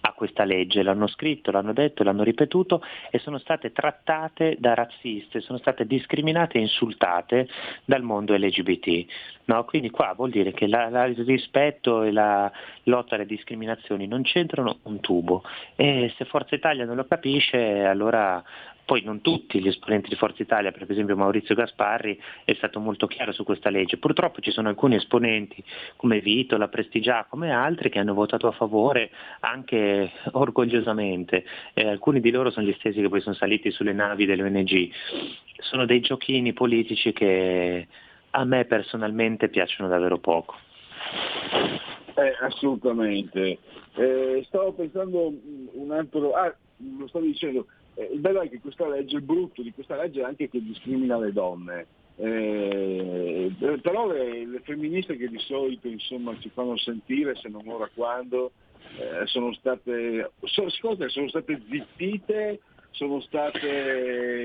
a 0.01 0.13
questa 0.13 0.43
legge, 0.43 0.83
l'hanno 0.83 1.07
scritto, 1.07 1.51
l'hanno 1.51 1.73
detto, 1.73 2.03
l'hanno 2.03 2.23
ripetuto 2.23 2.81
e 3.09 3.19
sono 3.19 3.37
state 3.37 3.71
trattate 3.71 4.57
da 4.59 4.73
razziste, 4.73 5.41
sono 5.41 5.57
state 5.57 5.85
discriminate 5.85 6.57
e 6.57 6.61
insultate 6.61 7.47
dal 7.85 8.01
mondo 8.01 8.35
LGBT. 8.35 9.05
No? 9.45 9.63
Quindi 9.65 9.89
qua 9.89 10.13
vuol 10.15 10.29
dire 10.29 10.51
che 10.51 10.67
la, 10.67 10.89
la, 10.89 11.05
il 11.05 11.23
rispetto 11.25 12.03
e 12.03 12.11
la 12.11 12.51
lotta 12.83 13.15
alle 13.15 13.25
discriminazioni 13.25 14.07
non 14.07 14.23
c'entrano 14.23 14.79
un 14.83 14.99
tubo 14.99 15.43
e 15.75 16.13
se 16.17 16.25
Forza 16.25 16.55
Italia 16.55 16.85
non 16.85 16.95
lo 16.95 17.05
capisce 17.05 17.83
allora 17.83 18.43
poi 18.85 19.01
non 19.01 19.21
tutti 19.21 19.59
gli 19.59 19.67
esponenti 19.67 20.09
di 20.09 20.15
Forza 20.15 20.41
Italia, 20.41 20.71
per 20.71 20.89
esempio 20.89 21.15
Maurizio 21.15 21.55
Gasparri 21.55 22.19
è 22.43 22.53
stato 22.53 22.79
molto 22.79 23.07
chiaro 23.07 23.31
su 23.31 23.43
questa 23.43 23.69
legge, 23.69 23.97
purtroppo 23.97 24.41
ci 24.41 24.51
sono 24.51 24.69
alcuni 24.69 24.95
esponenti 24.95 25.63
come 25.95 26.19
Vito, 26.19 26.57
la 26.57 26.67
Prestigiacomo 26.67 27.45
e 27.45 27.51
altri 27.51 27.89
che 27.89 27.99
hanno 27.99 28.13
votato 28.13 28.47
a 28.47 28.51
favore 28.51 29.09
anche 29.41 30.11
orgogliosamente, 30.31 31.45
eh, 31.73 31.87
alcuni 31.87 32.19
di 32.19 32.31
loro 32.31 32.51
sono 32.51 32.65
gli 32.65 32.75
stessi 32.77 33.01
che 33.01 33.09
poi 33.09 33.21
sono 33.21 33.35
saliti 33.35 33.71
sulle 33.71 33.93
navi 33.93 34.25
delle 34.25 34.43
ONG, 34.43 34.89
sono 35.59 35.85
dei 35.85 36.01
giochini 36.01 36.53
politici 36.53 37.13
che 37.13 37.87
a 38.31 38.43
me 38.45 38.65
personalmente 38.65 39.49
piacciono 39.49 39.89
davvero 39.89 40.17
poco. 40.17 40.55
Eh, 42.15 42.35
assolutamente. 42.41 43.57
Eh, 43.95 44.43
stavo 44.47 44.73
pensando 44.73 45.31
un 45.73 45.91
altro, 45.91 46.33
ah, 46.33 46.53
lo 46.97 47.07
stavo 47.07 47.25
dicendo, 47.25 47.67
eh, 47.95 48.09
il 48.11 48.19
bello 48.19 48.41
è 48.41 48.49
che 48.49 48.59
questa 48.59 48.87
legge, 48.87 49.17
il 49.17 49.21
brutto 49.23 49.61
di 49.61 49.71
questa 49.73 49.95
legge 49.95 50.21
è 50.21 50.25
anche 50.25 50.49
che 50.49 50.61
discrimina 50.61 51.17
le 51.17 51.31
donne. 51.31 51.85
Eh, 52.15 53.51
però 53.81 54.07
le, 54.07 54.45
le, 54.45 54.59
femministe 54.59 55.17
che 55.17 55.27
di 55.27 55.39
solito 55.39 55.87
insomma, 55.87 56.35
si 56.39 56.49
fanno 56.49 56.77
sentire, 56.77 57.35
se 57.35 57.49
non 57.49 57.67
ora 57.67 57.89
quando, 57.93 58.51
eh, 58.97 59.25
sono 59.25 59.53
state, 59.53 60.31
so, 60.43 60.69
secondo 60.69 61.09
sono 61.09 61.27
state 61.27 61.61
zittite, 61.69 62.59
sono 62.91 63.19
state 63.21 63.67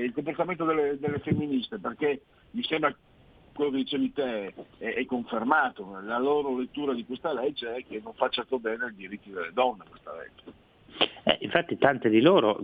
il 0.03 0.11
comportamento 0.13 0.65
delle, 0.65 0.97
delle 0.99 1.19
femministe, 1.19 1.77
perché 1.77 2.21
mi 2.51 2.63
sembra 2.63 2.95
quello 3.53 3.71
che 3.71 3.77
dicevi 3.77 4.13
te 4.13 4.53
è, 4.77 4.93
è, 4.93 5.05
confermato, 5.05 5.99
la 6.01 6.17
loro 6.17 6.57
lettura 6.57 6.93
di 6.93 7.05
questa 7.05 7.33
legge 7.33 7.75
è 7.75 7.85
che 7.85 7.99
non 8.01 8.13
fa 8.13 8.29
certo 8.29 8.57
bene 8.57 8.85
ai 8.85 8.95
diritti 8.95 9.29
delle 9.29 9.51
donne 9.53 9.83
questa 9.87 10.13
legge. 10.15 10.67
Eh, 11.23 11.37
infatti 11.41 11.77
tante 11.77 12.09
di 12.09 12.21
loro 12.21 12.57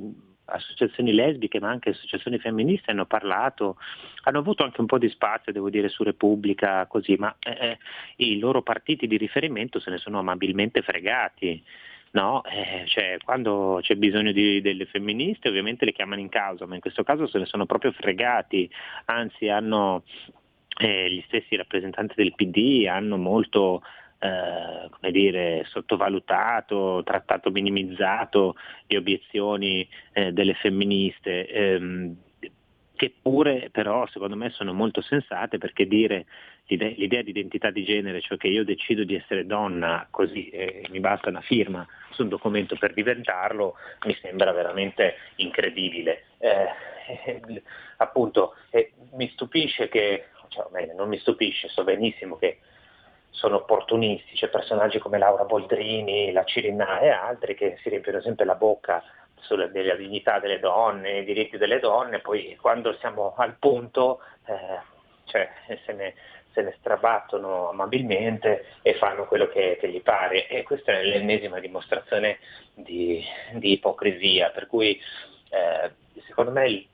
associazioni 0.45 1.13
lesbiche 1.13 1.59
ma 1.59 1.69
anche 1.69 1.91
associazioni 1.91 2.37
femministe 2.37 2.91
hanno 2.91 3.05
parlato, 3.05 3.77
hanno 4.23 4.39
avuto 4.39 4.63
anche 4.63 4.81
un 4.81 4.87
po' 4.87 4.97
di 4.97 5.09
spazio 5.09 5.51
devo 5.51 5.69
dire 5.69 5.89
su 5.89 6.03
Repubblica 6.03 6.85
così, 6.87 7.15
ma 7.15 7.35
eh, 7.39 7.51
eh 7.51 7.77
i 8.17 8.39
loro 8.39 8.61
partiti 8.61 9.07
di 9.07 9.17
riferimento 9.17 9.79
se 9.79 9.89
ne 9.89 9.97
sono 9.97 10.19
amabilmente 10.19 10.81
fregati. 10.81 11.63
No? 12.11 12.43
Eh, 12.45 12.85
cioè, 12.85 13.17
quando 13.21 13.79
c'è 13.81 13.95
bisogno 13.95 14.31
di, 14.31 14.61
delle 14.61 14.85
femministe 14.85 15.49
ovviamente 15.49 15.83
le 15.83 15.91
chiamano 15.91 16.21
in 16.21 16.29
causa, 16.29 16.65
ma 16.65 16.75
in 16.75 16.79
questo 16.79 17.03
caso 17.03 17.27
se 17.27 17.39
ne 17.39 17.45
sono 17.45 17.65
proprio 17.65 17.91
fregati, 17.91 18.69
anzi 19.05 19.49
hanno 19.49 20.03
eh, 20.77 21.11
gli 21.11 21.23
stessi 21.27 21.55
rappresentanti 21.55 22.13
del 22.15 22.33
PD 22.33 22.85
hanno 22.87 23.17
molto 23.17 23.81
eh, 24.19 24.89
come 24.89 25.11
dire, 25.11 25.65
sottovalutato, 25.65 27.01
trattato 27.03 27.51
minimizzato 27.51 28.55
le 28.87 28.97
obiezioni 28.97 29.87
eh, 30.13 30.31
delle 30.31 30.53
femministe, 30.53 31.47
ehm, 31.47 32.15
che 32.95 33.13
pure 33.21 33.69
però 33.71 34.07
secondo 34.07 34.35
me 34.35 34.49
sono 34.51 34.73
molto 34.73 35.01
sensate 35.01 35.57
perché 35.57 35.85
dire 35.85 36.25
l'idea, 36.67 36.93
l'idea 36.95 37.21
di 37.21 37.29
identità 37.29 37.69
di 37.69 37.83
genere, 37.83 38.21
cioè 38.21 38.37
che 38.37 38.47
io 38.47 38.63
decido 38.63 39.03
di 39.03 39.15
essere 39.15 39.45
donna 39.45 40.07
così 40.09 40.49
eh, 40.49 40.87
mi 40.89 40.99
basta 40.99 41.29
una 41.29 41.41
firma 41.41 41.85
su 42.11 42.23
un 42.23 42.29
documento 42.29 42.75
per 42.77 42.93
diventarlo, 42.93 43.75
mi 44.05 44.15
sembra 44.21 44.51
veramente 44.51 45.15
incredibile. 45.35 46.23
Eh, 46.37 46.67
eh, 47.25 47.61
appunto 47.97 48.55
mi 49.13 49.29
stupisce 49.29 49.89
che, 49.89 50.25
cioè, 50.49 50.65
bene, 50.71 50.93
non 50.93 51.09
mi 51.09 51.19
stupisce, 51.19 51.67
so 51.67 51.83
benissimo 51.83 52.37
che 52.37 52.59
sono 53.35 53.57
opportunisti, 53.57 54.35
c'è 54.35 54.47
personaggi 54.47 54.97
come 54.97 55.17
Laura 55.17 55.43
Boldrini, 55.43 56.31
la 56.31 56.45
Cirinà 56.45 56.99
e 56.99 57.09
altri 57.09 57.53
che 57.53 57.77
si 57.81 57.89
riempiono 57.89 58.21
sempre 58.21 58.45
la 58.45 58.55
bocca 58.55 59.03
sulla 59.41 59.67
della 59.67 59.95
dignità 59.95 60.39
delle 60.39 60.59
donne, 60.59 61.19
i 61.19 61.25
diritti 61.25 61.57
delle 61.57 61.79
donne, 61.79 62.19
poi 62.19 62.55
quando 62.59 62.95
siamo 62.99 63.35
al 63.35 63.57
punto 63.59 64.21
eh, 64.45 64.79
cioè, 65.25 65.49
se, 65.85 65.93
ne, 65.93 66.15
se, 66.53 66.61
ne, 66.61 66.75
strabattono 66.79 67.69
amabilmente 67.69 68.65
e 68.81 68.95
fanno 68.95 69.25
quello 69.25 69.47
che, 69.47 69.77
che, 69.79 69.89
gli 69.89 70.01
pare. 70.01 70.47
E 70.47 70.63
questa 70.63 70.93
è 70.93 71.03
l'ennesima 71.03 71.59
dimostrazione 71.59 72.39
di, 72.73 73.23
di 73.53 73.73
ipocrisia, 73.73 74.49
per 74.49 74.67
cui 74.67 74.99
eh, 75.49 75.91
secondo 76.25 76.51
me 76.51 76.67
il, 76.67 76.87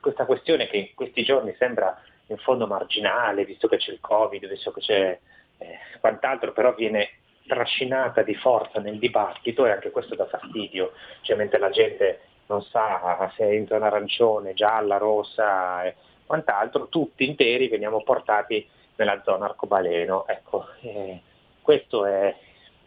questa 0.00 0.24
questione 0.24 0.68
che 0.68 0.76
in 0.76 0.94
questi 0.94 1.22
giorni 1.22 1.54
sembra 1.58 2.00
in 2.28 2.38
fondo 2.38 2.66
marginale, 2.66 3.44
visto 3.44 3.68
che 3.68 3.76
c'è 3.76 3.92
il 3.92 4.00
Covid, 4.00 4.48
visto 4.48 4.72
che 4.72 4.80
c'è 4.80 5.18
eh, 5.58 5.78
quant'altro, 6.00 6.52
però 6.52 6.74
viene 6.74 7.10
trascinata 7.46 8.22
di 8.22 8.34
forza 8.34 8.80
nel 8.80 8.98
dibattito 8.98 9.66
e 9.66 9.70
anche 9.70 9.90
questo 9.90 10.14
dà 10.14 10.26
fastidio, 10.26 10.92
cioè 11.22 11.36
mentre 11.36 11.58
la 11.58 11.70
gente 11.70 12.20
non 12.46 12.62
sa 12.62 13.32
se 13.36 13.44
è 13.44 13.52
in 13.52 13.66
zona 13.66 13.86
arancione, 13.86 14.54
gialla, 14.54 14.98
rossa 14.98 15.84
e 15.84 15.94
quant'altro, 16.26 16.88
tutti 16.88 17.26
interi 17.26 17.68
veniamo 17.68 18.02
portati 18.02 18.66
nella 18.96 19.20
zona 19.24 19.46
arcobaleno. 19.46 20.26
Ecco, 20.26 20.66
eh, 20.82 21.20
questo 21.62 22.04
è, 22.04 22.34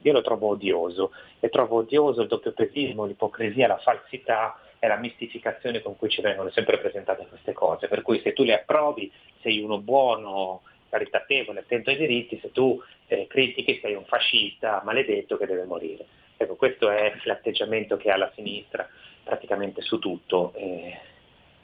io 0.01 0.11
lo 0.11 0.21
trovo 0.21 0.49
odioso 0.49 1.11
e 1.39 1.49
trovo 1.49 1.77
odioso 1.77 2.21
il 2.21 2.27
doppiopesismo, 2.27 3.05
l'ipocrisia, 3.05 3.67
la 3.67 3.77
falsità 3.77 4.59
e 4.79 4.87
la 4.87 4.95
mistificazione 4.95 5.81
con 5.81 5.97
cui 5.97 6.09
ci 6.09 6.21
vengono 6.21 6.49
sempre 6.51 6.77
presentate 6.77 7.27
queste 7.27 7.53
cose. 7.53 7.87
Per 7.87 8.01
cui 8.01 8.21
se 8.21 8.33
tu 8.33 8.43
le 8.43 8.53
approvi 8.53 9.11
sei 9.41 9.59
uno 9.59 9.79
buono, 9.79 10.61
caritatevole, 10.89 11.61
attento 11.61 11.89
ai 11.89 11.97
diritti, 11.97 12.39
se 12.41 12.51
tu 12.51 12.81
eh, 13.07 13.27
critichi 13.27 13.79
sei 13.81 13.93
un 13.95 14.05
fascista 14.05 14.81
maledetto 14.83 15.37
che 15.37 15.45
deve 15.45 15.65
morire. 15.65 16.05
Ecco, 16.37 16.55
questo 16.55 16.89
è 16.89 17.13
l'atteggiamento 17.23 17.97
che 17.97 18.11
ha 18.11 18.17
la 18.17 18.31
sinistra 18.35 18.87
praticamente 19.23 19.81
su 19.81 19.99
tutto. 19.99 20.53
Eh, 20.55 20.97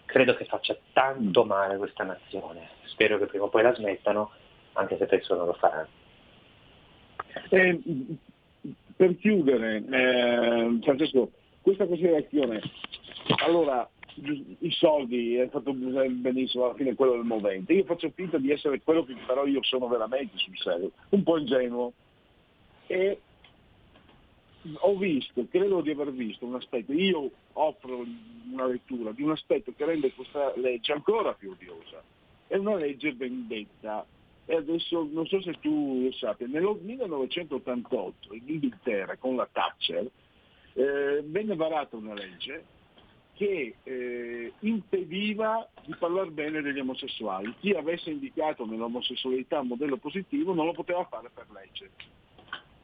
credo 0.06 0.36
che 0.36 0.46
faccia 0.46 0.78
tanto 0.94 1.46
male 1.46 1.78
questa 1.78 2.04
nazione. 2.04 2.70
Spero 2.86 3.18
che 3.18 3.26
prima 3.26 3.46
o 3.46 3.50
poi 3.50 3.64
la 3.64 3.74
smettano, 3.74 4.32
anche 4.74 4.98
se 4.98 5.06
penso 5.06 5.36
non 5.36 5.48
lo 5.48 5.54
faranno. 5.54 5.88
Eh, 7.50 7.80
per 8.96 9.18
chiudere, 9.18 9.84
eh, 9.90 10.80
Francesco, 10.82 11.32
questa 11.62 11.86
considerazione, 11.86 12.62
allora 13.44 13.88
i 14.18 14.72
soldi, 14.72 15.38
hai 15.40 15.50
fatto 15.50 15.74
benissimo, 15.74 16.66
alla 16.66 16.74
fine 16.74 16.96
quello 16.96 17.14
del 17.14 17.24
movente. 17.24 17.74
Io 17.74 17.84
faccio 17.84 18.10
finta 18.12 18.38
di 18.38 18.52
essere 18.52 18.82
quello 18.82 19.04
che 19.04 19.16
però 19.26 19.46
io 19.46 19.62
sono 19.64 19.88
veramente 19.88 20.38
sul 20.38 20.58
serio, 20.58 20.92
un 21.10 21.24
po' 21.24 21.38
ingenuo. 21.38 21.94
E 22.88 23.20
ho 24.80 24.98
visto, 24.98 25.46
credo 25.50 25.82
di 25.82 25.92
aver 25.92 26.12
visto 26.12 26.46
un 26.46 26.56
aspetto, 26.56 26.94
io 26.94 27.30
offro 27.54 28.06
una 28.52 28.68
lettura 28.68 29.12
di 29.12 29.22
un 29.22 29.32
aspetto 29.32 29.74
che 29.76 29.86
rende 29.86 30.14
questa 30.14 30.54
legge 30.56 30.94
ancora 30.94 31.34
più 31.34 31.52
odiosa. 31.52 32.02
È 32.48 32.56
una 32.56 32.76
legge 32.76 33.14
vendetta. 33.14 34.06
E 34.48 34.56
adesso 34.56 35.08
non 35.12 35.26
so 35.26 35.42
se 35.42 35.54
tu 35.60 36.04
lo 36.04 36.12
sappia, 36.12 36.46
nel 36.46 36.78
1988 36.80 38.34
in 38.34 38.44
Inghilterra 38.46 39.18
con 39.18 39.36
la 39.36 39.50
Thatcher 39.52 40.08
eh, 40.74 41.24
venne 41.26 41.56
varata 41.56 41.96
una 41.96 42.14
legge 42.14 42.64
che 43.36 43.76
eh, 43.84 44.54
impediva 44.60 45.68
di 45.86 45.94
parlare 46.00 46.32
bene 46.32 46.62
degli 46.62 46.80
omosessuali. 46.80 47.54
Chi 47.60 47.72
avesse 47.72 48.10
indicato 48.10 48.66
nell'omosessualità 48.66 49.60
un 49.60 49.68
modello 49.68 49.98
positivo 49.98 50.54
non 50.54 50.66
lo 50.66 50.72
poteva 50.72 51.06
fare 51.06 51.30
per 51.34 51.46
legge. 51.54 51.92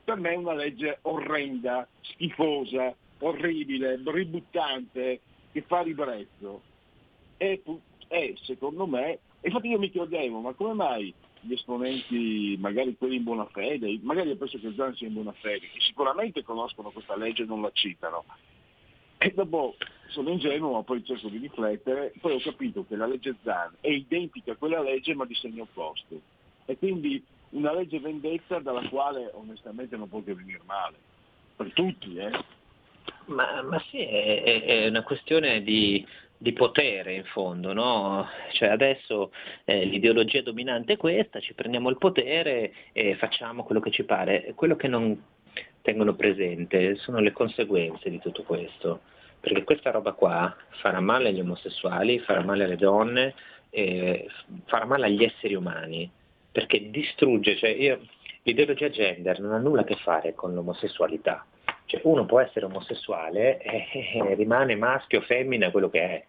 Per 0.03 0.17
me 0.19 0.31
è 0.31 0.35
una 0.35 0.53
legge 0.53 0.99
orrenda, 1.03 1.87
schifosa, 2.01 2.93
orribile, 3.19 4.01
ributtante, 4.03 5.21
che 5.51 5.61
fa 5.61 5.81
ribrezzo. 5.81 6.61
E, 7.37 7.61
e 8.07 8.35
secondo 8.41 8.85
me, 8.87 9.19
infatti 9.41 9.67
io 9.69 9.79
mi 9.79 9.89
chiedevo, 9.89 10.39
ma 10.41 10.53
come 10.53 10.73
mai 10.73 11.13
gli 11.41 11.53
esponenti, 11.53 12.55
magari 12.59 12.95
quelli 12.97 13.15
in 13.15 13.23
buona 13.23 13.45
fede, 13.47 13.99
magari 14.03 14.35
penso 14.35 14.59
che 14.59 14.73
Zan 14.75 14.95
sia 14.95 15.07
in 15.07 15.13
buona 15.13 15.33
fede, 15.33 15.69
che 15.71 15.79
sicuramente 15.79 16.43
conoscono 16.43 16.91
questa 16.91 17.15
legge 17.15 17.43
e 17.43 17.45
non 17.45 17.61
la 17.61 17.71
citano, 17.73 18.25
e 19.23 19.31
dopo 19.35 19.75
sono 20.07 20.31
ingenuo, 20.31 20.73
ma 20.73 20.81
poi 20.83 21.03
cerco 21.05 21.29
di 21.29 21.37
riflettere, 21.37 22.11
poi 22.19 22.33
ho 22.33 22.39
capito 22.39 22.85
che 22.87 22.95
la 22.95 23.05
legge 23.05 23.35
Zan 23.43 23.75
è 23.79 23.87
identica 23.87 24.53
a 24.53 24.55
quella 24.55 24.81
legge 24.81 25.13
ma 25.13 25.25
di 25.25 25.35
segno 25.35 25.63
opposto. 25.63 26.19
E 26.65 26.75
quindi 26.77 27.23
una 27.49 27.71
legge 27.71 27.99
vendetta 27.99 28.57
dalla 28.59 28.87
quale 28.89 29.29
onestamente 29.33 29.95
non 29.95 30.09
può 30.09 30.23
che 30.23 30.33
venire 30.33 30.61
male. 30.65 30.97
Per 31.55 31.71
tutti, 31.73 32.15
eh? 32.15 32.31
Ma, 33.25 33.61
ma 33.61 33.79
sì, 33.91 33.99
è, 33.99 34.63
è, 34.63 34.87
una 34.87 35.03
questione 35.03 35.61
di, 35.61 36.03
di 36.35 36.53
potere 36.53 37.13
in 37.13 37.25
fondo, 37.25 37.73
no? 37.73 38.27
Cioè 38.53 38.69
adesso 38.69 39.31
eh, 39.65 39.85
l'ideologia 39.85 40.41
dominante 40.41 40.93
è 40.93 40.97
questa, 40.97 41.39
ci 41.39 41.53
prendiamo 41.53 41.89
il 41.89 41.99
potere 41.99 42.73
e 42.91 43.15
facciamo 43.17 43.63
quello 43.63 43.81
che 43.81 43.91
ci 43.91 44.03
pare. 44.03 44.53
Quello 44.55 44.75
che 44.75 44.87
non 44.87 45.15
tengono 45.81 46.13
presente 46.13 46.95
sono 46.95 47.19
le 47.19 47.31
conseguenze 47.31 48.09
di 48.09 48.19
tutto 48.19 48.43
questo, 48.43 49.01
perché 49.39 49.63
questa 49.63 49.91
roba 49.91 50.13
qua 50.13 50.55
farà 50.81 50.99
male 50.99 51.29
agli 51.29 51.39
omosessuali, 51.39 52.19
farà 52.19 52.43
male 52.43 52.63
alle 52.63 52.77
donne, 52.77 53.33
eh, 53.69 54.27
farà 54.65 54.85
male 54.85 55.07
agli 55.07 55.23
esseri 55.23 55.55
umani, 55.55 56.09
perché 56.51 56.89
distrugge, 56.89 57.55
cioè 57.57 57.69
io, 57.69 57.99
l'ideologia 58.43 58.89
gender 58.89 59.39
non 59.39 59.53
ha 59.53 59.57
nulla 59.57 59.81
a 59.81 59.85
che 59.85 59.95
fare 59.95 60.33
con 60.35 60.53
l'omosessualità, 60.53 61.45
cioè 61.85 62.01
uno 62.03 62.25
può 62.25 62.39
essere 62.39 62.65
omosessuale 62.65 63.59
e, 63.59 63.87
e 64.13 64.35
rimane 64.35 64.75
maschio 64.75 65.19
o 65.19 65.23
femmina 65.23 65.71
quello 65.71 65.89
che 65.89 66.01
è, 66.01 66.23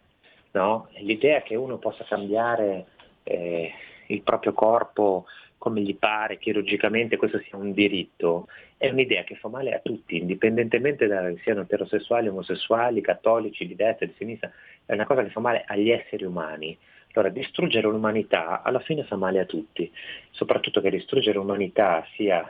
no? 0.52 0.88
l'idea 0.98 1.42
che 1.42 1.54
uno 1.54 1.78
possa 1.78 2.04
cambiare 2.04 2.86
eh, 3.24 3.72
il 4.06 4.22
proprio 4.22 4.52
corpo 4.52 5.26
come 5.62 5.80
gli 5.80 5.94
pare, 5.94 6.38
chirurgicamente 6.38 7.16
questo 7.16 7.38
sia 7.38 7.56
un 7.56 7.70
diritto, 7.72 8.48
è 8.76 8.90
un'idea 8.90 9.22
che 9.22 9.36
fa 9.36 9.46
male 9.46 9.72
a 9.72 9.78
tutti, 9.78 10.16
indipendentemente 10.16 11.06
da 11.06 11.32
siano 11.44 11.60
eterosessuali, 11.60 12.26
omosessuali, 12.26 13.00
cattolici, 13.00 13.64
di 13.64 13.76
destra, 13.76 14.06
di 14.06 14.14
sinistra, 14.18 14.50
è 14.84 14.92
una 14.92 15.06
cosa 15.06 15.22
che 15.22 15.30
fa 15.30 15.38
male 15.38 15.62
agli 15.64 15.90
esseri 15.90 16.24
umani. 16.24 16.76
Allora 17.12 17.30
distruggere 17.30 17.86
l'umanità 17.86 18.62
alla 18.62 18.80
fine 18.80 19.04
fa 19.04 19.14
male 19.14 19.38
a 19.38 19.44
tutti, 19.44 19.88
soprattutto 20.32 20.80
che 20.80 20.90
distruggere 20.90 21.38
l'umanità 21.38 22.04
sia 22.16 22.44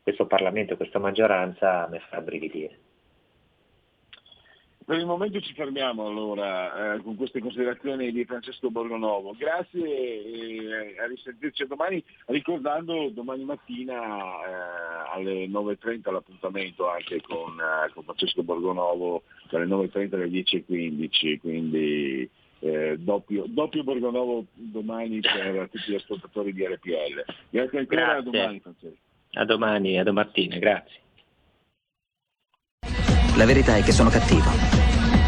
questo 0.00 0.26
Parlamento 0.26 0.76
questa 0.76 1.00
maggioranza 1.00 1.88
mi 1.90 1.98
fa 1.98 2.20
brividire. 2.20 2.78
Per 4.84 4.98
il 4.98 5.06
momento 5.06 5.40
ci 5.40 5.54
fermiamo 5.54 6.06
allora 6.06 6.94
eh, 6.94 7.00
con 7.00 7.16
queste 7.16 7.40
considerazioni 7.40 8.12
di 8.12 8.26
Francesco 8.26 8.70
Borgonovo. 8.70 9.34
Grazie 9.34 9.82
e 9.82 10.96
a 10.98 11.06
risentirci 11.06 11.66
domani, 11.66 12.04
ricordando 12.26 13.08
domani 13.08 13.44
mattina 13.44 13.94
eh, 13.94 15.14
alle 15.14 15.46
9.30 15.46 16.12
l'appuntamento 16.12 16.90
anche 16.90 17.22
con, 17.22 17.58
eh, 17.58 17.92
con 17.94 18.04
Francesco 18.04 18.42
Borgonovo 18.42 19.22
dalle 19.48 19.64
9.30 19.64 20.14
alle 20.16 20.26
10.15, 20.26 21.40
quindi 21.40 22.28
eh, 22.58 22.98
doppio, 22.98 23.44
doppio 23.46 23.84
Borgonovo 23.84 24.44
domani 24.52 25.20
per 25.20 25.70
tutti 25.70 25.92
gli 25.92 25.94
ascoltatori 25.94 26.52
di 26.52 26.66
RPL. 26.66 27.24
Grazie 27.48 27.78
ancora, 27.78 28.02
Grazie. 28.02 28.18
a 28.18 28.22
domani 28.22 28.60
Francesco. 28.60 28.96
A 29.32 29.44
domani, 29.46 29.98
a 29.98 30.02
domattina, 30.02 30.58
grazie. 30.58 31.00
La 33.36 33.46
verità 33.46 33.76
è 33.76 33.82
che 33.82 33.92
sono 33.92 34.10
cattivo. 34.10 34.73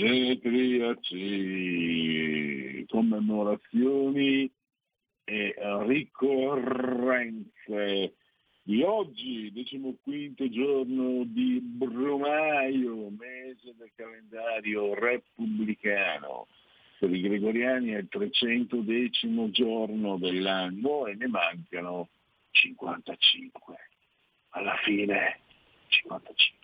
Getriaci, 0.00 1.26
commemorazioni 2.88 4.50
e 5.24 5.54
ricorrenze 5.86 7.44
di 8.62 8.82
oggi, 8.82 9.52
15 10.02 10.50
giorno 10.50 11.24
di 11.24 11.60
Brumaio, 11.60 13.10
mese 13.10 13.74
del 13.76 13.90
calendario 13.94 14.94
repubblicano. 14.94 16.46
Per 16.98 17.12
i 17.12 17.20
gregoriani 17.20 17.90
è 17.90 17.98
il 17.98 18.08
300 18.08 18.82
giorno 19.50 20.16
dell'anno 20.16 21.08
e 21.08 21.14
ne 21.14 21.26
mancano 21.26 22.08
55. 22.52 23.76
Alla 24.52 24.76
fine 24.82 25.40
55. 25.88 26.59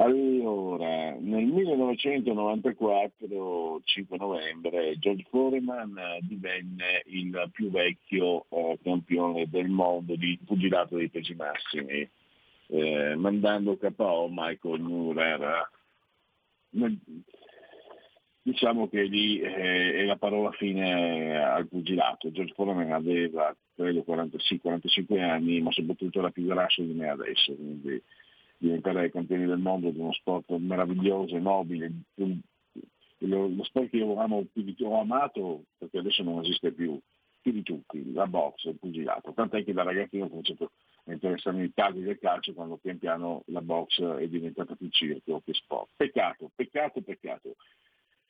Allora, 0.00 1.16
nel 1.18 1.44
1994, 1.44 3.80
5 3.82 4.16
novembre, 4.16 4.96
George 4.98 5.26
Foreman 5.28 6.00
divenne 6.20 7.02
il 7.06 7.50
più 7.50 7.68
vecchio 7.68 8.46
eh, 8.48 8.78
campione 8.80 9.48
del 9.48 9.66
mondo 9.66 10.14
di 10.14 10.38
pugilato 10.46 10.94
dei 10.94 11.08
pesi 11.08 11.34
massimi, 11.34 12.08
eh, 12.68 13.16
mandando 13.16 13.76
KO 13.76 14.28
Michael 14.30 14.82
Murer. 14.82 15.68
Diciamo 18.40 18.88
che 18.88 19.02
lì 19.02 19.40
eh, 19.40 19.94
è 19.94 20.04
la 20.04 20.16
parola 20.16 20.52
fine 20.52 21.44
al 21.44 21.66
pugilato. 21.66 22.30
George 22.30 22.54
Foreman 22.54 22.92
aveva, 22.92 23.52
credo, 23.74 24.04
40, 24.04 24.38
45 24.60 25.20
anni, 25.20 25.60
ma 25.60 25.72
soprattutto 25.72 26.20
era 26.20 26.30
più 26.30 26.44
grasso 26.44 26.82
di 26.82 26.92
me 26.92 27.08
adesso, 27.08 27.52
quindi 27.52 28.00
diventare 28.58 29.10
campioni 29.10 29.46
del 29.46 29.58
mondo 29.58 29.90
di 29.90 29.98
uno 29.98 30.12
sport 30.12 30.50
meraviglioso, 30.56 31.38
nobile, 31.38 31.90
lo, 33.18 33.48
lo 33.48 33.64
sport 33.64 33.88
che 33.88 33.96
io 33.96 34.18
amo, 34.18 34.44
più 34.52 34.62
di, 34.62 34.76
ho 34.80 35.00
amato 35.00 35.64
perché 35.78 35.98
adesso 35.98 36.22
non 36.22 36.44
esiste 36.44 36.72
più, 36.72 36.98
più 37.40 37.52
di 37.52 37.62
tutti, 37.62 38.12
la 38.12 38.26
box, 38.26 38.64
il 38.64 38.78
pugilato, 38.78 39.32
tant'è 39.32 39.64
che 39.64 39.72
da 39.72 39.82
ragazzino 39.82 40.26
ho 40.26 40.28
cominciato 40.28 40.72
a 41.04 41.12
interessarmi 41.12 41.64
i 41.64 41.72
tardi 41.72 42.02
del 42.02 42.18
calcio 42.18 42.52
quando 42.52 42.76
pian 42.76 42.98
piano 42.98 43.42
la 43.46 43.62
box 43.62 44.02
è 44.02 44.28
diventata 44.28 44.74
più 44.74 44.88
circo 44.90 45.40
che 45.44 45.54
sport. 45.54 45.90
Peccato, 45.96 46.50
peccato, 46.54 47.00
peccato. 47.00 47.56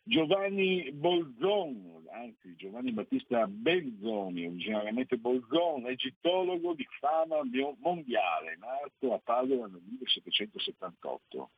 Giovanni 0.08 0.90
Bolzon, 0.90 2.06
anzi 2.10 2.56
Giovanni 2.56 2.92
Battista 2.92 3.46
Belzoni, 3.46 4.46
originariamente 4.46 5.18
Bolzon, 5.18 5.86
egittologo 5.86 6.72
di 6.72 6.86
fama 6.98 7.36
mondiale, 7.80 8.56
nato 8.58 9.12
a 9.12 9.20
Padova 9.22 9.66
nel 9.66 9.82
1778. 9.84 11.50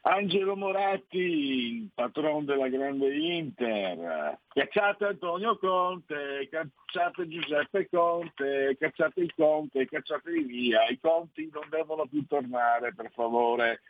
Angelo 0.00 0.56
Moratti, 0.56 1.18
il 1.18 1.90
patron 1.94 2.44
della 2.44 2.68
grande 2.68 3.14
Inter, 3.16 4.38
cacciate 4.48 5.04
Antonio 5.04 5.56
Conte, 5.58 6.48
cacciate 6.50 7.28
Giuseppe 7.28 7.88
Conte, 7.88 8.76
cacciate 8.76 9.20
il 9.20 9.32
Conte, 9.36 9.86
cacciateli 9.86 10.42
via, 10.42 10.88
i 10.88 10.98
conti 10.98 11.48
non 11.52 11.68
devono 11.70 12.06
più 12.06 12.26
tornare 12.26 12.92
per 12.92 13.12
favore. 13.12 13.82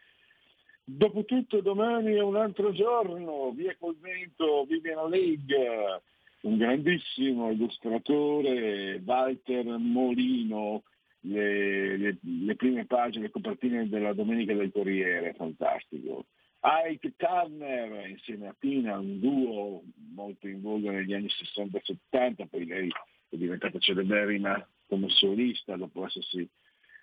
Dopotutto 0.90 1.60
domani 1.60 2.14
è 2.14 2.22
un 2.22 2.36
altro 2.36 2.72
giorno, 2.72 3.52
via 3.52 3.76
col 3.78 3.98
vento, 3.98 4.64
Vivian 4.64 5.10
League, 5.10 6.00
un 6.40 6.56
grandissimo 6.56 7.50
illustratore, 7.50 8.98
Walter 9.04 9.66
Molino, 9.76 10.84
le, 11.20 11.98
le, 11.98 12.16
le, 12.22 12.54
prime 12.56 12.86
pagine, 12.86 13.24
le 13.24 13.30
copertine 13.30 13.86
della 13.86 14.14
Domenica 14.14 14.54
del 14.54 14.72
Corriere, 14.72 15.34
fantastico. 15.34 16.24
Ike 16.62 17.12
Turner 17.16 18.08
insieme 18.08 18.48
a 18.48 18.56
Tina, 18.58 18.98
un 18.98 19.20
duo 19.20 19.82
molto 20.14 20.48
in 20.48 20.62
voga 20.62 20.90
negli 20.90 21.12
anni 21.12 21.26
60-70, 21.26 22.46
poi 22.48 22.64
lei 22.64 22.90
è 23.28 23.36
diventata 23.36 23.78
celeberrima 23.78 24.66
come 24.86 25.10
solista 25.10 25.76
dopo 25.76 26.06
essersi 26.06 26.48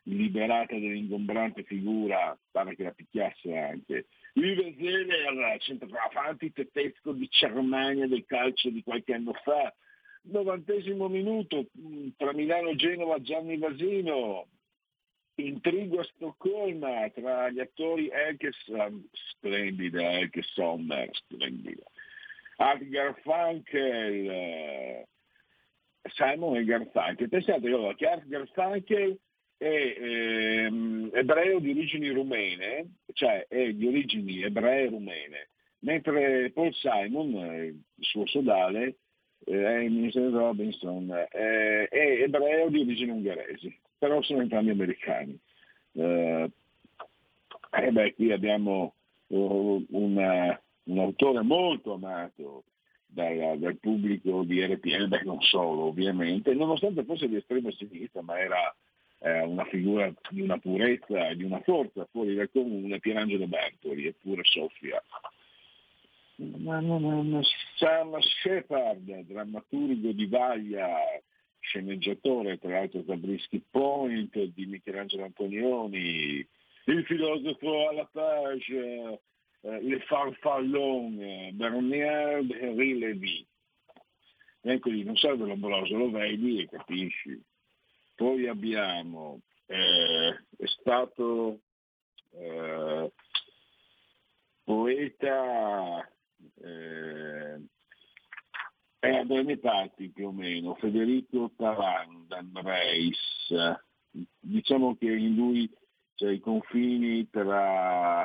liberata 0.06 0.74
dell'ingombrante 0.74 1.64
figura, 1.64 2.38
pare 2.52 2.76
che 2.76 2.84
la 2.84 2.92
picchiasse 2.92 3.58
anche. 3.58 4.08
Vive 4.34 4.76
Zeller, 4.78 5.58
centroavanti 5.60 6.52
tedesco 6.52 7.14
di 7.14 7.28
Germania 7.30 8.08
del 8.08 8.26
calcio 8.26 8.70
di 8.70 8.84
qualche 8.84 9.14
anno 9.14 9.34
fa, 9.44 9.74
novantesimo 10.24 11.08
minuto 11.08 11.68
tra 12.18 12.34
Milano 12.34 12.70
e 12.70 12.76
Genova 12.76 13.22
Gianni 13.22 13.58
Vasino, 13.58 14.48
intrigo 15.36 16.00
a 16.00 16.04
Stoccolma 16.04 17.10
tra 17.10 17.50
gli 17.50 17.60
attori 17.60 18.10
Elke 18.10 18.52
splendida, 19.12 20.20
Elke 20.20 20.42
Sommer, 20.42 21.10
splendida, 21.14 21.84
Art 22.58 22.84
Garfunkel, 22.84 24.28
Simon 26.14 26.58
e 26.58 26.64
Garfunkel. 26.66 27.30
Pensate 27.30 27.68
allora, 27.68 27.94
che 27.96 28.08
Art 28.08 28.28
Garfunkel 28.28 29.20
è 29.58 29.96
ehm, 29.98 31.12
ebreo 31.14 31.60
di 31.60 31.72
origini 31.72 32.10
rumene, 32.10 32.96
cioè 33.14 33.46
è 33.48 33.72
di 33.74 33.88
origini 33.88 34.44
ebree 34.44 34.90
rumene, 34.90 35.50
mentre 35.80 36.52
Paul 36.52 36.74
Simon, 36.74 37.34
il 37.34 37.84
suo 38.00 38.26
sodale, 38.28 38.96
eh, 39.46 39.90
Mr. 39.90 40.32
Robinson, 40.32 41.10
eh, 41.32 41.88
è 41.88 42.22
ebreo 42.24 42.70
di 42.70 42.82
origini 42.82 43.12
ungheresi, 43.12 43.76
però 43.98 44.22
sono 44.22 44.42
entrambi 44.42 44.72
americani. 44.72 45.40
Eh, 45.94 46.52
e 47.72 47.92
beh, 47.92 48.14
qui 48.16 48.32
abbiamo 48.32 48.94
uh, 49.28 49.86
una, 49.90 50.60
un 50.84 51.00
autore 51.00 51.42
molto 51.42 51.94
amato 51.94 52.64
dal, 53.06 53.58
dal, 53.60 53.78
pubblico 53.78 54.44
di 54.44 54.64
RPL, 54.66 55.08
beh 55.08 55.24
non 55.24 55.42
solo 55.42 55.84
ovviamente, 55.84 56.54
nonostante 56.54 57.04
fosse 57.04 57.28
di 57.28 57.36
estrema 57.36 57.72
sinistra, 57.72 58.22
ma 58.22 58.40
era 58.40 58.76
eh, 59.26 59.42
una 59.42 59.66
figura 59.66 60.14
di 60.30 60.42
una 60.42 60.60
purezza 60.60 61.30
e 61.30 61.36
di 61.36 61.44
una 61.44 61.60
forza 61.62 62.08
fuori 62.12 62.36
dal 62.36 62.50
comune, 62.52 63.00
Pierangelo 63.00 63.48
Bertoli, 63.48 64.06
eppure 64.06 64.44
Sofia. 64.44 65.02
Sam 67.78 68.20
Shepard, 68.20 69.26
drammaturgo 69.26 70.12
di 70.12 70.28
Vaglia, 70.28 70.96
sceneggiatore 71.60 72.60
tra 72.60 72.70
l'altro 72.70 73.02
da 73.02 73.16
Brisky 73.16 73.64
Point 73.68 74.38
di 74.38 74.66
Michelangelo 74.68 75.24
Antonioni, 75.24 76.48
il 76.86 77.04
filosofo 77.06 77.90
alla 77.90 78.08
page, 78.12 79.20
eh, 79.62 79.82
Le 79.82 80.00
Farfallon, 80.02 81.50
Bernard 81.54 82.52
Henri 82.52 83.00
Lévy. 83.00 83.46
Ecco 84.62 84.90
lì, 84.90 85.04
non 85.04 85.16
serve 85.16 85.46
l'ombroso, 85.46 85.98
lo 85.98 86.12
vedi 86.12 86.62
e 86.62 86.68
capisci. 86.68 87.42
Poi 88.16 88.48
abbiamo, 88.48 89.42
eh, 89.66 90.30
è 90.58 90.66
stato 90.66 91.60
eh, 92.32 93.12
poeta 94.64 96.10
eh, 96.62 97.62
è 99.00 99.10
a 99.18 99.24
breve 99.24 99.60
parti 99.60 100.10
più 100.10 100.28
o 100.28 100.32
meno, 100.32 100.76
Federico 100.76 101.52
Tarandan 101.56 102.52
Reis. 102.54 103.54
Diciamo 104.40 104.96
che 104.96 105.12
in 105.12 105.36
lui 105.36 105.70
c'è 106.16 106.32
i 106.32 106.40
confini 106.40 107.30
tra 107.30 108.22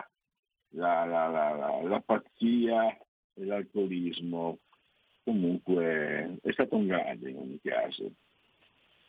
la, 0.71 1.05
la, 1.05 1.27
la, 1.27 1.83
la 1.83 2.01
pazzia 2.01 2.97
e 3.35 3.45
l'alcolismo. 3.45 4.61
Comunque 5.23 6.39
è 6.41 6.53
stato 6.53 6.77
un 6.77 6.87
grande 6.87 7.31
in 7.31 7.37
ogni 7.37 7.61
caso. 7.61 8.13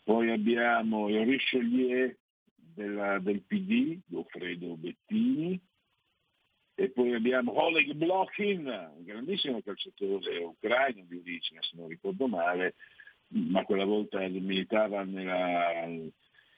Poi 0.03 0.31
abbiamo 0.31 1.09
il 1.09 1.25
Richelieu 1.25 2.15
della, 2.55 3.19
del 3.19 3.41
PD, 3.43 3.99
Goffredo 4.05 4.75
Bettini, 4.77 5.59
e 6.73 6.89
poi 6.89 7.13
abbiamo 7.13 7.61
Oleg 7.61 7.93
Blokhin, 7.93 8.65
un 8.65 9.03
grandissimo 9.03 9.61
calciatore 9.61 10.37
ucraino 10.37 11.03
di 11.07 11.17
origine, 11.17 11.61
se 11.61 11.75
non 11.75 11.87
ricordo 11.87 12.27
male, 12.27 12.75
ma 13.27 13.63
quella 13.63 13.85
volta 13.85 14.19
militava 14.27 15.03
nella, 15.03 15.85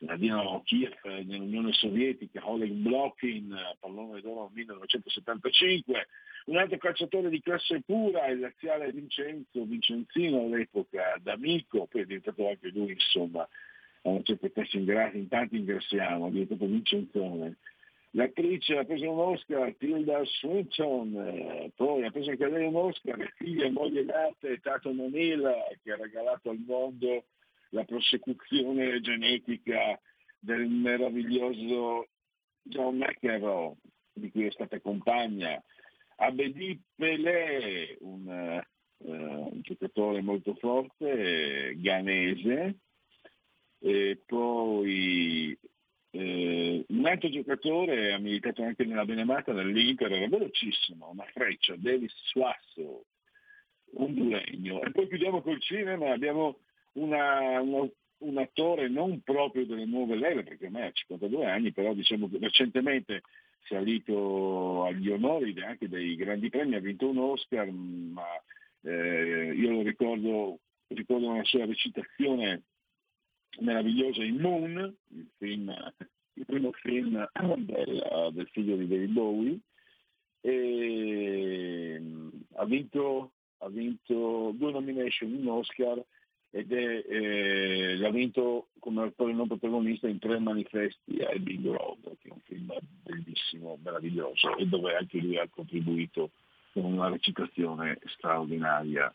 nella 0.04 0.18
Dinamo 0.18 0.62
Kiev, 0.64 0.94
nell'Unione 1.04 1.72
Sovietica, 1.72 2.48
Oleg 2.50 2.72
Blokhin, 2.72 3.58
pallone 3.80 4.22
d'oro 4.22 4.52
1975, 4.54 6.08
un 6.46 6.58
altro 6.58 6.78
calciatore 6.78 7.30
di 7.30 7.42
classe 7.42 7.82
pura, 7.82 8.28
il 8.28 8.40
laziale 8.40 8.92
Vincenzo, 8.92 9.64
Vincenzino 9.64 10.42
all'epoca, 10.42 11.18
d'amico, 11.22 11.88
poi 11.88 12.02
è 12.02 12.06
diventato 12.06 12.48
anche 12.48 12.70
lui, 12.70 12.92
insomma, 12.92 13.42
a 13.42 14.10
una 14.10 14.22
certa 14.24 14.48
età 14.48 15.12
in 15.14 15.28
tanti 15.30 15.58
ingressiamo, 15.58 16.28
è 16.28 16.32
diventato 16.32 16.66
Vincenzone. 16.66 17.56
L'attrice 18.16 18.78
ha 18.78 18.84
preso 18.84 19.10
un 19.10 19.20
Oscar, 19.20 19.74
Tilda 19.76 20.24
Swinton, 20.24 21.16
eh, 21.16 21.72
poi 21.76 22.06
ha 22.06 22.12
preso 22.12 22.30
anche 22.30 22.48
lei 22.48 22.68
un 22.68 22.76
Oscar, 22.76 23.18
figlia 23.38 23.66
e 23.66 23.72
moglie 23.72 24.04
nate, 24.04 24.60
Tato 24.60 24.92
Manila, 24.92 25.52
che 25.82 25.94
ha 25.94 25.96
regalato 25.96 26.52
al 26.52 26.62
mondo 26.64 27.24
la 27.74 27.84
prosecuzione 27.84 29.02
genetica 29.02 30.00
del 30.40 30.68
meraviglioso 30.68 32.08
John 32.62 32.98
McEnroe, 32.98 33.76
di 34.14 34.32
cui 34.32 34.46
è 34.46 34.52
stata 34.52 34.80
compagna, 34.80 35.62
Abedi 36.18 36.80
Pelé, 36.96 37.98
un, 38.02 38.30
eh, 38.30 38.66
un 38.98 39.60
giocatore 39.62 40.22
molto 40.22 40.54
forte, 40.56 41.74
ghanese, 41.78 42.78
e 43.80 44.22
poi 44.26 45.58
eh, 46.12 46.86
un 46.88 47.06
altro 47.06 47.30
giocatore 47.30 48.14
ha 48.14 48.20
militato 48.20 48.64
anche 48.64 48.86
nella 48.86 49.06
Benemata 49.06 49.52
dell'Inter, 49.52 50.12
era 50.12 50.28
velocissimo, 50.28 51.10
una 51.10 51.26
freccia, 51.34 51.76
Davis 51.76 52.14
Suasso, 52.26 53.06
honduregno. 53.96 54.84
E 54.84 54.92
poi 54.92 55.08
chiudiamo 55.08 55.42
col 55.42 55.60
cinema, 55.60 56.12
abbiamo 56.14 56.60
una, 56.94 57.62
una, 57.62 57.90
un 58.20 58.38
attore 58.38 58.90
non 58.90 59.22
proprio 59.22 59.66
delle 59.66 59.86
nuove 59.86 60.16
leve, 60.16 60.44
perché 60.44 60.66
ormai 60.66 60.88
ha 60.88 60.92
52 60.92 61.46
anni, 61.46 61.72
però 61.72 61.94
diciamo 61.94 62.30
che 62.30 62.38
recentemente 62.40 63.22
salito 63.66 64.84
agli 64.86 65.10
onori 65.10 65.56
anche 65.62 65.88
dei 65.88 66.16
grandi 66.16 66.50
premi, 66.50 66.76
ha 66.76 66.80
vinto 66.80 67.10
un 67.10 67.18
Oscar, 67.18 67.70
ma 67.70 68.26
eh, 68.82 69.54
io 69.56 69.72
lo 69.72 69.82
ricordo, 69.82 70.60
ricordo 70.88 71.28
una 71.28 71.44
sua 71.44 71.66
recitazione 71.66 72.64
meravigliosa 73.60 74.24
in 74.24 74.38
Moon, 74.38 74.96
il, 75.10 75.30
film, 75.38 75.74
il 76.34 76.46
primo 76.46 76.72
film 76.74 77.30
del, 77.58 78.32
del, 78.34 78.48
figlio 78.52 78.76
di 78.76 78.88
David 78.88 79.12
Bowie, 79.12 79.60
e 80.42 82.02
ha 82.56 82.66
vinto, 82.66 83.32
ha 83.60 83.70
vinto 83.70 84.52
due 84.56 84.72
nomination, 84.72 85.34
un 85.34 85.48
Oscar 85.48 86.04
ed 86.56 86.72
è, 86.72 87.04
eh, 87.08 87.98
l'ha 87.98 88.12
vinto 88.12 88.68
come 88.78 89.06
attore 89.06 89.34
non 89.34 89.48
protagonista 89.48 90.08
in 90.08 90.20
tre 90.20 90.38
manifesti 90.38 91.20
a 91.24 91.36
Big 91.40 91.66
Road, 91.66 92.16
che 92.22 92.30
è 92.30 92.32
un 92.32 92.42
film 92.42 92.72
bellissimo, 93.02 93.80
meraviglioso, 93.84 94.56
e 94.58 94.68
dove 94.68 94.96
anche 94.96 95.18
lui 95.18 95.40
ha 95.40 95.50
contribuito 95.50 96.30
con 96.72 96.84
una 96.84 97.10
recitazione 97.10 97.98
straordinaria, 98.06 99.12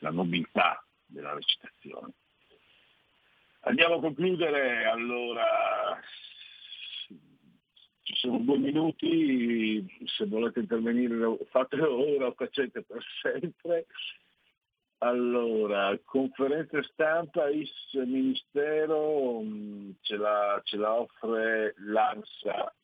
la 0.00 0.10
nobiltà 0.10 0.84
della 1.06 1.32
recitazione. 1.32 2.12
Andiamo 3.60 3.94
a 3.94 4.00
concludere, 4.00 4.84
allora 4.86 6.00
ci 8.02 8.14
sono 8.16 8.38
due 8.38 8.58
minuti, 8.58 9.86
se 10.06 10.26
volete 10.26 10.58
intervenire 10.58 11.14
fatelo 11.50 12.16
ora 12.16 12.26
o 12.26 12.32
facete 12.32 12.82
per 12.82 13.04
sempre. 13.22 13.86
Allora, 15.02 15.98
conferenza 16.04 16.82
stampa, 16.82 17.48
il 17.48 17.66
Ministero 18.06 19.40
mm, 19.40 19.92
ce 20.02 20.16
la, 20.16 20.60
ce 20.62 20.76
la 20.76 21.00
offre 21.00 21.74
l'ANSA 21.78 22.74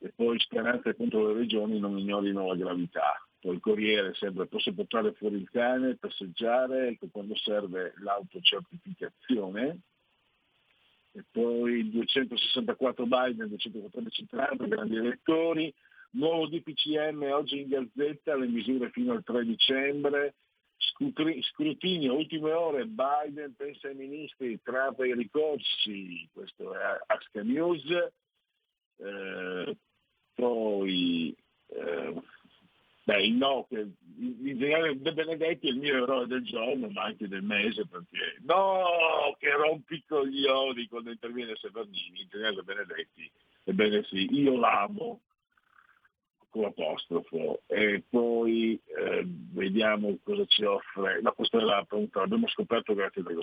e 0.00 0.12
poi 0.16 0.40
Speranza 0.40 0.92
contro 0.94 1.28
le 1.28 1.38
regioni 1.38 1.78
non 1.78 1.96
ignorino 1.96 2.48
la 2.48 2.56
gravità. 2.56 3.24
Poi 3.38 3.54
il 3.54 3.60
Corriere 3.60 4.14
sempre 4.14 4.46
posso 4.46 4.74
portare 4.74 5.12
fuori 5.12 5.36
il 5.36 5.48
cane, 5.48 5.96
passeggiare, 5.96 6.98
quando 7.12 7.36
serve 7.36 7.94
l'autocertificazione. 7.98 9.78
E 11.12 11.24
poi 11.30 11.88
264 11.88 13.06
Biden, 13.06 13.46
214 13.46 14.26
Trump, 14.26 14.66
grandi 14.66 14.96
elettori, 14.96 15.72
nuovo 16.10 16.48
DPCM 16.48 17.22
oggi 17.30 17.60
in 17.60 17.68
gazzetta, 17.68 18.34
le 18.34 18.48
misure 18.48 18.90
fino 18.90 19.12
al 19.12 19.22
3 19.22 19.44
dicembre, 19.44 20.34
scrutinio, 21.42 22.14
ultime 22.14 22.52
ore, 22.52 22.86
Biden 22.86 23.54
pensa 23.56 23.88
ai 23.88 23.94
ministri, 23.94 24.60
Trump 24.62 24.98
ai 25.00 25.14
ricorsi, 25.14 26.28
questo 26.32 26.74
è 26.74 27.00
Aska 27.06 27.42
News, 27.42 27.84
eh, 28.96 29.76
poi 30.34 31.36
eh, 31.68 32.22
beh, 33.04 33.24
il 33.24 33.34
no, 33.34 33.66
che 33.68 33.86
in 34.16 34.58
generale 34.58 35.00
De 35.00 35.12
Benedetti 35.12 35.68
è 35.68 35.70
il 35.70 35.78
mio 35.78 36.02
eroe 36.02 36.26
del 36.26 36.44
giorno, 36.44 36.88
ma 36.88 37.04
anche 37.04 37.28
del 37.28 37.42
mese, 37.42 37.86
perché 37.86 38.38
no, 38.42 39.36
che 39.38 39.50
rompi 39.52 39.94
i 39.94 40.04
coglioni 40.06 40.86
quando 40.86 41.10
interviene 41.10 41.56
Severnini, 41.56 42.22
in 42.22 42.28
generale 42.28 42.56
De 42.56 42.62
Benedetti, 42.62 43.30
ebbene 43.64 44.04
sì, 44.04 44.32
io 44.32 44.56
l'amo, 44.58 45.20
con 46.54 46.62
l'apostrofo 46.62 47.62
e 47.66 48.04
poi 48.08 48.80
eh, 48.84 49.26
vediamo 49.26 50.16
cosa 50.22 50.44
ci 50.46 50.62
offre. 50.62 51.20
No, 51.20 51.32
questa 51.32 51.58
è 51.58 51.62
la 51.62 51.84
punta, 51.86 52.20
l'abbiamo 52.20 52.46
scoperto 52.46 52.94
grazie 52.94 53.22
a 53.22 53.24
Dago. 53.24 53.40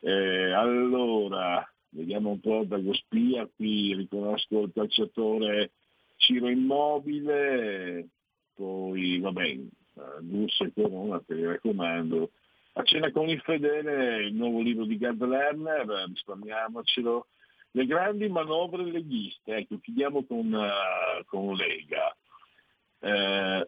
Eh, 0.00 0.52
allora, 0.52 1.70
vediamo 1.90 2.30
un 2.30 2.40
po' 2.40 2.64
Dago 2.64 2.94
Spia, 2.94 3.46
qui 3.54 3.94
riconosco 3.94 4.62
il 4.62 4.72
calciatore 4.72 5.72
Ciro 6.16 6.48
Immobile, 6.48 8.08
poi 8.54 9.18
vabbè, 9.18 9.58
D'Urso 10.20 10.64
e 10.64 10.72
Corona 10.72 11.22
te 11.26 11.34
li 11.34 11.44
raccomando. 11.44 12.30
A 12.74 12.82
cena 12.84 13.10
con 13.10 13.28
il 13.28 13.40
fedele, 13.42 14.24
il 14.24 14.34
nuovo 14.34 14.62
libro 14.62 14.86
di 14.86 14.96
Gerd 14.96 15.22
Lerner, 15.22 16.06
risparmiamocelo, 16.08 17.26
le 17.72 17.86
grandi 17.86 18.28
manovre 18.28 18.84
leghiste, 18.84 19.56
ecco, 19.56 19.78
chiudiamo 19.80 20.24
con, 20.24 20.52
uh, 20.52 21.24
con 21.26 21.54
Lega. 21.54 22.14
Eh, 23.00 23.66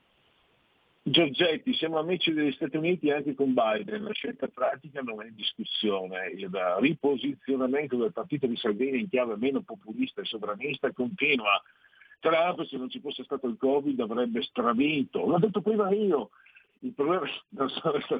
Giorgetti, 1.06 1.74
siamo 1.74 1.98
amici 1.98 2.32
degli 2.32 2.52
Stati 2.52 2.78
Uniti 2.78 3.10
anche 3.10 3.34
con 3.34 3.52
Biden, 3.52 4.04
la 4.04 4.12
scelta 4.12 4.48
pratica 4.48 5.02
non 5.02 5.22
è 5.22 5.26
in 5.26 5.34
discussione, 5.34 6.28
il 6.28 6.48
riposizionamento 6.78 7.96
del 7.96 8.12
partito 8.12 8.46
di 8.46 8.56
Salvini 8.56 9.00
in 9.00 9.08
chiave 9.10 9.36
meno 9.36 9.60
populista 9.60 10.22
e 10.22 10.24
sovranista 10.24 10.92
continua. 10.92 11.62
Trump, 12.20 12.64
se 12.64 12.78
non 12.78 12.88
ci 12.88 13.00
fosse 13.00 13.22
stato 13.22 13.46
il 13.46 13.58
Covid, 13.58 14.00
avrebbe 14.00 14.42
stravinto. 14.42 15.26
L'ho 15.26 15.38
detto 15.38 15.60
prima 15.60 15.90
io, 15.90 16.30
il 16.80 16.94
problema 16.94 17.26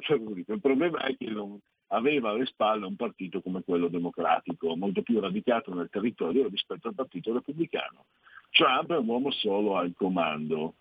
l'unico, 0.09 0.53
il 0.53 0.61
problema 0.61 0.99
è 1.05 1.17
che 1.17 1.25
non, 1.27 1.59
aveva 1.95 2.29
alle 2.29 2.45
spalle 2.45 2.85
un 2.85 2.95
partito 2.95 3.41
come 3.41 3.63
quello 3.63 3.87
democratico, 3.87 4.75
molto 4.75 5.01
più 5.01 5.19
radicato 5.19 5.73
nel 5.73 5.89
territorio 5.89 6.47
rispetto 6.47 6.87
al 6.87 6.95
partito 6.95 7.33
repubblicano. 7.33 8.05
Trump 8.51 8.91
è 8.91 8.97
un 8.97 9.07
uomo 9.07 9.31
solo 9.31 9.77
al 9.77 9.93
comando. 9.95 10.75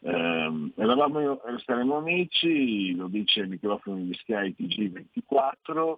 Eh, 0.00 0.70
eravamo, 0.76 1.40
staremo 1.58 1.96
amici, 1.96 2.94
lo 2.94 3.08
dice 3.08 3.40
il 3.40 3.48
microfono 3.48 3.96
di 3.96 4.14
Sky 4.14 4.54
TG24, 4.58 5.94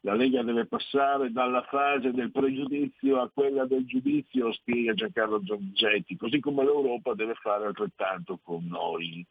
la 0.00 0.14
Lega 0.14 0.42
deve 0.42 0.66
passare 0.66 1.32
dalla 1.32 1.62
fase 1.62 2.12
del 2.12 2.30
pregiudizio 2.30 3.20
a 3.20 3.30
quella 3.32 3.64
del 3.64 3.86
giudizio, 3.86 4.52
spiega 4.52 4.92
Giancarlo 4.92 5.42
Giorgetti, 5.42 6.16
così 6.16 6.38
come 6.38 6.64
l'Europa 6.64 7.14
deve 7.14 7.34
fare 7.34 7.66
altrettanto 7.66 8.38
con 8.42 8.66
noi 8.66 9.26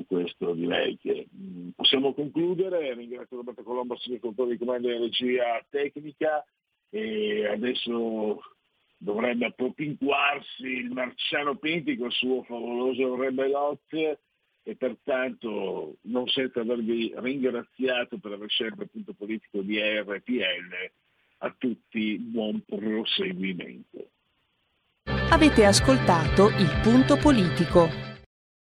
e 0.00 0.04
questo 0.06 0.52
direi 0.54 0.96
che 0.98 1.26
mh, 1.30 1.70
possiamo 1.76 2.12
concludere. 2.12 2.94
Ringrazio 2.94 3.36
Roberto 3.36 3.62
Colombo, 3.62 3.94
assessore 3.94 4.50
di 4.50 4.58
comando 4.58 4.88
di 4.88 4.98
regia 4.98 5.64
tecnica 5.68 6.44
e 6.90 7.46
adesso 7.46 8.40
dovrebbe 8.96 9.46
appropinquarsi 9.46 10.66
il 10.66 10.90
Marciano 10.90 11.56
Pinti 11.56 11.96
con 11.96 12.08
il 12.08 12.12
suo 12.12 12.42
favoloso 12.42 13.16
Rebelot 13.16 14.18
e 14.62 14.76
pertanto 14.76 15.96
non 16.02 16.26
senza 16.28 16.60
avervi 16.60 17.12
ringraziato 17.16 18.18
per 18.18 18.32
aver 18.32 18.50
scelto 18.50 18.82
il 18.82 18.90
punto 18.90 19.14
politico 19.14 19.60
di 19.62 19.80
RPL 19.80 20.90
a 21.38 21.54
tutti 21.56 22.18
buon 22.18 22.62
proseguimento. 22.66 24.10
Avete 25.30 25.64
ascoltato 25.64 26.48
il 26.48 26.80
punto 26.82 27.16
politico. 27.16 28.09